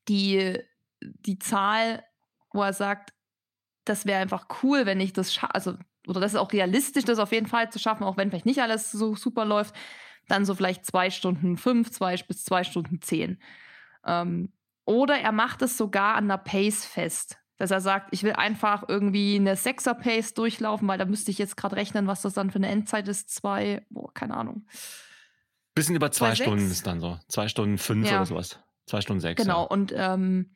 die, 0.08 0.58
die 1.02 1.38
Zahl, 1.38 2.04
wo 2.52 2.62
er 2.62 2.72
sagt, 2.72 3.12
das 3.84 4.06
wäre 4.06 4.20
einfach 4.20 4.46
cool, 4.62 4.86
wenn 4.86 5.00
ich 5.00 5.12
das 5.12 5.32
schaffe, 5.32 5.54
also, 5.54 5.74
oder 6.06 6.20
das 6.20 6.32
ist 6.32 6.38
auch 6.38 6.52
realistisch, 6.52 7.04
das 7.04 7.18
auf 7.18 7.32
jeden 7.32 7.46
Fall 7.46 7.70
zu 7.70 7.78
schaffen, 7.78 8.04
auch 8.04 8.16
wenn 8.16 8.30
vielleicht 8.30 8.46
nicht 8.46 8.60
alles 8.62 8.90
so 8.90 9.14
super 9.14 9.44
läuft, 9.44 9.74
dann 10.28 10.44
so 10.44 10.54
vielleicht 10.54 10.84
zwei 10.84 11.10
Stunden 11.10 11.56
fünf, 11.56 11.90
zwei 11.90 12.16
bis 12.16 12.44
zwei 12.44 12.64
Stunden 12.64 13.00
zehn. 13.00 13.40
Ähm, 14.04 14.52
oder 14.84 15.18
er 15.18 15.32
macht 15.32 15.62
es 15.62 15.76
sogar 15.76 16.16
an 16.16 16.28
der 16.28 16.38
Pace 16.38 16.84
fest. 16.84 17.38
Dass 17.58 17.72
er 17.72 17.80
sagt, 17.80 18.10
ich 18.12 18.22
will 18.22 18.34
einfach 18.34 18.84
irgendwie 18.88 19.34
eine 19.34 19.56
Sechser-Pace 19.56 20.32
durchlaufen, 20.34 20.86
weil 20.86 20.96
da 20.96 21.04
müsste 21.04 21.32
ich 21.32 21.38
jetzt 21.38 21.56
gerade 21.56 21.74
rechnen, 21.74 22.06
was 22.06 22.22
das 22.22 22.34
dann 22.34 22.50
für 22.50 22.56
eine 22.56 22.68
Endzeit 22.68 23.08
ist. 23.08 23.30
Zwei, 23.30 23.84
boah, 23.90 24.14
keine 24.14 24.36
Ahnung. 24.36 24.66
Bisschen 25.74 25.96
über 25.96 26.12
zwei 26.12 26.34
Zwei 26.34 26.44
Stunden 26.44 26.70
ist 26.70 26.86
dann 26.86 27.00
so. 27.00 27.18
Zwei 27.26 27.48
Stunden 27.48 27.76
fünf 27.76 28.08
Ja. 28.08 28.18
oder 28.18 28.26
sowas. 28.26 28.60
Zwei 28.88 29.00
Stunden 29.00 29.20
sechs. 29.20 29.40
Genau, 29.42 29.62
Ja. 29.62 29.66
und 29.68 29.92
ähm, 29.96 30.50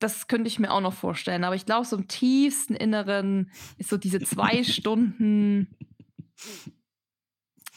das 0.00 0.26
könnte 0.28 0.48
ich 0.48 0.58
mir 0.58 0.70
auch 0.72 0.80
noch 0.80 0.92
vorstellen. 0.94 1.44
Aber 1.44 1.54
ich 1.56 1.66
glaube, 1.66 1.86
so 1.86 1.96
im 1.96 2.08
tiefsten 2.08 2.74
Inneren 2.74 3.50
ist 3.78 3.88
so 3.90 3.96
diese 3.96 4.20
zwei 4.20 4.62
Stunden, 4.64 5.74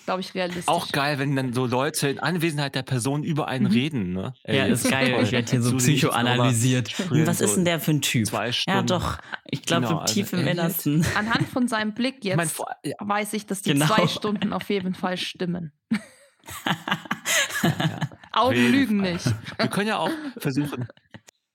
glaube 0.05 0.21
ich, 0.21 0.33
realistisch. 0.33 0.67
Auch 0.67 0.91
geil, 0.91 1.19
wenn 1.19 1.35
dann 1.35 1.53
so 1.53 1.65
Leute 1.65 2.09
in 2.09 2.19
Anwesenheit 2.19 2.75
der 2.75 2.83
Person 2.83 3.23
über 3.23 3.47
einen 3.47 3.65
Mhm. 3.65 3.71
reden. 3.71 4.13
Ne? 4.13 4.33
Ja, 4.45 4.65
ist 4.65 4.89
geil. 4.89 5.11
toll. 5.11 5.23
Ich 5.23 5.31
werde 5.31 5.51
hier 5.51 5.61
so 5.61 5.77
psychoanalysiert. 5.77 6.97
Was 7.25 7.39
ist 7.41 7.51
so 7.51 7.55
denn 7.57 7.65
der 7.65 7.79
für 7.79 7.91
ein 7.91 8.01
Typ? 8.01 8.25
Zwei 8.25 8.51
Stunden. 8.51 8.77
Ja, 8.77 8.83
doch. 8.83 9.19
Ich 9.45 9.61
glaube, 9.63 9.87
Genau, 9.87 9.99
im 10.01 10.05
tief 10.07 10.33
also 10.33 10.37
im 10.43 10.47
Innersten. 10.51 11.05
Anhand 11.15 11.47
von 11.49 11.67
seinem 11.67 11.93
Blick 11.93 12.17
Ich 12.19 12.25
jetzt 12.25 12.37
mein, 12.37 12.47
vor, 12.49 12.67
ja, 12.83 12.95
weiß 12.99 13.33
ich, 13.33 13.45
dass 13.45 13.61
die 13.61 13.71
Genau. 13.73 13.85
zwei 13.85 14.07
Stunden 14.07 14.51
auf 14.53 14.69
jeden 14.69 14.95
Fall 14.95 15.17
stimmen. 15.17 15.71
ja. 17.63 17.99
Augen 18.37 18.71
lügen 18.71 18.97
nicht. 19.01 19.25
Wir 19.57 19.67
können 19.67 19.87
ja 19.87 19.97
auch 19.97 20.11
versuchen. 20.37 20.87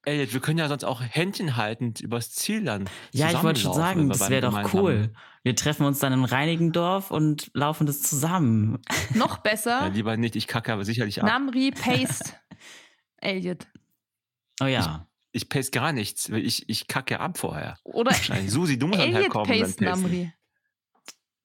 Elliot, 0.04 0.32
wir 0.32 0.40
können 0.40 0.58
ja 0.58 0.66
sonst 0.66 0.82
auch 0.82 1.00
Händchen 1.00 1.56
haltend 1.56 2.00
übers 2.00 2.32
Ziel 2.32 2.64
dann. 2.64 2.90
Ja, 3.12 3.30
ich 3.30 3.40
wollte 3.44 3.60
schon 3.60 3.72
sagen, 3.72 4.08
das 4.08 4.28
wäre 4.30 4.50
doch 4.50 4.74
cool. 4.74 5.12
Wir 5.44 5.54
treffen 5.54 5.86
uns 5.86 6.00
dann 6.00 6.12
in 6.12 6.24
Reinigendorf 6.24 7.12
und 7.12 7.52
laufen 7.54 7.86
das 7.86 8.02
zusammen. 8.02 8.80
Noch 9.14 9.36
Ja, 9.36 9.40
besser, 9.42 9.90
lieber 9.90 10.16
nicht, 10.16 10.34
ich 10.34 10.48
kacke 10.48 10.72
aber 10.72 10.84
sicherlich 10.84 11.20
ab. 11.22 11.28
Namri 11.28 11.70
Paste 11.80 12.32
Elliot. 13.18 13.68
Oh 14.60 14.66
ja. 14.66 15.06
Ich 15.30 15.48
pace 15.48 15.70
gar 15.70 15.92
nichts. 15.92 16.28
Ich, 16.30 16.68
ich 16.68 16.88
kacke 16.88 17.20
ab 17.20 17.38
vorher. 17.38 17.78
Oder 17.84 18.10
Wahrscheinlich. 18.10 18.50
Susi, 18.50 18.78
du 18.80 18.88
musst 18.88 19.00
dann 19.00 19.12
herkommen. 19.12 19.48
dann 19.48 19.60
Paste 19.60 19.84
pacen. 19.84 20.02
Namri. 20.02 20.32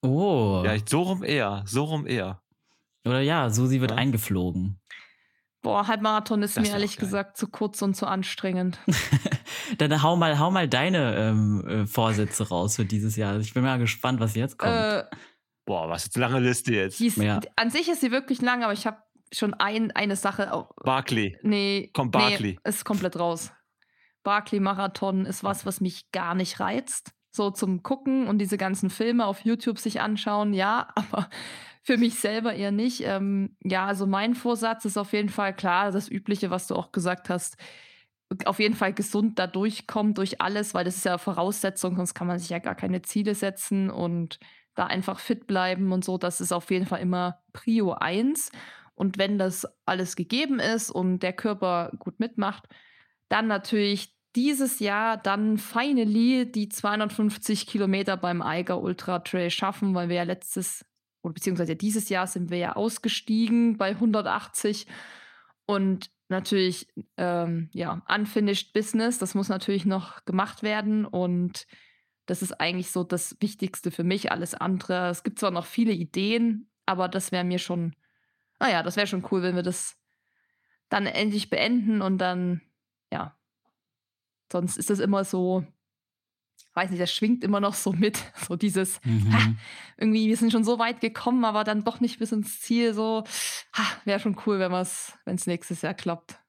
Oh. 0.02 0.64
Ja, 0.66 0.74
ich, 0.74 0.84
so 0.88 1.04
rum 1.04 1.24
eher. 1.24 1.64
So 1.68 1.84
rum 1.84 2.08
eher. 2.08 2.42
Oder 3.06 3.22
ja, 3.22 3.50
Susi 3.50 3.82
wird 3.82 3.92
Ja. 3.92 3.98
eingeflogen. 3.98 4.80
Boah, 5.62 5.88
Halbmarathon 5.88 6.44
ist 6.44 6.56
Das 6.56 6.62
mir 6.62 6.68
wär 6.70 6.76
ehrlich 6.76 6.98
gesagt 6.98 7.36
zu 7.38 7.48
kurz 7.48 7.82
und 7.82 7.96
zu 7.96 8.06
anstrengend. 8.06 8.80
Dann 9.78 10.02
hau 10.04 10.16
mal, 10.16 10.40
hau 10.40 10.52
mal 10.52 10.68
deine 10.68 11.16
ähm, 11.18 11.68
äh, 11.68 11.86
Vorsätze 11.88 12.48
raus 12.48 12.76
für 12.76 12.86
dieses 12.86 13.16
Jahr. 13.16 13.38
Ich 13.40 13.54
bin 13.54 13.64
mal 13.64 13.80
gespannt, 13.80 14.20
was 14.20 14.36
jetzt 14.36 14.58
kommt. 14.58 14.74
Äh, 14.74 15.04
Boah, 15.66 15.90
was 15.90 16.06
jetzt 16.06 16.16
eine 16.16 16.26
lange 16.26 16.40
Liste 16.40 16.74
jetzt. 16.74 17.02
ist, 17.02 17.18
Ja. 17.18 17.42
An 17.58 17.70
sich 17.70 17.90
ist 17.90 18.00
sie 18.02 18.12
wirklich 18.12 18.42
lang, 18.42 18.64
aber 18.64 18.72
ich 18.72 18.88
habe 18.88 18.98
schon 19.34 19.54
ein, 19.56 19.92
eine 19.92 20.16
Sache. 20.16 20.54
Auch, 20.54 20.72
Barclay. 20.84 21.38
nee, 21.42 21.90
Kommt 21.94 22.16
nee, 22.16 22.22
Barkley. 22.22 22.60
ist 22.64 22.86
komplett 22.86 23.20
raus. 23.20 23.52
Barclay-Marathon 24.24 25.26
ist 25.26 25.44
was, 25.44 25.66
was 25.66 25.82
mich 25.82 26.12
gar 26.12 26.36
nicht 26.36 26.60
reizt. 26.60 27.12
So 27.32 27.52
zum 27.52 27.84
Gucken 27.84 28.28
und 28.28 28.40
diese 28.40 28.58
ganzen 28.58 28.90
Filme 28.90 29.26
auf 29.26 29.42
YouTube 29.46 29.80
sich 29.80 30.02
anschauen, 30.02 30.54
ja, 30.54 30.88
aber 30.96 31.30
für 31.88 31.98
mich 31.98 32.20
selber 32.20 32.54
eher 32.54 32.72
nicht. 32.72 33.02
Ähm, 33.06 33.56
ja, 33.64 33.86
also 33.86 34.06
mein 34.08 34.36
Vorsatz 34.36 34.84
ist 34.84 34.98
auf 34.98 35.14
jeden 35.14 35.30
Fall 35.30 35.56
klar, 35.56 35.92
das 35.92 36.10
Übliche, 36.12 36.50
was 36.52 36.68
du 36.68 36.76
auch 36.76 36.92
gesagt 36.92 37.30
hast, 37.30 37.56
auf 38.46 38.60
jeden 38.60 38.76
Fall 38.76 38.94
gesund 38.94 39.40
da 39.40 39.48
durchkommen 39.48 40.14
durch 40.14 40.42
alles, 40.42 40.74
weil 40.74 40.84
das 40.84 40.98
ist 40.98 41.06
ja 41.06 41.18
Voraussetzung, 41.18 41.96
sonst 41.96 42.14
kann 42.14 42.28
man 42.28 42.40
sich 42.40 42.50
ja 42.50 42.60
gar 42.60 42.76
keine 42.76 43.02
Ziele 43.04 43.36
setzen 43.36 43.90
und 43.90 44.38
da 44.76 44.86
einfach 44.88 45.20
fit 45.20 45.48
bleiben 45.48 45.94
und 45.94 46.04
so. 46.04 46.18
Das 46.18 46.42
ist 46.42 46.52
auf 46.52 46.70
jeden 46.72 46.86
Fall 46.86 47.00
immer 47.00 47.42
Prio 47.54 47.94
1. 47.94 48.52
Und 48.96 49.18
wenn 49.18 49.38
das 49.38 49.66
alles 49.86 50.18
gegeben 50.18 50.60
ist 50.60 50.92
und 50.92 51.20
der 51.20 51.34
Körper 51.34 51.92
gut 52.00 52.20
mitmacht, 52.20 52.66
Dann 53.30 53.48
natürlich 53.48 54.16
dieses 54.36 54.80
Jahr 54.80 55.18
dann 55.18 55.58
finally 55.58 56.52
die 56.52 56.70
250 56.70 57.68
Kilometer 57.68 58.18
beim 58.18 58.42
Eiger 58.42 58.82
Ultra 58.82 59.20
Trail 59.20 59.50
schaffen, 59.52 59.96
weil 59.96 60.10
wir 60.10 60.18
ja 60.18 60.24
letztes 60.24 60.86
oder 61.28 61.34
beziehungsweise 61.34 61.76
dieses 61.76 62.08
Jahr 62.08 62.26
sind 62.26 62.50
wir 62.50 62.58
ja 62.58 62.76
ausgestiegen 62.78 63.78
bei 63.78 63.90
180 63.90 64.88
und 65.66 66.10
natürlich 66.30 66.88
ähm, 67.18 67.70
ja 67.74 68.02
unfinished 68.08 68.72
Business, 68.74 69.18
das 69.18 69.36
muss 69.36 69.50
natürlich 69.50 69.86
noch 69.86 70.24
gemacht 70.26 70.64
werden. 70.64 71.06
Und 71.06 71.68
das 72.26 72.42
ist 72.42 72.54
eigentlich 72.54 72.92
so 72.92 73.04
das 73.04 73.36
Wichtigste 73.42 73.92
für 73.92 74.04
mich. 74.04 74.32
Alles 74.32 74.54
andere, 74.54 75.10
es 75.10 75.24
gibt 75.24 75.40
zwar 75.40 75.52
noch 75.52 75.66
viele 75.66 75.92
Ideen, 75.92 76.70
aber 76.86 77.10
das 77.10 77.32
wäre 77.32 77.44
mir 77.44 77.60
schon, 77.60 77.96
naja, 78.60 78.84
das 78.84 78.96
wäre 78.96 79.08
schon 79.08 79.26
cool, 79.32 79.42
wenn 79.44 79.56
wir 79.56 79.64
das 79.64 79.98
dann 80.90 81.06
endlich 81.06 81.50
beenden 81.50 82.02
und 82.02 82.18
dann, 82.18 82.62
ja, 83.12 83.38
sonst 84.50 84.78
ist 84.78 84.90
das 84.90 85.00
immer 85.00 85.26
so, 85.26 85.66
weiß 86.78 86.92
nicht, 86.92 87.02
das 87.02 87.12
schwingt 87.12 87.44
immer 87.44 87.60
noch 87.60 87.74
so 87.74 87.92
mit, 87.92 88.24
so 88.48 88.56
dieses, 88.56 89.04
mhm. 89.04 89.34
ha, 89.34 89.54
irgendwie, 89.98 90.28
wir 90.28 90.38
sind 90.38 90.52
schon 90.52 90.64
so 90.64 90.80
weit 90.80 91.02
gekommen, 91.02 91.44
aber 91.44 91.64
dann 91.64 91.84
doch 91.84 92.00
nicht 92.00 92.20
bis 92.20 92.32
ins 92.32 92.62
Ziel, 92.62 92.94
so, 92.94 93.24
wäre 94.06 94.20
schon 94.20 94.38
cool, 94.46 94.60
wenn 94.60 94.72
es 94.72 95.48
nächstes 95.48 95.82
Jahr 95.82 95.94
klappt. 95.94 96.40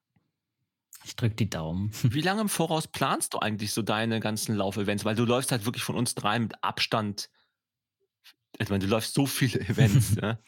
Ich 1.03 1.15
drücke 1.15 1.35
die 1.35 1.49
Daumen. 1.49 1.91
Wie 2.03 2.21
lange 2.21 2.41
im 2.41 2.49
Voraus 2.49 2.87
planst 2.87 3.33
du 3.33 3.39
eigentlich 3.39 3.73
so 3.73 3.81
deine 3.81 4.19
ganzen 4.19 4.55
Laufevents? 4.55 5.05
Weil 5.05 5.15
du 5.15 5.25
läufst 5.25 5.51
halt 5.51 5.65
wirklich 5.65 5.83
von 5.83 5.95
uns 5.95 6.13
drei 6.13 6.37
mit 6.37 6.63
Abstand. 6.63 7.29
Ich 8.59 8.69
meine, 8.69 8.83
du 8.83 8.89
läufst 8.89 9.13
so 9.13 9.25
viele 9.25 9.59
Events. 9.67 10.15
ne? 10.15 10.39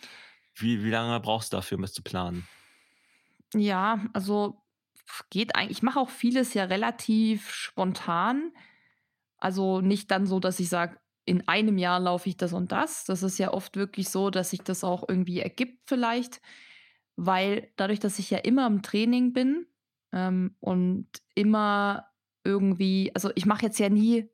wie, 0.55 0.83
wie 0.83 0.89
lange 0.89 1.19
brauchst 1.19 1.51
du 1.51 1.57
dafür, 1.57 1.77
um 1.77 1.81
das 1.81 1.93
zu 1.93 2.03
planen? 2.03 2.47
Ja, 3.53 3.99
also 4.13 4.61
geht 5.29 5.55
eigentlich. 5.55 5.77
Ich 5.77 5.83
mache 5.83 5.99
auch 5.99 6.09
vieles 6.09 6.53
ja 6.53 6.65
relativ 6.65 7.51
spontan. 7.51 8.51
Also 9.41 9.81
nicht 9.81 10.09
dann 10.11 10.25
so, 10.25 10.39
dass 10.39 10.59
ich 10.61 10.69
sage, 10.69 10.97
in 11.25 11.47
einem 11.47 11.77
Jahr 11.77 11.99
laufe 11.99 12.29
ich 12.29 12.37
das 12.37 12.53
und 12.53 12.71
das. 12.71 13.03
Das 13.03 13.23
ist 13.23 13.37
ja 13.37 13.53
oft 13.53 13.75
wirklich 13.75 14.09
so, 14.09 14.29
dass 14.29 14.51
sich 14.51 14.61
das 14.61 14.83
auch 14.85 15.03
irgendwie 15.07 15.39
ergibt 15.41 15.81
vielleicht, 15.87 16.41
weil 17.17 17.71
dadurch, 17.75 17.99
dass 17.99 18.19
ich 18.19 18.29
ja 18.29 18.37
immer 18.39 18.65
im 18.67 18.81
Training 18.81 19.33
bin, 19.33 19.67
ähm, 20.11 20.55
und 20.59 21.07
immer 21.35 22.07
irgendwie, 22.43 23.11
also 23.13 23.31
ich 23.35 23.45
mache 23.45 23.63
jetzt 23.63 23.79
ja 23.79 23.89
nie, 23.89 24.29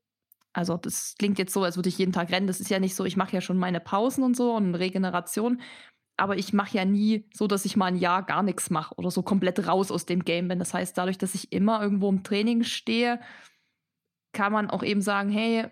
also 0.53 0.77
das 0.77 1.15
klingt 1.19 1.37
jetzt 1.39 1.53
so, 1.53 1.63
als 1.63 1.75
würde 1.75 1.89
ich 1.89 1.97
jeden 1.97 2.13
Tag 2.13 2.31
rennen. 2.31 2.47
Das 2.47 2.59
ist 2.59 2.69
ja 2.69 2.79
nicht 2.79 2.95
so, 2.95 3.05
ich 3.05 3.17
mache 3.17 3.33
ja 3.33 3.41
schon 3.41 3.57
meine 3.57 3.79
Pausen 3.79 4.23
und 4.23 4.35
so 4.35 4.55
und 4.55 4.75
Regeneration. 4.75 5.61
Aber 6.19 6.35
ich 6.37 6.51
mache 6.51 6.77
ja 6.77 6.85
nie 6.85 7.29
so, 7.31 7.45
dass 7.45 7.65
ich 7.65 7.77
mal 7.77 7.87
ein 7.87 7.95
Jahr 7.95 8.23
gar 8.23 8.41
nichts 8.41 8.71
mache 8.71 8.95
oder 8.95 9.11
so 9.11 9.21
komplett 9.21 9.67
raus 9.67 9.91
aus 9.91 10.07
dem 10.07 10.25
Game 10.25 10.47
bin. 10.47 10.57
Das 10.57 10.73
heißt, 10.73 10.97
dadurch, 10.97 11.19
dass 11.19 11.35
ich 11.35 11.51
immer 11.51 11.81
irgendwo 11.81 12.09
im 12.09 12.23
Training 12.23 12.63
stehe, 12.63 13.19
kann 14.37 14.53
man 14.53 14.69
auch 14.69 14.83
eben 14.83 15.01
sagen, 15.01 15.31
hey, 15.31 15.65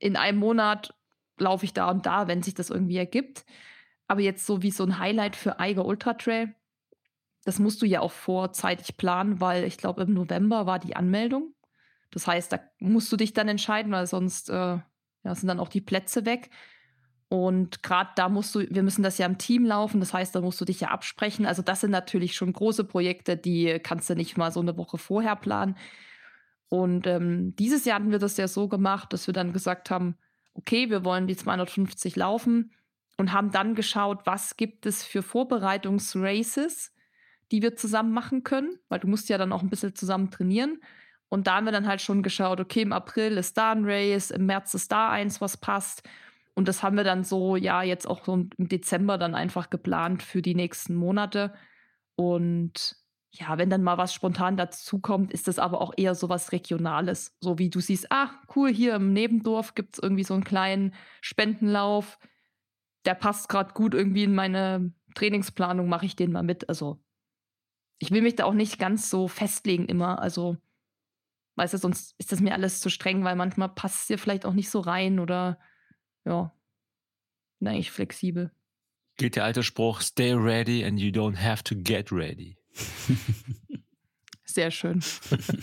in 0.00 0.16
einem 0.16 0.38
Monat 0.38 0.94
laufe 1.38 1.64
ich 1.64 1.72
da 1.72 1.88
und 1.90 2.06
da, 2.06 2.26
wenn 2.26 2.42
sich 2.42 2.54
das 2.54 2.68
irgendwie 2.68 2.96
ergibt. 2.96 3.44
Aber 4.08 4.20
jetzt 4.20 4.46
so 4.46 4.62
wie 4.62 4.72
so 4.72 4.82
ein 4.82 4.98
Highlight 4.98 5.36
für 5.36 5.60
Eiger 5.60 5.84
Ultra 5.86 6.14
Trail, 6.14 6.56
das 7.44 7.60
musst 7.60 7.80
du 7.82 7.86
ja 7.86 8.00
auch 8.00 8.10
vorzeitig 8.10 8.96
planen, 8.96 9.40
weil 9.40 9.62
ich 9.62 9.78
glaube, 9.78 10.02
im 10.02 10.12
November 10.12 10.66
war 10.66 10.80
die 10.80 10.96
Anmeldung. 10.96 11.54
Das 12.10 12.26
heißt, 12.26 12.52
da 12.52 12.58
musst 12.80 13.12
du 13.12 13.16
dich 13.16 13.32
dann 13.32 13.46
entscheiden, 13.46 13.92
weil 13.92 14.08
sonst 14.08 14.50
äh, 14.50 14.52
ja, 14.52 15.34
sind 15.34 15.46
dann 15.46 15.60
auch 15.60 15.68
die 15.68 15.80
Plätze 15.80 16.26
weg. 16.26 16.50
Und 17.28 17.84
gerade 17.84 18.10
da 18.16 18.28
musst 18.28 18.56
du, 18.56 18.68
wir 18.68 18.82
müssen 18.82 19.04
das 19.04 19.18
ja 19.18 19.26
im 19.26 19.38
Team 19.38 19.64
laufen, 19.64 20.00
das 20.00 20.12
heißt, 20.12 20.34
da 20.34 20.40
musst 20.40 20.60
du 20.60 20.64
dich 20.64 20.80
ja 20.80 20.88
absprechen. 20.88 21.46
Also 21.46 21.62
das 21.62 21.80
sind 21.80 21.92
natürlich 21.92 22.34
schon 22.34 22.52
große 22.52 22.82
Projekte, 22.82 23.36
die 23.36 23.78
kannst 23.78 24.10
du 24.10 24.16
nicht 24.16 24.36
mal 24.36 24.50
so 24.50 24.60
eine 24.60 24.76
Woche 24.76 24.98
vorher 24.98 25.36
planen. 25.36 25.76
Und 26.68 27.06
ähm, 27.06 27.54
dieses 27.56 27.84
Jahr 27.84 27.96
hatten 27.96 28.10
wir 28.10 28.18
das 28.18 28.36
ja 28.36 28.48
so 28.48 28.68
gemacht, 28.68 29.12
dass 29.12 29.26
wir 29.26 29.34
dann 29.34 29.52
gesagt 29.52 29.90
haben, 29.90 30.16
okay, 30.54 30.90
wir 30.90 31.04
wollen 31.04 31.26
die 31.26 31.36
250 31.36 32.16
laufen 32.16 32.72
und 33.16 33.32
haben 33.32 33.50
dann 33.50 33.74
geschaut, 33.74 34.20
was 34.24 34.56
gibt 34.56 34.86
es 34.86 35.04
für 35.04 35.22
Vorbereitungsraces 35.22 36.94
die 37.50 37.62
wir 37.62 37.76
zusammen 37.76 38.12
machen 38.12 38.42
können, 38.42 38.78
weil 38.88 39.00
du 39.00 39.08
musst 39.08 39.28
ja 39.28 39.38
dann 39.38 39.52
auch 39.52 39.62
ein 39.62 39.70
bisschen 39.70 39.94
zusammen 39.94 40.30
trainieren. 40.30 40.80
Und 41.28 41.46
da 41.46 41.56
haben 41.56 41.64
wir 41.64 41.72
dann 41.72 41.86
halt 41.86 42.00
schon 42.00 42.22
geschaut, 42.22 42.60
okay, 42.60 42.82
im 42.82 42.92
April 42.92 43.36
ist 43.36 43.56
da 43.56 43.72
ein 43.72 43.84
Race, 43.84 44.30
im 44.30 44.46
März 44.46 44.74
ist 44.74 44.92
da 44.92 45.10
eins, 45.10 45.40
was 45.40 45.56
passt. 45.56 46.02
Und 46.54 46.68
das 46.68 46.82
haben 46.82 46.96
wir 46.96 47.04
dann 47.04 47.24
so, 47.24 47.56
ja, 47.56 47.82
jetzt 47.82 48.06
auch 48.06 48.24
so 48.24 48.34
im 48.34 48.50
Dezember 48.58 49.18
dann 49.18 49.34
einfach 49.34 49.70
geplant 49.70 50.22
für 50.22 50.42
die 50.42 50.54
nächsten 50.54 50.94
Monate. 50.94 51.52
Und 52.16 52.96
ja, 53.36 53.58
wenn 53.58 53.68
dann 53.68 53.82
mal 53.82 53.98
was 53.98 54.14
spontan 54.14 54.56
dazukommt, 54.56 55.32
ist 55.32 55.48
das 55.48 55.58
aber 55.58 55.80
auch 55.80 55.92
eher 55.96 56.14
so 56.14 56.28
was 56.28 56.52
Regionales. 56.52 57.36
So 57.40 57.58
wie 57.58 57.68
du 57.68 57.80
siehst, 57.80 58.06
ach, 58.10 58.32
cool, 58.54 58.72
hier 58.72 58.94
im 58.94 59.12
Nebendorf 59.12 59.74
gibt 59.74 59.94
es 59.94 60.02
irgendwie 60.02 60.22
so 60.22 60.34
einen 60.34 60.44
kleinen 60.44 60.94
Spendenlauf. 61.20 62.20
Der 63.04 63.14
passt 63.14 63.48
gerade 63.48 63.74
gut 63.74 63.92
irgendwie 63.92 64.22
in 64.22 64.36
meine 64.36 64.92
Trainingsplanung, 65.16 65.88
mache 65.88 66.06
ich 66.06 66.14
den 66.14 66.30
mal 66.30 66.44
mit. 66.44 66.68
Also 66.68 67.02
ich 67.98 68.12
will 68.12 68.22
mich 68.22 68.36
da 68.36 68.44
auch 68.44 68.54
nicht 68.54 68.78
ganz 68.78 69.10
so 69.10 69.26
festlegen 69.26 69.86
immer. 69.86 70.20
Also, 70.20 70.56
weißt 71.56 71.74
du, 71.74 71.78
sonst 71.78 72.14
ist 72.18 72.30
das 72.30 72.40
mir 72.40 72.54
alles 72.54 72.80
zu 72.80 72.88
streng, 72.88 73.24
weil 73.24 73.34
manchmal 73.34 73.68
passt 73.68 74.02
es 74.02 74.06
dir 74.06 74.18
vielleicht 74.18 74.46
auch 74.46 74.54
nicht 74.54 74.70
so 74.70 74.78
rein 74.78 75.18
oder 75.18 75.58
ja, 76.24 76.52
bin 77.58 77.68
eigentlich 77.68 77.90
flexibel. 77.90 78.52
Geht 79.16 79.34
der 79.34 79.44
alte 79.44 79.64
Spruch, 79.64 80.02
stay 80.02 80.34
ready 80.34 80.84
and 80.84 81.00
you 81.00 81.10
don't 81.10 81.36
have 81.36 81.64
to 81.64 81.74
get 81.76 82.12
ready. 82.12 82.58
Sehr 84.44 84.70
schön. 84.70 85.00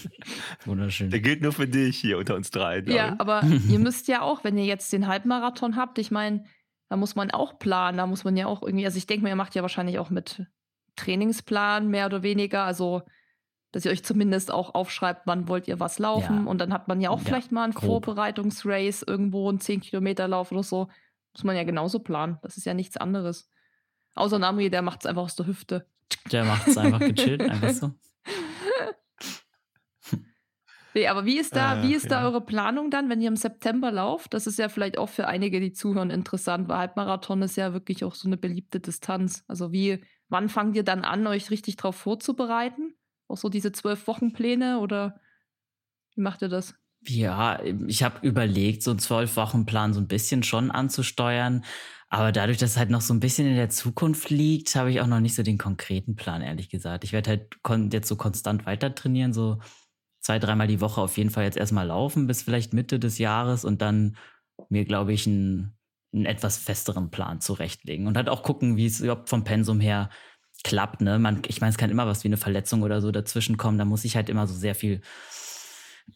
Wunderschön. 0.65 1.11
Der 1.11 1.21
gilt 1.21 1.41
nur 1.41 1.53
für 1.53 1.67
dich 1.67 1.97
hier 1.97 2.17
unter 2.17 2.35
uns 2.35 2.51
drei. 2.51 2.79
Ja, 2.79 3.15
aber 3.19 3.43
ihr 3.69 3.79
müsst 3.79 4.09
ja 4.09 4.21
auch, 4.21 4.43
wenn 4.43 4.57
ihr 4.57 4.65
jetzt 4.65 4.91
den 4.91 5.07
Halbmarathon 5.07 5.77
habt, 5.77 5.97
ich 5.97 6.11
meine, 6.11 6.43
da 6.89 6.97
muss 6.97 7.15
man 7.15 7.31
auch 7.31 7.57
planen, 7.57 7.97
da 7.97 8.05
muss 8.05 8.25
man 8.25 8.35
ja 8.35 8.47
auch 8.47 8.61
irgendwie, 8.61 8.85
also 8.85 8.97
ich 8.97 9.07
denke 9.07 9.23
mir, 9.23 9.29
ihr 9.29 9.37
macht 9.37 9.55
ja 9.55 9.61
wahrscheinlich 9.61 9.97
auch 9.97 10.09
mit 10.09 10.45
Trainingsplan 10.97 11.87
mehr 11.87 12.07
oder 12.07 12.21
weniger. 12.21 12.63
Also, 12.63 13.03
dass 13.71 13.85
ihr 13.85 13.91
euch 13.91 14.03
zumindest 14.03 14.51
auch 14.51 14.75
aufschreibt, 14.75 15.21
wann 15.25 15.47
wollt 15.47 15.69
ihr 15.69 15.79
was 15.79 15.99
laufen. 15.99 16.43
Ja. 16.43 16.49
Und 16.49 16.59
dann 16.59 16.73
hat 16.73 16.89
man 16.89 16.99
ja 16.99 17.09
auch 17.09 17.19
ja, 17.19 17.25
vielleicht 17.25 17.53
mal 17.53 17.63
einen 17.63 17.73
grob. 17.73 18.05
Vorbereitungsrace 18.05 19.03
irgendwo, 19.03 19.47
einen 19.47 19.61
10 19.61 19.79
Kilometer 19.79 20.27
Lauf 20.27 20.51
oder 20.51 20.63
so. 20.63 20.89
Muss 21.33 21.45
man 21.45 21.55
ja 21.55 21.63
genauso 21.63 21.99
planen. 21.99 22.39
Das 22.41 22.57
ist 22.57 22.65
ja 22.65 22.73
nichts 22.73 22.97
anderes. 22.97 23.49
Außer 24.15 24.39
Namri, 24.39 24.69
der 24.69 24.81
macht 24.81 24.99
es 25.01 25.05
einfach 25.05 25.23
aus 25.23 25.37
der 25.37 25.47
Hüfte. 25.47 25.87
Der 26.31 26.45
macht 26.45 26.67
es 26.67 26.77
einfach 26.77 26.99
gechillt, 26.99 27.41
einfach 27.41 27.69
so. 27.69 27.91
Nee, 30.93 31.07
aber 31.07 31.23
wie 31.23 31.39
ist 31.39 31.55
da, 31.55 31.79
äh, 31.79 31.87
wie 31.87 31.95
ist 31.95 32.11
ja. 32.11 32.19
da 32.19 32.25
eure 32.25 32.41
Planung 32.41 32.91
dann, 32.91 33.09
wenn 33.09 33.21
ihr 33.21 33.29
im 33.29 33.37
September 33.37 33.93
lauft? 33.93 34.33
Das 34.33 34.45
ist 34.45 34.59
ja 34.59 34.67
vielleicht 34.67 34.97
auch 34.97 35.07
für 35.07 35.25
einige, 35.25 35.61
die 35.61 35.71
zuhören, 35.71 36.09
interessant, 36.09 36.67
weil 36.67 36.79
Halbmarathon 36.79 37.41
ist 37.43 37.55
ja 37.55 37.71
wirklich 37.71 38.03
auch 38.03 38.13
so 38.13 38.27
eine 38.27 38.35
beliebte 38.35 38.81
Distanz. 38.81 39.45
Also 39.47 39.71
wie, 39.71 40.03
Wann 40.31 40.47
fangt 40.47 40.77
ihr 40.77 40.83
dann 40.83 41.03
an, 41.03 41.27
euch 41.27 41.51
richtig 41.51 41.75
darauf 41.75 41.97
vorzubereiten? 41.97 42.95
Auch 43.27 43.35
so 43.35 43.49
diese 43.49 43.73
zwölf 43.73 44.07
Wochenpläne 44.07 44.79
oder 44.79 45.19
wie 46.15 46.21
macht 46.21 46.41
ihr 46.41 46.47
das? 46.47 46.73
Ja, 47.07 47.59
ich 47.87 48.03
habe 48.03 48.25
überlegt, 48.25 48.83
so 48.83 48.91
einen 48.91 48.99
zwölf 48.99 49.35
Wochenplan 49.35 49.93
so 49.93 49.99
ein 49.99 50.07
bisschen 50.07 50.43
schon 50.43 50.69
anzusteuern. 50.69 51.63
Aber 52.09 52.31
dadurch, 52.31 52.57
dass 52.57 52.71
es 52.71 52.77
halt 52.77 52.89
noch 52.91 53.01
so 53.01 53.13
ein 53.13 53.19
bisschen 53.19 53.47
in 53.47 53.55
der 53.55 53.69
Zukunft 53.69 54.29
liegt, 54.29 54.75
habe 54.75 54.91
ich 54.91 55.01
auch 55.01 55.07
noch 55.07 55.19
nicht 55.19 55.33
so 55.33 55.41
den 55.43 55.57
konkreten 55.57 56.15
Plan, 56.15 56.41
ehrlich 56.41 56.69
gesagt. 56.69 57.03
Ich 57.03 57.13
werde 57.13 57.29
halt 57.31 57.93
jetzt 57.93 58.07
so 58.07 58.17
konstant 58.17 58.65
weiter 58.65 58.93
trainieren, 58.93 59.33
so 59.33 59.59
zwei, 60.19 60.37
dreimal 60.37 60.67
die 60.67 60.81
Woche 60.81 61.01
auf 61.01 61.17
jeden 61.17 61.29
Fall 61.31 61.45
jetzt 61.45 61.57
erstmal 61.57 61.87
laufen 61.87 62.27
bis 62.27 62.43
vielleicht 62.43 62.73
Mitte 62.73 62.99
des 62.99 63.17
Jahres 63.17 63.65
und 63.65 63.81
dann 63.81 64.17
mir, 64.69 64.85
glaube 64.85 65.13
ich, 65.13 65.25
ein 65.27 65.73
einen 66.13 66.25
etwas 66.25 66.57
festeren 66.57 67.09
Plan 67.09 67.39
zurechtlegen 67.39 68.05
und 68.05 68.17
halt 68.17 68.27
auch 68.27 68.43
gucken, 68.43 68.75
wie 68.75 68.85
es 68.85 68.99
überhaupt 68.99 69.29
vom 69.29 69.45
Pensum 69.45 69.79
her 69.79 70.09
klappt. 70.63 70.99
Ne? 70.99 71.19
Man, 71.19 71.41
ich 71.47 71.61
meine, 71.61 71.71
es 71.71 71.77
kann 71.77 71.89
immer 71.89 72.05
was 72.05 72.25
wie 72.25 72.27
eine 72.27 72.35
Verletzung 72.37 72.81
oder 72.83 72.99
so 73.01 73.11
dazwischen 73.11 73.55
kommen. 73.55 73.77
Da 73.77 73.85
muss 73.85 74.03
ich 74.03 74.17
halt 74.17 74.29
immer 74.29 74.45
so 74.45 74.53
sehr 74.53 74.75
viel 74.75 75.01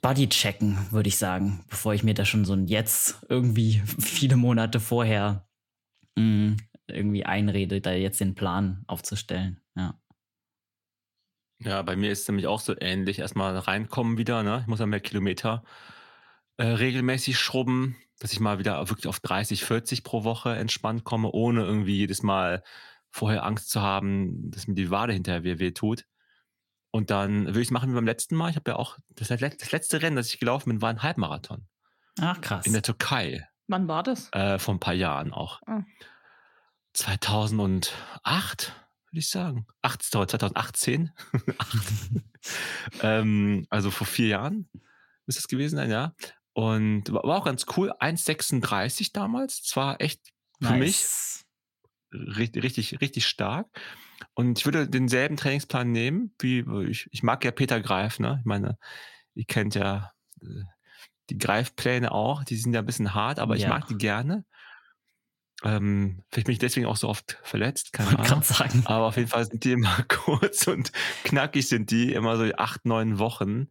Body 0.01 0.29
checken, 0.29 0.77
würde 0.91 1.09
ich 1.09 1.17
sagen, 1.17 1.63
bevor 1.69 1.93
ich 1.93 2.03
mir 2.03 2.13
da 2.13 2.25
schon 2.25 2.45
so 2.45 2.53
ein 2.53 2.67
Jetzt 2.67 3.25
irgendwie 3.29 3.81
viele 3.99 4.35
Monate 4.35 4.79
vorher 4.79 5.47
mh, 6.15 6.23
mm, 6.23 6.57
irgendwie 6.87 7.25
einrede, 7.25 7.81
da 7.81 7.91
jetzt 7.91 8.19
den 8.19 8.35
Plan 8.35 8.83
aufzustellen. 8.87 9.61
Ja. 9.75 9.99
Ja, 11.59 11.81
bei 11.81 11.95
mir 11.95 12.11
ist 12.11 12.23
es 12.23 12.27
nämlich 12.27 12.47
auch 12.47 12.59
so 12.59 12.75
ähnlich. 12.79 13.19
Erstmal 13.19 13.57
reinkommen 13.57 14.17
wieder, 14.17 14.43
ne? 14.43 14.59
Ich 14.61 14.67
muss 14.67 14.79
ja 14.79 14.85
mehr 14.85 14.99
Kilometer 14.99 15.63
äh, 16.57 16.65
regelmäßig 16.65 17.39
schrubben 17.39 17.95
dass 18.19 18.31
ich 18.31 18.39
mal 18.39 18.59
wieder 18.59 18.87
wirklich 18.89 19.07
auf 19.07 19.19
30, 19.19 19.63
40 19.63 20.03
pro 20.03 20.23
Woche 20.23 20.55
entspannt 20.55 21.03
komme, 21.03 21.31
ohne 21.31 21.63
irgendwie 21.63 21.95
jedes 21.95 22.23
Mal 22.23 22.63
vorher 23.09 23.45
Angst 23.45 23.69
zu 23.69 23.81
haben, 23.81 24.51
dass 24.51 24.67
mir 24.67 24.75
die 24.75 24.89
Wade 24.89 25.13
hinterher 25.13 25.59
weh 25.59 25.71
tut. 25.71 26.05
Und 26.95 27.09
dann 27.09 27.47
würde 27.47 27.59
ich 27.59 27.67
es 27.67 27.71
machen 27.71 27.91
wie 27.91 27.95
beim 27.95 28.05
letzten 28.05 28.37
Mal. 28.37 28.49
Ich 28.49 28.55
habe 28.55 28.71
ja 28.71 28.77
auch, 28.77 28.97
das, 29.15 29.27
das, 29.27 29.41
letzte 29.41 30.01
Rennen, 30.01 30.15
das 30.15 30.29
ich 30.29 30.39
gelaufen 30.39 30.69
bin, 30.69 30.81
war 30.81 30.89
ein 30.89 31.03
Halbmarathon. 31.03 31.67
Ach, 32.21 32.39
krass. 32.39 32.65
In 32.65 32.71
der 32.71 32.83
Türkei. 32.83 33.45
Wann 33.67 33.89
war 33.89 34.01
das? 34.01 34.29
Äh, 34.31 34.59
vor 34.59 34.75
ein 34.75 34.79
paar 34.79 34.93
Jahren 34.93 35.33
auch. 35.33 35.61
Ah. 35.65 35.83
2008, 36.93 38.73
würde 39.11 39.19
ich 39.19 39.29
sagen. 39.29 39.67
2018. 39.83 41.11
ähm, 43.01 43.67
also 43.69 43.91
vor 43.91 44.07
vier 44.07 44.27
Jahren 44.27 44.69
ist 45.27 45.37
das 45.37 45.49
gewesen 45.49 45.75
sein, 45.75 45.91
ja. 45.91 46.15
Und 46.53 47.11
war 47.11 47.25
auch 47.25 47.43
ganz 47.43 47.65
cool. 47.75 47.91
1,36 47.99 49.11
damals. 49.11 49.63
Zwar 49.63 49.99
echt 49.99 50.21
für 50.61 50.77
nice. 50.77 51.43
mich 52.13 52.37
richtig, 52.37 52.63
richtig, 52.63 53.01
richtig 53.01 53.27
stark. 53.27 53.67
Und 54.35 54.59
ich 54.59 54.65
würde 54.65 54.87
denselben 54.87 55.37
Trainingsplan 55.37 55.91
nehmen, 55.91 56.33
wie 56.39 56.65
ich, 56.89 57.07
ich 57.11 57.23
mag 57.23 57.43
ja 57.45 57.51
Peter 57.51 57.79
Greif, 57.81 58.19
ne? 58.19 58.37
Ich 58.41 58.45
meine, 58.45 58.77
ihr 59.33 59.45
kennt 59.45 59.75
ja 59.75 60.11
äh, 60.41 60.63
die 61.29 61.37
Greifpläne 61.37 62.11
auch, 62.11 62.43
die 62.43 62.57
sind 62.57 62.73
ja 62.73 62.81
ein 62.81 62.85
bisschen 62.85 63.13
hart, 63.13 63.39
aber 63.39 63.55
ja. 63.55 63.63
ich 63.63 63.69
mag 63.69 63.87
die 63.87 63.97
gerne. 63.97 64.45
Ähm, 65.63 66.21
vielleicht 66.29 66.47
bin 66.47 66.53
ich 66.53 66.59
deswegen 66.59 66.85
auch 66.85 66.97
so 66.97 67.07
oft 67.07 67.39
verletzt, 67.43 67.93
keine 67.93 68.19
Ahnung. 68.19 68.43
Sagen. 68.43 68.83
Aber 68.85 69.05
auf 69.05 69.15
jeden 69.15 69.29
Fall 69.29 69.45
sind 69.45 69.63
die 69.63 69.71
immer 69.71 70.03
kurz 70.09 70.67
und 70.67 70.91
knackig 71.23 71.67
sind 71.67 71.89
die, 71.89 72.13
immer 72.13 72.35
so 72.37 72.43
acht, 72.55 72.85
neun 72.85 73.19
Wochen. 73.19 73.69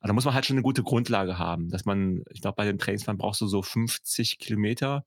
Aber 0.00 0.08
da 0.08 0.14
muss 0.14 0.24
man 0.24 0.34
halt 0.34 0.46
schon 0.46 0.56
eine 0.56 0.62
gute 0.62 0.82
Grundlage 0.82 1.38
haben, 1.38 1.68
dass 1.68 1.84
man, 1.84 2.24
ich 2.30 2.40
glaube, 2.40 2.56
bei 2.56 2.64
dem 2.64 2.78
Trainingsplan 2.78 3.18
brauchst 3.18 3.42
du 3.42 3.46
so 3.46 3.62
50 3.62 4.38
Kilometer 4.38 5.04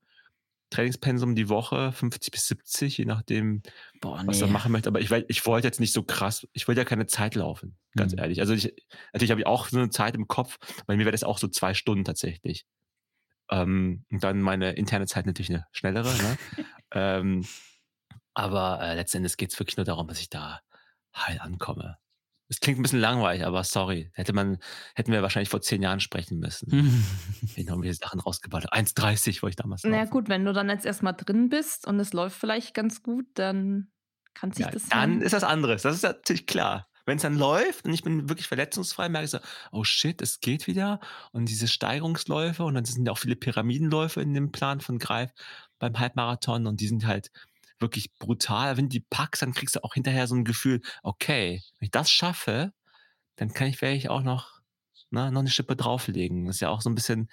Trainingspensum 0.70 1.34
die 1.34 1.48
Woche, 1.48 1.92
50 1.92 2.32
bis 2.32 2.46
70, 2.48 2.98
je 2.98 3.04
nachdem, 3.04 3.62
Boah, 4.00 4.20
nee. 4.22 4.28
was 4.28 4.40
man 4.40 4.52
machen 4.52 4.72
möchte. 4.72 4.88
Aber 4.88 5.00
ich, 5.00 5.10
ich 5.10 5.46
wollte 5.46 5.68
jetzt 5.68 5.80
nicht 5.80 5.92
so 5.92 6.02
krass, 6.02 6.46
ich 6.52 6.66
wollte 6.66 6.80
ja 6.80 6.84
keine 6.84 7.06
Zeit 7.06 7.34
laufen, 7.34 7.76
ganz 7.94 8.12
mhm. 8.12 8.18
ehrlich. 8.18 8.40
Also 8.40 8.52
ich, 8.52 8.74
natürlich 9.12 9.30
habe 9.30 9.40
ich 9.40 9.46
auch 9.46 9.68
so 9.68 9.78
eine 9.78 9.90
Zeit 9.90 10.14
im 10.14 10.26
Kopf, 10.26 10.56
bei 10.86 10.96
mir 10.96 11.04
wäre 11.04 11.12
das 11.12 11.24
auch 11.24 11.38
so 11.38 11.48
zwei 11.48 11.74
Stunden 11.74 12.04
tatsächlich. 12.04 12.66
Ähm, 13.50 14.04
und 14.10 14.24
dann 14.24 14.40
meine 14.40 14.72
interne 14.72 15.06
Zeit 15.06 15.26
natürlich 15.26 15.50
eine 15.50 15.66
schnellere. 15.70 16.08
Ne? 16.08 16.38
ähm, 16.92 17.46
aber 18.34 18.80
äh, 18.82 18.94
letztendlich 18.96 19.36
geht 19.36 19.52
es 19.52 19.58
wirklich 19.58 19.76
nur 19.76 19.86
darum, 19.86 20.08
dass 20.08 20.20
ich 20.20 20.28
da 20.28 20.60
heil 21.14 21.38
ankomme. 21.40 21.98
Es 22.48 22.60
klingt 22.60 22.78
ein 22.78 22.82
bisschen 22.82 23.00
langweilig, 23.00 23.44
aber 23.44 23.64
sorry. 23.64 24.10
Hätte 24.14 24.32
man, 24.32 24.58
hätten 24.94 25.10
wir 25.10 25.22
wahrscheinlich 25.22 25.48
vor 25.48 25.60
zehn 25.60 25.82
Jahren 25.82 26.00
sprechen 26.00 26.38
müssen. 26.38 26.70
Hätten 27.54 27.82
wir 27.82 27.94
Sachen 27.94 28.20
rausgebaut. 28.20 28.72
1,30 28.72 29.42
wollte 29.42 29.50
ich 29.50 29.56
damals. 29.56 29.82
Na 29.82 29.90
naja, 29.90 30.04
gut, 30.04 30.28
wenn 30.28 30.44
du 30.44 30.52
dann 30.52 30.68
jetzt 30.68 30.86
erstmal 30.86 31.14
drin 31.14 31.48
bist 31.48 31.86
und 31.86 31.98
es 31.98 32.12
läuft 32.12 32.38
vielleicht 32.38 32.74
ganz 32.74 33.02
gut, 33.02 33.26
dann 33.34 33.88
kann 34.34 34.52
sich 34.52 34.64
ja, 34.64 34.70
das. 34.70 34.88
Dann 34.88 35.14
sein. 35.14 35.22
ist 35.22 35.32
das 35.32 35.42
anderes. 35.42 35.82
Das 35.82 35.96
ist 35.96 36.02
natürlich 36.02 36.46
klar. 36.46 36.88
Wenn 37.04 37.16
es 37.16 37.22
dann 37.22 37.38
läuft 37.38 37.84
und 37.84 37.92
ich 37.92 38.02
bin 38.02 38.28
wirklich 38.28 38.48
verletzungsfrei, 38.48 39.08
merke 39.08 39.26
ich 39.26 39.30
so, 39.30 39.38
oh 39.70 39.84
shit, 39.84 40.20
es 40.20 40.40
geht 40.40 40.66
wieder. 40.66 40.98
Und 41.32 41.48
diese 41.48 41.68
Steigerungsläufe 41.68 42.64
und 42.64 42.74
dann 42.74 42.84
sind 42.84 43.06
ja 43.06 43.12
auch 43.12 43.18
viele 43.18 43.36
Pyramidenläufe 43.36 44.20
in 44.20 44.34
dem 44.34 44.50
Plan 44.50 44.80
von 44.80 44.98
Greif 44.98 45.30
beim 45.78 45.98
Halbmarathon 45.98 46.66
und 46.66 46.80
die 46.80 46.88
sind 46.88 47.06
halt 47.06 47.30
wirklich 47.78 48.14
brutal. 48.18 48.76
Wenn 48.76 48.86
du 48.86 48.90
die 48.90 49.06
packst, 49.08 49.42
dann 49.42 49.52
kriegst 49.52 49.76
du 49.76 49.84
auch 49.84 49.94
hinterher 49.94 50.26
so 50.26 50.34
ein 50.34 50.44
Gefühl, 50.44 50.80
okay, 51.02 51.62
wenn 51.78 51.86
ich 51.86 51.90
das 51.90 52.10
schaffe, 52.10 52.72
dann 53.36 53.52
kann 53.52 53.68
ich 53.68 53.78
vielleicht 53.78 54.08
auch 54.08 54.22
noch, 54.22 54.60
ne, 55.10 55.30
noch 55.30 55.40
eine 55.40 55.50
Schippe 55.50 55.76
drauflegen. 55.76 56.46
Das 56.46 56.56
ist 56.56 56.60
ja 56.60 56.70
auch 56.70 56.80
so 56.80 56.90
ein 56.90 56.94
bisschen, 56.94 57.30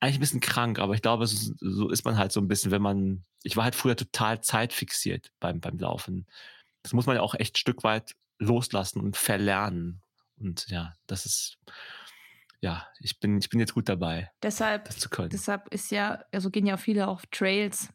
eigentlich 0.00 0.18
ein 0.18 0.20
bisschen 0.20 0.40
krank, 0.40 0.78
aber 0.78 0.94
ich 0.94 1.02
glaube, 1.02 1.26
so, 1.26 1.54
so 1.60 1.90
ist 1.90 2.04
man 2.04 2.18
halt 2.18 2.32
so 2.32 2.40
ein 2.40 2.48
bisschen, 2.48 2.70
wenn 2.70 2.82
man, 2.82 3.24
ich 3.42 3.56
war 3.56 3.64
halt 3.64 3.74
früher 3.74 3.96
total 3.96 4.40
zeitfixiert 4.40 5.30
beim, 5.40 5.60
beim 5.60 5.78
Laufen. 5.78 6.26
Das 6.82 6.92
muss 6.92 7.06
man 7.06 7.16
ja 7.16 7.22
auch 7.22 7.34
echt 7.34 7.54
ein 7.54 7.58
Stück 7.58 7.82
weit 7.84 8.14
loslassen 8.38 9.00
und 9.00 9.16
verlernen. 9.16 10.02
Und 10.38 10.68
ja, 10.68 10.94
das 11.06 11.24
ist, 11.24 11.58
ja, 12.60 12.86
ich 13.00 13.20
bin, 13.20 13.38
ich 13.38 13.48
bin 13.48 13.60
jetzt 13.60 13.74
gut 13.74 13.88
dabei, 13.88 14.30
deshalb, 14.42 14.84
das 14.84 14.98
zu 14.98 15.08
können. 15.08 15.30
Deshalb 15.30 15.72
ist 15.72 15.90
ja, 15.90 16.24
also 16.32 16.50
gehen 16.50 16.66
ja 16.66 16.76
viele 16.76 17.08
auf 17.08 17.24
Trails 17.26 17.88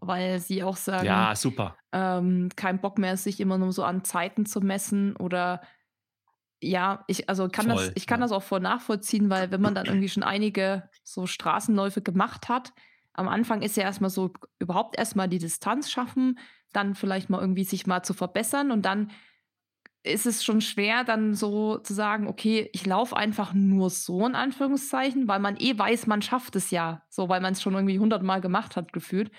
weil 0.00 0.40
sie 0.40 0.62
auch 0.62 0.76
sagen, 0.76 1.06
ja, 1.06 1.34
super. 1.34 1.76
Ähm, 1.92 2.50
kein 2.56 2.80
Bock 2.80 2.98
mehr, 2.98 3.16
sich 3.16 3.40
immer 3.40 3.58
nur 3.58 3.72
so 3.72 3.84
an 3.84 4.04
Zeiten 4.04 4.46
zu 4.46 4.60
messen 4.60 5.16
oder 5.16 5.60
ja, 6.62 7.04
ich 7.06 7.28
also 7.28 7.48
kann 7.48 7.70
Voll, 7.70 7.86
das, 7.86 7.92
ich 7.94 8.06
kann 8.06 8.20
ja. 8.20 8.24
das 8.24 8.32
auch 8.32 8.42
voll 8.42 8.60
nachvollziehen, 8.60 9.30
weil 9.30 9.50
wenn 9.50 9.62
man 9.62 9.74
dann 9.74 9.86
irgendwie 9.86 10.08
schon 10.08 10.22
einige 10.22 10.88
so 11.04 11.26
Straßenläufe 11.26 12.02
gemacht 12.02 12.48
hat, 12.48 12.72
am 13.12 13.28
Anfang 13.28 13.62
ist 13.62 13.76
ja 13.76 13.84
erstmal 13.84 14.10
so 14.10 14.32
überhaupt 14.58 14.98
erstmal 14.98 15.28
die 15.28 15.38
Distanz 15.38 15.90
schaffen, 15.90 16.38
dann 16.72 16.94
vielleicht 16.94 17.30
mal 17.30 17.40
irgendwie 17.40 17.64
sich 17.64 17.86
mal 17.86 18.02
zu 18.02 18.14
verbessern 18.14 18.70
und 18.70 18.82
dann 18.82 19.10
ist 20.02 20.26
es 20.26 20.44
schon 20.44 20.60
schwer, 20.60 21.04
dann 21.04 21.34
so 21.34 21.78
zu 21.78 21.92
sagen, 21.92 22.26
okay, 22.26 22.70
ich 22.72 22.86
laufe 22.86 23.16
einfach 23.16 23.52
nur 23.52 23.90
so 23.90 24.26
in 24.26 24.34
Anführungszeichen, 24.34 25.28
weil 25.28 25.40
man 25.40 25.56
eh 25.58 25.78
weiß, 25.78 26.06
man 26.06 26.22
schafft 26.22 26.56
es 26.56 26.70
ja, 26.70 27.02
so 27.10 27.28
weil 27.28 27.40
man 27.40 27.52
es 27.52 27.60
schon 27.60 27.74
irgendwie 27.74 27.98
hundertmal 27.98 28.40
gemacht 28.40 28.76
hat 28.76 28.92
gefühlt. 28.92 29.30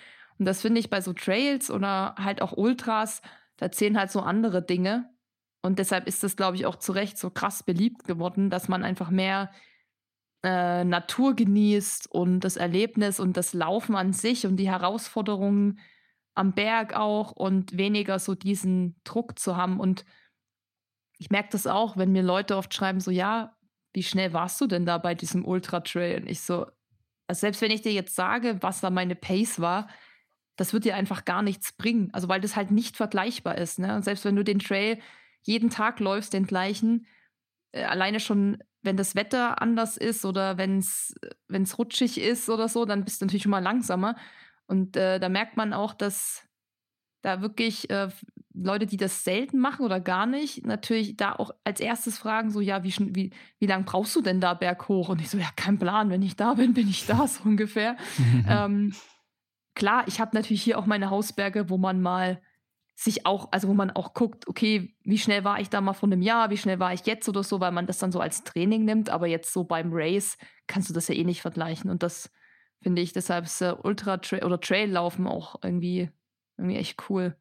Und 0.42 0.46
das 0.46 0.64
finde 0.64 0.80
ich 0.80 0.90
bei 0.90 1.02
so 1.02 1.14
Trails 1.14 1.70
oder 1.70 2.16
halt 2.18 2.42
auch 2.42 2.58
Ultras, 2.58 3.22
da 3.58 3.70
zählen 3.70 3.96
halt 3.96 4.10
so 4.10 4.22
andere 4.22 4.64
Dinge. 4.64 5.08
Und 5.62 5.78
deshalb 5.78 6.08
ist 6.08 6.24
das, 6.24 6.36
glaube 6.36 6.56
ich, 6.56 6.66
auch 6.66 6.78
zu 6.78 6.94
Recht 6.94 7.20
so 7.20 7.30
krass 7.30 7.62
beliebt 7.62 8.06
geworden, 8.06 8.50
dass 8.50 8.68
man 8.68 8.84
einfach 8.84 9.12
mehr 9.12 9.52
äh, 10.42 10.84
Natur 10.84 11.36
genießt 11.36 12.10
und 12.12 12.40
das 12.40 12.58
Erlebnis 12.58 13.20
und 13.20 13.38
das 13.38 13.54
Laufen 13.54 13.96
an 13.96 14.14
sich 14.14 14.48
und 14.48 14.58
die 14.58 14.68
Herausforderungen 14.68 15.78
am 16.34 16.54
Berg 16.54 16.96
auch 16.96 17.34
und 17.34 17.78
weniger 17.78 18.18
so 18.18 18.34
diesen 18.34 18.96
Druck 19.04 19.38
zu 19.38 19.58
haben. 19.58 19.80
Und 19.80 20.06
ich 21.20 21.30
merke 21.30 21.50
das 21.52 21.68
auch, 21.68 21.98
wenn 21.98 22.14
mir 22.14 22.24
Leute 22.24 22.58
oft 22.58 22.74
schreiben, 22.74 23.00
so, 23.00 23.12
ja, 23.12 23.56
wie 23.94 24.02
schnell 24.02 24.34
warst 24.34 24.60
du 24.60 24.66
denn 24.66 24.88
da 24.88 24.98
bei 24.98 25.14
diesem 25.14 25.46
Ultra-Trail? 25.46 26.22
Und 26.22 26.28
ich 26.28 26.42
so, 26.42 26.66
also 27.28 27.42
selbst 27.42 27.62
wenn 27.62 27.70
ich 27.70 27.84
dir 27.84 27.94
jetzt 27.94 28.16
sage, 28.16 28.58
was 28.62 28.82
da 28.82 28.90
meine 28.90 29.14
Pace 29.14 29.60
war, 29.60 29.88
das 30.62 30.74
wird 30.74 30.86
dir 30.86 30.96
einfach 30.96 31.26
gar 31.26 31.42
nichts 31.42 31.74
bringen. 31.74 32.10
Also 32.14 32.30
weil 32.30 32.40
das 32.40 32.56
halt 32.56 32.70
nicht 32.70 32.96
vergleichbar 32.96 33.58
ist. 33.58 33.80
Ne? 33.80 33.96
Und 33.96 34.04
selbst 34.06 34.24
wenn 34.26 34.36
du 34.36 34.44
den 34.44 34.60
Trail 34.60 35.00
jeden 35.42 35.72
Tag 35.72 36.00
läufst, 36.00 36.34
den 36.34 36.46
gleichen, 36.46 37.08
äh, 37.72 37.84
alleine 37.84 38.20
schon, 38.20 38.64
wenn 38.84 38.96
das 38.96 39.16
Wetter 39.16 39.60
anders 39.60 39.98
ist 39.98 40.24
oder 40.24 40.60
wenn 40.60 40.78
es 40.78 41.80
rutschig 41.80 42.22
ist 42.22 42.48
oder 42.48 42.70
so, 42.70 42.86
dann 42.86 43.04
bist 43.04 43.22
du 43.22 43.26
natürlich 43.26 43.42
schon 43.42 43.50
mal 43.50 43.58
langsamer. 43.58 44.16
Und 44.68 44.96
äh, 44.96 45.20
da 45.20 45.30
merkt 45.30 45.58
man 45.58 45.74
auch, 45.74 45.96
dass 45.96 46.48
da 47.24 47.42
wirklich 47.42 47.90
äh, 47.90 48.10
Leute, 48.54 48.86
die 48.86 48.98
das 48.98 49.24
selten 49.24 49.58
machen 49.58 49.84
oder 49.84 50.00
gar 50.00 50.28
nicht, 50.28 50.68
natürlich 50.68 51.18
da 51.18 51.34
auch 51.34 51.50
als 51.64 51.80
erstes 51.80 52.20
fragen, 52.20 52.52
so, 52.52 52.62
ja, 52.62 52.84
wie, 52.84 52.94
wie, 53.16 53.32
wie 53.58 53.66
lange 53.66 53.86
brauchst 53.86 54.16
du 54.16 54.22
denn 54.22 54.40
da 54.40 54.54
berghoch? 54.54 55.10
Und 55.10 55.22
ich 55.22 55.30
so, 55.30 55.40
ja, 55.40 55.50
kein 55.56 55.80
Plan, 55.80 56.12
wenn 56.12 56.22
ich 56.22 56.36
da 56.36 56.54
bin, 56.54 56.76
bin 56.76 56.88
ich 56.88 57.08
da, 57.08 57.26
so 57.28 57.46
ungefähr. 57.46 57.98
ähm, 58.48 58.94
klar, 59.76 60.04
ich 60.08 60.20
habe 60.20 60.36
natürlich 60.36 60.64
hier 60.64 60.78
auch 60.78 60.86
meine 60.86 61.10
Hausberge, 61.10 61.70
wo 61.70 61.78
man 61.78 62.02
mal 62.02 62.42
sich 62.96 63.26
auch, 63.26 63.52
also 63.52 63.68
wo 63.68 63.74
man 63.74 63.90
auch 63.92 64.14
guckt, 64.14 64.48
okay, 64.48 64.96
wie 65.04 65.18
schnell 65.18 65.44
war 65.44 65.60
ich 65.60 65.70
da 65.70 65.82
mal 65.82 65.94
vor 65.94 66.08
einem 66.08 66.22
Jahr, 66.22 66.50
wie 66.52 66.58
schnell 66.58 66.80
war 66.80 66.94
ich 66.94 67.06
jetzt 67.06 67.28
oder 67.28 67.44
so, 67.44 67.60
weil 67.60 67.72
man 67.72 67.88
das 67.88 67.98
dann 67.98 68.12
so 68.12 68.20
als 68.20 68.44
Training 68.44 68.86
nimmt, 68.86 69.10
aber 69.10 69.28
jetzt 69.28 69.54
so 69.54 69.64
beim 69.64 69.90
Race 69.92 70.38
kannst 70.68 70.90
du 70.90 70.94
das 70.94 71.08
ja 71.08 71.16
eh 71.16 71.24
nicht 71.24 71.42
vergleichen. 71.42 71.90
Und 71.90 72.04
das 72.04 72.30
finde 72.82 73.02
ich, 73.02 73.12
deshalb 73.14 73.46
ist 73.46 73.62
äh, 73.62 73.74
Ultra 73.82 74.16
-Tra 74.16 74.44
oder 74.44 74.60
Trail-Laufen 74.60 75.26
auch 75.26 75.56
irgendwie, 75.64 76.12
irgendwie 76.58 76.78
echt 76.78 77.10
cool. 77.10 77.36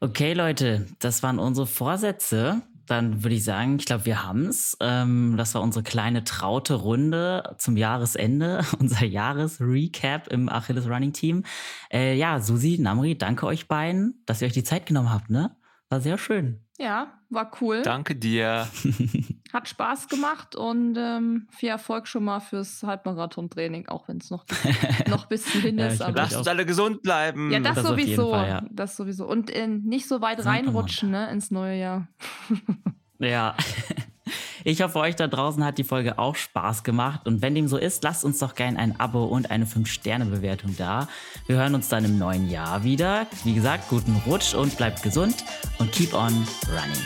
Okay, 0.00 0.34
Leute, 0.34 0.86
das 0.98 1.22
waren 1.22 1.38
unsere 1.38 1.66
Vorsätze 1.66 2.62
dann 2.86 3.22
würde 3.22 3.36
ich 3.36 3.44
sagen, 3.44 3.76
ich 3.78 3.86
glaube, 3.86 4.06
wir 4.06 4.24
haben 4.24 4.46
es. 4.46 4.76
Ähm, 4.80 5.36
das 5.36 5.54
war 5.54 5.62
unsere 5.62 5.82
kleine 5.82 6.24
traute 6.24 6.74
Runde 6.74 7.56
zum 7.58 7.76
Jahresende, 7.76 8.64
unser 8.78 9.04
Jahresrecap 9.04 10.28
im 10.28 10.48
Achilles 10.48 10.88
Running 10.88 11.12
Team. 11.12 11.44
Äh, 11.92 12.16
ja, 12.16 12.40
Susi, 12.40 12.78
Namri, 12.78 13.16
danke 13.16 13.46
euch 13.46 13.68
beiden, 13.68 14.22
dass 14.26 14.42
ihr 14.42 14.46
euch 14.46 14.52
die 14.52 14.64
Zeit 14.64 14.86
genommen 14.86 15.12
habt, 15.12 15.30
ne? 15.30 15.56
War 15.88 16.00
sehr 16.00 16.18
schön. 16.18 16.65
Ja, 16.78 17.12
war 17.30 17.50
cool. 17.60 17.82
Danke 17.82 18.14
dir. 18.14 18.68
Hat 19.52 19.68
Spaß 19.68 20.08
gemacht 20.08 20.54
und 20.54 20.96
ähm, 20.98 21.46
viel 21.50 21.70
Erfolg 21.70 22.06
schon 22.06 22.24
mal 22.24 22.40
fürs 22.40 22.82
Halbmarathon-Training, 22.82 23.88
auch 23.88 24.08
wenn 24.08 24.18
es 24.18 24.30
noch, 24.30 24.44
noch 25.08 25.22
ein 25.24 25.28
bisschen 25.28 25.62
hin 25.62 25.78
ist. 25.78 26.00
ja, 26.00 26.08
Lasst 26.08 26.36
uns 26.36 26.48
alle 26.48 26.66
gesund 26.66 27.02
bleiben. 27.02 27.50
Ja, 27.50 27.60
das, 27.60 27.76
das 27.76 27.86
sowieso. 27.86 28.30
Fall, 28.30 28.48
ja. 28.48 28.62
Das 28.70 28.96
sowieso. 28.96 29.26
Und 29.26 29.50
äh, 29.50 29.66
nicht 29.66 30.06
so 30.06 30.20
weit 30.20 30.44
reinrutschen 30.44 31.10
ne, 31.10 31.30
ins 31.30 31.50
neue 31.50 31.78
Jahr. 31.78 32.08
ja. 33.18 33.56
Ich 34.68 34.82
hoffe, 34.82 34.98
euch 34.98 35.14
da 35.14 35.28
draußen 35.28 35.64
hat 35.64 35.78
die 35.78 35.84
Folge 35.84 36.18
auch 36.18 36.34
Spaß 36.34 36.82
gemacht. 36.82 37.28
Und 37.28 37.40
wenn 37.40 37.54
dem 37.54 37.68
so 37.68 37.76
ist, 37.76 38.02
lasst 38.02 38.24
uns 38.24 38.40
doch 38.40 38.56
gerne 38.56 38.80
ein 38.80 38.98
Abo 38.98 39.22
und 39.22 39.52
eine 39.52 39.64
5-Sterne-Bewertung 39.64 40.74
da. 40.76 41.06
Wir 41.46 41.54
hören 41.54 41.76
uns 41.76 41.88
dann 41.88 42.04
im 42.04 42.18
neuen 42.18 42.50
Jahr 42.50 42.82
wieder. 42.82 43.28
Wie 43.44 43.54
gesagt, 43.54 43.88
guten 43.88 44.20
Rutsch 44.26 44.54
und 44.54 44.76
bleibt 44.76 45.04
gesund 45.04 45.36
und 45.78 45.92
keep 45.92 46.12
on 46.14 46.32
running. 46.68 47.04